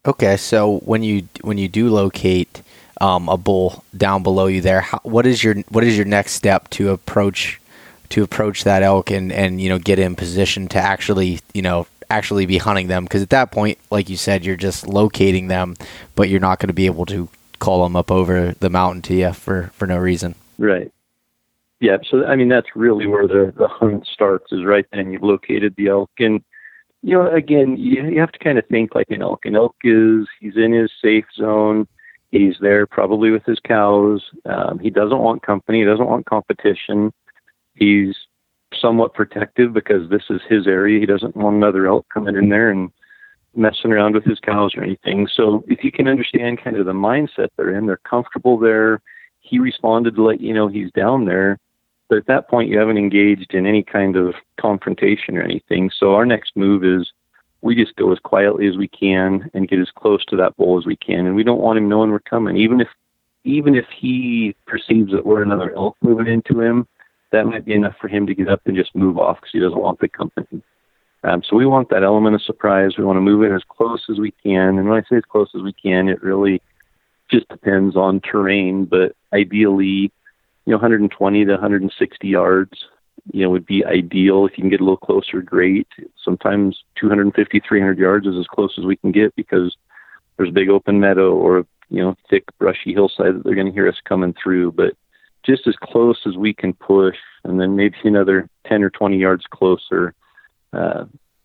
Okay, 0.06 0.36
so 0.36 0.78
when 0.78 1.02
you 1.02 1.28
when 1.42 1.58
you 1.58 1.66
do 1.66 1.90
locate 1.90 2.62
um, 3.00 3.28
a 3.28 3.36
bull 3.36 3.84
down 3.96 4.22
below 4.22 4.46
you 4.46 4.60
there, 4.60 4.80
how, 4.80 5.00
what 5.02 5.26
is 5.26 5.42
your 5.42 5.56
what 5.68 5.82
is 5.82 5.96
your 5.96 6.06
next 6.06 6.32
step 6.32 6.70
to 6.70 6.90
approach 6.90 7.60
to 8.10 8.22
approach 8.22 8.64
that 8.64 8.82
elk 8.82 9.10
and 9.10 9.32
and 9.32 9.60
you 9.60 9.68
know 9.68 9.78
get 9.78 9.98
in 9.98 10.16
position 10.16 10.68
to 10.68 10.78
actually 10.78 11.40
you 11.54 11.62
know 11.62 11.86
actually 12.10 12.46
be 12.46 12.58
hunting 12.58 12.88
them? 12.88 13.04
Because 13.04 13.22
at 13.22 13.30
that 13.30 13.50
point, 13.50 13.78
like 13.90 14.08
you 14.08 14.16
said, 14.16 14.44
you're 14.44 14.56
just 14.56 14.86
locating 14.86 15.48
them, 15.48 15.76
but 16.14 16.28
you're 16.28 16.40
not 16.40 16.58
going 16.58 16.68
to 16.68 16.74
be 16.74 16.86
able 16.86 17.06
to 17.06 17.28
call 17.58 17.82
them 17.84 17.96
up 17.96 18.10
over 18.10 18.52
the 18.60 18.70
mountain 18.70 19.02
to 19.02 19.14
you 19.14 19.32
for 19.32 19.70
for 19.74 19.86
no 19.86 19.96
reason. 19.96 20.34
Right. 20.58 20.92
Yeah. 21.80 21.98
So 22.10 22.24
I 22.24 22.36
mean, 22.36 22.48
that's 22.48 22.74
really 22.74 23.06
where 23.06 23.26
the 23.26 23.52
the 23.56 23.68
hunt 23.68 24.06
starts. 24.06 24.52
Is 24.52 24.64
right 24.64 24.86
then 24.92 25.12
you've 25.12 25.22
located 25.22 25.74
the 25.76 25.88
elk 25.88 26.10
and 26.18 26.42
you 27.06 27.12
know, 27.12 27.30
again, 27.30 27.76
you, 27.76 28.02
you 28.02 28.18
have 28.18 28.32
to 28.32 28.38
kind 28.40 28.58
of 28.58 28.66
think 28.66 28.96
like 28.96 29.10
an 29.10 29.22
elk. 29.22 29.44
An 29.44 29.54
elk 29.54 29.76
is 29.84 30.26
he's 30.40 30.56
in 30.56 30.72
his 30.72 30.90
safe 31.00 31.26
zone. 31.36 31.86
He's 32.32 32.56
there 32.60 32.84
probably 32.84 33.30
with 33.30 33.44
his 33.44 33.60
cows. 33.60 34.24
Um, 34.44 34.80
he 34.80 34.90
doesn't 34.90 35.20
want 35.20 35.42
company. 35.42 35.78
He 35.78 35.84
doesn't 35.84 36.08
want 36.08 36.26
competition. 36.26 37.12
He's 37.76 38.16
somewhat 38.74 39.14
protective 39.14 39.72
because 39.72 40.10
this 40.10 40.24
is 40.28 40.40
his 40.48 40.66
area. 40.66 40.98
He 40.98 41.06
doesn't 41.06 41.36
want 41.36 41.56
another 41.56 41.86
elk 41.86 42.06
coming 42.12 42.36
in 42.36 42.48
there 42.48 42.70
and 42.70 42.90
messing 43.54 43.92
around 43.92 44.14
with 44.14 44.24
his 44.24 44.40
cows 44.40 44.74
or 44.76 44.82
anything. 44.82 45.28
So 45.34 45.64
if 45.68 45.84
you 45.84 45.92
can 45.92 46.08
understand 46.08 46.62
kind 46.62 46.76
of 46.76 46.86
the 46.86 46.92
mindset 46.92 47.48
they're 47.56 47.76
in, 47.76 47.86
they're 47.86 47.96
comfortable 47.98 48.58
there. 48.58 49.00
He 49.40 49.58
responded 49.58 50.16
to 50.16 50.24
let 50.24 50.40
you 50.40 50.52
know 50.52 50.68
he's 50.68 50.90
down 50.92 51.24
there. 51.24 51.58
But 52.08 52.18
at 52.18 52.26
that 52.26 52.48
point, 52.48 52.68
you 52.68 52.78
haven't 52.78 52.98
engaged 52.98 53.54
in 53.54 53.66
any 53.66 53.82
kind 53.82 54.16
of 54.16 54.34
confrontation 54.60 55.36
or 55.36 55.42
anything. 55.42 55.90
So 55.98 56.14
our 56.14 56.26
next 56.26 56.56
move 56.56 56.84
is 56.84 57.10
we 57.62 57.74
just 57.74 57.96
go 57.96 58.12
as 58.12 58.18
quietly 58.20 58.68
as 58.68 58.76
we 58.76 58.88
can 58.88 59.50
and 59.54 59.68
get 59.68 59.80
as 59.80 59.90
close 59.96 60.24
to 60.26 60.36
that 60.36 60.56
bull 60.56 60.78
as 60.78 60.86
we 60.86 60.96
can. 60.96 61.26
And 61.26 61.34
we 61.34 61.42
don't 61.42 61.60
want 61.60 61.78
him 61.78 61.88
knowing 61.88 62.10
we're 62.10 62.20
coming. 62.20 62.56
Even 62.56 62.80
if 62.80 62.88
even 63.44 63.76
if 63.76 63.86
he 63.96 64.56
perceives 64.66 65.12
that 65.12 65.24
we're 65.24 65.42
another 65.42 65.72
elk 65.76 65.96
moving 66.00 66.26
into 66.26 66.60
him, 66.60 66.86
that 67.32 67.46
might 67.46 67.64
be 67.64 67.74
enough 67.74 67.94
for 68.00 68.08
him 68.08 68.26
to 68.26 68.34
get 68.34 68.48
up 68.48 68.62
and 68.66 68.76
just 68.76 68.94
move 68.94 69.18
off 69.18 69.36
because 69.36 69.52
he 69.52 69.60
doesn't 69.60 69.80
want 69.80 70.00
the 70.00 70.08
company. 70.08 70.62
Um, 71.24 71.42
so 71.42 71.56
we 71.56 71.66
want 71.66 71.88
that 71.90 72.04
element 72.04 72.36
of 72.36 72.42
surprise. 72.42 72.92
We 72.96 73.04
want 73.04 73.16
to 73.16 73.20
move 73.20 73.42
it 73.42 73.54
as 73.54 73.62
close 73.68 74.04
as 74.10 74.18
we 74.18 74.30
can. 74.30 74.78
And 74.78 74.88
when 74.88 74.98
I 74.98 75.08
say 75.08 75.16
as 75.16 75.24
close 75.24 75.48
as 75.56 75.62
we 75.62 75.72
can, 75.72 76.08
it 76.08 76.22
really 76.22 76.62
just 77.28 77.48
depends 77.48 77.96
on 77.96 78.20
terrain. 78.20 78.84
But 78.84 79.16
ideally, 79.32 80.12
you 80.66 80.72
know 80.72 80.76
120 80.76 81.44
to 81.44 81.52
160 81.52 82.28
yards 82.28 82.86
you 83.32 83.42
know 83.42 83.50
would 83.50 83.64
be 83.64 83.84
ideal 83.84 84.44
if 84.44 84.58
you 84.58 84.62
can 84.62 84.70
get 84.70 84.80
a 84.80 84.84
little 84.84 84.96
closer 84.96 85.40
great 85.40 85.88
sometimes 86.22 86.84
250 86.96 87.60
300 87.60 87.98
yards 87.98 88.26
is 88.26 88.36
as 88.36 88.46
close 88.46 88.74
as 88.78 88.84
we 88.84 88.96
can 88.96 89.12
get 89.12 89.34
because 89.36 89.76
there's 90.36 90.50
a 90.50 90.52
big 90.52 90.68
open 90.68 91.00
meadow 91.00 91.34
or 91.34 91.66
you 91.88 92.02
know 92.02 92.14
thick 92.28 92.44
brushy 92.58 92.92
hillside 92.92 93.34
that 93.34 93.44
they're 93.44 93.54
going 93.54 93.66
to 93.66 93.72
hear 93.72 93.88
us 93.88 94.00
coming 94.04 94.34
through 94.42 94.70
but 94.72 94.94
just 95.46 95.66
as 95.66 95.74
close 95.82 96.18
as 96.26 96.36
we 96.36 96.52
can 96.52 96.72
push 96.72 97.16
and 97.44 97.60
then 97.60 97.76
maybe 97.76 97.96
another 98.04 98.48
10 98.66 98.82
or 98.82 98.90
20 98.90 99.16
yards 99.16 99.44
closer 99.50 100.14
uh, 100.72 101.04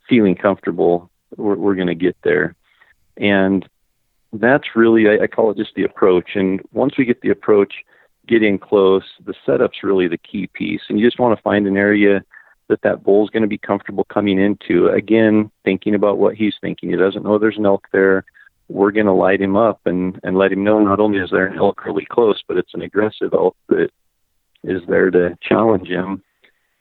feeling 0.10 0.36
comfortable 0.36 1.10
we're, 1.38 1.56
we're 1.56 1.76
going 1.76 1.88
to 1.88 1.96
get 1.96 2.18
there 2.24 2.56
and 3.18 3.68
that's 4.34 4.76
really 4.76 5.08
I, 5.08 5.24
I 5.24 5.28
call 5.28 5.52
it 5.52 5.58
just 5.58 5.76
the 5.76 5.84
approach 5.84 6.32
and 6.36 6.62
once 6.72 6.98
we 6.98 7.06
get 7.06 7.22
the 7.22 7.30
approach 7.30 7.74
getting 8.28 8.58
close, 8.58 9.04
the 9.26 9.34
setup's 9.46 9.84
really 9.84 10.08
the 10.08 10.18
key 10.18 10.48
piece. 10.48 10.82
And 10.90 11.00
you 11.00 11.06
just 11.06 11.20
want 11.20 11.38
to 11.38 11.42
find 11.42 11.68
an 11.68 11.78
area 11.78 12.24
that 12.68 12.82
that 12.84 13.04
bull's 13.04 13.30
going 13.30 13.42
to 13.42 13.48
be 13.48 13.58
comfortable 13.58 14.06
coming 14.06 14.40
into. 14.40 14.88
Again, 14.88 15.52
thinking 15.66 15.96
about 15.96 16.18
what 16.18 16.36
he's 16.36 16.56
thinking. 16.62 16.90
He 16.90 16.96
doesn't 16.96 17.24
know 17.24 17.38
there's 17.38 17.58
an 17.58 17.66
elk 17.66 17.88
there. 17.92 18.24
We're 18.72 18.92
going 18.92 19.06
to 19.06 19.14
light 19.14 19.42
him 19.42 19.56
up 19.56 19.82
and, 19.86 20.20
and 20.24 20.38
let 20.38 20.52
him 20.52 20.64
know 20.64 20.80
not 20.80 21.00
only 21.00 21.20
is 21.20 21.30
there 21.32 21.46
an 21.46 21.58
elk 21.58 21.86
really 21.86 22.06
close, 22.06 22.42
but 22.48 22.58
it's 22.58 22.74
an 22.74 22.82
aggressive 22.82 23.34
elk 23.34 23.56
that 23.68 23.90
is 24.64 24.82
there 24.88 25.12
to 25.12 25.38
challenge 25.42 25.88
him. 25.88 26.24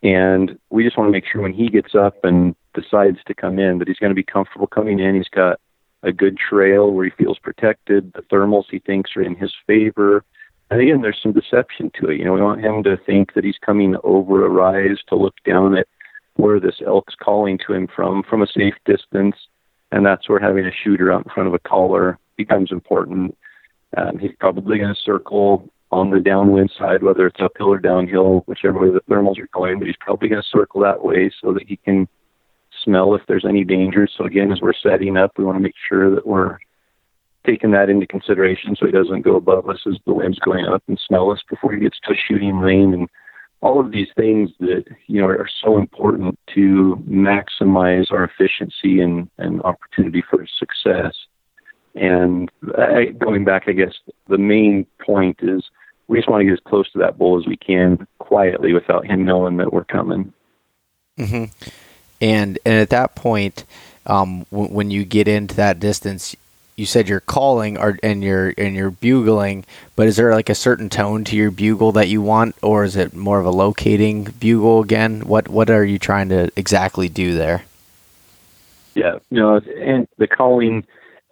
And 0.02 0.58
we 0.70 0.84
just 0.84 0.96
want 0.96 1.08
to 1.08 1.12
make 1.12 1.24
sure 1.26 1.42
when 1.42 1.52
he 1.52 1.68
gets 1.68 1.94
up 1.94 2.24
and 2.24 2.54
decides 2.74 3.18
to 3.26 3.34
come 3.34 3.58
in 3.58 3.78
that 3.78 3.88
he's 3.88 3.98
going 3.98 4.10
to 4.10 4.14
be 4.14 4.22
comfortable 4.22 4.66
coming 4.66 5.00
in. 5.00 5.14
He's 5.14 5.28
got 5.28 5.58
a 6.02 6.12
good 6.12 6.38
trail 6.38 6.92
where 6.92 7.04
he 7.04 7.10
feels 7.10 7.38
protected. 7.38 8.12
The 8.14 8.22
thermals 8.22 8.64
he 8.70 8.78
thinks 8.78 9.10
are 9.16 9.22
in 9.22 9.34
his 9.34 9.52
favor. 9.66 10.24
And 10.70 10.80
again, 10.80 11.02
there's 11.02 11.20
some 11.22 11.32
deception 11.32 11.90
to 12.00 12.10
it. 12.10 12.18
You 12.18 12.24
know, 12.24 12.32
we 12.32 12.40
want 12.40 12.64
him 12.64 12.82
to 12.84 12.96
think 12.96 13.34
that 13.34 13.44
he's 13.44 13.58
coming 13.58 13.96
over 14.04 14.46
a 14.46 14.48
rise 14.48 14.98
to 15.08 15.16
look 15.16 15.34
down 15.44 15.76
at 15.76 15.88
where 16.36 16.60
this 16.60 16.80
elk's 16.86 17.14
calling 17.14 17.58
to 17.66 17.74
him 17.74 17.88
from, 17.94 18.22
from 18.22 18.42
a 18.42 18.46
safe 18.46 18.76
distance. 18.86 19.36
And 19.92 20.06
that's 20.06 20.28
where 20.28 20.38
having 20.38 20.66
a 20.66 20.72
shooter 20.84 21.12
out 21.12 21.24
in 21.24 21.32
front 21.32 21.48
of 21.48 21.54
a 21.54 21.58
caller 21.58 22.18
becomes 22.36 22.70
important. 22.70 23.36
Um, 23.96 24.18
he's 24.18 24.32
probably 24.38 24.78
going 24.78 24.94
to 24.94 25.00
circle 25.00 25.68
on 25.92 26.10
the 26.10 26.20
downwind 26.20 26.72
side, 26.78 27.02
whether 27.02 27.26
it's 27.26 27.40
uphill 27.40 27.68
or 27.68 27.78
downhill, 27.78 28.44
whichever 28.46 28.78
way 28.78 28.90
the 28.90 29.00
thermals 29.12 29.38
are 29.38 29.48
going, 29.52 29.78
but 29.78 29.88
he's 29.88 29.96
probably 29.98 30.28
going 30.28 30.42
to 30.42 30.48
circle 30.48 30.80
that 30.80 31.04
way 31.04 31.30
so 31.42 31.52
that 31.52 31.66
he 31.66 31.76
can 31.76 32.06
smell 32.84 33.14
if 33.14 33.22
there's 33.26 33.44
any 33.44 33.64
danger. 33.64 34.08
So 34.16 34.24
again, 34.24 34.52
as 34.52 34.60
we're 34.60 34.72
setting 34.72 35.16
up, 35.16 35.32
we 35.36 35.44
want 35.44 35.56
to 35.56 35.62
make 35.62 35.74
sure 35.88 36.14
that 36.14 36.26
we're 36.26 36.58
taking 37.44 37.72
that 37.72 37.90
into 37.90 38.06
consideration 38.06 38.76
so 38.76 38.86
he 38.86 38.92
doesn't 38.92 39.22
go 39.22 39.36
above 39.36 39.68
us 39.68 39.80
as 39.86 39.96
the 40.06 40.12
wind's 40.12 40.38
going 40.38 40.66
up 40.66 40.82
and 40.86 41.00
smell 41.06 41.30
us 41.30 41.40
before 41.48 41.72
he 41.72 41.80
gets 41.80 41.98
to 42.04 42.14
shooting 42.14 42.60
lane 42.60 42.94
and 42.94 43.08
all 43.62 43.78
of 43.80 43.92
these 43.92 44.08
things 44.16 44.50
that 44.60 44.84
you 45.06 45.20
know 45.20 45.26
are 45.26 45.48
so 45.62 45.78
important 45.78 46.38
to 46.54 47.02
maximize 47.08 48.10
our 48.10 48.24
efficiency 48.24 49.00
and, 49.00 49.28
and 49.38 49.62
opportunity 49.62 50.22
for 50.28 50.46
success. 50.58 51.14
And 51.94 52.50
I, 52.78 53.06
going 53.06 53.44
back, 53.44 53.64
I 53.66 53.72
guess 53.72 53.94
the 54.28 54.38
main 54.38 54.86
point 55.04 55.38
is 55.42 55.64
we 56.08 56.18
just 56.18 56.28
want 56.28 56.40
to 56.40 56.44
get 56.44 56.54
as 56.54 56.60
close 56.66 56.90
to 56.92 56.98
that 56.98 57.18
bull 57.18 57.38
as 57.38 57.46
we 57.46 57.56
can 57.56 58.06
quietly 58.18 58.72
without 58.72 59.06
him 59.06 59.24
knowing 59.24 59.56
that 59.58 59.72
we're 59.72 59.84
coming. 59.84 60.32
Mm-hmm. 61.18 61.44
And 62.20 62.58
and 62.64 62.80
at 62.80 62.90
that 62.90 63.14
point, 63.14 63.64
um, 64.06 64.46
w- 64.50 64.72
when 64.72 64.90
you 64.90 65.04
get 65.04 65.28
into 65.28 65.54
that 65.56 65.80
distance, 65.80 66.36
you 66.80 66.86
said 66.86 67.10
you're 67.10 67.20
calling 67.20 67.76
or 67.76 67.98
and 68.02 68.24
you're 68.24 68.54
and 68.56 68.74
you're 68.74 68.90
bugling, 68.90 69.66
but 69.96 70.06
is 70.06 70.16
there 70.16 70.32
like 70.34 70.48
a 70.48 70.54
certain 70.54 70.88
tone 70.88 71.24
to 71.24 71.36
your 71.36 71.50
bugle 71.50 71.92
that 71.92 72.08
you 72.08 72.22
want, 72.22 72.56
or 72.62 72.84
is 72.84 72.96
it 72.96 73.14
more 73.14 73.38
of 73.38 73.44
a 73.44 73.50
locating 73.50 74.24
bugle 74.24 74.80
again? 74.80 75.20
What 75.20 75.48
what 75.48 75.68
are 75.68 75.84
you 75.84 75.98
trying 75.98 76.30
to 76.30 76.50
exactly 76.56 77.10
do 77.10 77.36
there? 77.36 77.64
Yeah, 78.94 79.18
you 79.30 79.38
know, 79.38 79.60
and 79.78 80.08
the 80.16 80.26
calling, 80.26 80.84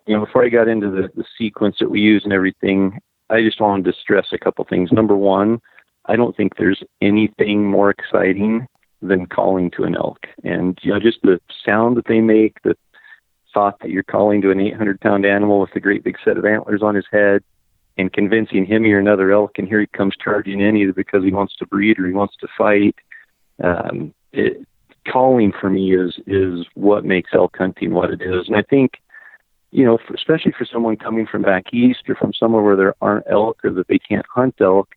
you 0.06 0.14
know, 0.14 0.24
before 0.24 0.44
I 0.44 0.50
got 0.50 0.68
into 0.68 0.90
the, 0.90 1.10
the 1.16 1.24
sequence 1.36 1.76
that 1.80 1.90
we 1.90 2.00
use 2.00 2.24
and 2.24 2.32
everything, 2.32 3.00
I 3.30 3.40
just 3.40 3.60
wanted 3.60 3.86
to 3.86 3.98
stress 3.98 4.26
a 4.32 4.38
couple 4.38 4.64
things. 4.66 4.92
Number 4.92 5.16
one, 5.16 5.60
I 6.04 6.16
don't 6.16 6.36
think 6.36 6.56
there's 6.56 6.82
anything 7.00 7.64
more 7.64 7.90
exciting 7.90 8.68
than 9.00 9.26
calling 9.26 9.70
to 9.72 9.84
an 9.84 9.96
elk, 9.96 10.26
and 10.44 10.78
you 10.82 10.92
know, 10.92 11.00
just 11.00 11.22
the 11.22 11.40
sound 11.64 11.96
that 11.96 12.06
they 12.06 12.20
make, 12.20 12.62
the 12.64 12.76
thought 13.58 13.80
that 13.80 13.90
you're 13.90 14.04
calling 14.04 14.40
to 14.40 14.52
an 14.52 14.60
800 14.60 15.00
pound 15.00 15.26
animal 15.26 15.58
with 15.58 15.74
a 15.74 15.80
great 15.80 16.04
big 16.04 16.16
set 16.24 16.38
of 16.38 16.44
antlers 16.44 16.80
on 16.80 16.94
his 16.94 17.06
head 17.10 17.42
and 17.96 18.12
convincing 18.12 18.64
him 18.64 18.84
you're 18.84 19.00
another 19.00 19.32
elk 19.32 19.58
and 19.58 19.66
here 19.66 19.80
he 19.80 19.86
comes 19.88 20.14
charging 20.22 20.60
in 20.60 20.76
either 20.76 20.92
because 20.92 21.24
he 21.24 21.32
wants 21.32 21.56
to 21.56 21.66
breed 21.66 21.98
or 21.98 22.06
he 22.06 22.12
wants 22.12 22.36
to 22.36 22.46
fight. 22.56 22.94
Um, 23.62 24.14
it, 24.32 24.64
calling 25.10 25.52
for 25.60 25.70
me 25.70 25.96
is 25.96 26.20
is 26.26 26.66
what 26.74 27.04
makes 27.04 27.30
elk 27.34 27.56
hunting 27.58 27.94
what 27.94 28.10
it 28.10 28.22
is. 28.22 28.46
And 28.46 28.56
i 28.56 28.62
think 28.62 28.92
you 29.72 29.84
know 29.84 29.98
for, 30.06 30.14
especially 30.14 30.52
for 30.56 30.64
someone 30.64 30.96
coming 30.96 31.26
from 31.26 31.42
back 31.42 31.72
east 31.72 32.08
or 32.08 32.14
from 32.14 32.32
somewhere 32.32 32.62
where 32.62 32.76
there 32.76 32.94
aren't 33.00 33.26
elk 33.28 33.64
or 33.64 33.72
that 33.72 33.88
they 33.88 33.98
can't 33.98 34.26
hunt 34.32 34.54
elk 34.60 34.90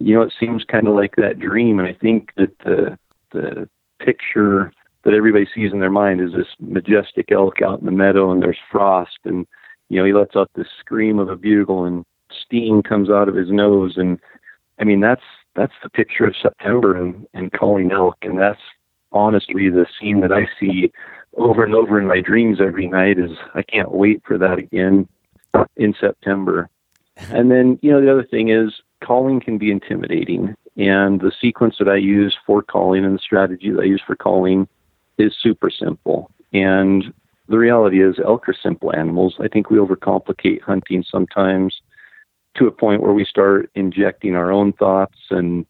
you 0.00 0.14
know 0.14 0.20
it 0.20 0.34
seems 0.38 0.64
kind 0.64 0.86
of 0.86 0.94
like 0.94 1.16
that 1.16 1.38
dream. 1.38 1.78
And 1.78 1.88
i 1.88 1.94
think 1.94 2.32
that 2.36 2.58
the 2.58 2.98
the 3.32 3.70
picture 4.00 4.72
that 5.06 5.14
everybody 5.14 5.46
sees 5.54 5.72
in 5.72 5.78
their 5.78 5.88
mind 5.88 6.20
is 6.20 6.32
this 6.32 6.48
majestic 6.58 7.30
elk 7.30 7.62
out 7.62 7.78
in 7.78 7.86
the 7.86 7.92
meadow 7.92 8.32
and 8.32 8.42
there's 8.42 8.58
frost 8.70 9.18
and 9.24 9.46
you 9.88 9.98
know 9.98 10.04
he 10.04 10.12
lets 10.12 10.34
out 10.34 10.50
this 10.56 10.66
scream 10.80 11.20
of 11.20 11.28
a 11.28 11.36
bugle 11.36 11.84
and 11.84 12.04
steam 12.44 12.82
comes 12.82 13.08
out 13.08 13.28
of 13.28 13.36
his 13.36 13.48
nose 13.48 13.94
and 13.96 14.18
I 14.80 14.84
mean 14.84 15.00
that's 15.00 15.22
that's 15.54 15.72
the 15.84 15.88
picture 15.88 16.26
of 16.26 16.34
September 16.42 17.00
and, 17.00 17.24
and 17.34 17.52
calling 17.52 17.92
elk 17.92 18.16
and 18.22 18.36
that's 18.36 18.60
honestly 19.12 19.70
the 19.70 19.86
scene 19.98 20.20
that 20.22 20.32
I 20.32 20.48
see 20.58 20.92
over 21.36 21.64
and 21.64 21.74
over 21.74 22.00
in 22.00 22.08
my 22.08 22.20
dreams 22.20 22.58
every 22.60 22.88
night 22.88 23.16
is 23.16 23.30
I 23.54 23.62
can't 23.62 23.92
wait 23.92 24.22
for 24.26 24.36
that 24.38 24.58
again 24.58 25.08
in 25.76 25.94
September. 25.98 26.68
And 27.30 27.50
then, 27.50 27.78
you 27.80 27.90
know, 27.90 28.02
the 28.02 28.12
other 28.12 28.26
thing 28.30 28.50
is 28.50 28.74
calling 29.02 29.40
can 29.40 29.56
be 29.56 29.70
intimidating. 29.70 30.54
And 30.76 31.18
the 31.18 31.32
sequence 31.40 31.76
that 31.78 31.88
I 31.88 31.96
use 31.96 32.36
for 32.46 32.62
calling 32.62 33.06
and 33.06 33.14
the 33.14 33.22
strategy 33.22 33.70
that 33.70 33.80
I 33.80 33.84
use 33.84 34.02
for 34.06 34.16
calling 34.16 34.68
is 35.18 35.34
super 35.40 35.70
simple. 35.70 36.30
And 36.52 37.12
the 37.48 37.58
reality 37.58 38.02
is, 38.02 38.16
elk 38.24 38.48
are 38.48 38.54
simple 38.60 38.94
animals. 38.94 39.36
I 39.40 39.48
think 39.48 39.70
we 39.70 39.78
overcomplicate 39.78 40.62
hunting 40.62 41.04
sometimes 41.08 41.80
to 42.56 42.66
a 42.66 42.72
point 42.72 43.02
where 43.02 43.12
we 43.12 43.24
start 43.24 43.70
injecting 43.74 44.34
our 44.34 44.50
own 44.50 44.72
thoughts 44.72 45.18
and 45.30 45.66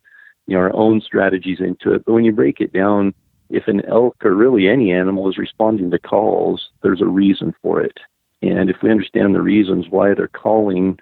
you 0.47 0.55
know 0.55 0.61
our 0.61 0.75
own 0.75 1.01
strategies 1.01 1.61
into 1.61 1.93
it. 1.93 2.05
But 2.05 2.13
when 2.13 2.25
you 2.25 2.33
break 2.33 2.61
it 2.61 2.73
down, 2.73 3.13
if 3.51 3.69
an 3.69 3.85
elk 3.87 4.17
or 4.25 4.35
really 4.35 4.69
any 4.69 4.93
animal 4.93 5.29
is 5.29 5.39
responding 5.39 5.91
to 5.91 5.99
calls, 5.99 6.71
there's 6.83 7.03
a 7.03 7.07
reason 7.07 7.55
for 7.63 7.81
it. 7.81 7.99
And 8.43 8.71
if 8.71 8.77
we 8.83 8.91
understand 8.91 9.35
the 9.35 9.43
reasons 9.43 9.87
why 9.91 10.15
they're 10.15 10.29
calling, 10.29 10.99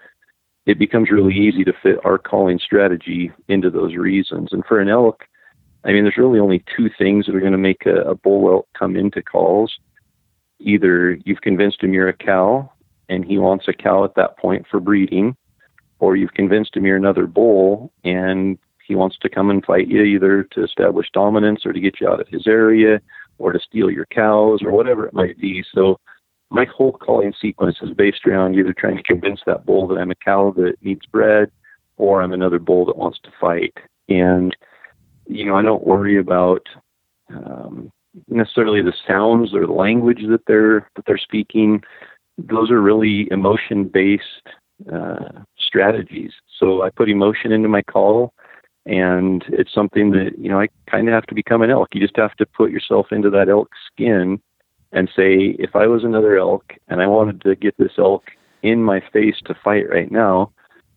it 0.66 0.78
becomes 0.78 1.10
really 1.10 1.34
easy 1.34 1.64
to 1.64 1.72
fit 1.82 1.98
our 2.04 2.18
calling 2.18 2.58
strategy 2.58 3.30
into 3.48 3.70
those 3.70 3.94
reasons. 3.96 4.52
And 4.52 4.64
for 4.64 4.80
an 4.80 4.88
elk, 4.88 5.24
I 5.84 5.92
mean, 5.92 6.04
there's 6.04 6.16
really 6.16 6.40
only 6.40 6.64
two 6.76 6.88
things 6.96 7.26
that 7.26 7.34
are 7.34 7.40
going 7.40 7.52
to 7.52 7.58
make 7.58 7.84
a, 7.86 7.96
a 8.02 8.14
bull 8.14 8.48
elk 8.50 8.68
come 8.78 8.96
into 8.96 9.22
calls. 9.22 9.72
Either 10.60 11.18
you've 11.24 11.42
convinced 11.42 11.82
him 11.82 11.92
you're 11.92 12.08
a 12.08 12.16
cow 12.16 12.70
and 13.08 13.24
he 13.24 13.38
wants 13.38 13.68
a 13.68 13.72
cow 13.72 14.04
at 14.04 14.14
that 14.14 14.38
point 14.38 14.66
for 14.70 14.80
breeding, 14.80 15.36
or 15.98 16.16
you've 16.16 16.32
convinced 16.32 16.76
him 16.76 16.86
you're 16.86 16.96
another 16.96 17.26
bull 17.26 17.92
and 18.02 18.58
he 18.86 18.94
wants 18.94 19.18
to 19.18 19.28
come 19.28 19.50
and 19.50 19.64
fight 19.64 19.88
you 19.88 20.02
either 20.02 20.44
to 20.44 20.64
establish 20.64 21.08
dominance 21.12 21.64
or 21.64 21.72
to 21.72 21.80
get 21.80 22.00
you 22.00 22.08
out 22.08 22.20
of 22.20 22.28
his 22.28 22.46
area 22.46 23.00
or 23.38 23.52
to 23.52 23.60
steal 23.60 23.90
your 23.90 24.06
cows 24.06 24.60
or 24.62 24.70
whatever 24.70 25.06
it 25.06 25.14
might 25.14 25.38
be. 25.38 25.64
So 25.74 25.98
my 26.50 26.66
whole 26.66 26.92
calling 26.92 27.32
sequence 27.40 27.76
is 27.82 27.90
based 27.90 28.26
around 28.26 28.54
either 28.54 28.72
trying 28.72 28.96
to 28.96 29.02
convince 29.02 29.40
that 29.46 29.66
bull 29.66 29.86
that 29.88 29.98
I'm 29.98 30.10
a 30.10 30.16
cow 30.16 30.52
that 30.56 30.76
needs 30.82 31.06
bred 31.06 31.50
or 31.96 32.22
I'm 32.22 32.32
another 32.32 32.58
bull 32.58 32.84
that 32.86 32.96
wants 32.96 33.18
to 33.24 33.30
fight. 33.40 33.74
And, 34.08 34.56
you 35.26 35.44
know, 35.46 35.56
I 35.56 35.62
don't 35.62 35.86
worry 35.86 36.18
about 36.18 36.66
um, 37.30 37.90
necessarily 38.28 38.82
the 38.82 38.94
sounds 39.06 39.54
or 39.54 39.66
the 39.66 39.72
language 39.72 40.22
that 40.28 40.42
they're 40.46 40.88
that 40.96 41.04
they're 41.06 41.18
speaking. 41.18 41.82
Those 42.38 42.70
are 42.70 42.80
really 42.80 43.28
emotion 43.30 43.84
based 43.84 44.24
uh, 44.92 45.42
strategies. 45.58 46.32
So 46.58 46.82
I 46.82 46.90
put 46.90 47.08
emotion 47.08 47.52
into 47.52 47.68
my 47.68 47.82
call 47.82 48.34
and 48.86 49.44
it's 49.48 49.72
something 49.72 50.10
that 50.10 50.32
you 50.38 50.48
know 50.48 50.60
I 50.60 50.68
kind 50.90 51.08
of 51.08 51.14
have 51.14 51.26
to 51.26 51.34
become 51.34 51.62
an 51.62 51.70
elk. 51.70 51.88
You 51.92 52.00
just 52.00 52.16
have 52.16 52.34
to 52.36 52.46
put 52.46 52.70
yourself 52.70 53.06
into 53.12 53.30
that 53.30 53.48
elk 53.48 53.70
skin 53.92 54.40
and 54.92 55.08
say, 55.16 55.56
if 55.58 55.74
I 55.74 55.86
was 55.86 56.04
another 56.04 56.38
elk 56.38 56.72
and 56.88 57.02
I 57.02 57.06
wanted 57.06 57.40
to 57.42 57.56
get 57.56 57.76
this 57.78 57.92
elk 57.98 58.24
in 58.62 58.82
my 58.82 59.02
face 59.12 59.36
to 59.46 59.54
fight 59.64 59.90
right 59.90 60.10
now, 60.10 60.52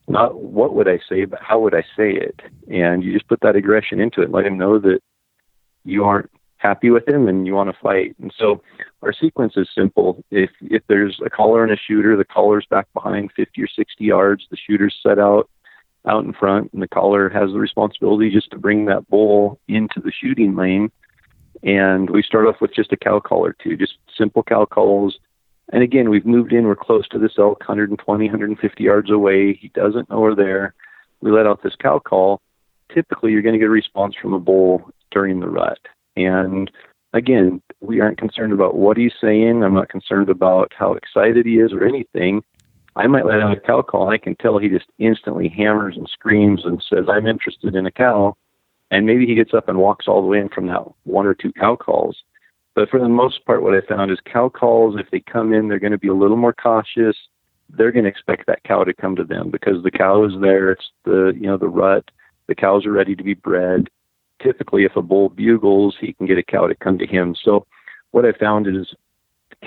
not 0.08 0.42
what 0.42 0.74
would 0.74 0.88
I 0.88 1.00
say, 1.10 1.26
but 1.26 1.42
how 1.42 1.60
would 1.60 1.76
I 1.76 1.82
say 1.96 2.12
it? 2.12 2.40
And 2.72 3.04
you 3.04 3.14
just 3.14 3.28
put 3.28 3.42
that 3.42 3.56
aggression 3.56 4.00
into 4.00 4.22
it, 4.22 4.32
let 4.32 4.46
him 4.46 4.58
know 4.58 4.80
that 4.80 5.00
you 5.84 6.04
aren't 6.04 6.30
happy 6.58 6.90
with 6.90 7.08
him 7.08 7.28
and 7.28 7.46
you 7.46 7.54
want 7.54 7.70
to 7.70 7.82
fight. 7.82 8.16
And 8.22 8.34
so 8.38 8.62
our 9.02 9.14
sequence 9.14 9.54
is 9.58 9.70
simple. 9.76 10.24
If 10.32 10.50
if 10.62 10.84
there's 10.88 11.20
a 11.26 11.30
caller 11.30 11.64
and 11.64 11.72
a 11.72 11.78
shooter, 11.78 12.18
the 12.18 12.26
caller's 12.26 12.66
back 12.70 12.88
behind 12.94 13.32
50 13.36 13.62
or 13.62 13.68
60 13.68 14.04
yards, 14.04 14.46
the 14.50 14.58
shooter's 14.58 14.98
set 15.02 15.20
out 15.20 15.50
out 16.08 16.24
in 16.24 16.34
front, 16.34 16.72
and 16.74 16.82
the 16.82 16.88
caller 16.88 17.30
has 17.30 17.52
the 17.52 17.60
responsibility 17.60 18.30
just 18.30 18.50
to 18.52 18.58
bring 18.58 18.86
that 18.86 19.08
bull 19.10 19.60
into 19.68 20.00
the 20.00 20.12
shooting 20.12 20.56
lane. 20.56 20.90
And 21.64 22.10
we 22.10 22.24
start 22.24 22.48
off 22.48 22.62
with 22.62 22.74
just 22.74 22.94
a 22.94 22.98
cow 22.98 23.20
call 23.20 23.46
or 23.46 23.56
two, 23.62 23.76
just 23.76 23.96
simple 24.18 24.44
cow 24.44 24.66
calls. 24.66 25.18
And 25.74 25.84
again, 25.84 26.10
we've 26.10 26.26
moved 26.26 26.54
in. 26.54 26.66
We're 26.66 26.76
close 26.76 27.08
to 27.10 27.20
this 27.20 27.38
elk, 27.38 27.60
120, 27.60 28.26
150 28.26 28.84
yards 28.84 29.12
away. 29.12 29.54
He 29.54 29.70
doesn't 29.70 30.10
know 30.10 30.22
we're 30.22 30.36
there. 30.36 30.74
We 31.22 31.32
let 31.32 31.46
out 31.46 31.62
this 31.64 31.76
cow 31.76 32.00
call. 32.00 32.42
Typically, 32.94 33.32
you're 33.32 33.42
going 33.42 33.54
to 33.54 33.60
get 33.60 33.68
a 33.68 33.70
response 33.70 34.16
from 34.22 34.34
a 34.34 34.40
bull 34.40 34.90
during 35.12 35.40
the 35.40 35.50
rut. 35.50 35.80
And 36.16 36.72
again, 37.14 37.62
we 37.82 38.00
aren't 38.00 38.18
concerned 38.18 38.54
about 38.54 38.76
what 38.76 38.98
he's 38.98 39.14
saying. 39.20 39.64
I'm 39.64 39.74
not 39.74 39.90
concerned 39.90 40.30
about 40.30 40.72
how 40.78 40.94
excited 40.94 41.46
he 41.46 41.60
is 41.60 41.74
or 41.74 41.84
anything. 41.84 42.44
I 42.96 43.06
might 43.08 43.26
let 43.26 43.42
out 43.42 43.58
a 43.58 43.60
cow 43.60 43.82
call. 43.84 44.06
and 44.06 44.14
I 44.14 44.18
can 44.18 44.36
tell 44.36 44.58
he 44.58 44.70
just 44.70 44.88
instantly 44.98 45.50
hammers 45.50 45.98
and 45.98 46.10
screams 46.10 46.66
and 46.66 46.84
says, 46.90 47.06
I'm 47.08 47.28
interested 47.28 47.76
in 47.76 47.86
a 47.86 47.92
cow. 47.92 48.36
And 48.90 49.06
maybe 49.06 49.26
he 49.26 49.36
gets 49.36 49.54
up 49.54 49.68
and 49.68 49.78
walks 49.78 50.08
all 50.08 50.22
the 50.22 50.28
way 50.28 50.40
in 50.40 50.50
from 50.50 50.68
that 50.68 50.84
one 51.04 51.28
or 51.28 51.34
two 51.34 51.52
cow 51.54 51.76
calls. 51.76 52.24
But 52.78 52.92
for 52.92 53.00
the 53.00 53.10
most 53.10 53.44
part, 53.44 53.64
what 53.64 53.74
I 53.74 53.82
found 53.82 54.12
is 54.12 54.20
cow 54.32 54.50
calls, 54.50 55.00
if 55.00 55.10
they 55.10 55.20
come 55.20 55.52
in, 55.52 55.68
they're 55.68 55.80
going 55.80 55.94
to 55.94 55.98
be 55.98 56.10
a 56.10 56.14
little 56.14 56.38
more 56.38 56.54
cautious. 56.54 57.18
They're 57.72 57.92
going 57.92 58.04
to 58.04 58.10
expect 58.10 58.46
that 58.46 58.64
cow 58.66 58.84
to 58.84 58.94
come 58.94 59.16
to 59.16 59.24
them 59.24 59.50
because 59.50 59.82
the 59.82 59.90
cow 59.90 60.24
is 60.26 60.34
there. 60.40 60.74
It's 60.74 60.86
the, 61.04 61.34
you 61.36 61.48
know, 61.48 61.58
the 61.58 61.70
rut. 61.70 62.06
The 62.46 62.54
cows 62.54 62.86
are 62.86 62.92
ready 62.92 63.16
to 63.16 63.24
be 63.24 63.34
bred. 63.34 63.90
Typically, 64.44 64.84
if 64.84 64.96
a 64.96 65.02
bull 65.02 65.30
bugles, 65.30 65.98
he 66.00 66.14
can 66.14 66.28
get 66.28 66.38
a 66.38 66.44
cow 66.44 66.68
to 66.68 66.76
come 66.76 67.00
to 67.00 67.08
him. 67.08 67.36
So 67.44 67.66
what 68.12 68.26
I 68.26 68.32
found 68.34 68.68
is 68.68 68.94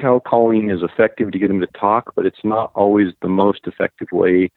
cow 0.01 0.21
calling 0.25 0.71
is 0.71 0.85
effective 0.85 1.33
to 1.33 1.39
get 1.41 1.49
them 1.49 1.59
to 1.59 1.79
talk, 1.81 2.13
but 2.15 2.27
it's 2.27 2.45
not 2.45 2.71
always 2.77 3.13
the 3.23 3.29
most 3.29 3.63
effective 3.67 4.07
way 4.13 4.53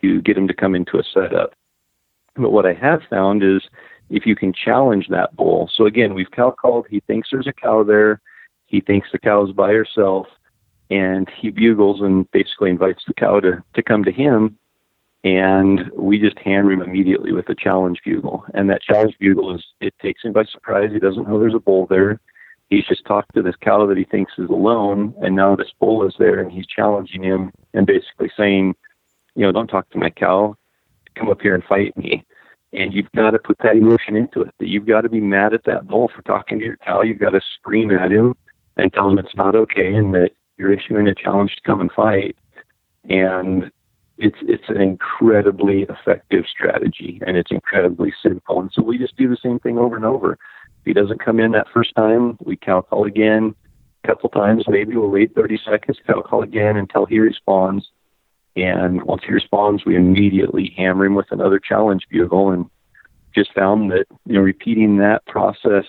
to 0.00 0.20
get 0.22 0.34
them 0.34 0.48
to 0.48 0.54
come 0.54 0.74
into 0.74 0.98
a 0.98 1.04
setup. 1.04 1.54
But 2.34 2.50
what 2.50 2.66
I 2.66 2.74
have 2.74 3.02
found 3.08 3.44
is 3.44 3.62
if 4.10 4.26
you 4.26 4.36
can 4.36 4.52
challenge 4.52 5.08
that 5.08 5.34
bull. 5.36 5.70
So 5.74 5.86
again, 5.86 6.14
we've 6.14 6.30
cow 6.30 6.50
called. 6.50 6.86
He 6.88 7.00
thinks 7.00 7.28
there's 7.30 7.46
a 7.46 7.52
cow 7.52 7.82
there. 7.82 8.20
He 8.66 8.80
thinks 8.80 9.08
the 9.12 9.18
cow 9.18 9.44
is 9.46 9.52
by 9.52 9.72
herself, 9.72 10.26
and 10.90 11.28
he 11.36 11.50
bugles 11.50 12.00
and 12.00 12.30
basically 12.30 12.70
invites 12.70 13.04
the 13.06 13.14
cow 13.14 13.40
to 13.40 13.62
to 13.74 13.82
come 13.82 14.04
to 14.04 14.12
him. 14.12 14.58
And 15.22 15.90
we 15.96 16.18
just 16.18 16.38
hammer 16.38 16.72
him 16.72 16.82
immediately 16.82 17.32
with 17.32 17.48
a 17.48 17.54
challenge 17.54 18.00
bugle. 18.04 18.44
And 18.52 18.68
that 18.68 18.82
challenge 18.82 19.16
bugle 19.18 19.54
is 19.54 19.64
it 19.80 19.94
takes 20.02 20.22
him 20.22 20.34
by 20.34 20.44
surprise. 20.44 20.90
He 20.92 20.98
doesn't 20.98 21.26
know 21.26 21.40
there's 21.40 21.54
a 21.54 21.58
bull 21.58 21.86
there 21.86 22.20
he's 22.68 22.86
just 22.86 23.04
talked 23.04 23.34
to 23.34 23.42
this 23.42 23.56
cow 23.60 23.86
that 23.86 23.96
he 23.96 24.04
thinks 24.04 24.32
is 24.38 24.50
alone, 24.50 25.14
and 25.22 25.36
now 25.36 25.56
this 25.56 25.72
bull 25.78 26.06
is 26.06 26.14
there, 26.18 26.40
and 26.40 26.50
he's 26.50 26.66
challenging 26.66 27.22
him 27.22 27.52
and 27.72 27.86
basically 27.86 28.30
saying, 28.36 28.74
you 29.34 29.42
know, 29.42 29.52
don't 29.52 29.68
talk 29.68 29.88
to 29.90 29.98
my 29.98 30.10
cow, 30.10 30.56
come 31.14 31.28
up 31.28 31.40
here 31.40 31.54
and 31.54 31.64
fight 31.64 31.96
me. 31.96 32.24
And 32.74 32.92
you've 32.92 33.10
got 33.12 33.30
to 33.30 33.38
put 33.38 33.58
that 33.62 33.76
emotion 33.76 34.16
into 34.16 34.42
it. 34.42 34.54
That 34.58 34.68
you've 34.68 34.86
got 34.86 35.02
to 35.02 35.08
be 35.08 35.20
mad 35.20 35.54
at 35.54 35.64
that 35.64 35.86
bull 35.86 36.10
for 36.14 36.22
talking 36.22 36.58
to 36.58 36.64
your 36.64 36.76
cow. 36.78 37.02
You've 37.02 37.20
got 37.20 37.30
to 37.30 37.40
scream 37.58 37.90
at 37.90 38.10
him 38.10 38.34
and 38.76 38.92
tell 38.92 39.08
him 39.08 39.18
it's 39.18 39.36
not 39.36 39.54
okay, 39.54 39.94
and 39.94 40.12
that 40.14 40.30
you're 40.58 40.72
issuing 40.72 41.06
a 41.06 41.14
challenge 41.14 41.54
to 41.54 41.62
come 41.62 41.80
and 41.80 41.92
fight. 41.92 42.36
And 43.08 43.70
it's 44.18 44.38
it's 44.42 44.68
an 44.68 44.80
incredibly 44.80 45.82
effective 45.82 46.44
strategy, 46.50 47.20
and 47.26 47.36
it's 47.36 47.50
incredibly 47.50 48.12
simple. 48.22 48.60
And 48.60 48.70
so 48.72 48.82
we 48.82 48.98
just 48.98 49.16
do 49.16 49.28
the 49.28 49.38
same 49.42 49.60
thing 49.60 49.78
over 49.78 49.96
and 49.96 50.04
over 50.04 50.38
if 50.84 50.88
he 50.88 50.92
doesn't 50.92 51.24
come 51.24 51.40
in 51.40 51.52
that 51.52 51.68
first 51.72 51.94
time, 51.94 52.36
we 52.44 52.56
cow 52.56 52.82
call 52.82 53.06
again. 53.06 53.54
A 54.02 54.06
couple 54.06 54.28
times, 54.28 54.64
maybe 54.68 54.94
we'll 54.94 55.08
wait 55.08 55.34
30 55.34 55.58
seconds, 55.64 55.98
cow 56.06 56.20
call 56.20 56.42
again 56.42 56.76
until 56.76 57.06
he 57.06 57.18
responds. 57.18 57.88
And 58.56 59.02
once 59.02 59.22
he 59.26 59.32
responds, 59.32 59.84
we 59.84 59.96
immediately 59.96 60.74
hammer 60.76 61.06
him 61.06 61.14
with 61.14 61.30
another 61.30 61.58
challenge 61.58 62.06
bugle 62.10 62.50
and 62.50 62.66
just 63.34 63.52
found 63.52 63.90
that, 63.90 64.06
you 64.26 64.34
know, 64.34 64.40
repeating 64.40 64.98
that 64.98 65.26
process 65.26 65.84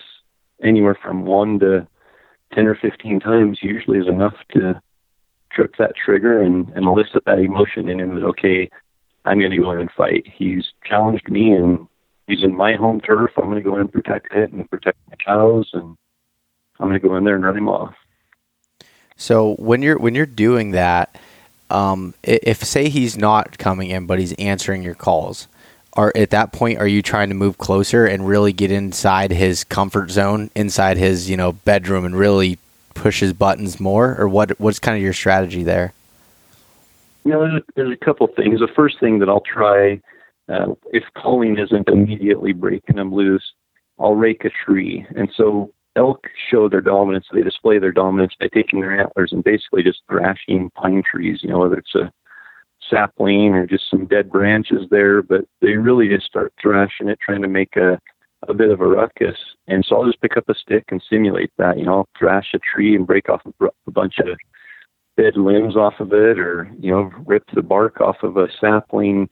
anywhere 0.62 0.98
from 1.00 1.24
one 1.24 1.60
to 1.60 1.86
10 2.54 2.66
or 2.66 2.74
15 2.74 3.20
times 3.20 3.58
usually 3.62 3.98
is 3.98 4.08
enough 4.08 4.34
to 4.52 4.80
trip 5.52 5.74
that 5.78 5.92
trigger 5.96 6.42
and, 6.42 6.68
and 6.70 6.86
elicit 6.86 7.24
that 7.24 7.38
emotion 7.38 7.88
in 7.88 8.00
him 8.00 8.14
that, 8.16 8.24
okay, 8.24 8.68
I'm 9.24 9.38
going 9.38 9.50
to 9.50 9.58
go 9.58 9.72
in 9.72 9.80
and 9.80 9.90
fight. 9.90 10.26
He's 10.26 10.64
challenged 10.84 11.28
me 11.28 11.52
and 11.52 11.86
he's 12.26 12.42
in 12.42 12.56
my 12.56 12.74
home 12.74 13.00
turf. 13.00 13.32
I'm 13.36 13.44
going 13.44 13.62
to 13.62 13.68
go 13.68 13.74
in 13.74 13.82
and 13.82 13.92
protect 13.92 14.32
it 14.34 14.52
and 14.52 14.68
protect 14.70 14.98
the 15.10 15.16
cows, 15.16 15.70
and 15.72 15.96
I'm 16.78 16.88
going 16.88 17.00
to 17.00 17.08
go 17.08 17.16
in 17.16 17.24
there 17.24 17.34
and 17.34 17.44
run 17.44 17.56
him 17.56 17.68
off. 17.68 17.94
So 19.16 19.54
when 19.54 19.82
you're 19.82 19.98
when 19.98 20.14
you're 20.14 20.26
doing 20.26 20.72
that, 20.72 21.18
um, 21.70 22.14
if 22.22 22.62
say 22.62 22.88
he's 22.88 23.16
not 23.16 23.58
coming 23.58 23.90
in, 23.90 24.06
but 24.06 24.18
he's 24.18 24.32
answering 24.34 24.82
your 24.82 24.94
calls, 24.94 25.48
are 25.94 26.12
at 26.14 26.30
that 26.30 26.52
point 26.52 26.78
are 26.78 26.86
you 26.86 27.02
trying 27.02 27.28
to 27.30 27.34
move 27.34 27.58
closer 27.58 28.06
and 28.06 28.28
really 28.28 28.52
get 28.52 28.70
inside 28.70 29.30
his 29.30 29.64
comfort 29.64 30.10
zone, 30.10 30.50
inside 30.54 30.96
his 30.96 31.28
you 31.28 31.36
know 31.36 31.52
bedroom, 31.52 32.04
and 32.04 32.16
really 32.16 32.58
push 32.94 33.20
his 33.20 33.32
buttons 33.32 33.80
more, 33.80 34.16
or 34.18 34.28
what? 34.28 34.58
What's 34.60 34.78
kind 34.78 34.96
of 34.96 35.02
your 35.02 35.12
strategy 35.12 35.62
there? 35.62 35.92
You 37.24 37.32
know, 37.32 37.40
there's 37.40 37.54
a, 37.54 37.64
there's 37.74 37.92
a 37.92 38.04
couple 38.04 38.26
things. 38.28 38.60
The 38.60 38.68
first 38.68 39.00
thing 39.00 39.18
that 39.18 39.28
I'll 39.28 39.40
try 39.40 40.00
uh, 40.48 40.74
if 40.92 41.02
calling 41.16 41.58
isn't 41.58 41.88
immediately 41.88 42.52
breaking 42.52 42.96
them 42.96 43.12
loose, 43.12 43.52
I'll 43.98 44.14
rake 44.14 44.44
a 44.44 44.50
tree. 44.64 45.06
And 45.16 45.30
so 45.34 45.72
elk 45.96 46.26
show 46.50 46.68
their 46.68 46.80
dominance. 46.80 47.26
They 47.32 47.42
display 47.42 47.78
their 47.78 47.92
dominance 47.92 48.34
by 48.38 48.48
taking 48.48 48.80
their 48.80 48.98
antlers 48.98 49.32
and 49.32 49.42
basically 49.42 49.82
just 49.82 50.02
thrashing 50.08 50.70
pine 50.70 51.02
trees, 51.10 51.40
you 51.42 51.50
know, 51.50 51.58
whether 51.58 51.78
it's 51.78 51.94
a 51.94 52.12
sapling 52.88 53.54
or 53.54 53.66
just 53.66 53.90
some 53.90 54.06
dead 54.06 54.30
branches 54.30 54.86
there, 54.90 55.22
but 55.22 55.44
they 55.60 55.72
really 55.72 56.08
just 56.08 56.26
start 56.26 56.52
thrashing 56.60 57.08
it, 57.08 57.18
trying 57.20 57.42
to 57.42 57.48
make 57.48 57.76
a, 57.76 57.98
a 58.48 58.54
bit 58.54 58.70
of 58.70 58.80
a 58.80 58.86
ruckus. 58.86 59.36
And 59.66 59.84
so 59.84 59.96
I'll 59.96 60.06
just 60.06 60.20
pick 60.20 60.36
up 60.36 60.48
a 60.48 60.54
stick 60.54 60.84
and 60.88 61.02
simulate 61.08 61.50
that, 61.58 61.78
you 61.78 61.86
know, 61.86 61.94
I'll 61.94 62.08
thrash 62.18 62.52
a 62.54 62.58
tree 62.58 62.94
and 62.94 63.06
break 63.06 63.28
off 63.28 63.42
a, 63.46 63.66
a 63.86 63.90
bunch 63.90 64.18
of 64.18 64.38
dead 65.16 65.36
limbs 65.36 65.76
off 65.76 65.94
of 65.98 66.12
it 66.12 66.38
or, 66.38 66.70
you 66.78 66.90
know, 66.90 67.10
rip 67.24 67.44
the 67.54 67.62
bark 67.62 68.00
off 68.00 68.16
of 68.22 68.36
a 68.36 68.48
sapling 68.60 69.28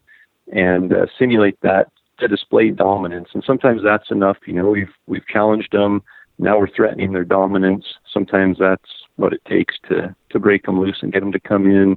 and 0.52 0.92
uh, 0.92 1.06
simulate 1.18 1.58
that 1.62 1.88
to 2.18 2.28
display 2.28 2.70
dominance. 2.70 3.28
And 3.34 3.42
sometimes 3.46 3.82
that's 3.84 4.10
enough. 4.10 4.38
You 4.46 4.54
know, 4.54 4.70
we've 4.70 4.92
we've 5.06 5.26
challenged 5.26 5.72
them. 5.72 6.02
Now 6.38 6.58
we're 6.58 6.74
threatening 6.74 7.12
their 7.12 7.24
dominance. 7.24 7.84
Sometimes 8.12 8.58
that's 8.58 8.90
what 9.16 9.32
it 9.32 9.44
takes 9.46 9.76
to 9.88 10.14
to 10.30 10.38
break 10.38 10.64
them 10.64 10.80
loose 10.80 10.98
and 11.02 11.12
get 11.12 11.20
them 11.20 11.32
to 11.32 11.40
come 11.40 11.66
in. 11.66 11.96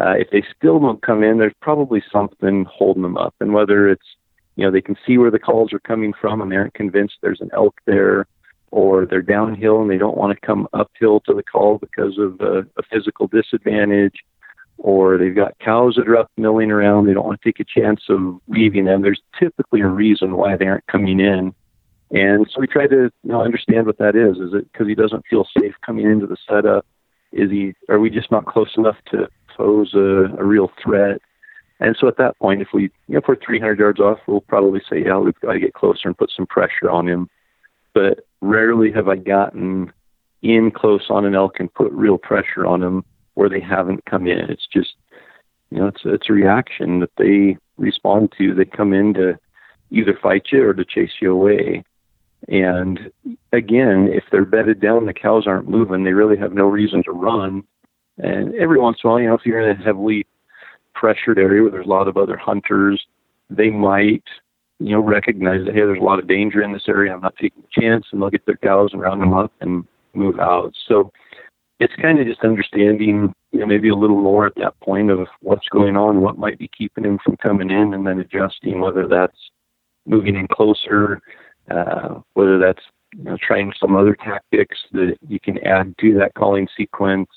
Uh, 0.00 0.14
if 0.16 0.30
they 0.30 0.42
still 0.56 0.78
don't 0.78 1.02
come 1.02 1.22
in, 1.22 1.38
there's 1.38 1.52
probably 1.60 2.02
something 2.10 2.64
holding 2.64 3.02
them 3.02 3.18
up, 3.18 3.34
and 3.40 3.52
whether 3.52 3.88
it's 3.88 4.16
you 4.60 4.66
know, 4.66 4.70
they 4.70 4.82
can 4.82 4.96
see 5.06 5.16
where 5.16 5.30
the 5.30 5.38
calls 5.38 5.72
are 5.72 5.80
coming 5.80 6.12
from 6.20 6.42
and 6.42 6.52
they 6.52 6.56
aren't 6.56 6.74
convinced 6.74 7.14
there's 7.22 7.40
an 7.40 7.50
elk 7.54 7.80
there, 7.86 8.26
or 8.70 9.06
they're 9.06 9.22
downhill 9.22 9.80
and 9.80 9.90
they 9.90 9.96
don't 9.96 10.18
want 10.18 10.38
to 10.38 10.46
come 10.46 10.68
uphill 10.74 11.20
to 11.20 11.32
the 11.32 11.42
call 11.42 11.78
because 11.78 12.18
of 12.18 12.38
a, 12.40 12.58
a 12.78 12.82
physical 12.92 13.26
disadvantage, 13.26 14.16
or 14.76 15.16
they've 15.16 15.34
got 15.34 15.58
cows 15.60 15.94
that 15.96 16.08
are 16.08 16.16
up 16.18 16.30
milling 16.36 16.70
around. 16.70 17.06
They 17.06 17.14
don't 17.14 17.26
want 17.26 17.40
to 17.40 17.48
take 17.48 17.60
a 17.60 17.80
chance 17.80 18.02
of 18.10 18.38
leaving 18.48 18.84
them. 18.84 19.00
There's 19.00 19.22
typically 19.38 19.80
a 19.80 19.88
reason 19.88 20.36
why 20.36 20.56
they 20.56 20.66
aren't 20.66 20.86
coming 20.86 21.20
in. 21.20 21.54
And 22.10 22.46
so 22.52 22.60
we 22.60 22.66
try 22.66 22.86
to 22.86 23.10
you 23.22 23.30
know, 23.30 23.42
understand 23.42 23.86
what 23.86 23.98
that 23.98 24.16
is. 24.16 24.38
Is 24.38 24.52
it 24.52 24.72
because 24.72 24.88
he 24.88 24.94
doesn't 24.94 25.24
feel 25.30 25.46
safe 25.58 25.74
coming 25.84 26.10
into 26.10 26.26
the 26.26 26.36
setup? 26.48 26.84
Is 27.32 27.50
he? 27.50 27.74
Are 27.88 28.00
we 28.00 28.10
just 28.10 28.30
not 28.30 28.46
close 28.46 28.70
enough 28.76 28.96
to 29.12 29.28
pose 29.56 29.94
a, 29.94 30.36
a 30.38 30.44
real 30.44 30.72
threat? 30.82 31.20
And 31.78 31.96
so 31.98 32.08
at 32.08 32.18
that 32.18 32.38
point, 32.38 32.60
if 32.60 32.68
we, 32.74 32.82
you 32.82 32.90
know, 33.08 33.18
if 33.18 33.24
we're 33.26 33.36
300 33.36 33.78
yards 33.78 34.00
off, 34.00 34.18
we'll 34.26 34.42
probably 34.42 34.80
say, 34.90 35.02
yeah, 35.04 35.16
we've 35.18 35.38
got 35.40 35.52
to 35.52 35.60
get 35.60 35.72
closer 35.72 36.08
and 36.08 36.18
put 36.18 36.30
some 36.36 36.46
pressure 36.46 36.90
on 36.90 37.08
him. 37.08 37.28
But 37.94 38.26
rarely 38.40 38.92
have 38.92 39.08
I 39.08 39.16
gotten 39.16 39.92
in 40.42 40.70
close 40.70 41.06
on 41.08 41.24
an 41.24 41.34
elk 41.34 41.58
and 41.58 41.72
put 41.72 41.92
real 41.92 42.18
pressure 42.18 42.66
on 42.66 42.80
them 42.80 43.04
where 43.34 43.48
they 43.48 43.60
haven't 43.60 44.04
come 44.04 44.26
in. 44.26 44.50
It's 44.50 44.66
just, 44.72 44.94
you 45.70 45.78
know, 45.78 45.86
it's 45.86 46.02
it's 46.04 46.28
a 46.28 46.32
reaction 46.32 47.00
that 47.00 47.12
they 47.16 47.56
respond 47.78 48.32
to. 48.38 48.54
They 48.54 48.64
come 48.64 48.92
in 48.92 49.14
to 49.14 49.38
either 49.90 50.18
fight 50.20 50.46
you 50.52 50.66
or 50.66 50.74
to 50.74 50.84
chase 50.84 51.12
you 51.20 51.32
away. 51.32 51.84
And 52.48 53.10
again, 53.52 54.08
if 54.10 54.24
they're 54.30 54.44
bedded 54.44 54.80
down, 54.80 55.06
the 55.06 55.12
cows 55.12 55.46
aren't 55.46 55.68
moving. 55.68 56.04
They 56.04 56.12
really 56.12 56.38
have 56.38 56.52
no 56.52 56.64
reason 56.64 57.02
to 57.04 57.12
run. 57.12 57.62
And 58.18 58.54
every 58.54 58.78
once 58.78 58.98
in 59.02 59.08
a 59.08 59.12
while, 59.12 59.20
you 59.20 59.28
know, 59.28 59.34
if 59.34 59.46
you're 59.46 59.60
in 59.60 59.78
a 59.78 59.82
heavily 59.82 60.26
pressured 60.94 61.38
area 61.38 61.62
where 61.62 61.70
there's 61.70 61.86
a 61.86 61.90
lot 61.90 62.08
of 62.08 62.16
other 62.16 62.36
hunters, 62.36 63.02
they 63.48 63.70
might, 63.70 64.24
you 64.78 64.90
know, 64.90 65.00
recognize 65.00 65.64
that 65.64 65.74
hey, 65.74 65.80
there's 65.80 66.00
a 66.00 66.04
lot 66.04 66.18
of 66.18 66.28
danger 66.28 66.62
in 66.62 66.72
this 66.72 66.88
area. 66.88 67.12
I'm 67.12 67.20
not 67.20 67.36
taking 67.36 67.62
a 67.62 67.80
chance, 67.80 68.06
and 68.12 68.20
they'll 68.20 68.30
get 68.30 68.46
their 68.46 68.56
cows 68.56 68.90
and 68.92 69.00
round 69.00 69.20
them 69.20 69.34
up 69.34 69.52
and 69.60 69.84
move 70.14 70.38
out. 70.38 70.72
So 70.88 71.12
it's 71.78 71.94
kind 71.96 72.20
of 72.20 72.26
just 72.26 72.44
understanding, 72.44 73.32
you 73.52 73.60
know, 73.60 73.66
maybe 73.66 73.88
a 73.88 73.94
little 73.94 74.20
more 74.20 74.46
at 74.46 74.54
that 74.56 74.78
point 74.80 75.10
of 75.10 75.26
what's 75.40 75.68
going 75.68 75.96
on, 75.96 76.20
what 76.20 76.38
might 76.38 76.58
be 76.58 76.70
keeping 76.76 77.04
him 77.04 77.18
from 77.24 77.36
coming 77.38 77.70
in, 77.70 77.94
and 77.94 78.06
then 78.06 78.20
adjusting 78.20 78.80
whether 78.80 79.08
that's 79.08 79.50
moving 80.06 80.36
in 80.36 80.46
closer, 80.48 81.20
uh, 81.70 82.20
whether 82.34 82.58
that's 82.58 82.82
you 83.16 83.24
know, 83.24 83.36
trying 83.40 83.72
some 83.78 83.96
other 83.96 84.14
tactics 84.14 84.78
that 84.92 85.16
you 85.28 85.40
can 85.40 85.58
add 85.66 85.94
to 85.98 86.14
that 86.14 86.34
calling 86.34 86.68
sequence. 86.76 87.28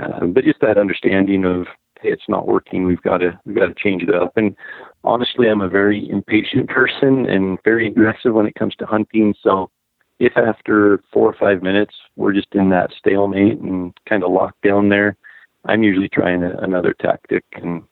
Uh, 0.00 0.26
but 0.26 0.44
just 0.44 0.60
that 0.60 0.78
understanding 0.78 1.44
of 1.44 1.66
hey, 2.00 2.10
it's 2.10 2.28
not 2.28 2.46
working. 2.46 2.84
We've 2.84 3.02
got 3.02 3.18
to 3.18 3.38
we've 3.44 3.56
got 3.56 3.66
to 3.66 3.74
change 3.74 4.02
it 4.02 4.14
up. 4.14 4.36
And 4.36 4.56
honestly, 5.02 5.48
I'm 5.48 5.60
a 5.60 5.68
very 5.68 6.08
impatient 6.08 6.68
person 6.68 7.26
and 7.26 7.58
very 7.64 7.88
aggressive 7.88 8.34
when 8.34 8.46
it 8.46 8.54
comes 8.54 8.74
to 8.76 8.86
hunting. 8.86 9.34
So 9.42 9.70
if 10.18 10.36
after 10.36 11.02
four 11.12 11.28
or 11.28 11.34
five 11.34 11.62
minutes 11.62 11.94
we're 12.16 12.32
just 12.32 12.54
in 12.54 12.70
that 12.70 12.92
stalemate 12.98 13.58
and 13.58 13.92
kind 14.08 14.22
of 14.22 14.30
locked 14.30 14.62
down 14.62 14.88
there, 14.88 15.16
I'm 15.64 15.82
usually 15.82 16.08
trying 16.08 16.42
a, 16.42 16.56
another 16.58 16.94
tactic 17.00 17.44
and 17.52 17.82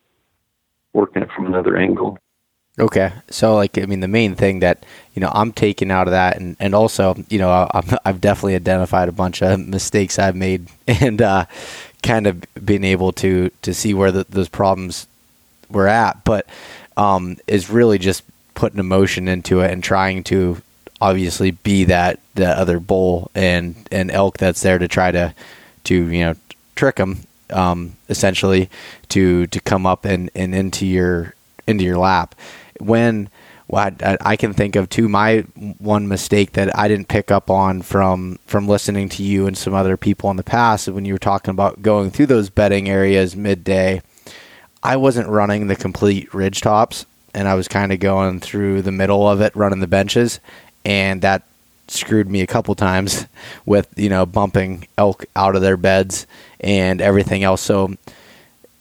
working 0.93 1.23
it 1.23 1.29
from 1.35 1.47
another 1.47 1.77
angle. 1.77 2.19
Okay, 2.79 3.12
so 3.29 3.55
like 3.55 3.77
I 3.77 3.85
mean, 3.85 4.01
the 4.01 4.09
main 4.09 4.35
thing 4.35 4.61
that 4.61 4.85
you 5.14 5.20
know 5.20 5.31
I'm 5.35 5.53
taking 5.53 5.91
out 5.91 6.09
of 6.09 6.12
that, 6.12 6.39
and 6.39 6.57
and 6.59 6.75
also 6.75 7.14
you 7.29 7.39
know 7.39 7.51
i 7.51 7.83
have 8.07 8.20
definitely 8.20 8.55
identified 8.55 9.11
a 9.11 9.12
bunch 9.12 9.43
of 9.43 9.61
mistakes 9.61 10.18
I've 10.18 10.37
made, 10.37 10.68
and 10.89 11.20
uh, 11.20 11.45
kind 12.03 12.27
of 12.27 12.43
being 12.64 12.85
able 12.85 13.12
to 13.14 13.51
to 13.61 13.75
see 13.75 13.93
where 13.93 14.11
the, 14.11 14.25
those 14.31 14.49
problems 14.49 15.07
were 15.70 15.87
at, 15.87 16.25
but 16.25 16.47
um, 16.97 17.37
is 17.47 17.68
really 17.68 17.99
just 17.99 18.25
putting 18.55 18.81
emotion 18.81 19.29
into 19.29 19.61
it 19.61 19.70
and 19.70 19.85
trying 19.85 20.25
to 20.25 20.62
obviously 21.01 21.51
be 21.51 21.85
that 21.85 22.20
that 22.37 22.57
other 22.57 22.81
bull 22.81 23.31
and 23.35 23.87
and 23.91 24.11
elk 24.11 24.39
that's 24.39 24.62
there 24.62 24.79
to 24.79 24.89
try 24.89 25.11
to 25.11 25.35
to 25.85 25.95
you 25.95 26.25
know 26.25 26.35
trick 26.75 26.97
them 26.97 27.18
um, 27.51 27.97
essentially 28.09 28.70
to 29.11 29.47
to 29.49 29.61
come 29.61 29.85
up 29.85 30.07
and, 30.07 30.31
and 30.35 30.55
into 30.55 30.87
your 30.87 31.35
into 31.66 31.85
your 31.85 31.99
lap 31.99 32.35
when 32.85 33.28
well, 33.68 33.91
I, 34.03 34.18
I, 34.20 34.37
can 34.37 34.53
think 34.53 34.76
of 34.76 34.91
too 34.91 35.09
my 35.09 35.41
one 35.78 36.07
mistake 36.07 36.53
that 36.53 36.76
I 36.78 36.89
didn't 36.89 37.09
pick 37.09 37.30
up 37.30 37.49
on 37.49 37.80
from 37.80 38.39
from 38.45 38.68
listening 38.68 39.09
to 39.11 39.22
you 39.22 39.47
and 39.47 39.57
some 39.57 39.72
other 39.72 39.97
people 39.97 40.30
in 40.30 40.37
the 40.37 40.43
past 40.43 40.89
when 40.89 41.05
you 41.05 41.14
were 41.14 41.18
talking 41.18 41.53
about 41.53 41.80
going 41.80 42.11
through 42.11 42.26
those 42.26 42.51
bedding 42.51 42.91
areas 42.91 43.35
midday. 43.35 44.03
I 44.83 44.97
wasn't 44.97 45.28
running 45.28 45.68
the 45.68 45.76
complete 45.76 46.35
ridge 46.35 46.61
tops 46.61 47.07
and 47.35 47.49
I 47.49 47.55
was 47.55 47.68
kind 47.68 47.93
of 47.93 48.01
going 48.01 48.41
through 48.41 48.83
the 48.83 48.93
middle 48.93 49.26
of 49.28 49.41
it 49.41 49.57
running 49.57 49.80
the 49.80 49.87
benches 49.87 50.41
and 50.85 51.22
that 51.22 51.43
screwed 51.89 52.28
me 52.28 52.41
a 52.41 52.47
couple 52.47 52.74
times 52.74 53.26
with 53.66 53.89
you 53.97 54.09
know 54.09 54.26
bumping 54.26 54.87
elk 54.99 55.24
out 55.37 55.57
of 55.57 55.62
their 55.62 55.76
beds 55.76 56.26
and 56.61 57.01
everything 57.01 57.43
else 57.43 57.61
so 57.61 57.95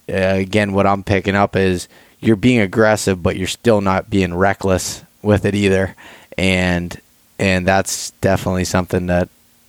uh, 0.10 0.36
again 0.36 0.74
what 0.74 0.88
I'm 0.88 1.04
picking 1.04 1.36
up 1.36 1.56
is 1.56 1.88
you're 2.22 2.36
being 2.36 2.59
aggressive, 2.59 3.22
but 3.22 3.36
you're 3.36 3.47
still 3.47 3.82
not 3.82 4.09
being 4.09 4.34
reckless 4.34 5.03
with 5.22 5.45
it 5.45 5.55
either. 5.55 5.95
And 6.38 6.99
and 7.39 7.67
that's 7.67 8.11
definitely 8.22 8.65
something 8.65 9.07
that 9.07 9.28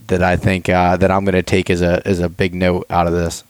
that 0.09 0.22
I 0.22 0.36
think 0.36 0.68
uh, 0.68 0.96
that 0.98 1.11
I'm 1.11 1.24
going 1.24 1.34
to 1.34 1.42
take 1.42 1.70
as 1.70 1.82
a 1.82 2.07
as 2.07 2.20
a 2.20 2.28
big 2.28 2.55
note 2.55 2.86
out 2.90 3.07
of 3.07 3.12
this. 3.12 3.42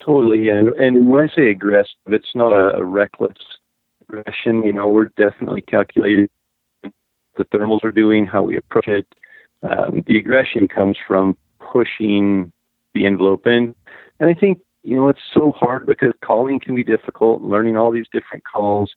Totally, 0.00 0.50
and 0.50 0.68
and 0.68 1.08
when 1.08 1.28
I 1.28 1.34
say 1.34 1.50
aggressive, 1.50 1.96
it's 2.06 2.34
not 2.34 2.52
a, 2.52 2.76
a 2.76 2.84
reckless 2.84 3.36
aggression. 4.02 4.62
You 4.62 4.72
know, 4.72 4.88
we're 4.88 5.10
definitely 5.16 5.62
calculating 5.62 6.28
the 6.82 7.44
thermals 7.46 7.84
are 7.84 7.92
doing, 7.92 8.26
how 8.26 8.42
we 8.42 8.56
approach 8.56 8.88
it. 8.88 9.06
Um, 9.62 10.02
the 10.06 10.16
aggression 10.16 10.68
comes 10.68 10.96
from 11.06 11.36
pushing 11.58 12.52
the 12.94 13.04
envelope 13.06 13.46
in, 13.46 13.74
and 14.20 14.30
I 14.30 14.34
think 14.34 14.60
you 14.86 14.94
know, 14.94 15.08
it's 15.08 15.18
so 15.34 15.50
hard 15.50 15.84
because 15.84 16.12
calling 16.24 16.60
can 16.60 16.76
be 16.76 16.84
difficult, 16.84 17.42
learning 17.42 17.76
all 17.76 17.90
these 17.90 18.06
different 18.12 18.44
calls. 18.44 18.94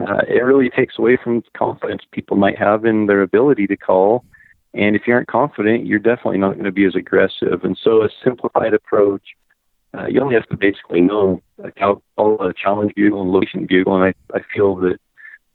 Uh, 0.00 0.22
it 0.26 0.42
really 0.42 0.70
takes 0.70 0.98
away 0.98 1.18
from 1.22 1.42
confidence 1.54 2.02
people 2.10 2.38
might 2.38 2.58
have 2.58 2.86
in 2.86 3.04
their 3.04 3.20
ability 3.20 3.66
to 3.66 3.76
call. 3.76 4.24
And 4.72 4.96
if 4.96 5.02
you 5.06 5.12
aren't 5.12 5.28
confident, 5.28 5.84
you're 5.84 5.98
definitely 5.98 6.38
not 6.38 6.54
going 6.54 6.64
to 6.64 6.72
be 6.72 6.86
as 6.86 6.94
aggressive. 6.94 7.64
And 7.64 7.78
so, 7.82 8.02
a 8.02 8.08
simplified 8.24 8.72
approach, 8.72 9.22
uh, 9.92 10.06
you 10.06 10.22
only 10.22 10.34
have 10.34 10.48
to 10.48 10.56
basically 10.56 11.02
know 11.02 11.42
how 11.76 12.00
call 12.16 12.42
a 12.42 12.54
challenge 12.54 12.94
bugle 12.96 13.20
and 13.20 13.30
location 13.30 13.66
bugle. 13.66 14.02
And 14.02 14.14
I, 14.32 14.36
I 14.38 14.40
feel 14.54 14.74
that 14.76 14.98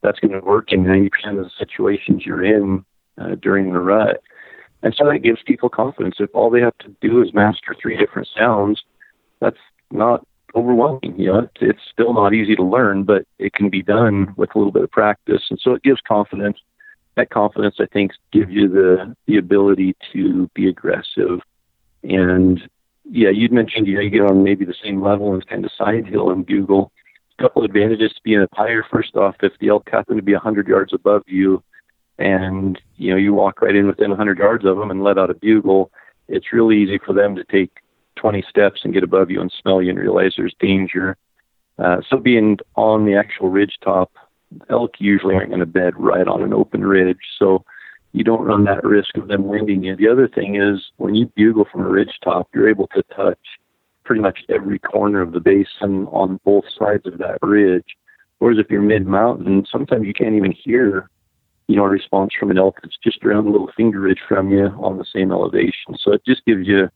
that's 0.03 0.19
going 0.19 0.32
to 0.32 0.45
work 0.45 0.71
in 0.71 0.84
90% 0.84 1.09
of 1.39 1.45
the 1.45 1.51
situations 1.57 2.23
you're 2.23 2.45
in 2.45 2.86
uh, 3.19 3.34
during 3.41 3.73
the 3.73 3.79
rut. 3.79 4.21
And 4.84 4.93
so 4.95 5.05
that 5.09 5.19
gives 5.23 5.41
people 5.43 5.69
confidence. 5.69 6.15
If 6.19 6.29
all 6.36 6.51
they 6.51 6.61
have 6.61 6.77
to 6.79 6.95
do 7.01 7.23
is 7.23 7.34
master 7.34 7.75
three 7.82 7.97
different 7.97 8.27
sounds, 8.36 8.84
that's 9.41 9.57
not 9.91 10.25
overwhelming. 10.55 11.19
You 11.19 11.27
know, 11.27 11.49
it's, 11.59 11.79
still 11.91 12.13
not 12.13 12.33
easy 12.33 12.55
to 12.55 12.63
learn, 12.63 13.03
but 13.03 13.25
it 13.39 13.53
can 13.53 13.69
be 13.69 13.81
done 13.81 14.33
with 14.37 14.53
a 14.55 14.57
little 14.57 14.71
bit 14.71 14.83
of 14.83 14.91
practice, 14.91 15.43
and 15.49 15.59
so 15.61 15.73
it 15.73 15.83
gives 15.83 16.01
confidence. 16.07 16.57
That 17.15 17.29
confidence, 17.29 17.75
I 17.79 17.85
think, 17.87 18.11
gives 18.31 18.51
you 18.51 18.69
the 18.69 19.15
the 19.27 19.37
ability 19.37 19.95
to 20.13 20.49
be 20.53 20.69
aggressive. 20.69 21.41
And 22.03 22.61
yeah, 23.03 23.29
you'd 23.29 23.51
mentioned 23.51 23.87
you, 23.87 23.95
know, 23.95 24.01
you 24.01 24.09
get 24.09 24.21
on 24.21 24.43
maybe 24.43 24.63
the 24.63 24.75
same 24.83 25.01
level 25.01 25.33
and 25.33 25.45
kind 25.45 25.65
of 25.65 25.71
side 25.77 26.07
hill 26.07 26.31
and 26.31 26.45
bugle. 26.45 26.91
A 27.37 27.43
couple 27.43 27.63
advantages 27.63 28.13
to 28.13 28.21
being 28.23 28.41
a 28.41 28.47
higher. 28.53 28.85
First 28.89 29.15
off, 29.15 29.35
if 29.41 29.53
the 29.59 29.69
elk 29.69 29.89
happen 29.91 30.15
to 30.15 30.21
be 30.21 30.33
100 30.33 30.67
yards 30.67 30.93
above 30.93 31.23
you, 31.27 31.61
and 32.17 32.79
you 32.97 33.11
know 33.11 33.17
you 33.17 33.33
walk 33.33 33.61
right 33.61 33.75
in 33.75 33.87
within 33.87 34.09
100 34.09 34.37
yards 34.37 34.65
of 34.65 34.77
them 34.77 34.91
and 34.91 35.03
let 35.03 35.17
out 35.17 35.29
a 35.29 35.33
bugle, 35.33 35.91
it's 36.27 36.53
really 36.53 36.77
easy 36.81 36.99
for 37.05 37.13
them 37.13 37.35
to 37.35 37.43
take 37.43 37.71
20 38.22 38.43
steps 38.47 38.82
and 38.84 38.93
get 38.93 39.03
above 39.03 39.32
you 39.32 39.41
and 39.41 39.51
smell 39.61 39.82
you 39.82 39.89
and 39.89 39.99
realize 39.99 40.34
there's 40.38 40.55
danger. 40.59 41.17
Uh, 41.80 41.97
so 42.07 42.17
being 42.17 42.57
on 42.76 43.05
the 43.05 43.15
actual 43.15 43.49
ridge 43.49 43.78
top, 43.84 44.11
elk 44.69 44.91
usually 44.99 45.34
aren't 45.36 45.49
going 45.49 45.59
to 45.59 45.65
bed 45.65 45.93
right 45.97 46.28
on 46.28 46.43
an 46.43 46.53
open 46.53 46.86
ridge, 46.86 47.17
so 47.39 47.63
you 48.13 48.24
don't 48.24 48.45
run 48.45 48.65
that 48.65 48.84
risk 48.84 49.17
of 49.17 49.28
them 49.28 49.45
winding 49.45 49.84
you. 49.84 49.95
The 49.95 50.07
other 50.07 50.28
thing 50.28 50.55
is 50.55 50.91
when 50.97 51.15
you 51.15 51.32
bugle 51.36 51.65
from 51.72 51.82
a 51.82 51.89
ridge 51.89 52.19
top, 52.24 52.49
you're 52.53 52.69
able 52.69 52.88
to 52.88 53.03
touch 53.15 53.39
pretty 54.03 54.22
much 54.22 54.39
every 54.49 54.78
corner 54.80 55.22
of 55.22 55.32
the 55.32 55.39
basin 55.39 56.05
on 56.07 56.39
both 56.43 56.65
sides 56.78 57.05
of 57.05 57.17
that 57.19 57.38
ridge. 57.41 57.95
Whereas 58.39 58.59
if 58.59 58.69
you're 58.69 58.82
mid 58.82 59.07
mountain, 59.07 59.65
sometimes 59.72 60.05
you 60.05 60.13
can't 60.13 60.36
even 60.36 60.51
hear, 60.51 61.09
you 61.67 61.76
know, 61.76 61.86
a 61.86 61.89
response 61.89 62.34
from 62.38 62.51
an 62.51 62.57
elk 62.57 62.80
that's 62.84 62.97
just 63.03 63.24
around 63.24 63.47
a 63.47 63.51
little 63.51 63.72
finger 63.78 64.01
ridge 64.01 64.22
from 64.28 64.51
you 64.51 64.65
on 64.80 64.97
the 64.97 65.05
same 65.13 65.32
elevation. 65.32 65.95
So 65.97 66.11
it 66.11 66.22
just 66.26 66.43
gives 66.45 66.67
you 66.67 66.89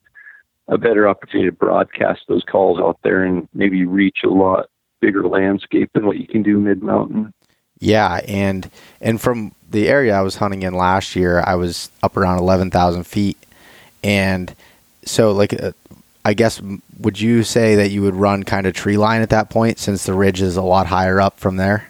a 0.67 0.77
better 0.77 1.07
opportunity 1.07 1.49
to 1.49 1.55
broadcast 1.55 2.21
those 2.27 2.43
calls 2.43 2.79
out 2.79 2.99
there 3.03 3.23
and 3.23 3.47
maybe 3.53 3.85
reach 3.85 4.19
a 4.23 4.29
lot 4.29 4.67
bigger 5.01 5.27
landscape 5.27 5.91
than 5.93 6.05
what 6.05 6.17
you 6.17 6.27
can 6.27 6.41
do 6.43 6.59
mid 6.59 6.81
mountain. 6.81 7.33
Yeah, 7.79 8.21
and 8.27 8.69
and 9.01 9.19
from 9.19 9.53
the 9.69 9.87
area 9.87 10.13
I 10.13 10.21
was 10.21 10.37
hunting 10.37 10.63
in 10.63 10.73
last 10.73 11.15
year, 11.15 11.41
I 11.45 11.55
was 11.55 11.89
up 12.01 12.17
around 12.17 12.39
eleven 12.39 12.71
thousand 12.71 13.03
feet, 13.05 13.37
and 14.03 14.55
so 15.03 15.33
like 15.33 15.53
uh, 15.53 15.73
I 16.23 16.33
guess 16.33 16.61
would 16.99 17.19
you 17.19 17.43
say 17.43 17.75
that 17.75 17.91
you 17.91 18.01
would 18.01 18.15
run 18.15 18.43
kind 18.43 18.65
of 18.65 18.73
tree 18.73 18.97
line 18.97 19.21
at 19.21 19.29
that 19.29 19.49
point 19.49 19.77
since 19.77 20.05
the 20.05 20.13
ridge 20.13 20.41
is 20.41 20.57
a 20.57 20.61
lot 20.61 20.87
higher 20.87 21.19
up 21.19 21.37
from 21.37 21.57
there? 21.57 21.89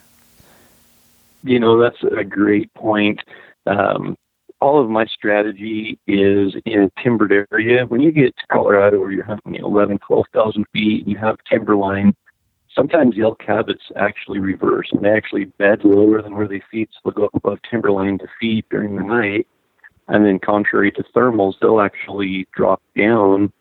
You 1.44 1.60
know, 1.60 1.80
that's 1.80 2.04
a 2.04 2.24
great 2.24 2.74
point. 2.74 3.22
Um, 3.68 4.18
all 4.66 4.82
of 4.82 4.89
my 4.89 5.05
strategy 5.05 5.99
is 6.07 6.55
in 6.66 6.89
timbered 7.03 7.32
area. 7.51 7.86
When 7.86 8.01
you 8.01 8.11
get 8.11 8.36
to 8.36 8.47
Colorado 8.51 8.99
where 8.99 9.11
you're 9.11 9.24
hunting 9.24 9.53
11, 9.53 9.99
12,000 9.99 10.66
feet 10.74 11.07
you 11.07 11.18
have 11.20 11.38
timberline, 11.47 12.16
sometimes 12.74 13.16
the 13.16 13.22
elk 13.22 13.43
habits 13.45 13.84
actually 13.95 14.39
reverse 14.39 14.89
and 14.91 15.05
they 15.05 15.11
actually 15.11 15.45
bed 15.45 15.86
lower 15.86 16.20
than 16.24 16.36
where 16.36 16.47
they 16.47 16.63
feed, 16.72 16.89
so 16.91 16.99
they'll 17.05 17.13
go 17.13 17.26
up 17.26 17.36
above 17.36 17.59
timberline 17.70 18.18
to 18.18 18.28
feed 18.39 18.66
during 18.72 18.95
the 18.95 19.03
night. 19.03 19.45
And 20.07 20.26
then, 20.26 20.39
contrary 20.39 20.91
to 20.93 21.03
thermals, 21.16 21.53
they'll 21.61 21.82
actually 21.82 22.47
drop 22.55 22.82
down 22.97 23.53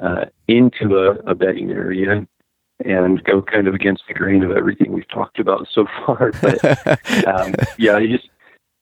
uh, 0.00 0.26
into 0.46 0.98
a, 0.98 1.30
a 1.30 1.34
bedding 1.34 1.70
area 1.70 2.26
and 2.84 3.24
go 3.24 3.42
kind 3.42 3.68
of 3.68 3.74
against 3.74 4.02
the 4.08 4.14
grain 4.14 4.42
of 4.42 4.50
everything 4.50 4.92
we've 4.92 5.08
talked 5.08 5.38
about 5.38 5.66
so 5.72 5.86
far. 6.04 6.32
But 6.42 7.26
um, 7.26 7.54
yeah, 7.78 7.98
you 7.98 8.16
just 8.16 8.28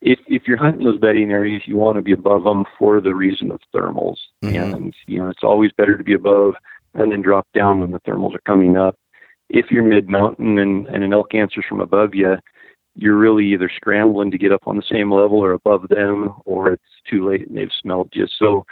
if 0.03 0.19
if 0.27 0.43
you're 0.47 0.59
hunting 0.59 0.85
those 0.85 0.99
bedding 0.99 1.31
areas, 1.31 1.63
you 1.65 1.77
want 1.77 1.97
to 1.97 2.03
be 2.03 2.13
above 2.13 2.45
them 2.45 2.65
for 2.79 3.01
the 3.01 3.15
reason 3.15 3.53
of 3.53 3.61
thermals, 3.75 4.17
mm-hmm. 4.43 4.75
and 4.75 4.95
you 5.07 5.19
know 5.19 5.31
it's 5.31 5.45
always 5.45 5.71
better 5.73 5.97
to 5.97 6.05
be 6.05 6.13
above 6.13 6.55
and 6.95 7.13
then 7.13 7.23
drop 7.23 7.47
down 7.55 7.81
when 7.81 7.93
the 7.93 8.01
thermals 8.01 8.35
are 8.35 8.43
coming 8.45 8.77
up. 8.77 8.97
If 9.49 9.71
you're 9.71 9.85
mid 9.85 10.09
mountain 10.09 10.59
and, 10.59 10.87
and 10.89 11.05
an 11.05 11.13
elk 11.13 11.35
answers 11.35 11.65
from 11.69 11.81
above 11.81 12.15
you, 12.15 12.37
you're 12.97 13.17
really 13.17 13.47
either 13.47 13.71
scrambling 13.75 14.31
to 14.31 14.39
get 14.39 14.53
up 14.53 14.67
on 14.67 14.77
the 14.77 14.83
same 14.91 15.11
level 15.11 15.39
or 15.39 15.53
above 15.53 15.89
them, 15.89 16.35
or 16.45 16.73
it's 16.73 16.83
too 17.09 17.29
late 17.29 17.49
and 17.49 17.57
they've 17.57 17.71
smelled 17.81 18.11
you. 18.13 18.27
So, 18.39 18.67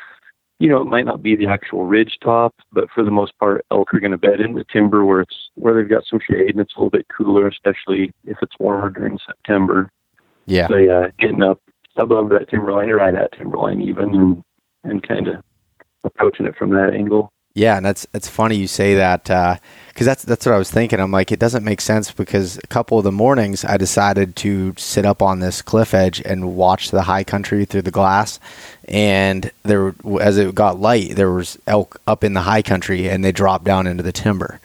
you 0.59 0.69
know, 0.69 0.83
it 0.83 0.87
might 0.87 1.07
not 1.07 1.23
be 1.23 1.37
the 1.37 1.47
actual 1.47 1.87
ridge 1.87 2.19
top, 2.23 2.55
but 2.73 2.91
for 2.95 3.03
the 3.03 3.11
most 3.11 3.39
part, 3.39 3.65
elk 3.71 3.95
are 3.95 4.01
going 4.01 4.11
to 4.11 4.19
bed 4.19 4.41
in 4.41 4.55
the 4.55 4.65
timber 4.71 5.05
where 5.05 5.23
it's 5.23 5.51
where 5.55 5.75
they've 5.75 5.89
got 5.89 6.05
some 6.07 6.21
shade 6.29 6.51
and 6.51 6.61
it's 6.61 6.75
a 6.77 6.79
little 6.79 6.91
bit 6.91 7.07
cooler, 7.17 7.47
especially 7.47 8.13
if 8.27 8.37
it's 8.43 8.59
warmer 8.59 8.91
during 8.91 9.19
September. 9.27 9.91
Yeah. 10.51 10.67
So 10.67 10.77
yeah, 10.77 11.09
getting 11.19 11.43
up 11.43 11.61
above 11.97 12.29
that 12.31 12.51
timberline 12.51 12.91
right 12.91 13.15
at 13.15 13.33
timberline 13.33 13.81
even, 13.81 14.15
and 14.15 14.45
and 14.83 15.07
kind 15.07 15.29
of 15.29 15.45
approaching 16.03 16.47
it 16.47 16.57
from 16.57 16.71
that 16.71 16.93
angle. 16.93 17.33
Yeah, 17.55 17.77
and 17.77 17.87
that's 17.87 18.07
it's 18.15 18.29
funny 18.29 18.57
you 18.57 18.67
say 18.67 18.95
that 18.97 19.25
because 19.25 19.59
uh, 19.59 20.05
that's 20.05 20.25
that's 20.25 20.47
what 20.47 20.55
I 20.55 20.59
was 20.59 20.71
thinking. 20.71 20.99
I'm 20.99 21.13
like, 21.13 21.31
it 21.31 21.39
doesn't 21.39 21.65
make 21.65 21.81
sense 21.81 22.11
because 22.11 22.59
a 22.59 22.67
couple 22.67 22.99
of 22.99 23.05
the 23.05 23.13
mornings 23.13 23.65
I 23.65 23.77
decided 23.77 24.35
to 24.37 24.75
sit 24.77 25.07
up 25.07 25.23
on 25.23 25.39
this 25.39 25.63
cliff 25.63 25.95
edge 25.95 26.21
and 26.25 26.57
watch 26.57 26.91
the 26.91 27.03
high 27.03 27.25
country 27.25 27.65
through 27.65 27.83
the 27.83 27.91
glass, 27.93 28.41
and 28.87 29.53
there 29.63 29.95
as 30.21 30.37
it 30.37 30.55
got 30.55 30.81
light, 30.81 31.17
there 31.17 31.31
was 31.31 31.59
elk 31.69 32.01
up 32.09 32.25
in 32.25 32.35
the 32.35 32.43
high 32.43 32.63
country, 32.63 33.09
and 33.09 33.25
they 33.25 33.33
dropped 33.33 33.65
down 33.65 33.87
into 33.87 34.03
the 34.03 34.13
timber. 34.13 34.61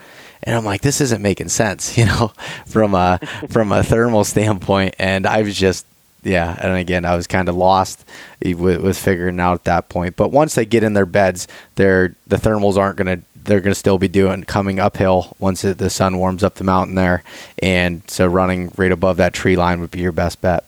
And 0.46 0.56
I'm 0.56 0.66
like, 0.66 0.82
this 0.82 1.02
isn't 1.02 1.22
making 1.22 1.50
sense, 1.50 1.98
you 1.98 2.06
know, 2.06 2.32
from 2.66 2.94
a 2.94 3.20
from 3.50 3.72
a 3.72 3.84
thermal 3.84 4.24
standpoint. 4.24 4.96
And 5.00 5.26
I 5.26 5.42
was 5.42 5.58
just 5.58 5.86
yeah, 6.26 6.58
and 6.60 6.76
again, 6.76 7.06
I 7.06 7.16
was 7.16 7.28
kind 7.28 7.48
of 7.48 7.56
lost 7.56 8.04
with, 8.44 8.82
with, 8.82 8.98
figuring 8.98 9.40
out 9.40 9.54
at 9.54 9.64
that 9.66 9.90
point. 9.90 10.16
But 10.16 10.32
once 10.32 10.56
they 10.56 10.66
get 10.66 10.84
in 10.84 10.94
their 10.94 11.06
beds, 11.06 11.48
they're 11.76 12.16
the 12.26 12.38
thermals 12.38 12.78
aren't 12.78 12.98
going 12.98 13.20
to 13.20 13.26
they're 13.44 13.62
going 13.62 13.72
to 13.72 13.80
still 13.80 14.00
be 14.00 14.08
doing 14.08 14.44
coming 14.44 14.80
uphill 14.80 15.36
once 15.38 15.64
it, 15.64 15.78
the 15.78 15.92
sun 15.92 16.18
warms 16.18 16.44
up 16.44 16.56
the 16.56 16.64
mountain 16.64 16.96
there, 16.96 17.24
and 17.62 18.02
so 18.10 18.26
running 18.26 18.72
right 18.76 18.92
above 18.92 19.18
that 19.18 19.34
tree 19.34 19.56
line 19.56 19.80
would 19.82 19.92
be 19.92 20.00
your 20.00 20.12
best 20.12 20.42
bet. 20.42 20.64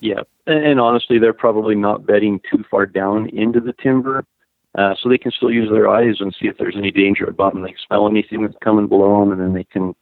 Yeah, 0.00 0.20
and 0.46 0.78
honestly, 0.78 1.18
they're 1.18 1.32
probably 1.32 1.74
not 1.74 2.06
bedding 2.06 2.40
too 2.50 2.64
far 2.70 2.84
down 2.84 3.30
into 3.30 3.60
the 3.60 3.72
timber, 3.72 4.24
uh, 4.76 4.94
so 5.00 5.08
they 5.08 5.18
can 5.18 5.32
still 5.32 5.50
use 5.50 5.70
their 5.70 5.88
eyes 5.88 6.16
and 6.20 6.34
see 6.40 6.48
if 6.48 6.58
there's 6.58 6.76
any 6.76 6.90
danger 6.90 7.24
above 7.24 7.54
them. 7.54 7.62
They 7.62 7.74
smell 7.86 8.08
anything 8.08 8.42
that's 8.42 8.58
coming 8.62 8.86
below 8.86 9.20
them, 9.20 9.32
and 9.32 9.40
then 9.40 9.54
they 9.54 9.64
can 9.64 9.94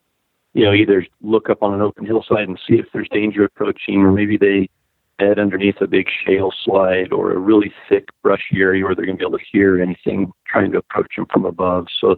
you 0.56 0.64
know, 0.64 0.72
either 0.72 1.06
look 1.20 1.50
up 1.50 1.62
on 1.62 1.74
an 1.74 1.82
open 1.82 2.06
hillside 2.06 2.48
and 2.48 2.58
see 2.66 2.76
if 2.76 2.86
there's 2.94 3.10
danger 3.10 3.44
approaching, 3.44 4.00
or 4.00 4.10
maybe 4.10 4.38
they 4.38 4.70
head 5.18 5.38
underneath 5.38 5.78
a 5.82 5.86
big 5.86 6.06
shale 6.24 6.50
slide 6.64 7.12
or 7.12 7.32
a 7.32 7.38
really 7.38 7.70
thick 7.90 8.08
brushy 8.22 8.56
area 8.56 8.82
where 8.82 8.94
they're 8.94 9.04
going 9.04 9.18
to 9.18 9.22
be 9.22 9.28
able 9.28 9.38
to 9.38 9.44
hear 9.52 9.82
anything 9.82 10.32
trying 10.46 10.72
to 10.72 10.78
approach 10.78 11.14
them 11.14 11.26
from 11.30 11.44
above. 11.44 11.88
So 12.00 12.16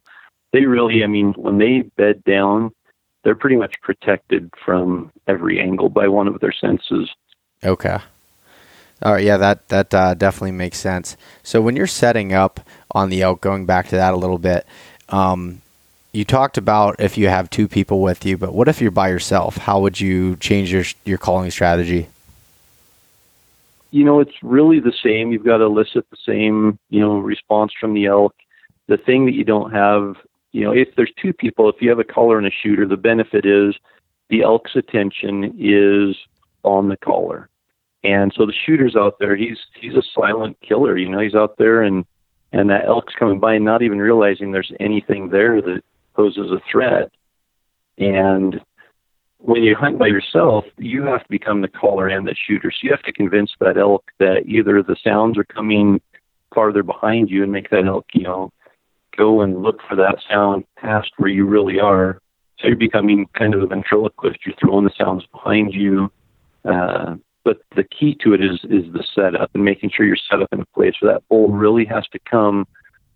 they 0.53 0.66
really, 0.66 1.03
I 1.03 1.09
mean, 1.09 1.32
when 1.32 1.59
they 1.59 1.82
bed 1.96 2.22
down, 2.22 2.70
they're 3.24 3.34
pretty 3.34 3.57
much 3.57 3.74
protected 3.82 4.53
from 4.64 5.11
every 5.26 5.61
angle 5.61 5.88
by 5.88 6.07
one 6.07 6.28
of 6.28 6.38
their 6.38 6.53
senses. 6.53 7.11
Okay. 7.64 7.99
All 9.03 9.12
right, 9.12 9.24
yeah, 9.24 9.36
that 9.36 9.68
that 9.68 9.94
uh, 9.94 10.14
definitely 10.14 10.53
makes 10.53 10.78
sense. 10.78 11.16
So 11.42 11.61
when 11.61 11.76
you're 11.76 11.86
setting 11.86 12.32
up 12.32 12.61
on 12.90 13.11
the 13.11 13.22
elk, 13.22 13.40
going 13.40 13.64
back 13.64 13.88
to 13.88 13.96
that 13.96 14.12
a 14.12 14.16
little 14.16 14.38
bit, 14.38 14.66
um, 15.09 15.62
you 16.12 16.24
talked 16.24 16.59
about 16.59 16.96
if 16.99 17.16
you 17.16 17.28
have 17.28 17.49
two 17.49 17.68
people 17.68 18.03
with 18.03 18.26
you, 18.26 18.36
but 18.36 18.53
what 18.53 18.66
if 18.66 18.80
you're 18.80 18.90
by 18.90 19.09
yourself? 19.09 19.57
How 19.57 19.80
would 19.80 20.01
you 20.01 20.36
change 20.36 20.72
your 20.72 20.84
your 21.05 21.18
calling 21.18 21.51
strategy? 21.51 22.09
You 23.90 24.05
know, 24.05 24.20
it's 24.20 24.34
really 24.42 24.80
the 24.80 24.92
same. 24.92 25.32
You've 25.32 25.44
got 25.44 25.59
to 25.59 25.64
elicit 25.64 26.05
the 26.11 26.16
same, 26.26 26.78
you 26.90 27.01
know, 27.01 27.18
response 27.18 27.72
from 27.80 27.94
the 27.94 28.07
elk. 28.07 28.34
The 28.86 28.96
thing 28.96 29.26
that 29.26 29.34
you 29.34 29.44
don't 29.44 29.70
have, 29.72 30.16
you 30.53 30.64
know, 30.64 30.72
if 30.72 30.94
there's 30.96 31.12
two 31.22 31.32
people, 31.32 31.68
if 31.68 31.80
you 31.80 31.88
have 31.88 31.99
a 31.99 32.05
caller 32.05 32.36
and 32.36 32.46
a 32.46 32.51
shooter, 32.51 32.86
the 32.86 32.96
benefit 32.96 33.46
is 33.46 33.76
the 34.28 34.42
elk's 34.42 34.76
attention 34.76 35.55
is 35.59 36.16
on 36.64 36.88
the 36.88 36.96
caller. 36.96 37.47
And 38.05 38.32
so 38.36 38.46
the 38.46 38.55
shooter's 38.64 38.96
out 38.96 39.16
there, 39.18 39.36
he's 39.36 39.59
he's 39.80 39.94
a 39.94 40.03
silent 40.14 40.57
killer, 40.61 40.96
you 40.96 41.09
know, 41.09 41.20
he's 41.20 41.34
out 41.34 41.57
there 41.59 41.82
and 41.82 42.05
and 42.53 42.70
that 42.70 42.86
elk's 42.86 43.14
coming 43.18 43.40
by 43.40 43.59
not 43.59 43.82
even 43.82 43.99
realizing 43.99 44.53
there's 44.53 44.72
anything 44.80 45.28
there 45.28 45.61
that 45.61 45.82
poses 46.14 46.51
a 46.51 46.61
threat. 46.70 47.11
And 47.99 48.61
when 49.38 49.62
you 49.62 49.74
hunt 49.74 49.99
by 49.99 50.07
yourself, 50.07 50.64
you 50.78 51.03
have 51.03 51.22
to 51.22 51.28
become 51.28 51.61
the 51.61 51.68
caller 51.68 52.09
and 52.09 52.26
the 52.26 52.34
shooter. 52.46 52.70
So 52.70 52.78
you 52.82 52.90
have 52.90 53.03
to 53.03 53.12
convince 53.12 53.53
that 53.61 53.76
elk 53.76 54.05
that 54.18 54.44
either 54.46 54.82
the 54.82 54.96
sounds 55.05 55.36
are 55.38 55.44
coming 55.44 56.01
farther 56.55 56.82
behind 56.82 57.30
you 57.30 57.42
and 57.42 57.53
make 57.53 57.70
that 57.70 57.86
elk, 57.86 58.07
you 58.14 58.22
know, 58.22 58.51
go 59.16 59.42
and 59.42 59.62
look 59.62 59.80
for 59.88 59.96
that 59.96 60.16
sound 60.28 60.64
past 60.76 61.11
where 61.18 61.30
you 61.30 61.44
really 61.44 61.78
are. 61.78 62.20
So 62.59 62.68
you're 62.68 62.76
becoming 62.76 63.26
kind 63.38 63.55
of 63.55 63.62
a 63.62 63.66
ventriloquist. 63.66 64.38
You're 64.44 64.57
throwing 64.61 64.84
the 64.84 64.92
sounds 64.99 65.24
behind 65.32 65.74
you. 65.74 66.11
Uh, 66.64 67.16
but 67.49 67.62
the 67.76 67.84
key 67.84 68.14
to 68.22 68.34
it 68.34 68.44
is 68.44 68.61
is 68.64 68.92
the 68.92 69.03
setup 69.14 69.51
and 69.55 69.64
making 69.64 69.90
sure 69.90 70.05
you're 70.05 70.18
set 70.30 70.42
up 70.42 70.53
in 70.53 70.61
a 70.61 70.66
place 70.66 70.92
where 71.01 71.14
that 71.14 71.26
bull 71.30 71.49
really 71.49 71.86
has 71.86 72.07
to 72.09 72.18
come 72.30 72.66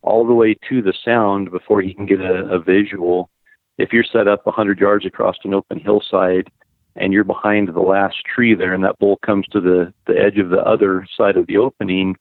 all 0.00 0.26
the 0.26 0.32
way 0.32 0.56
to 0.70 0.80
the 0.80 0.94
sound 1.04 1.50
before 1.50 1.82
he 1.82 1.92
can 1.92 2.06
get 2.06 2.22
a, 2.22 2.46
a 2.46 2.58
visual. 2.58 3.28
If 3.76 3.92
you're 3.92 4.04
set 4.10 4.28
up 4.28 4.46
100 4.46 4.80
yards 4.80 5.04
across 5.04 5.36
an 5.44 5.52
open 5.52 5.78
hillside 5.78 6.48
and 6.96 7.12
you're 7.12 7.24
behind 7.24 7.68
the 7.68 7.80
last 7.80 8.16
tree 8.34 8.54
there, 8.54 8.72
and 8.72 8.82
that 8.84 8.98
bull 8.98 9.18
comes 9.18 9.46
to 9.48 9.60
the, 9.60 9.92
the 10.06 10.18
edge 10.18 10.38
of 10.38 10.48
the 10.48 10.62
other 10.62 11.06
side 11.14 11.36
of 11.36 11.46
the 11.46 11.58
opening 11.58 12.16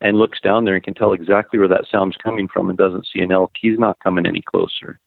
and 0.00 0.16
looks 0.16 0.40
down 0.40 0.64
there 0.64 0.76
and 0.76 0.84
can 0.84 0.94
tell 0.94 1.12
exactly 1.12 1.58
where 1.58 1.66
that 1.66 1.86
sound's 1.90 2.16
coming 2.22 2.46
from 2.46 2.68
and 2.68 2.78
doesn't 2.78 3.08
see 3.12 3.20
an 3.20 3.32
elk, 3.32 3.50
he's 3.60 3.80
not 3.80 3.98
coming 3.98 4.26
any 4.26 4.42
closer. 4.42 5.00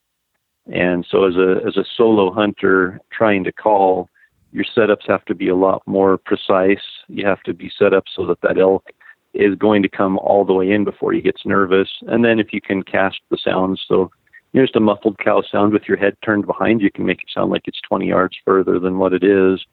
And 0.69 1.07
so, 1.09 1.23
as 1.23 1.35
a 1.37 1.65
as 1.65 1.77
a 1.77 1.85
solo 1.95 2.31
hunter 2.31 2.99
trying 3.11 3.45
to 3.45 3.53
call, 3.53 4.09
your 4.51 4.65
setups 4.65 5.07
have 5.07 5.25
to 5.25 5.35
be 5.35 5.47
a 5.47 5.55
lot 5.55 5.81
more 5.85 6.17
precise. 6.17 6.83
You 7.07 7.25
have 7.25 7.41
to 7.43 7.53
be 7.53 7.71
set 7.77 7.93
up 7.93 8.05
so 8.15 8.25
that 8.27 8.41
that 8.41 8.57
elk 8.57 8.85
is 9.33 9.55
going 9.55 9.81
to 9.83 9.89
come 9.89 10.17
all 10.19 10.43
the 10.43 10.53
way 10.53 10.71
in 10.71 10.83
before 10.83 11.13
he 11.13 11.21
gets 11.21 11.45
nervous. 11.45 11.89
And 12.07 12.23
then 12.23 12.39
if 12.39 12.51
you 12.51 12.61
can 12.61 12.83
cast 12.83 13.19
the 13.29 13.37
sounds, 13.37 13.81
so 13.87 14.11
you 14.51 14.61
just 14.61 14.75
a 14.75 14.81
muffled 14.81 15.17
cow 15.19 15.41
sound 15.49 15.71
with 15.71 15.87
your 15.87 15.97
head 15.97 16.17
turned 16.23 16.45
behind 16.45 16.81
you 16.81 16.91
can 16.91 17.05
make 17.05 17.21
it 17.21 17.29
sound 17.33 17.51
like 17.51 17.63
it's 17.65 17.79
20 17.87 18.07
yards 18.07 18.37
further 18.43 18.79
than 18.79 18.97
what 18.97 19.13
it 19.13 19.23
is, 19.23 19.65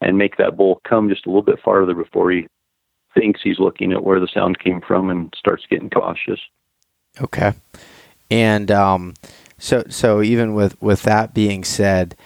and 0.00 0.16
make 0.16 0.36
that 0.36 0.56
bull 0.56 0.80
come 0.88 1.08
just 1.08 1.26
a 1.26 1.28
little 1.28 1.42
bit 1.42 1.60
farther 1.64 1.94
before 1.94 2.30
he 2.30 2.46
thinks 3.14 3.40
he's 3.42 3.58
looking 3.58 3.92
at 3.92 4.04
where 4.04 4.20
the 4.20 4.28
sound 4.32 4.58
came 4.60 4.80
from 4.80 5.10
and 5.10 5.34
starts 5.36 5.64
getting 5.68 5.90
cautious. 5.90 6.40
Okay, 7.20 7.54
and 8.30 8.70
um, 8.70 9.14
so 9.58 9.82
so 9.88 10.22
even 10.22 10.54
with 10.54 10.80
with 10.80 11.02
that 11.02 11.34
being 11.34 11.64
said, 11.64 12.16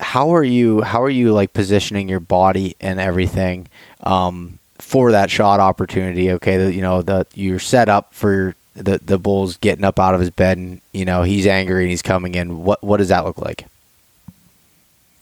how 0.00 0.34
are 0.34 0.44
you 0.44 0.82
how 0.82 1.02
are 1.02 1.10
you 1.10 1.32
like 1.32 1.52
positioning 1.52 2.08
your 2.08 2.20
body 2.20 2.76
and 2.80 3.00
everything? 3.00 3.68
Um, 4.02 4.58
for 4.78 5.12
that 5.12 5.30
shot 5.30 5.60
opportunity. 5.60 6.30
Okay, 6.32 6.56
the, 6.56 6.72
you 6.72 6.82
know 6.82 7.02
the 7.02 7.26
you're 7.34 7.58
set 7.58 7.88
up 7.88 8.14
for 8.14 8.54
the 8.74 8.98
the 8.98 9.18
bull's 9.18 9.56
getting 9.56 9.84
up 9.84 9.98
out 9.98 10.14
of 10.14 10.20
his 10.20 10.30
bed 10.30 10.56
and 10.56 10.80
you 10.92 11.04
know 11.04 11.22
he's 11.22 11.46
angry 11.46 11.82
and 11.82 11.90
he's 11.90 12.02
coming 12.02 12.34
in. 12.34 12.64
What 12.64 12.82
what 12.82 12.98
does 12.98 13.08
that 13.08 13.24
look 13.24 13.38
like? 13.38 13.66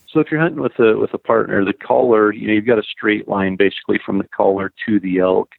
So 0.09 0.21
if 0.21 0.31
you're 0.31 0.41
hunting 0.41 0.63
with 0.63 0.79
a 0.79 0.97
with 0.97 1.13
a 1.15 1.19
partner, 1.19 1.65
the 1.65 1.73
caller, 1.73 2.33
you 2.33 2.47
know, 2.47 2.55
you've 2.55 2.67
got 2.67 2.79
a 2.79 2.83
straight 2.83 3.29
line 3.29 3.57
basically 3.57 4.01
from 4.05 4.19
the 4.19 4.29
caller 4.29 4.73
to 4.87 5.01
the 5.01 5.19
elk, 5.19 5.51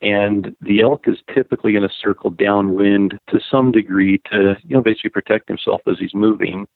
and 0.00 0.54
the 0.60 0.80
elk 0.80 1.06
is 1.06 1.18
typically 1.32 1.72
going 1.72 1.86
to 1.86 1.94
circle 1.94 2.30
downwind 2.30 3.18
to 3.30 3.40
some 3.50 3.72
degree 3.72 4.18
to 4.30 4.56
you 4.64 4.76
know 4.76 4.82
basically 4.82 5.10
protect 5.10 5.48
himself 5.48 5.80
as 5.86 5.98
he's 5.98 6.14
moving 6.14 6.66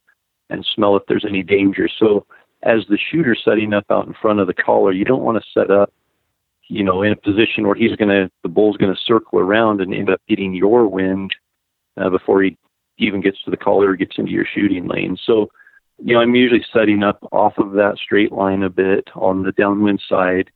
and 0.51 0.67
smell 0.75 0.97
if 0.97 1.03
there's 1.09 1.27
any 1.27 1.43
danger. 1.43 1.89
So 1.99 2.27
as 2.63 2.81
the 2.89 2.99
shooter 2.99 3.37
setting 3.37 3.73
up 3.73 3.85
out 3.91 4.07
in 4.07 4.15
front 4.21 4.41
of 4.41 4.47
the 4.47 4.55
caller, 4.55 4.93
you 4.93 5.05
don't 5.05 5.23
want 5.23 5.43
to 5.43 5.51
set 5.61 5.71
up 5.71 5.93
you 6.71 6.85
know, 6.85 7.03
in 7.03 7.13
a 7.13 7.17
position 7.17 7.67
where 7.67 7.75
he's 7.75 7.97
going 7.97 8.11
to, 8.11 8.31
the 8.43 8.49
bull's 8.49 8.77
going 8.77 8.95
to 8.95 9.01
circle 9.07 9.39
around 9.39 9.81
and 9.81 9.95
end 9.95 10.11
up 10.11 10.21
getting 10.29 10.53
your 10.53 10.87
wind 10.87 11.35
uh, 11.97 12.11
before 12.11 12.43
he 12.43 12.59
even 12.99 13.23
gets 13.23 13.43
to 13.43 13.51
the 13.51 13.57
caller 13.57 13.89
or 13.89 13.97
gets 13.97 14.19
into 14.19 14.33
your 14.33 14.45
shooting 14.45 14.87
lane. 14.87 15.17
So 15.25 15.49
you 15.99 16.15
know, 16.15 16.21
I'm 16.21 16.35
usually 16.35 16.65
setting 16.73 17.03
up 17.03 17.19
off 17.33 17.59
of 17.59 17.73
that 17.73 17.99
straight 18.03 18.33
line 18.33 18.63
a 18.63 18.71
bit 18.71 19.09
on 19.15 19.43
the 19.43 19.53
downwind 19.53 20.01
side. 20.09 20.51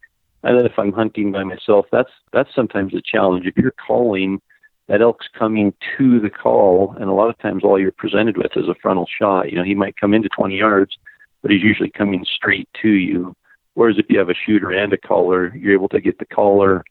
And 0.44 0.58
then 0.58 0.66
if 0.66 0.78
I'm 0.78 0.92
hunting 0.92 1.32
by 1.32 1.44
myself, 1.44 1.86
that's 1.90 2.10
that's 2.32 2.54
sometimes 2.54 2.94
a 2.94 3.02
challenge. 3.02 3.46
If 3.46 3.56
you're 3.56 3.74
calling, 3.86 4.40
that 4.88 5.00
elk's 5.00 5.28
coming 5.38 5.72
to 5.96 6.20
the 6.20 6.30
call, 6.30 6.94
and 6.98 7.08
a 7.08 7.12
lot 7.12 7.30
of 7.30 7.38
times 7.38 7.64
all 7.64 7.78
you're 7.78 7.92
presented 7.92 8.36
with 8.36 8.52
is 8.56 8.68
a 8.68 8.74
frontal 8.82 9.06
shot. 9.18 9.50
You 9.50 9.58
know, 9.58 9.64
he 9.64 9.74
might 9.74 9.96
come 9.96 10.14
into 10.14 10.28
20 10.28 10.56
yards, 10.56 10.96
but 11.40 11.50
he's 11.50 11.62
usually 11.62 11.90
coming 11.90 12.24
straight 12.24 12.68
to 12.82 12.88
you. 12.88 13.34
Whereas 13.74 13.96
if 13.98 14.06
you 14.08 14.18
have 14.18 14.28
a 14.28 14.34
shooter 14.34 14.70
and 14.70 14.92
a 14.92 14.98
caller, 14.98 15.54
you're 15.56 15.72
able 15.72 15.88
to 15.90 16.00
get 16.00 16.18
the 16.18 16.26
caller 16.26 16.84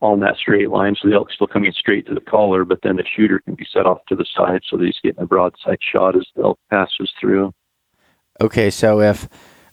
on 0.00 0.20
that 0.20 0.36
straight 0.36 0.70
line, 0.70 0.96
so 1.00 1.08
the 1.08 1.14
elk's 1.14 1.34
still 1.34 1.46
coming 1.46 1.72
straight 1.72 2.06
to 2.06 2.14
the 2.14 2.20
caller, 2.20 2.64
but 2.64 2.80
then 2.82 2.96
the 2.96 3.04
shooter 3.04 3.38
can 3.38 3.54
be 3.54 3.66
set 3.72 3.86
off 3.86 3.98
to 4.08 4.16
the 4.16 4.26
side 4.36 4.60
so 4.68 4.76
that 4.76 4.84
he's 4.84 4.98
getting 5.02 5.22
a 5.22 5.26
broadside 5.26 5.78
shot 5.80 6.16
as 6.16 6.26
the 6.34 6.42
elk 6.42 6.58
passes 6.70 7.12
through. 7.20 7.52
Okay, 8.40 8.70
so 8.70 9.00
if 9.00 9.28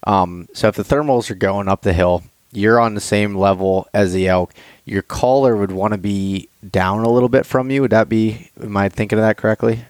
um, 0.06 0.48
so 0.54 0.68
if 0.68 0.76
the 0.76 0.84
thermals 0.84 1.32
are 1.32 1.36
going 1.36 1.68
up 1.68 1.82
the 1.82 1.94
hill, 1.94 2.24
you're 2.52 2.80
on 2.80 2.94
the 2.94 3.02
same 3.02 3.36
level 3.36 3.88
as 3.94 4.14
the 4.14 4.28
elk. 4.28 4.54
Your 4.90 5.04
caller 5.04 5.56
would 5.56 5.72
want 5.72 5.94
to 5.94 6.00
be 6.00 6.50
down 6.68 7.04
a 7.04 7.10
little 7.10 7.30
bit 7.30 7.46
from 7.46 7.70
you. 7.70 7.82
Would 7.84 7.92
that 7.92 8.10
be? 8.10 8.50
Am 8.60 8.76
I 8.76 8.90
thinking 8.90 9.20
of 9.20 9.24
that 9.24 9.38
correctly? 9.38 9.82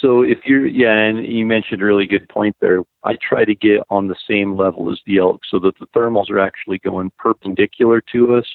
So 0.00 0.22
if 0.22 0.46
you're, 0.46 0.64
yeah, 0.64 0.94
and 0.94 1.26
you 1.26 1.44
mentioned 1.44 1.82
a 1.82 1.84
really 1.84 2.06
good 2.06 2.28
point 2.28 2.54
there. 2.60 2.84
I 3.02 3.16
try 3.16 3.44
to 3.44 3.56
get 3.56 3.80
on 3.90 4.06
the 4.06 4.14
same 4.28 4.56
level 4.56 4.92
as 4.92 5.00
the 5.06 5.18
elk 5.18 5.40
so 5.50 5.58
that 5.58 5.76
the 5.80 5.86
thermals 5.88 6.30
are 6.30 6.38
actually 6.38 6.78
going 6.78 7.10
perpendicular 7.18 8.00
to 8.12 8.36
us. 8.36 8.46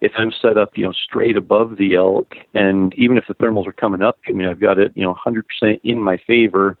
If 0.00 0.12
I'm 0.16 0.32
set 0.32 0.56
up, 0.56 0.78
you 0.78 0.84
know, 0.84 0.92
straight 0.92 1.36
above 1.36 1.76
the 1.76 1.96
elk, 1.96 2.34
and 2.54 2.94
even 2.94 3.18
if 3.18 3.26
the 3.26 3.34
thermals 3.34 3.66
are 3.66 3.72
coming 3.72 4.00
up, 4.00 4.18
I 4.26 4.32
mean, 4.32 4.48
I've 4.48 4.58
got 4.58 4.78
it, 4.78 4.92
you 4.94 5.02
know, 5.02 5.14
100% 5.14 5.80
in 5.84 6.00
my 6.00 6.16
favor. 6.16 6.78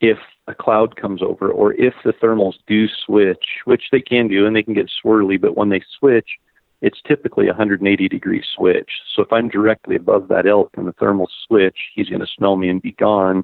If 0.00 0.18
a 0.46 0.54
cloud 0.54 0.94
comes 0.94 1.22
over, 1.22 1.50
or 1.50 1.72
if 1.72 1.94
the 2.04 2.12
thermals 2.12 2.54
do 2.68 2.86
switch, 3.04 3.44
which 3.64 3.84
they 3.90 4.00
can 4.00 4.28
do, 4.28 4.46
and 4.46 4.54
they 4.54 4.62
can 4.62 4.74
get 4.74 4.88
swirly, 5.04 5.40
but 5.40 5.56
when 5.56 5.70
they 5.70 5.82
switch, 5.98 6.38
it's 6.84 7.00
typically 7.08 7.46
a 7.46 7.56
180 7.56 8.08
degree 8.08 8.44
switch. 8.54 8.90
So 9.14 9.22
if 9.22 9.32
I'm 9.32 9.48
directly 9.48 9.96
above 9.96 10.28
that 10.28 10.46
elk 10.46 10.70
and 10.76 10.86
the 10.86 10.92
thermal 10.92 11.28
switch, 11.46 11.78
he's 11.94 12.10
going 12.10 12.20
to 12.20 12.26
smell 12.36 12.56
me 12.56 12.68
and 12.68 12.82
be 12.82 12.92
gone. 12.92 13.42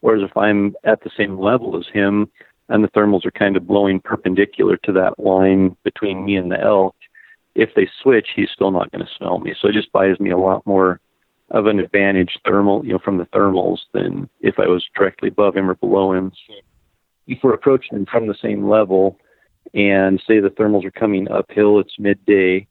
Whereas 0.00 0.22
if 0.22 0.34
I'm 0.36 0.74
at 0.84 1.02
the 1.02 1.10
same 1.14 1.38
level 1.38 1.76
as 1.76 1.86
him 1.92 2.30
and 2.70 2.82
the 2.82 2.88
thermals 2.88 3.26
are 3.26 3.30
kind 3.30 3.58
of 3.58 3.66
blowing 3.66 4.00
perpendicular 4.00 4.78
to 4.84 4.92
that 4.92 5.18
line 5.18 5.76
between 5.84 6.24
me 6.24 6.36
and 6.36 6.50
the 6.50 6.58
elk, 6.60 6.96
if 7.54 7.70
they 7.76 7.88
switch, 8.02 8.28
he's 8.34 8.50
still 8.54 8.70
not 8.70 8.90
going 8.90 9.04
to 9.04 9.12
smell 9.18 9.38
me. 9.38 9.54
So 9.60 9.68
it 9.68 9.74
just 9.74 9.92
buys 9.92 10.18
me 10.18 10.30
a 10.30 10.38
lot 10.38 10.66
more 10.66 10.98
of 11.50 11.66
an 11.66 11.80
advantage 11.80 12.38
thermal, 12.46 12.86
you 12.86 12.92
know, 12.92 13.00
from 13.04 13.18
the 13.18 13.26
thermals 13.26 13.80
than 13.92 14.30
if 14.40 14.58
I 14.58 14.66
was 14.66 14.86
directly 14.96 15.28
above 15.28 15.56
him 15.56 15.68
or 15.68 15.74
below 15.74 16.14
him. 16.14 16.32
If 17.26 17.40
we're 17.42 17.54
approaching 17.54 17.98
him 17.98 18.06
from 18.06 18.28
the 18.28 18.36
same 18.40 18.66
level, 18.66 19.18
and 19.74 20.22
say 20.26 20.40
the 20.40 20.48
thermals 20.48 20.84
are 20.84 20.90
coming 20.90 21.30
uphill, 21.30 21.78
it's 21.78 21.98
midday. 21.98 22.66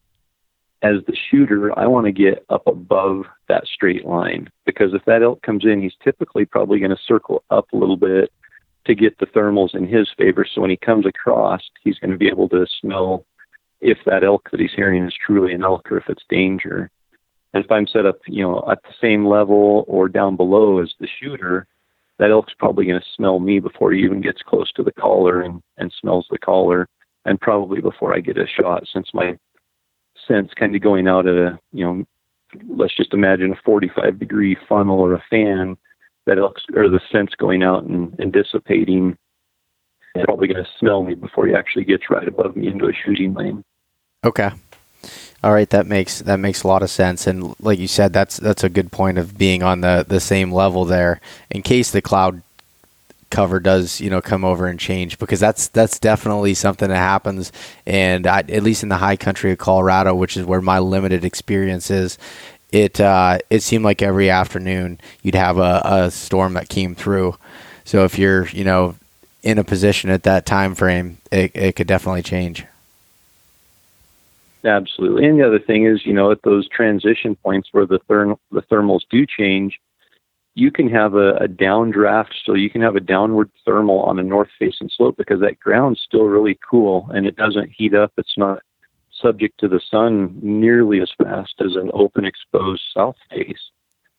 As 0.84 0.97
the 1.07 1.17
shooter, 1.30 1.78
I 1.78 1.88
want 1.88 2.05
to 2.05 2.11
get 2.11 2.45
up 2.49 2.67
above 2.67 3.23
that 3.47 3.65
straight 3.65 4.05
line 4.05 4.49
because 4.65 4.93
if 4.93 5.03
that 5.05 5.23
elk 5.23 5.41
comes 5.41 5.65
in, 5.65 5.82
he's 5.82 5.95
typically 6.03 6.45
probably 6.45 6.80
going 6.80 6.91
to 6.91 6.97
circle 7.07 7.43
up 7.49 7.65
a 7.73 7.78
little 7.78 7.97
bit 7.97 8.32
to 8.86 8.93
get 8.93 9.17
the 9.17 9.25
thermals 9.25 9.75
in 9.75 9.88
his 9.88 10.07
favor. 10.17 10.45
So 10.45 10.61
when 10.61 10.69
he 10.69 10.78
comes 10.78 11.05
across, 11.05 11.61
he's 11.84 11.97
going 11.97 12.11
to 12.11 12.17
be 12.17 12.28
able 12.28 12.47
to 12.49 12.65
smell 12.80 13.25
if 13.82 13.97
that 14.05 14.23
elk 14.23 14.49
that 14.51 14.59
he's 14.59 14.73
hearing 14.75 15.03
is 15.05 15.13
truly 15.25 15.53
an 15.53 15.63
elk 15.63 15.91
or 15.91 15.97
if 15.97 16.09
it's 16.09 16.23
danger. 16.30 16.89
And 17.53 17.65
if 17.65 17.71
I'm 17.71 17.88
set 17.88 18.05
up, 18.05 18.19
you 18.28 18.43
know, 18.43 18.63
at 18.71 18.82
the 18.84 18.93
same 19.01 19.25
level 19.25 19.86
or 19.88 20.07
down 20.07 20.36
below 20.36 20.80
as 20.80 20.93
the 20.99 21.07
shooter, 21.19 21.67
that 22.19 22.32
elk's 22.32 22.53
probably 22.57 22.86
going 22.86 22.99
to 22.99 23.05
smell 23.15 23.39
me 23.39 23.59
before 23.59 23.91
he 23.91 24.01
even 24.01 24.21
gets 24.21 24.41
close 24.41 24.71
to 24.73 24.84
the 24.84 24.91
caller 24.91 25.41
and, 25.41 25.61
and 25.78 25.93
smells 26.01 26.25
the 26.30 26.39
caller, 26.39 26.88
and 27.25 27.39
probably 27.39 27.82
before 27.82 28.15
I 28.15 28.19
get 28.19 28.38
a 28.38 28.47
shot, 28.47 28.84
since 28.91 29.09
my 29.13 29.38
scent's 30.28 30.53
kind 30.53 30.75
of 30.75 30.82
going 30.82 31.07
out 31.07 31.28
at 31.28 31.36
a, 31.36 31.59
you 31.71 31.86
know, 31.86 32.05
let's 32.67 32.95
just 32.95 33.13
imagine 33.13 33.51
a 33.51 33.61
45 33.63 34.19
degree 34.19 34.57
funnel 34.67 34.99
or 34.99 35.13
a 35.13 35.23
fan, 35.30 35.78
that 36.25 36.38
elk's, 36.38 36.63
or 36.75 36.89
the 36.89 37.01
scent's 37.11 37.36
going 37.36 37.63
out 37.63 37.84
and, 37.84 38.17
and 38.19 38.34
dissipating, 38.34 39.17
probably 40.23 40.47
going 40.47 40.63
to 40.63 40.69
smell 40.80 41.03
me 41.03 41.13
before 41.13 41.47
he 41.47 41.53
actually 41.53 41.86
gets 41.86 42.09
right 42.09 42.28
above 42.28 42.55
me 42.55 42.67
into 42.67 42.88
a 42.88 42.93
shooting 42.93 43.34
lane. 43.34 43.63
Okay. 44.23 44.51
All 45.43 45.53
right, 45.53 45.69
that 45.69 45.86
makes 45.86 46.19
that 46.21 46.38
makes 46.38 46.63
a 46.63 46.67
lot 46.67 46.82
of 46.82 46.89
sense, 46.89 47.28
and 47.28 47.55
like 47.59 47.78
you 47.78 47.88
said, 47.88 48.11
that's 48.11 48.38
that's 48.38 48.63
a 48.63 48.69
good 48.69 48.91
point 48.91 49.19
of 49.19 49.38
being 49.38 49.61
on 49.61 49.82
the 49.82 50.03
the 50.05 50.19
same 50.19 50.51
level 50.51 50.84
there 50.84 51.21
in 51.51 51.61
case 51.61 51.91
the 51.91 52.01
cloud 52.01 52.41
cover 53.30 53.59
does 53.59 53.99
you 53.99 54.09
know 54.09 54.21
come 54.21 54.43
over 54.43 54.67
and 54.67 54.80
change 54.80 55.17
because 55.19 55.39
that's 55.39 55.67
that's 55.69 55.99
definitely 55.99 56.53
something 56.53 56.89
that 56.89 56.95
happens. 56.95 57.51
And 57.86 58.28
I, 58.28 58.39
at 58.39 58.63
least 58.63 58.84
in 58.84 58.89
the 58.89 58.97
high 58.97 59.17
country 59.17 59.51
of 59.51 59.57
Colorado 59.57 60.15
which 60.15 60.38
is 60.38 60.45
where 60.45 60.61
my 60.61 60.80
limited 60.80 61.25
experience 61.25 61.91
is 61.91 62.17
it 62.71 62.99
uh, 62.99 63.39
it 63.49 63.63
seemed 63.63 63.86
like 63.86 64.01
every 64.01 64.30
afternoon 64.30 64.99
you'd 65.21 65.36
have 65.36 65.57
a, 65.57 65.82
a 65.84 66.11
storm 66.11 66.53
that 66.53 66.69
came 66.69 66.95
through. 66.95 67.36
So 67.86 68.03
if 68.03 68.17
you're 68.17 68.47
you 68.49 68.63
know 68.63 68.95
in 69.43 69.57
a 69.57 69.63
position 69.63 70.09
at 70.09 70.23
that 70.23 70.45
time 70.45 70.75
frame 70.75 71.17
it, 71.32 71.55
it 71.55 71.75
could 71.75 71.88
definitely 71.88 72.23
change. 72.23 72.65
Absolutely. 74.63 75.25
And 75.25 75.39
the 75.39 75.47
other 75.47 75.59
thing 75.59 75.86
is, 75.86 76.05
you 76.05 76.13
know, 76.13 76.32
at 76.32 76.41
those 76.41 76.67
transition 76.67 77.36
points 77.36 77.69
where 77.71 77.86
the, 77.86 77.99
therm- 77.99 78.39
the 78.51 78.63
thermals 78.63 79.01
do 79.09 79.25
change, 79.25 79.80
you 80.58 80.72
can 80.72 80.89
have 80.89 81.14
a, 81.14 81.36
a 81.36 81.47
downdraft, 81.47 82.34
so 82.43 82.55
you 82.55 82.72
can 82.72 82.82
have 82.82 82.95
a 82.95 82.99
downward 82.99 83.51
thermal 83.64 83.99
on 84.01 84.18
a 84.18 84.24
north 84.24 84.49
facing 84.58 84.89
slope 84.89 85.16
because 85.16 85.39
that 85.39 85.60
ground's 85.60 86.01
still 86.01 86.24
really 86.24 86.58
cool 86.68 87.08
and 87.14 87.28
it 87.28 87.36
doesn't 87.36 87.70
heat 87.70 87.93
up. 87.93 88.12
It's 88.18 88.38
not 88.38 88.64
subject 89.22 89.60
to 89.60 89.68
the 89.68 89.80
sun 89.91 90.36
nearly 90.41 90.99
as 90.99 91.12
fast 91.22 91.53
as 91.60 91.76
an 91.76 91.91
open 91.93 92.26
exposed 92.26 92.82
south 92.91 93.18
face. 93.30 93.70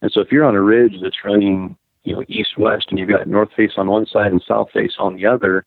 And 0.01 0.12
so 0.12 0.20
if 0.20 0.30
you're 0.30 0.45
on 0.45 0.55
a 0.55 0.62
ridge 0.62 0.95
that's 1.03 1.24
running, 1.24 1.76
you 2.05 2.14
know, 2.14 2.22
east 2.28 2.57
west 2.57 2.86
and 2.91 3.01
you've 3.01 3.09
got 3.09 3.26
north 3.26 3.51
face 3.57 3.72
on 3.76 3.89
one 3.89 4.07
side 4.07 4.30
and 4.30 4.43
south 4.47 4.70
face 4.72 4.95
on 5.01 5.16
the 5.16 5.26
other, 5.26 5.64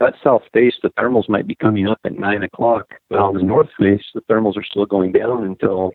that 0.00 0.16
south 0.22 0.42
face, 0.52 0.74
the 0.82 0.90
thermals 0.90 1.30
might 1.30 1.46
be 1.46 1.54
coming 1.54 1.88
up 1.88 1.98
at 2.04 2.18
nine 2.18 2.42
o'clock, 2.42 2.88
but 3.08 3.18
on 3.18 3.32
the 3.32 3.42
north 3.42 3.70
face, 3.78 4.04
the 4.12 4.20
thermals 4.22 4.58
are 4.58 4.64
still 4.64 4.84
going 4.84 5.12
down 5.12 5.44
until 5.44 5.92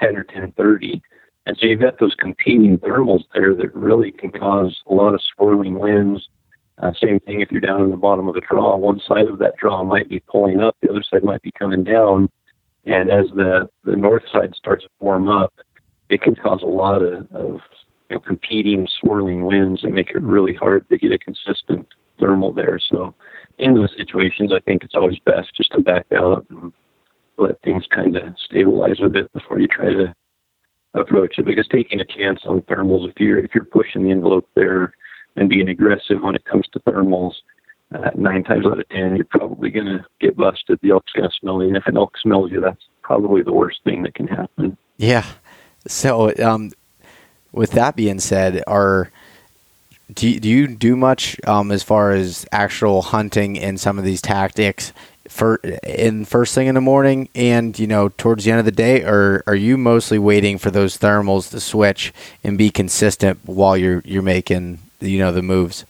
ten 0.00 0.16
or 0.16 0.24
ten 0.24 0.52
thirty. 0.52 1.02
And 1.46 1.56
so 1.58 1.66
you've 1.66 1.80
got 1.80 1.98
those 1.98 2.14
competing 2.18 2.78
thermals 2.78 3.24
there 3.34 3.54
that 3.54 3.74
really 3.74 4.12
can 4.12 4.30
cause 4.30 4.80
a 4.86 4.94
lot 4.94 5.14
of 5.14 5.20
swirling 5.34 5.78
winds. 5.78 6.28
Uh, 6.78 6.92
same 7.00 7.20
thing 7.20 7.40
if 7.40 7.50
you're 7.50 7.60
down 7.60 7.82
in 7.82 7.90
the 7.90 7.96
bottom 7.96 8.28
of 8.28 8.36
a 8.36 8.40
draw. 8.40 8.76
One 8.76 9.00
side 9.06 9.26
of 9.26 9.38
that 9.38 9.56
draw 9.56 9.82
might 9.82 10.08
be 10.08 10.20
pulling 10.20 10.60
up, 10.60 10.76
the 10.80 10.90
other 10.90 11.02
side 11.02 11.24
might 11.24 11.42
be 11.42 11.52
coming 11.52 11.84
down. 11.84 12.28
And 12.84 13.10
as 13.10 13.26
the, 13.34 13.68
the 13.84 13.96
north 13.96 14.22
side 14.32 14.54
starts 14.56 14.84
to 14.84 14.90
warm 15.00 15.28
up, 15.28 15.52
it 16.08 16.22
can 16.22 16.34
cause 16.34 16.62
a 16.62 16.66
lot 16.66 17.02
of, 17.02 17.26
of 17.32 17.60
you 18.08 18.16
know, 18.16 18.20
competing 18.20 18.88
swirling 19.00 19.44
winds 19.44 19.84
and 19.84 19.94
make 19.94 20.10
it 20.10 20.22
really 20.22 20.54
hard 20.54 20.88
to 20.88 20.98
get 20.98 21.12
a 21.12 21.18
consistent 21.18 21.86
thermal 22.18 22.52
there. 22.52 22.78
So 22.90 23.14
in 23.58 23.74
those 23.74 23.90
situations, 23.96 24.52
I 24.52 24.60
think 24.60 24.82
it's 24.82 24.94
always 24.94 25.18
best 25.24 25.54
just 25.56 25.72
to 25.72 25.80
back 25.80 26.06
out 26.14 26.46
and 26.50 26.72
let 27.38 27.60
things 27.62 27.84
kind 27.94 28.16
of 28.16 28.34
stabilize 28.44 29.00
a 29.02 29.08
bit 29.08 29.32
before 29.32 29.60
you 29.60 29.68
try 29.68 29.92
to 29.92 30.14
approach 30.94 31.38
it. 31.38 31.44
Because 31.44 31.68
taking 31.68 32.00
a 32.00 32.04
chance 32.04 32.40
on 32.46 32.62
thermals, 32.62 33.08
if 33.08 33.18
you're 33.18 33.38
if 33.38 33.54
you're 33.54 33.64
pushing 33.64 34.04
the 34.04 34.10
envelope 34.10 34.48
there 34.54 34.94
and 35.36 35.48
being 35.48 35.68
aggressive 35.68 36.22
when 36.22 36.34
it 36.34 36.44
comes 36.44 36.66
to 36.72 36.80
thermals, 36.80 37.34
uh, 37.94 38.10
nine 38.16 38.44
times 38.44 38.66
out 38.66 38.80
of 38.80 38.88
ten, 38.88 39.16
you're 39.16 39.24
probably 39.24 39.70
going 39.70 39.86
to 39.86 40.04
get 40.20 40.36
busted. 40.36 40.78
The 40.82 40.90
elk's 40.90 41.12
going 41.12 41.28
to 41.28 41.36
smell 41.40 41.62
you, 41.62 41.68
and 41.68 41.76
if 41.76 41.86
an 41.86 41.96
elk 41.96 42.16
smells 42.18 42.50
you, 42.50 42.60
that's 42.60 42.84
probably 43.02 43.42
the 43.42 43.52
worst 43.52 43.80
thing 43.84 44.02
that 44.04 44.14
can 44.14 44.28
happen. 44.28 44.76
Yeah. 44.96 45.26
So, 45.86 46.32
um, 46.42 46.72
with 47.52 47.72
that 47.72 47.96
being 47.96 48.20
said, 48.20 48.62
are 48.66 49.10
do 50.12 50.28
you, 50.28 50.40
do 50.40 50.48
you 50.48 50.66
do 50.68 50.96
much 50.96 51.36
um, 51.46 51.70
as 51.70 51.82
far 51.82 52.12
as 52.12 52.46
actual 52.52 53.02
hunting 53.02 53.58
and 53.58 53.78
some 53.78 53.98
of 53.98 54.04
these 54.04 54.20
tactics 54.20 54.92
for 55.30 55.56
in 55.84 56.24
first 56.24 56.54
thing 56.54 56.66
in 56.66 56.74
the 56.74 56.80
morning 56.80 57.28
and 57.36 57.78
you 57.78 57.86
know 57.86 58.08
towards 58.08 58.44
the 58.44 58.50
end 58.50 58.58
of 58.58 58.64
the 58.64 58.72
day 58.72 59.02
or 59.04 59.44
are 59.46 59.54
you 59.54 59.78
mostly 59.78 60.18
waiting 60.18 60.58
for 60.58 60.72
those 60.72 60.98
thermals 60.98 61.50
to 61.50 61.60
switch 61.60 62.12
and 62.42 62.58
be 62.58 62.68
consistent 62.68 63.38
while 63.46 63.76
you're 63.76 64.02
you're 64.04 64.22
making 64.22 64.80
you 64.98 65.18
know 65.18 65.30
the 65.30 65.40
moves? 65.40 65.84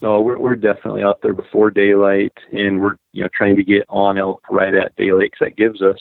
No 0.00 0.20
we're, 0.22 0.38
we're 0.38 0.56
definitely 0.56 1.02
out 1.02 1.20
there 1.20 1.34
before 1.34 1.70
daylight 1.70 2.32
and 2.52 2.80
we're 2.80 2.96
you 3.12 3.22
know 3.22 3.28
trying 3.34 3.54
to 3.56 3.62
get 3.62 3.84
on 3.90 4.16
elk 4.16 4.42
right 4.50 4.74
at 4.74 4.96
daylight 4.96 5.32
because 5.32 5.50
that 5.50 5.56
gives 5.56 5.82
us 5.82 5.98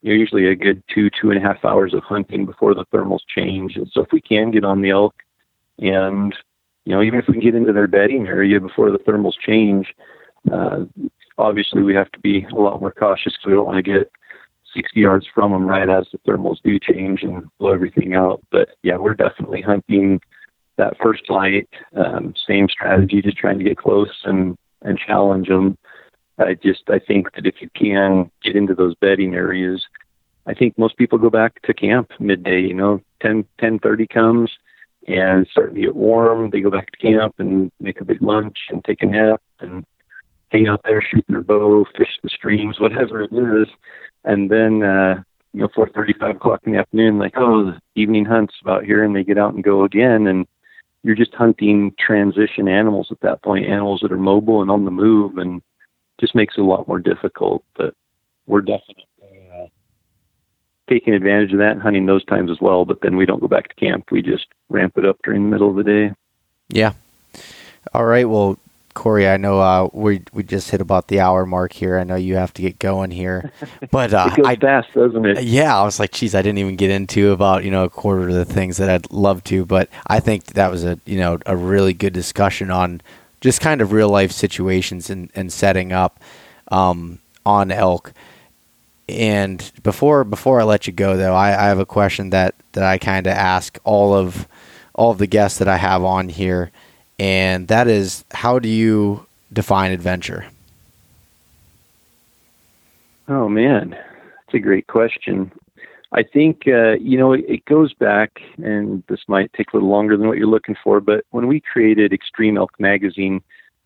you 0.00 0.12
know, 0.14 0.18
usually 0.18 0.46
a 0.46 0.56
good 0.56 0.82
two 0.92 1.10
two 1.10 1.30
and 1.30 1.38
a 1.38 1.46
half 1.46 1.62
hours 1.62 1.92
of 1.92 2.02
hunting 2.04 2.46
before 2.46 2.74
the 2.74 2.86
thermals 2.86 3.20
change. 3.28 3.76
And 3.76 3.88
so 3.92 4.00
if 4.00 4.12
we 4.12 4.20
can 4.20 4.50
get 4.50 4.64
on 4.64 4.80
the 4.80 4.90
elk 4.90 5.14
and, 5.78 6.34
you 6.84 6.94
know, 6.94 7.02
even 7.02 7.20
if 7.20 7.28
we 7.28 7.38
get 7.38 7.54
into 7.54 7.72
their 7.72 7.86
bedding 7.86 8.26
area 8.26 8.58
before 8.60 8.90
the 8.90 8.98
thermals 8.98 9.38
change, 9.38 9.94
uh, 10.50 10.84
obviously 11.38 11.82
we 11.82 11.94
have 11.94 12.10
to 12.12 12.20
be 12.20 12.46
a 12.52 12.54
lot 12.54 12.80
more 12.80 12.92
cautious 12.92 13.32
because 13.32 13.46
we 13.46 13.52
don't 13.52 13.66
want 13.66 13.84
to 13.84 13.92
get 13.92 14.10
60 14.74 14.98
yards 14.98 15.26
from 15.34 15.52
them 15.52 15.66
right 15.66 15.88
as 15.88 16.06
the 16.12 16.18
thermals 16.18 16.62
do 16.64 16.78
change 16.78 17.22
and 17.22 17.44
blow 17.58 17.72
everything 17.72 18.14
out. 18.14 18.42
But 18.50 18.70
yeah, 18.82 18.96
we're 18.96 19.14
definitely 19.14 19.62
hunting 19.62 20.20
that 20.78 20.96
first 21.02 21.28
light, 21.28 21.68
um, 21.94 22.34
same 22.46 22.68
strategy, 22.68 23.20
just 23.20 23.36
trying 23.36 23.58
to 23.58 23.64
get 23.64 23.76
close 23.76 24.22
and 24.24 24.56
and 24.82 24.98
challenge 24.98 25.48
them. 25.48 25.78
I 26.38 26.54
just 26.54 26.82
I 26.88 26.98
think 26.98 27.34
that 27.34 27.46
if 27.46 27.56
you 27.60 27.68
can 27.74 28.30
get 28.42 28.56
into 28.56 28.74
those 28.74 28.94
bedding 28.96 29.34
areas, 29.34 29.84
I 30.46 30.54
think 30.54 30.76
most 30.78 30.96
people 30.96 31.18
go 31.18 31.30
back 31.30 31.60
to 31.62 31.74
camp 31.74 32.10
midday. 32.18 32.60
You 32.60 32.74
know, 32.74 33.00
ten 33.20 33.44
ten 33.60 33.78
thirty 33.78 34.06
comes 34.06 34.50
and 35.06 35.46
starting 35.50 35.74
to 35.74 35.80
get 35.80 35.96
warm. 35.96 36.50
They 36.50 36.60
go 36.60 36.70
back 36.70 36.90
to 36.92 36.98
camp 36.98 37.34
and 37.38 37.70
make 37.80 38.00
a 38.00 38.04
big 38.04 38.22
lunch 38.22 38.56
and 38.70 38.84
take 38.84 39.02
a 39.02 39.06
nap 39.06 39.42
and 39.60 39.84
hang 40.52 40.68
out 40.68 40.82
there, 40.84 41.02
shoot 41.02 41.24
their 41.28 41.42
bow, 41.42 41.84
fish 41.96 42.18
the 42.22 42.28
streams, 42.28 42.78
whatever 42.78 43.22
it 43.22 43.32
is, 43.32 43.68
and 44.24 44.50
then 44.50 44.82
uh, 44.82 45.22
you 45.52 45.60
know 45.60 45.68
four 45.74 45.88
thirty, 45.88 46.12
five 46.12 46.36
o'clock 46.36 46.60
in 46.64 46.72
the 46.72 46.78
afternoon, 46.78 47.18
like 47.18 47.34
oh, 47.36 47.72
the 47.72 47.80
evening 47.94 48.24
hunt's 48.24 48.54
about 48.60 48.84
here, 48.84 49.02
and 49.02 49.16
they 49.16 49.24
get 49.24 49.38
out 49.38 49.54
and 49.54 49.64
go 49.64 49.84
again, 49.84 50.26
and 50.26 50.46
you're 51.02 51.16
just 51.16 51.34
hunting 51.34 51.94
transition 51.98 52.68
animals 52.68 53.08
at 53.10 53.20
that 53.20 53.42
point, 53.42 53.66
animals 53.66 54.00
that 54.02 54.12
are 54.12 54.18
mobile 54.18 54.62
and 54.62 54.70
on 54.70 54.84
the 54.84 54.90
move, 54.90 55.38
and 55.38 55.62
just 56.20 56.34
makes 56.34 56.54
it 56.56 56.60
a 56.60 56.64
lot 56.64 56.86
more 56.86 57.00
difficult. 57.00 57.64
But 57.76 57.94
we're 58.46 58.60
definitely 58.60 59.06
uh, 59.52 59.66
taking 60.88 61.14
advantage 61.14 61.52
of 61.52 61.58
that 61.58 61.72
and 61.72 61.82
hunting 61.82 62.06
those 62.06 62.24
times 62.26 62.50
as 62.50 62.60
well. 62.60 62.84
But 62.84 63.00
then 63.00 63.16
we 63.16 63.26
don't 63.26 63.40
go 63.40 63.48
back 63.48 63.68
to 63.68 63.74
camp; 63.74 64.10
we 64.12 64.20
just 64.20 64.46
ramp 64.68 64.98
it 64.98 65.06
up 65.06 65.16
during 65.24 65.44
the 65.44 65.50
middle 65.50 65.70
of 65.70 65.76
the 65.76 65.82
day. 65.82 66.12
Yeah. 66.68 66.92
All 67.92 68.04
right. 68.04 68.28
Well, 68.28 68.58
Corey, 68.94 69.26
I 69.26 69.38
know 69.38 69.60
uh, 69.60 69.88
we 69.92 70.22
we 70.32 70.42
just 70.42 70.70
hit 70.70 70.80
about 70.80 71.08
the 71.08 71.20
hour 71.20 71.46
mark 71.46 71.72
here. 71.72 71.98
I 71.98 72.04
know 72.04 72.14
you 72.14 72.36
have 72.36 72.52
to 72.54 72.62
get 72.62 72.78
going 72.78 73.10
here, 73.10 73.50
but 73.90 74.12
uh, 74.12 74.30
it 74.30 74.36
goes 74.36 74.46
I, 74.46 74.56
fast, 74.56 74.92
doesn't 74.92 75.24
it? 75.24 75.44
Yeah, 75.44 75.78
I 75.78 75.82
was 75.84 75.98
like, 75.98 76.12
geez, 76.12 76.34
I 76.34 76.42
didn't 76.42 76.58
even 76.58 76.76
get 76.76 76.90
into 76.90 77.32
about 77.32 77.64
you 77.64 77.70
know 77.70 77.84
a 77.84 77.90
quarter 77.90 78.28
of 78.28 78.34
the 78.34 78.44
things 78.44 78.76
that 78.76 78.90
I'd 78.90 79.10
love 79.10 79.42
to, 79.44 79.64
but 79.64 79.88
I 80.06 80.20
think 80.20 80.44
that 80.54 80.70
was 80.70 80.84
a 80.84 80.98
you 81.06 81.18
know 81.18 81.38
a 81.46 81.56
really 81.56 81.94
good 81.94 82.12
discussion 82.12 82.70
on 82.70 83.00
just 83.40 83.60
kind 83.60 83.80
of 83.80 83.92
real 83.92 84.08
life 84.08 84.30
situations 84.30 85.10
and, 85.10 85.30
and 85.34 85.52
setting 85.52 85.92
up 85.92 86.20
um, 86.68 87.18
on 87.44 87.70
elk. 87.70 88.12
And 89.08 89.72
before 89.82 90.24
before 90.24 90.60
I 90.60 90.64
let 90.64 90.86
you 90.86 90.92
go 90.92 91.16
though, 91.16 91.34
I, 91.34 91.48
I 91.48 91.68
have 91.68 91.78
a 91.78 91.86
question 91.86 92.30
that 92.30 92.54
that 92.72 92.84
I 92.84 92.98
kind 92.98 93.26
of 93.26 93.32
ask 93.32 93.78
all 93.84 94.14
of 94.14 94.46
all 94.94 95.10
of 95.10 95.18
the 95.18 95.26
guests 95.26 95.58
that 95.58 95.68
I 95.68 95.76
have 95.76 96.04
on 96.04 96.28
here 96.28 96.70
and 97.22 97.68
that 97.68 97.86
is 97.86 98.24
how 98.32 98.58
do 98.58 98.68
you 98.68 99.24
define 99.52 99.92
adventure? 99.92 100.44
Oh 103.28 103.48
man, 103.48 103.90
that's 103.90 104.54
a 104.54 104.58
great 104.58 104.88
question. 104.88 105.52
I 106.10 106.24
think 106.24 106.64
uh, 106.66 106.94
you 106.94 107.16
know 107.16 107.32
it, 107.32 107.64
goes 107.66 107.94
back, 107.94 108.40
and 108.56 109.04
this 109.08 109.20
might 109.28 109.52
take 109.52 109.72
a 109.72 109.76
little 109.76 109.88
longer 109.88 110.16
than 110.16 110.26
what 110.26 110.36
you're 110.36 110.48
looking 110.48 110.74
for. 110.82 111.00
But 111.00 111.24
when 111.30 111.46
we 111.46 111.60
created 111.60 112.12
Extreme 112.12 112.58
Elk 112.58 112.72
magazine, 112.80 113.40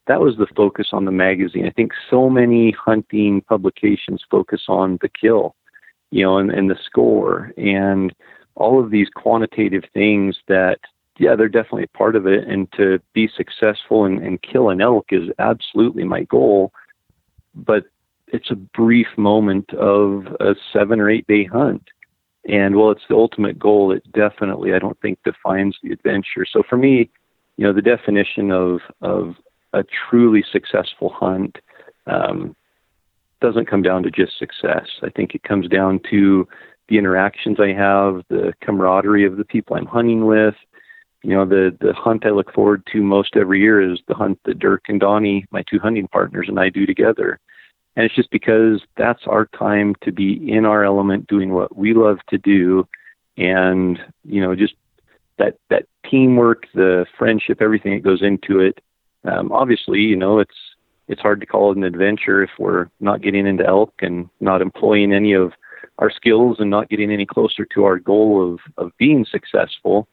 that 0.07 0.22
was 0.22 0.39
the 0.39 0.49
focus 0.57 0.89
on 0.93 1.05
the 1.05 1.12
magazine. 1.12 1.66
I 1.66 1.70
think 1.70 1.93
so 2.09 2.30
many 2.30 2.70
hunting 2.70 3.43
publications 3.43 4.24
focus 4.30 4.62
on 4.66 4.99
the 5.03 5.11
kill, 5.11 5.55
you 6.11 6.24
know, 6.24 6.39
and, 6.39 6.51
and 6.51 6.70
the 6.70 6.78
score, 6.87 7.53
and 7.59 8.14
all 8.55 8.82
of 8.82 8.91
these 8.91 9.11
quantitative 9.14 9.84
things 9.93 10.39
that 10.49 10.80
yeah, 11.19 11.35
they're 11.37 11.49
definitely 11.49 11.85
a 11.85 11.99
part 11.99 12.17
of 12.17 12.27
it. 12.27 12.47
And 12.47 12.71
to 12.73 13.01
be 13.12 13.29
successful 13.35 14.05
and, 14.05 14.19
and 14.19 14.43
kill 14.43 14.71
an 14.71 14.81
elk 14.81 15.07
is 15.11 15.31
absolutely 15.39 16.05
my 16.05 16.25
goal. 16.25 16.73
But 17.55 17.85
it's 18.29 18.51
a 18.51 18.57
brief 18.57 19.07
moment 19.17 19.73
of 19.75 20.27
a 20.41 20.55
seven 20.73 21.01
or 21.01 21.09
eight 21.11 21.27
day 21.27 21.45
hunt. 21.45 21.89
And 22.49 22.77
while 22.77 22.91
it's 22.91 23.03
the 23.09 23.17
ultimate 23.17 23.59
goal, 23.59 23.93
it 23.93 24.11
definitely, 24.12 24.75
I 24.75 24.79
don't 24.79 25.01
think, 25.01 25.19
defines 25.25 25.77
the 25.83 25.93
adventure. 25.93 26.47
So 26.51 26.62
for 26.69 26.77
me, 26.77 27.11
you 27.57 27.64
know, 27.64 27.73
the 27.73 27.83
definition 27.83 28.53
of, 28.53 28.81
of 29.01 29.35
a 29.73 29.85
truly 30.09 30.45
successful 30.53 31.11
hunt 31.11 31.59
um, 32.07 32.55
doesn't 33.41 33.69
come 33.69 33.83
down 33.83 34.03
to 34.05 34.11
just 34.11 34.39
success. 34.39 34.87
I 35.03 35.11
think 35.11 35.35
it 35.35 35.43
comes 35.43 35.69
down 35.69 36.01
to 36.11 36.47
the 36.89 36.99
interactions 36.99 37.59
I 37.59 37.73
have, 37.73 38.23
the 38.29 38.53
camaraderie 38.61 39.27
of 39.27 39.37
the 39.37 39.45
people 39.45 39.77
I'm 39.77 39.87
hunting 39.87 40.27
with, 40.27 40.55
you 41.23 41.31
know, 41.31 41.45
the 41.45 41.77
the 41.81 41.93
hunt 41.93 42.27
I 42.27 42.31
look 42.31 42.53
forward 42.53 42.87
to 42.93 43.03
most 43.03 43.37
every 43.37 43.61
year 43.61 43.81
is 43.81 43.99
the 44.07 44.14
hunt 44.14 44.39
that 44.45 44.59
Dirk 44.59 44.85
and 44.89 45.01
Donnie, 45.01 45.47
my 45.51 45.62
two 45.69 45.79
hunting 45.79 46.09
partners, 46.09 46.47
and 46.49 46.61
I 46.61 46.69
do 46.69 46.87
together. 46.87 47.41
And 47.97 48.05
it's 48.05 48.14
just 48.14 48.31
because 48.31 48.83
that's 48.97 49.23
our 49.27 49.47
time 49.59 49.95
to 50.03 50.12
be 50.12 50.53
in 50.53 50.67
our 50.67 50.85
element, 50.85 51.27
doing 51.27 51.53
what 51.53 51.77
we 51.77 51.95
love 51.95 52.19
to 52.29 52.39
do, 52.39 52.87
and 53.37 53.99
you 54.25 54.41
know, 54.41 54.55
just 54.55 54.75
that 55.39 55.59
that 55.71 55.87
teamwork, 56.09 56.67
the 56.75 57.07
friendship, 57.19 57.61
everything 57.61 57.95
that 57.95 58.05
goes 58.05 58.23
into 58.23 58.61
it. 58.61 58.81
Um, 59.25 59.51
obviously, 59.51 60.01
you 60.01 60.17
know, 60.17 60.39
it's 60.39 60.55
it's 61.09 61.21
hard 61.21 61.41
to 61.41 61.47
call 61.47 61.73
it 61.73 61.77
an 61.77 61.85
adventure 61.85 62.43
if 62.43 62.51
we're 62.59 62.89
not 63.01 63.23
getting 63.23 63.47
into 63.47 63.67
elk 63.67 63.95
and 64.01 64.29
not 64.41 64.61
employing 64.61 65.12
any 65.12 65.33
of 65.33 65.53
our 65.99 66.11
skills 66.11 66.59
and 66.61 66.69
not 66.69 66.89
getting 66.89 67.11
any 67.11 67.25
closer 67.25 67.64
to 67.64 67.85
our 67.85 67.99
goal 67.99 68.53
of 68.53 68.61
of 68.77 68.93
being 68.99 69.25
successful 69.25 70.07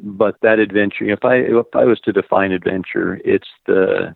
but 0.00 0.36
that 0.42 0.58
adventure, 0.58 1.04
if 1.04 1.24
I 1.24 1.36
if 1.36 1.66
I 1.74 1.84
was 1.84 2.00
to 2.00 2.12
define 2.12 2.52
adventure, 2.52 3.20
it's 3.24 3.48
the 3.66 4.14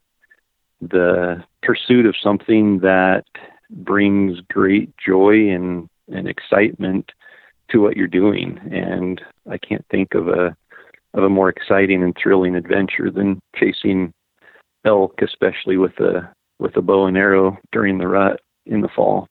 the 0.81 1.43
pursuit 1.63 2.07
of 2.07 2.15
something 2.23 2.81
that 2.81 3.25
brings 3.71 4.41
great 4.51 4.91
joy 4.97 5.49
and 5.51 5.89
and 6.09 6.29
excitement 6.29 7.11
to 7.71 7.81
what 7.81 7.97
you're 7.97 8.07
doing. 8.07 8.59
And 8.71 9.21
I 9.51 9.59
can't 9.59 9.85
think 9.91 10.15
of 10.15 10.29
a 10.29 10.57
of 11.15 11.25
a 11.25 11.29
more 11.29 11.49
exciting 11.49 12.03
and 12.03 12.17
thrilling 12.21 12.55
adventure 12.55 13.11
than 13.11 13.41
chasing 13.57 14.13
elk, 14.85 15.21
especially 15.23 15.77
with 15.77 15.99
a 15.99 16.31
with 16.59 16.77
a 16.77 16.83
bow 16.83 17.07
and 17.07 17.17
arrow 17.17 17.59
during 17.73 17.99
the 17.99 18.09
rut 18.09 18.41
in 18.67 18.81
the 18.81 18.89
fall. 18.89 19.29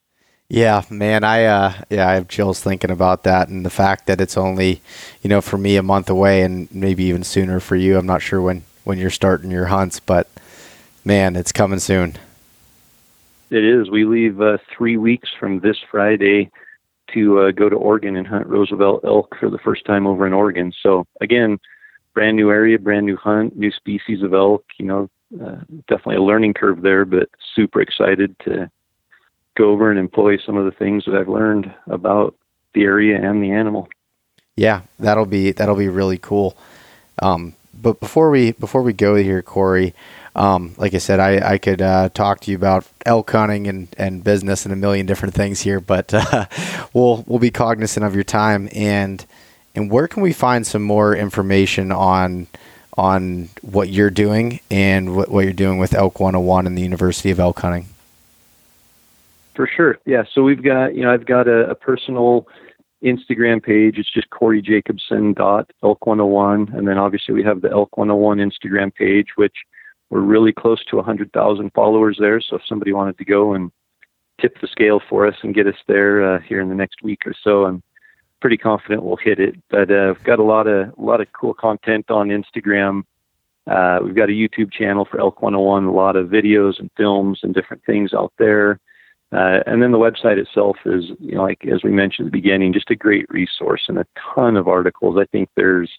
Yeah, 0.47 0.83
man, 0.91 1.23
I 1.23 1.45
uh, 1.45 1.73
yeah, 1.89 2.07
I 2.07 2.13
have 2.13 2.27
chills 2.27 2.61
thinking 2.61 2.91
about 2.91 3.23
that, 3.23 3.47
and 3.47 3.65
the 3.65 3.71
fact 3.71 4.05
that 4.05 4.21
it's 4.21 4.37
only, 4.37 4.81
you 5.23 5.29
know, 5.29 5.41
for 5.41 5.57
me 5.57 5.75
a 5.75 5.83
month 5.83 6.07
away, 6.09 6.43
and 6.43 6.73
maybe 6.73 7.05
even 7.05 7.23
sooner 7.23 7.59
for 7.59 7.75
you. 7.75 7.97
I'm 7.97 8.05
not 8.05 8.21
sure 8.21 8.41
when 8.41 8.63
when 8.83 8.99
you're 8.99 9.09
starting 9.09 9.49
your 9.49 9.65
hunts, 9.65 9.99
but 9.99 10.29
man, 11.03 11.35
it's 11.35 11.51
coming 11.51 11.79
soon. 11.79 12.17
It 13.49 13.63
is. 13.63 13.89
We 13.89 14.05
leave 14.05 14.39
uh, 14.39 14.57
three 14.75 14.97
weeks 14.97 15.29
from 15.39 15.61
this 15.61 15.77
Friday 15.89 16.51
to 17.13 17.39
uh, 17.39 17.51
go 17.51 17.67
to 17.67 17.75
Oregon 17.75 18.15
and 18.15 18.27
hunt 18.27 18.45
Roosevelt 18.45 19.03
elk 19.03 19.35
for 19.39 19.49
the 19.49 19.59
first 19.59 19.85
time 19.85 20.05
over 20.05 20.27
in 20.27 20.33
Oregon. 20.33 20.71
So 20.81 21.07
again, 21.21 21.59
brand 22.13 22.37
new 22.37 22.51
area, 22.51 22.77
brand 22.77 23.07
new 23.07 23.17
hunt, 23.17 23.55
new 23.57 23.71
species 23.71 24.21
of 24.21 24.35
elk. 24.35 24.63
You 24.77 24.85
know, 24.85 25.09
uh, 25.43 25.57
definitely 25.87 26.17
a 26.17 26.23
learning 26.23 26.53
curve 26.53 26.83
there, 26.83 27.05
but 27.05 27.29
super 27.55 27.81
excited 27.81 28.35
to 28.45 28.69
go 29.55 29.71
over 29.71 29.89
and 29.89 29.99
employ 29.99 30.37
some 30.37 30.57
of 30.57 30.65
the 30.65 30.71
things 30.71 31.05
that 31.05 31.15
I've 31.15 31.29
learned 31.29 31.73
about 31.87 32.35
the 32.73 32.83
area 32.83 33.17
and 33.17 33.41
the 33.41 33.51
animal. 33.51 33.87
Yeah, 34.55 34.81
that'll 34.99 35.25
be 35.25 35.51
that'll 35.51 35.75
be 35.75 35.89
really 35.89 36.17
cool. 36.17 36.55
Um, 37.21 37.55
but 37.73 37.99
before 37.99 38.29
we 38.29 38.51
before 38.51 38.81
we 38.81 38.93
go 38.93 39.15
here, 39.15 39.41
Corey, 39.41 39.93
um, 40.35 40.75
like 40.77 40.93
I 40.93 40.97
said, 40.97 41.19
I, 41.19 41.53
I 41.53 41.57
could 41.57 41.81
uh, 41.81 42.09
talk 42.09 42.41
to 42.41 42.51
you 42.51 42.57
about 42.57 42.85
elk 43.05 43.31
hunting 43.31 43.67
and, 43.67 43.87
and 43.97 44.23
business 44.23 44.65
and 44.65 44.73
a 44.73 44.77
million 44.77 45.05
different 45.05 45.33
things 45.33 45.61
here, 45.61 45.79
but 45.79 46.13
uh, 46.13 46.45
we'll 46.93 47.23
we'll 47.27 47.39
be 47.39 47.51
cognizant 47.51 48.05
of 48.05 48.15
your 48.15 48.23
time 48.23 48.69
and 48.73 49.25
and 49.75 49.91
where 49.91 50.07
can 50.07 50.23
we 50.23 50.33
find 50.33 50.65
some 50.65 50.81
more 50.81 51.15
information 51.15 51.91
on 51.91 52.47
on 52.97 53.49
what 53.61 53.89
you're 53.89 54.09
doing 54.09 54.61
and 54.71 55.15
what, 55.15 55.29
what 55.29 55.43
you're 55.43 55.53
doing 55.53 55.77
with 55.77 55.93
Elk 55.93 56.19
101 56.19 56.65
and 56.65 56.77
the 56.77 56.81
University 56.81 57.29
of 57.29 57.39
Elk 57.41 57.59
Hunting? 57.59 57.87
For 59.55 59.67
sure. 59.67 59.97
Yeah. 60.05 60.23
So 60.33 60.43
we've 60.43 60.63
got, 60.63 60.95
you 60.95 61.03
know, 61.03 61.13
I've 61.13 61.25
got 61.25 61.47
a, 61.47 61.69
a 61.69 61.75
personal 61.75 62.47
Instagram 63.03 63.63
page. 63.63 63.97
It's 63.97 64.11
just 64.11 64.29
Corey 64.29 64.61
Jacobsen 64.61 65.33
dot 65.33 65.71
Elk 65.83 66.05
101, 66.05 66.73
and 66.75 66.87
then 66.87 66.97
obviously 66.97 67.33
we 67.33 67.43
have 67.43 67.61
the 67.61 67.71
Elk 67.71 67.97
101 67.97 68.37
Instagram 68.37 68.93
page, 68.93 69.27
which 69.35 69.55
we're 70.09 70.21
really 70.21 70.51
close 70.51 70.83
to 70.85 70.97
100,000 70.97 71.71
followers 71.73 72.17
there. 72.19 72.41
So 72.41 72.57
if 72.57 72.63
somebody 72.67 72.93
wanted 72.93 73.17
to 73.17 73.25
go 73.25 73.53
and 73.53 73.71
tip 74.41 74.59
the 74.59 74.67
scale 74.67 75.01
for 75.09 75.25
us 75.25 75.35
and 75.43 75.55
get 75.55 75.67
us 75.67 75.75
there 75.87 76.35
uh, 76.35 76.39
here 76.41 76.61
in 76.61 76.69
the 76.69 76.75
next 76.75 77.01
week 77.01 77.19
or 77.25 77.33
so, 77.43 77.65
I'm 77.65 77.81
pretty 78.41 78.57
confident 78.57 79.03
we'll 79.03 79.17
hit 79.17 79.39
it. 79.39 79.55
But 79.69 79.89
uh, 79.91 80.13
we've 80.15 80.25
got 80.25 80.39
a 80.39 80.43
lot 80.43 80.67
of 80.67 80.89
a 80.97 81.01
lot 81.01 81.21
of 81.21 81.27
cool 81.39 81.53
content 81.53 82.11
on 82.11 82.29
Instagram. 82.29 83.03
Uh, 83.67 83.99
we've 84.03 84.15
got 84.15 84.29
a 84.29 84.33
YouTube 84.33 84.71
channel 84.71 85.07
for 85.09 85.19
Elk 85.19 85.41
101, 85.41 85.85
a 85.85 85.91
lot 85.91 86.15
of 86.15 86.27
videos 86.27 86.79
and 86.79 86.91
films 86.95 87.39
and 87.41 87.53
different 87.53 87.83
things 87.85 88.13
out 88.13 88.33
there. 88.37 88.79
Uh, 89.32 89.59
and 89.65 89.82
then 89.82 89.91
the 89.91 89.97
website 89.97 90.38
itself 90.38 90.78
is, 90.86 91.05
you 91.19 91.36
know, 91.36 91.43
like 91.43 91.65
as 91.65 91.84
we 91.84 91.91
mentioned 91.91 92.28
at 92.28 92.32
the 92.32 92.41
beginning, 92.41 92.73
just 92.73 92.91
a 92.91 92.95
great 92.95 93.26
resource 93.30 93.84
and 93.88 93.97
a 93.97 94.05
ton 94.34 94.55
of 94.55 94.67
articles. 94.67 95.17
I 95.19 95.26
think 95.26 95.49
there's, 95.55 95.91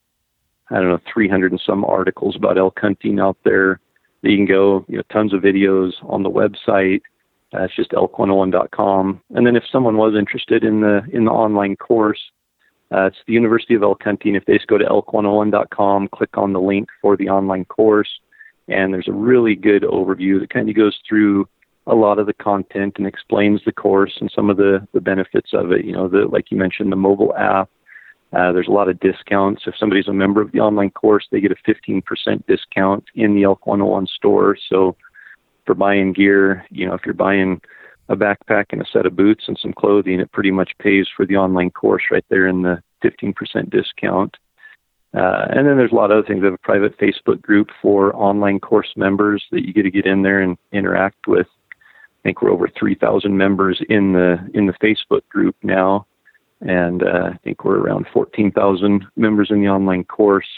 I 0.70 0.76
don't 0.76 0.88
know, 0.88 1.00
300 1.12 1.52
and 1.52 1.60
some 1.64 1.84
articles 1.84 2.36
about 2.36 2.58
elk 2.58 2.78
hunting 2.80 3.20
out 3.20 3.36
there 3.44 3.80
you 4.22 4.36
can 4.36 4.46
go, 4.46 4.84
you 4.88 4.96
know, 4.96 5.02
tons 5.12 5.32
of 5.32 5.40
videos 5.40 5.92
on 6.04 6.22
the 6.22 6.30
website. 6.30 7.00
Uh, 7.54 7.62
it's 7.62 7.76
just 7.76 7.92
elk101.com. 7.92 9.20
And 9.30 9.46
then 9.46 9.56
if 9.56 9.62
someone 9.70 9.96
was 9.96 10.14
interested 10.18 10.64
in 10.64 10.80
the 10.80 11.02
in 11.12 11.24
the 11.26 11.30
online 11.30 11.76
course, 11.76 12.20
Uh, 12.94 13.06
it's 13.06 13.16
the 13.26 13.32
University 13.32 13.74
of 13.74 13.82
Elk 13.82 14.02
Hunting. 14.02 14.36
If 14.36 14.44
they 14.44 14.54
just 14.54 14.68
go 14.68 14.78
to 14.78 14.84
elk101.com, 14.84 16.08
click 16.08 16.38
on 16.38 16.52
the 16.52 16.60
link 16.60 16.88
for 17.02 17.16
the 17.16 17.28
online 17.28 17.64
course, 17.64 18.20
and 18.68 18.94
there's 18.94 19.08
a 19.08 19.12
really 19.12 19.56
good 19.56 19.82
overview 19.82 20.38
that 20.38 20.50
kind 20.50 20.68
of 20.68 20.76
goes 20.76 20.96
through 21.08 21.48
a 21.86 21.94
lot 21.94 22.18
of 22.18 22.26
the 22.26 22.34
content 22.34 22.94
and 22.98 23.06
explains 23.06 23.60
the 23.64 23.72
course 23.72 24.16
and 24.20 24.30
some 24.34 24.50
of 24.50 24.56
the, 24.56 24.86
the 24.92 25.00
benefits 25.00 25.50
of 25.52 25.72
it. 25.72 25.84
You 25.84 25.92
know, 25.92 26.08
the 26.08 26.26
like 26.26 26.50
you 26.50 26.56
mentioned, 26.56 26.90
the 26.90 26.96
mobile 26.96 27.34
app. 27.36 27.70
Uh, 28.32 28.52
there's 28.52 28.68
a 28.68 28.72
lot 28.72 28.88
of 28.88 28.98
discounts. 29.00 29.62
If 29.66 29.74
somebody's 29.78 30.08
a 30.08 30.12
member 30.12 30.42
of 30.42 30.50
the 30.52 30.58
online 30.58 30.90
course, 30.90 31.26
they 31.30 31.40
get 31.40 31.52
a 31.52 31.70
15% 31.70 32.02
discount 32.46 33.04
in 33.14 33.34
the 33.34 33.44
Elk 33.44 33.66
101 33.66 34.08
store. 34.08 34.56
So 34.68 34.96
for 35.64 35.74
buying 35.74 36.12
gear, 36.12 36.66
you 36.70 36.86
know, 36.86 36.94
if 36.94 37.02
you're 37.06 37.14
buying 37.14 37.60
a 38.08 38.16
backpack 38.16 38.66
and 38.70 38.82
a 38.82 38.86
set 38.92 39.06
of 39.06 39.16
boots 39.16 39.44
and 39.46 39.58
some 39.60 39.72
clothing, 39.72 40.20
it 40.20 40.32
pretty 40.32 40.50
much 40.50 40.72
pays 40.78 41.06
for 41.16 41.24
the 41.24 41.36
online 41.36 41.70
course 41.70 42.02
right 42.10 42.24
there 42.28 42.46
in 42.46 42.62
the 42.62 42.82
15% 43.04 43.70
discount. 43.70 44.36
Uh, 45.14 45.46
and 45.50 45.66
then 45.66 45.76
there's 45.76 45.92
a 45.92 45.94
lot 45.94 46.10
of 46.10 46.18
other 46.18 46.26
things. 46.26 46.40
We 46.40 46.46
have 46.46 46.54
a 46.54 46.58
private 46.58 46.98
Facebook 46.98 47.40
group 47.40 47.70
for 47.80 48.14
online 48.14 48.60
course 48.60 48.92
members 48.96 49.44
that 49.50 49.66
you 49.66 49.72
get 49.72 49.84
to 49.84 49.90
get 49.90 50.04
in 50.04 50.22
there 50.22 50.40
and 50.40 50.58
interact 50.72 51.26
with. 51.26 51.46
I 52.26 52.28
think 52.28 52.42
we're 52.42 52.50
over 52.50 52.68
3,000 52.68 53.36
members 53.36 53.80
in 53.88 54.12
the 54.12 54.50
in 54.52 54.66
the 54.66 54.72
Facebook 54.72 55.20
group 55.28 55.54
now, 55.62 56.06
and 56.60 57.04
uh, 57.04 57.30
I 57.34 57.36
think 57.44 57.64
we're 57.64 57.78
around 57.78 58.08
14,000 58.12 59.06
members 59.14 59.52
in 59.52 59.60
the 59.60 59.68
online 59.68 60.02
course 60.02 60.48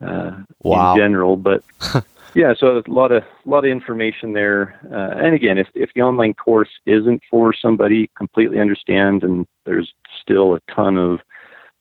uh, 0.00 0.30
wow. 0.62 0.92
in 0.92 0.98
general. 1.00 1.36
But 1.36 1.64
Yeah, 2.36 2.54
so 2.56 2.78
a 2.78 2.82
lot 2.86 3.10
of 3.10 3.24
a 3.24 3.48
lot 3.48 3.64
of 3.64 3.70
information 3.72 4.32
there. 4.32 4.78
Uh, 4.92 5.18
and 5.18 5.34
again, 5.34 5.58
if 5.58 5.66
if 5.74 5.90
the 5.92 6.02
online 6.02 6.34
course 6.34 6.70
isn't 6.86 7.20
for 7.28 7.52
somebody, 7.52 8.08
completely 8.16 8.60
understand, 8.60 9.24
and 9.24 9.44
there's 9.66 9.92
still 10.20 10.54
a 10.54 10.60
ton 10.72 10.98
of 10.98 11.18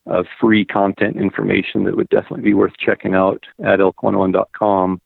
of 0.08 0.26
free 0.40 0.66
content 0.66 1.16
information 1.16 1.84
that 1.84 1.96
would 1.96 2.10
definitely 2.10 2.42
be 2.42 2.56
worth 2.56 2.74
checking 2.80 3.14
out 3.14 3.46
at 3.64 3.78
elk101.com. 3.78 5.00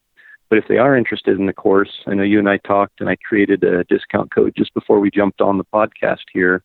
But 0.50 0.60
if 0.60 0.68
they 0.68 0.78
are 0.78 0.96
interested 0.96 1.40
in 1.40 1.48
the 1.48 1.54
course, 1.54 1.92
I 2.06 2.14
know 2.14 2.24
you 2.24 2.40
and 2.40 2.50
I 2.50 2.58
talked, 2.58 3.02
and 3.02 3.10
I 3.10 3.16
created 3.16 3.64
a 3.64 3.84
discount 3.86 4.34
code 4.34 4.54
just 4.56 4.74
before 4.74 5.00
we 5.00 5.10
jumped 5.10 5.42
on 5.42 5.58
the 5.58 5.66
podcast 5.66 6.26
here. 6.32 6.64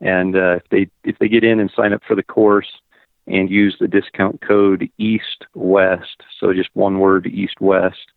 And 0.00 0.36
uh, 0.36 0.56
if 0.56 0.62
they 0.70 0.88
if 1.04 1.18
they 1.18 1.28
get 1.28 1.42
in 1.42 1.58
and 1.58 1.70
sign 1.74 1.92
up 1.92 2.02
for 2.06 2.14
the 2.14 2.22
course, 2.22 2.68
and 3.26 3.50
use 3.50 3.76
the 3.80 3.88
discount 3.88 4.40
code 4.40 4.88
East 4.98 5.44
West. 5.54 6.22
So 6.38 6.52
just 6.52 6.70
one 6.74 6.98
word, 6.98 7.26
East 7.26 7.60
West. 7.60 8.12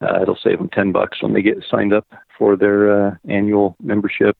Uh, 0.00 0.22
it'll 0.22 0.38
save 0.42 0.58
them 0.58 0.70
10 0.70 0.92
bucks 0.92 1.22
when 1.22 1.34
they 1.34 1.42
get 1.42 1.64
signed 1.70 1.92
up 1.92 2.06
for 2.38 2.56
their 2.56 3.08
uh, 3.08 3.14
annual 3.28 3.76
membership. 3.82 4.36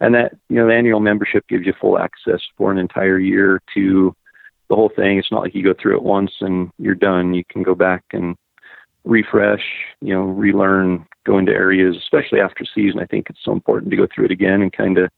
And 0.00 0.14
that, 0.14 0.36
you 0.48 0.56
know, 0.56 0.66
the 0.66 0.74
annual 0.74 1.00
membership 1.00 1.48
gives 1.48 1.66
you 1.66 1.72
full 1.80 1.98
access 1.98 2.40
for 2.56 2.70
an 2.70 2.78
entire 2.78 3.18
year 3.18 3.60
to 3.74 4.14
the 4.68 4.76
whole 4.76 4.92
thing. 4.94 5.18
It's 5.18 5.32
not 5.32 5.42
like 5.42 5.54
you 5.54 5.64
go 5.64 5.74
through 5.80 5.96
it 5.96 6.02
once 6.02 6.30
and 6.40 6.70
you're 6.78 6.94
done. 6.94 7.34
You 7.34 7.42
can 7.44 7.62
go 7.62 7.74
back 7.74 8.04
and 8.12 8.36
refresh, 9.08 9.62
you 10.00 10.14
know, 10.14 10.22
relearn, 10.22 11.04
go 11.24 11.38
into 11.38 11.52
areas, 11.52 11.96
especially 11.96 12.40
after 12.40 12.64
season. 12.64 13.00
I 13.00 13.06
think 13.06 13.28
it's 13.30 13.40
so 13.42 13.52
important 13.52 13.90
to 13.90 13.96
go 13.96 14.06
through 14.14 14.26
it 14.26 14.30
again 14.30 14.60
and 14.60 14.72
kind 14.72 14.98
of 14.98 15.10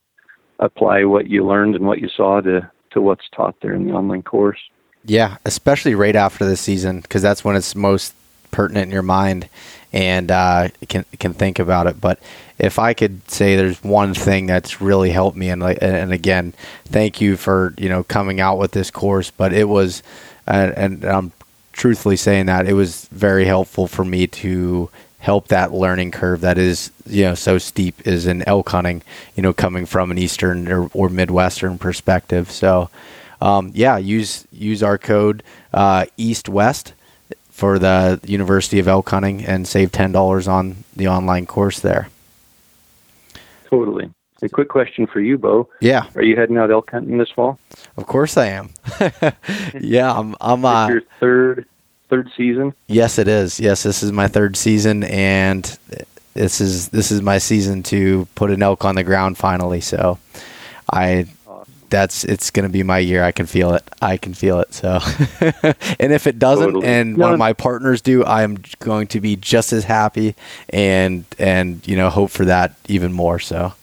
apply 0.60 1.04
what 1.04 1.28
you 1.28 1.44
learned 1.44 1.74
and 1.74 1.84
what 1.84 2.00
you 2.00 2.08
saw 2.08 2.40
to, 2.40 2.70
to 2.92 3.00
what's 3.00 3.28
taught 3.34 3.56
there 3.60 3.74
in 3.74 3.86
the 3.86 3.92
online 3.92 4.22
course. 4.22 4.60
Yeah, 5.04 5.38
especially 5.44 5.94
right 5.94 6.14
after 6.14 6.44
the 6.44 6.56
season 6.56 7.00
because 7.00 7.22
that's 7.22 7.42
when 7.44 7.56
it's 7.56 7.74
most 7.74 8.14
pertinent 8.50 8.86
in 8.86 8.92
your 8.92 9.02
mind 9.02 9.48
and 9.92 10.30
uh, 10.30 10.68
can 10.88 11.04
can 11.18 11.32
think 11.32 11.58
about 11.58 11.86
it. 11.86 12.00
But 12.00 12.20
if 12.58 12.78
I 12.78 12.94
could 12.94 13.28
say 13.28 13.56
there's 13.56 13.82
one 13.82 14.14
thing 14.14 14.46
that's 14.46 14.80
really 14.80 15.10
helped 15.10 15.36
me, 15.36 15.48
and 15.48 15.62
and 15.62 16.12
again, 16.12 16.52
thank 16.84 17.20
you 17.20 17.36
for 17.36 17.74
you 17.78 17.88
know 17.88 18.04
coming 18.04 18.40
out 18.40 18.58
with 18.58 18.72
this 18.72 18.90
course. 18.90 19.30
But 19.30 19.52
it 19.52 19.68
was, 19.68 20.02
uh, 20.46 20.72
and 20.76 21.04
I'm 21.04 21.32
truthfully 21.80 22.16
saying 22.16 22.44
that 22.44 22.68
it 22.68 22.74
was 22.74 23.06
very 23.06 23.46
helpful 23.46 23.86
for 23.86 24.04
me 24.04 24.26
to 24.26 24.90
help 25.18 25.48
that 25.48 25.72
learning 25.72 26.10
curve 26.10 26.42
that 26.42 26.58
is 26.58 26.90
you 27.06 27.24
know 27.24 27.34
so 27.34 27.56
steep 27.56 28.06
is 28.06 28.26
in 28.26 28.46
elk 28.46 28.68
hunting. 28.68 29.02
You 29.34 29.42
know, 29.42 29.54
coming 29.54 29.86
from 29.86 30.10
an 30.10 30.18
eastern 30.18 30.70
or, 30.70 30.90
or 30.92 31.08
midwestern 31.08 31.78
perspective. 31.78 32.50
So. 32.50 32.90
Um, 33.42 33.72
yeah, 33.74 33.96
use 33.96 34.46
use 34.52 34.82
our 34.82 34.98
code 34.98 35.42
uh, 35.72 36.04
East 36.18 36.46
West 36.46 36.92
for 37.48 37.78
the 37.78 38.20
University 38.26 38.78
of 38.78 38.86
Elk 38.86 39.08
Hunting 39.08 39.46
and 39.46 39.66
save 39.66 39.92
ten 39.92 40.12
dollars 40.12 40.46
on 40.46 40.84
the 40.94 41.08
online 41.08 41.46
course 41.46 41.80
there. 41.80 42.10
Totally. 43.70 44.10
A 44.42 44.48
quick 44.48 44.68
question 44.68 45.06
for 45.06 45.20
you, 45.20 45.36
Bo. 45.36 45.68
Yeah. 45.80 46.06
Are 46.14 46.22
you 46.22 46.36
heading 46.36 46.56
out 46.56 46.70
elk 46.70 46.90
hunting 46.90 47.18
this 47.18 47.30
fall? 47.30 47.58
Of 47.96 48.06
course 48.06 48.36
I 48.36 48.46
am. 48.46 48.70
yeah, 49.80 50.12
I'm. 50.12 50.34
I'm. 50.40 50.64
Uh, 50.64 50.88
your 50.88 51.02
third 51.20 51.66
third 52.08 52.30
season. 52.36 52.74
Yes, 52.86 53.18
it 53.18 53.28
is. 53.28 53.60
Yes, 53.60 53.82
this 53.82 54.02
is 54.02 54.12
my 54.12 54.28
third 54.28 54.56
season, 54.56 55.04
and 55.04 55.78
this 56.34 56.60
is 56.60 56.88
this 56.88 57.10
is 57.10 57.20
my 57.20 57.38
season 57.38 57.82
to 57.84 58.26
put 58.34 58.50
an 58.50 58.62
elk 58.62 58.84
on 58.84 58.94
the 58.94 59.04
ground 59.04 59.36
finally. 59.36 59.80
So, 59.80 60.18
I 60.90 61.26
that's 61.90 62.24
it's 62.24 62.50
going 62.50 62.66
to 62.66 62.72
be 62.72 62.82
my 62.82 62.98
year. 62.98 63.22
I 63.22 63.32
can 63.32 63.46
feel 63.46 63.74
it. 63.74 63.82
I 64.00 64.16
can 64.16 64.32
feel 64.32 64.60
it. 64.60 64.72
So, 64.72 65.00
and 66.00 66.12
if 66.12 66.26
it 66.26 66.38
doesn't, 66.38 66.66
totally. 66.72 66.86
and 66.86 67.16
no. 67.16 67.24
one 67.24 67.32
of 67.34 67.38
my 67.38 67.52
partners 67.52 68.00
do, 68.00 68.24
I'm 68.24 68.58
going 68.78 69.08
to 69.08 69.20
be 69.20 69.36
just 69.36 69.72
as 69.72 69.84
happy, 69.84 70.34
and 70.70 71.24
and 71.38 71.86
you 71.86 71.96
know 71.96 72.08
hope 72.08 72.30
for 72.30 72.46
that 72.46 72.74
even 72.88 73.12
more. 73.12 73.38
So, 73.38 73.74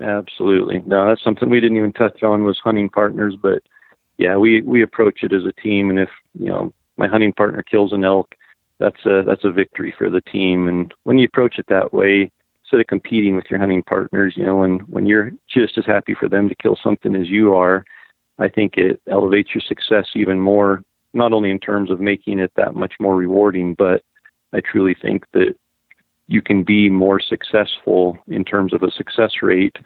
absolutely. 0.00 0.82
No, 0.86 1.06
that's 1.06 1.22
something 1.22 1.50
we 1.50 1.60
didn't 1.60 1.76
even 1.76 1.92
touch 1.92 2.22
on 2.22 2.44
was 2.44 2.60
hunting 2.62 2.88
partners, 2.88 3.34
but 3.40 3.62
yeah, 4.18 4.36
we 4.36 4.62
we 4.62 4.82
approach 4.82 5.22
it 5.22 5.32
as 5.32 5.44
a 5.44 5.60
team, 5.60 5.90
and 5.90 5.98
if 5.98 6.10
you 6.38 6.46
know 6.46 6.72
my 6.96 7.06
hunting 7.06 7.32
partner 7.32 7.62
kills 7.62 7.92
an 7.92 8.04
elk, 8.04 8.34
that's 8.78 9.04
a 9.06 9.22
that's 9.26 9.44
a 9.44 9.52
victory 9.52 9.94
for 9.96 10.10
the 10.10 10.20
team. 10.20 10.68
And 10.68 10.92
when 11.04 11.18
you 11.18 11.26
approach 11.26 11.58
it 11.58 11.66
that 11.68 11.92
way, 11.92 12.30
instead 12.64 12.80
of 12.80 12.86
competing 12.86 13.36
with 13.36 13.46
your 13.48 13.60
hunting 13.60 13.82
partners, 13.82 14.34
you 14.36 14.44
know, 14.44 14.56
when 14.56 14.78
when 14.80 15.06
you're 15.06 15.32
just 15.48 15.78
as 15.78 15.86
happy 15.86 16.14
for 16.14 16.28
them 16.28 16.48
to 16.48 16.54
kill 16.56 16.76
something 16.82 17.14
as 17.14 17.28
you 17.28 17.54
are, 17.54 17.84
I 18.38 18.48
think 18.48 18.76
it 18.76 19.00
elevates 19.08 19.50
your 19.54 19.62
success 19.62 20.06
even 20.14 20.40
more. 20.40 20.82
Not 21.14 21.32
only 21.32 21.50
in 21.50 21.58
terms 21.58 21.90
of 21.90 22.00
making 22.00 22.38
it 22.38 22.52
that 22.56 22.74
much 22.74 22.94
more 23.00 23.16
rewarding, 23.16 23.74
but 23.74 24.02
I 24.52 24.60
truly 24.60 24.94
think 25.00 25.24
that 25.32 25.54
you 26.28 26.42
can 26.42 26.62
be 26.62 26.88
more 26.88 27.18
successful 27.18 28.18
in 28.28 28.44
terms 28.44 28.72
of 28.72 28.82
a 28.82 28.90
success 28.90 29.32
rate 29.42 29.76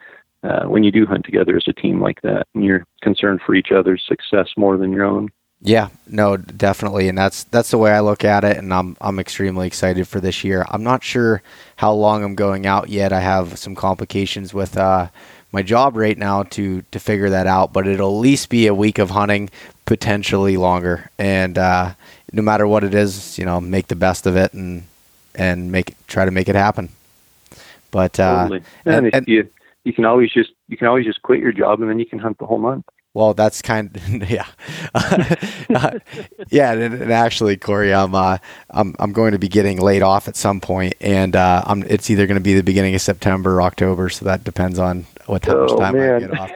uh, 0.43 0.65
when 0.65 0.83
you 0.83 0.91
do 0.91 1.05
hunt 1.05 1.23
together 1.25 1.55
as 1.55 1.63
a 1.67 1.73
team 1.73 2.01
like 2.01 2.21
that, 2.21 2.45
and 2.53 2.63
you're 2.63 2.85
concerned 3.01 3.39
for 3.45 3.55
each 3.55 3.71
other's 3.71 4.03
success 4.05 4.49
more 4.57 4.77
than 4.77 4.91
your 4.91 5.05
own. 5.05 5.29
Yeah, 5.61 5.87
no, 6.05 6.35
definitely, 6.35 7.07
and 7.07 7.17
that's 7.17 7.45
that's 7.45 7.71
the 7.71 7.77
way 7.77 7.91
I 7.91 8.01
look 8.01 8.25
at 8.25 8.43
it, 8.43 8.57
and 8.57 8.73
I'm 8.73 8.97
I'm 8.99 9.19
extremely 9.19 9.65
excited 9.65 10.05
for 10.05 10.19
this 10.19 10.43
year. 10.43 10.65
I'm 10.69 10.83
not 10.83 11.01
sure 11.01 11.41
how 11.77 11.93
long 11.93 12.21
I'm 12.23 12.35
going 12.35 12.65
out 12.65 12.89
yet. 12.89 13.13
I 13.13 13.21
have 13.21 13.57
some 13.57 13.73
complications 13.73 14.53
with 14.53 14.77
uh, 14.77 15.07
my 15.53 15.61
job 15.61 15.95
right 15.95 16.17
now 16.17 16.43
to 16.43 16.81
to 16.91 16.99
figure 16.99 17.29
that 17.29 17.47
out, 17.47 17.71
but 17.71 17.87
it'll 17.87 18.17
at 18.17 18.19
least 18.19 18.49
be 18.49 18.67
a 18.67 18.75
week 18.75 18.99
of 18.99 19.11
hunting, 19.11 19.49
potentially 19.85 20.57
longer. 20.57 21.09
And 21.17 21.57
uh, 21.57 21.93
no 22.33 22.41
matter 22.41 22.67
what 22.67 22.83
it 22.83 22.93
is, 22.93 23.39
you 23.39 23.45
know, 23.45 23.61
make 23.61 23.87
the 23.87 23.95
best 23.95 24.27
of 24.27 24.35
it 24.35 24.51
and 24.51 24.83
and 25.35 25.71
make 25.71 25.95
try 26.07 26.25
to 26.25 26.31
make 26.31 26.49
it 26.49 26.55
happen. 26.55 26.89
But 27.91 28.19
uh, 28.19 28.43
totally. 28.43 28.63
and, 28.85 29.05
and, 29.05 29.15
and 29.15 29.27
you 29.27 29.49
you 29.83 29.93
can 29.93 30.05
always 30.05 30.31
just 30.31 30.51
you 30.67 30.77
can 30.77 30.87
always 30.87 31.05
just 31.05 31.21
quit 31.21 31.39
your 31.39 31.51
job 31.51 31.81
and 31.81 31.89
then 31.89 31.99
you 31.99 32.05
can 32.05 32.19
hunt 32.19 32.37
the 32.39 32.45
whole 32.45 32.59
month. 32.59 32.85
Well, 33.15 33.35
that's 33.35 33.61
kind 33.61 33.95
of, 33.95 34.09
yeah, 34.29 34.47
uh, 34.95 35.99
yeah. 36.49 36.71
And, 36.71 36.95
and, 36.95 37.11
actually, 37.11 37.57
Corey, 37.57 37.93
I'm, 37.93 38.15
uh, 38.15 38.39
I'm 38.71 38.95
I'm 38.97 39.13
going 39.13 39.33
to 39.33 39.39
be 39.39 39.47
getting 39.47 39.79
laid 39.79 40.01
off 40.01 40.27
at 40.27 40.35
some 40.35 40.59
point, 40.59 40.95
and 40.99 41.35
uh, 41.35 41.61
I'm, 41.65 41.83
it's 41.83 42.09
either 42.09 42.25
going 42.25 42.39
to 42.39 42.43
be 42.43 42.55
the 42.55 42.63
beginning 42.63 42.95
of 42.95 43.01
September 43.01 43.57
or 43.57 43.61
October, 43.61 44.09
so 44.09 44.25
that 44.25 44.43
depends 44.43 44.79
on 44.79 45.05
what 45.27 45.43
time, 45.43 45.55
oh, 45.55 45.77
time 45.77 45.95
man. 45.95 46.15
I 46.15 46.19
get 46.19 46.39
off. 46.39 46.49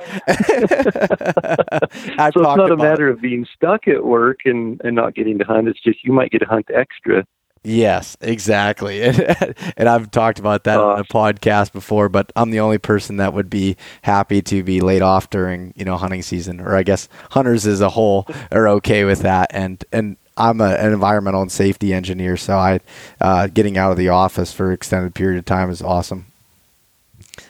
so 2.18 2.28
it's 2.28 2.58
not 2.58 2.72
a 2.72 2.78
matter 2.78 3.08
of 3.08 3.22
being 3.22 3.46
stuck 3.56 3.88
at 3.88 4.04
work 4.04 4.40
and, 4.46 4.82
and 4.84 4.96
not 4.96 5.14
getting 5.14 5.38
to 5.38 5.46
hunt. 5.46 5.68
It's 5.68 5.80
just 5.82 6.04
you 6.04 6.12
might 6.12 6.32
get 6.32 6.40
to 6.40 6.46
hunt 6.46 6.70
extra 6.74 7.24
Yes, 7.70 8.16
exactly. 8.22 9.02
and 9.78 9.90
I've 9.90 10.10
talked 10.10 10.40
about 10.40 10.64
that 10.64 10.80
on 10.80 11.00
a 11.00 11.04
podcast 11.04 11.74
before, 11.74 12.08
but 12.08 12.32
I'm 12.34 12.50
the 12.50 12.62
only 12.62 12.78
person 12.78 13.18
that 13.18 13.34
would 13.34 13.50
be 13.50 13.76
happy 14.04 14.42
to 14.44 14.64
be 14.64 14.80
laid 14.80 15.02
off 15.02 15.30
during, 15.30 15.74
you 15.76 15.84
know, 15.84 15.98
hunting 15.98 16.22
season, 16.22 16.62
or 16.62 16.78
I 16.78 16.84
guess 16.84 17.10
hunters 17.32 17.68
as 17.68 17.82
a 17.82 17.90
whole 17.90 18.26
are 18.54 18.70
okay 18.70 19.04
with 19.04 19.20
that. 19.24 19.52
And, 19.54 19.84
and 19.92 20.16
I'm 20.38 20.62
a, 20.62 20.76
an 20.76 20.94
environmental 20.94 21.42
and 21.42 21.52
safety 21.52 21.94
engineer, 21.94 22.38
so 22.38 22.56
I, 22.56 22.80
uh, 23.20 23.48
getting 23.48 23.78
out 23.78 23.92
of 23.92 23.98
the 23.98 24.10
office 24.10 24.54
for 24.54 24.72
extended 24.72 25.14
period 25.14 25.38
of 25.38 25.44
time 25.44 25.70
is 25.70 25.82
awesome. 25.82 26.28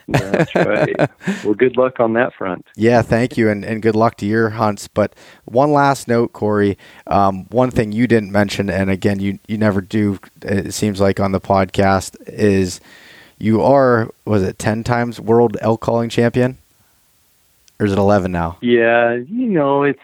That's 0.07 0.53
right. 0.55 0.95
well, 1.43 1.53
good 1.53 1.77
luck 1.77 1.99
on 1.99 2.13
that 2.13 2.33
front. 2.33 2.65
Yeah, 2.75 3.01
thank 3.01 3.37
you, 3.37 3.49
and, 3.49 3.65
and 3.65 3.81
good 3.81 3.95
luck 3.95 4.17
to 4.17 4.25
your 4.25 4.49
hunts. 4.49 4.87
But 4.87 5.13
one 5.45 5.71
last 5.71 6.07
note, 6.07 6.33
Corey. 6.33 6.77
Um, 7.07 7.45
one 7.45 7.71
thing 7.71 7.91
you 7.91 8.07
didn't 8.07 8.31
mention, 8.31 8.69
and 8.69 8.89
again, 8.89 9.19
you 9.19 9.39
you 9.47 9.57
never 9.57 9.81
do. 9.81 10.19
It 10.41 10.73
seems 10.73 10.99
like 10.99 11.19
on 11.19 11.31
the 11.31 11.41
podcast 11.41 12.15
is 12.27 12.79
you 13.37 13.61
are 13.61 14.09
was 14.25 14.43
it 14.43 14.59
ten 14.59 14.83
times 14.83 15.19
world 15.19 15.57
elk 15.61 15.81
calling 15.81 16.09
champion? 16.09 16.57
or 17.79 17.85
is 17.85 17.91
it 17.91 17.97
11 17.97 18.31
now? 18.31 18.57
Yeah, 18.61 19.13
you 19.13 19.47
know, 19.47 19.83
it's 19.83 19.99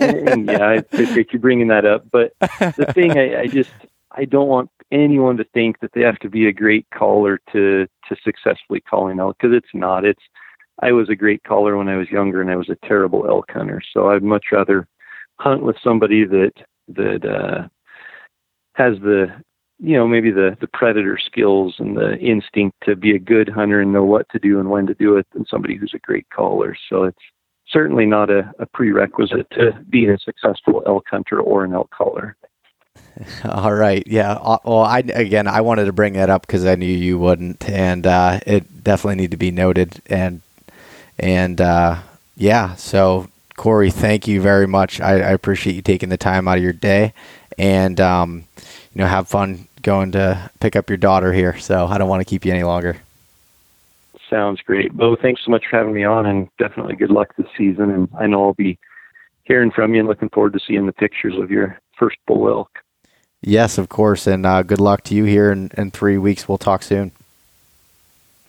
yeah, 0.00 0.80
it's 0.80 1.12
great 1.12 1.32
you 1.32 1.38
bringing 1.38 1.68
that 1.68 1.84
up. 1.84 2.10
But 2.10 2.32
the 2.40 2.90
thing, 2.94 3.18
I, 3.18 3.40
I 3.40 3.46
just 3.46 3.70
I 4.12 4.24
don't 4.24 4.48
want 4.48 4.70
anyone 4.90 5.36
to 5.36 5.44
think 5.44 5.80
that 5.80 5.92
they 5.92 6.02
have 6.02 6.18
to 6.20 6.30
be 6.30 6.46
a 6.46 6.52
great 6.52 6.86
caller 6.90 7.40
to 7.52 7.86
to 8.08 8.16
successfully 8.24 8.80
calling 8.80 9.20
elk 9.20 9.36
because 9.40 9.56
it's 9.56 9.74
not. 9.74 10.04
It's 10.04 10.22
I 10.80 10.92
was 10.92 11.08
a 11.08 11.16
great 11.16 11.42
caller 11.44 11.76
when 11.76 11.88
I 11.88 11.96
was 11.96 12.10
younger, 12.10 12.40
and 12.40 12.50
I 12.50 12.56
was 12.56 12.68
a 12.68 12.86
terrible 12.86 13.26
elk 13.28 13.50
hunter. 13.50 13.82
So 13.92 14.10
I'd 14.10 14.22
much 14.22 14.46
rather 14.52 14.86
hunt 15.40 15.62
with 15.62 15.76
somebody 15.82 16.24
that 16.24 16.52
that 16.88 17.24
uh, 17.24 17.68
has 18.74 18.94
the 19.00 19.26
you 19.78 19.96
know 19.96 20.06
maybe 20.06 20.30
the 20.30 20.56
the 20.60 20.68
predator 20.68 21.18
skills 21.18 21.76
and 21.78 21.96
the 21.96 22.16
instinct 22.18 22.76
to 22.84 22.96
be 22.96 23.14
a 23.14 23.18
good 23.18 23.48
hunter 23.48 23.80
and 23.80 23.92
know 23.92 24.04
what 24.04 24.28
to 24.30 24.38
do 24.38 24.60
and 24.60 24.70
when 24.70 24.86
to 24.86 24.94
do 24.94 25.16
it 25.16 25.26
than 25.32 25.44
somebody 25.46 25.76
who's 25.76 25.94
a 25.94 25.98
great 25.98 26.28
caller. 26.30 26.76
So 26.88 27.04
it's 27.04 27.18
certainly 27.68 28.06
not 28.06 28.30
a, 28.30 28.50
a 28.58 28.66
prerequisite 28.66 29.50
to 29.52 29.72
being 29.90 30.10
a 30.10 30.18
successful 30.18 30.82
elk 30.86 31.04
hunter 31.10 31.40
or 31.40 31.64
an 31.64 31.74
elk 31.74 31.90
caller. 31.90 32.36
All 33.44 33.72
right. 33.72 34.02
Yeah. 34.06 34.32
Uh, 34.32 34.58
well, 34.64 34.82
I 34.82 34.98
again, 34.98 35.46
I 35.46 35.60
wanted 35.60 35.86
to 35.86 35.92
bring 35.92 36.14
that 36.14 36.30
up 36.30 36.42
because 36.42 36.64
I 36.64 36.74
knew 36.74 36.86
you 36.86 37.18
wouldn't, 37.18 37.68
and 37.68 38.06
uh, 38.06 38.40
it 38.46 38.84
definitely 38.84 39.16
need 39.16 39.30
to 39.32 39.36
be 39.36 39.50
noted. 39.50 40.00
And 40.06 40.42
and 41.18 41.60
uh, 41.60 42.00
yeah, 42.36 42.74
so 42.76 43.28
Corey, 43.56 43.90
thank 43.90 44.28
you 44.28 44.40
very 44.40 44.66
much. 44.66 45.00
I, 45.00 45.14
I, 45.14 45.30
appreciate 45.30 45.74
you 45.74 45.82
taking 45.82 46.10
the 46.10 46.16
time 46.16 46.46
out 46.46 46.58
of 46.58 46.62
your 46.62 46.72
day, 46.72 47.12
and 47.58 48.00
um, 48.00 48.44
you 48.56 49.00
know, 49.00 49.06
have 49.06 49.26
fun 49.26 49.66
going 49.82 50.12
to 50.12 50.50
pick 50.60 50.76
up 50.76 50.88
your 50.88 50.96
daughter 50.96 51.32
here. 51.32 51.58
So 51.58 51.86
I 51.86 51.98
don't 51.98 52.08
want 52.08 52.20
to 52.20 52.24
keep 52.24 52.44
you 52.44 52.52
any 52.52 52.62
longer. 52.62 52.98
Sounds 54.30 54.60
great, 54.60 54.92
Bo. 54.92 55.16
Thanks 55.16 55.42
so 55.44 55.50
much 55.50 55.64
for 55.68 55.76
having 55.76 55.94
me 55.94 56.04
on, 56.04 56.26
and 56.26 56.48
definitely 56.58 56.96
good 56.96 57.10
luck 57.10 57.34
this 57.36 57.48
season. 57.56 57.90
And 57.90 58.08
I 58.18 58.26
know 58.26 58.44
I'll 58.44 58.54
be 58.54 58.78
hearing 59.44 59.70
from 59.70 59.94
you 59.94 60.00
and 60.00 60.08
looking 60.08 60.28
forward 60.28 60.52
to 60.52 60.60
seeing 60.60 60.86
the 60.86 60.92
pictures 60.92 61.34
of 61.36 61.50
your 61.50 61.80
first 61.98 62.18
bull 62.26 62.48
elk. 62.48 62.70
Yes, 63.42 63.78
of 63.78 63.88
course, 63.88 64.26
and 64.26 64.44
uh, 64.44 64.62
good 64.62 64.80
luck 64.80 65.02
to 65.04 65.14
you 65.14 65.24
here 65.24 65.52
in, 65.52 65.70
in 65.76 65.90
three 65.90 66.18
weeks. 66.18 66.48
We'll 66.48 66.58
talk 66.58 66.82
soon. 66.82 67.12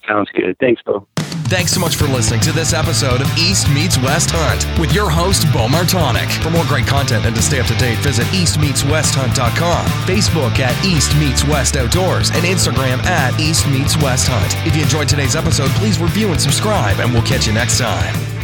Sounds 0.07 0.29
good. 0.31 0.57
Thanks, 0.59 0.81
Bo. 0.81 1.05
Thanks 1.49 1.71
so 1.71 1.79
much 1.79 1.95
for 1.95 2.05
listening 2.05 2.41
to 2.41 2.51
this 2.51 2.73
episode 2.73 3.21
of 3.21 3.37
East 3.37 3.69
Meets 3.69 3.97
West 3.99 4.29
Hunt 4.31 4.79
with 4.79 4.93
your 4.93 5.09
host, 5.09 5.51
Bo 5.51 5.67
Martonic. 5.67 6.29
For 6.43 6.51
more 6.51 6.65
great 6.65 6.85
content 6.85 7.25
and 7.25 7.35
to 7.35 7.41
stay 7.41 7.59
up 7.59 7.65
to 7.67 7.75
date, 7.75 7.97
visit 7.99 8.25
eastmeetswesthunt.com, 8.27 9.85
Facebook 10.05 10.59
at 10.59 10.85
East 10.85 11.15
Meets 11.17 11.43
West 11.45 11.75
Outdoors, 11.75 12.29
and 12.31 12.45
Instagram 12.45 13.03
at 13.05 13.39
East 13.39 13.67
Meets 13.67 13.97
West 13.97 14.27
Hunt. 14.29 14.67
If 14.67 14.75
you 14.75 14.83
enjoyed 14.83 15.09
today's 15.09 15.35
episode, 15.35 15.69
please 15.71 15.99
review 15.99 16.29
and 16.31 16.39
subscribe, 16.39 16.99
and 16.99 17.11
we'll 17.11 17.23
catch 17.23 17.47
you 17.47 17.53
next 17.53 17.79
time. 17.79 18.38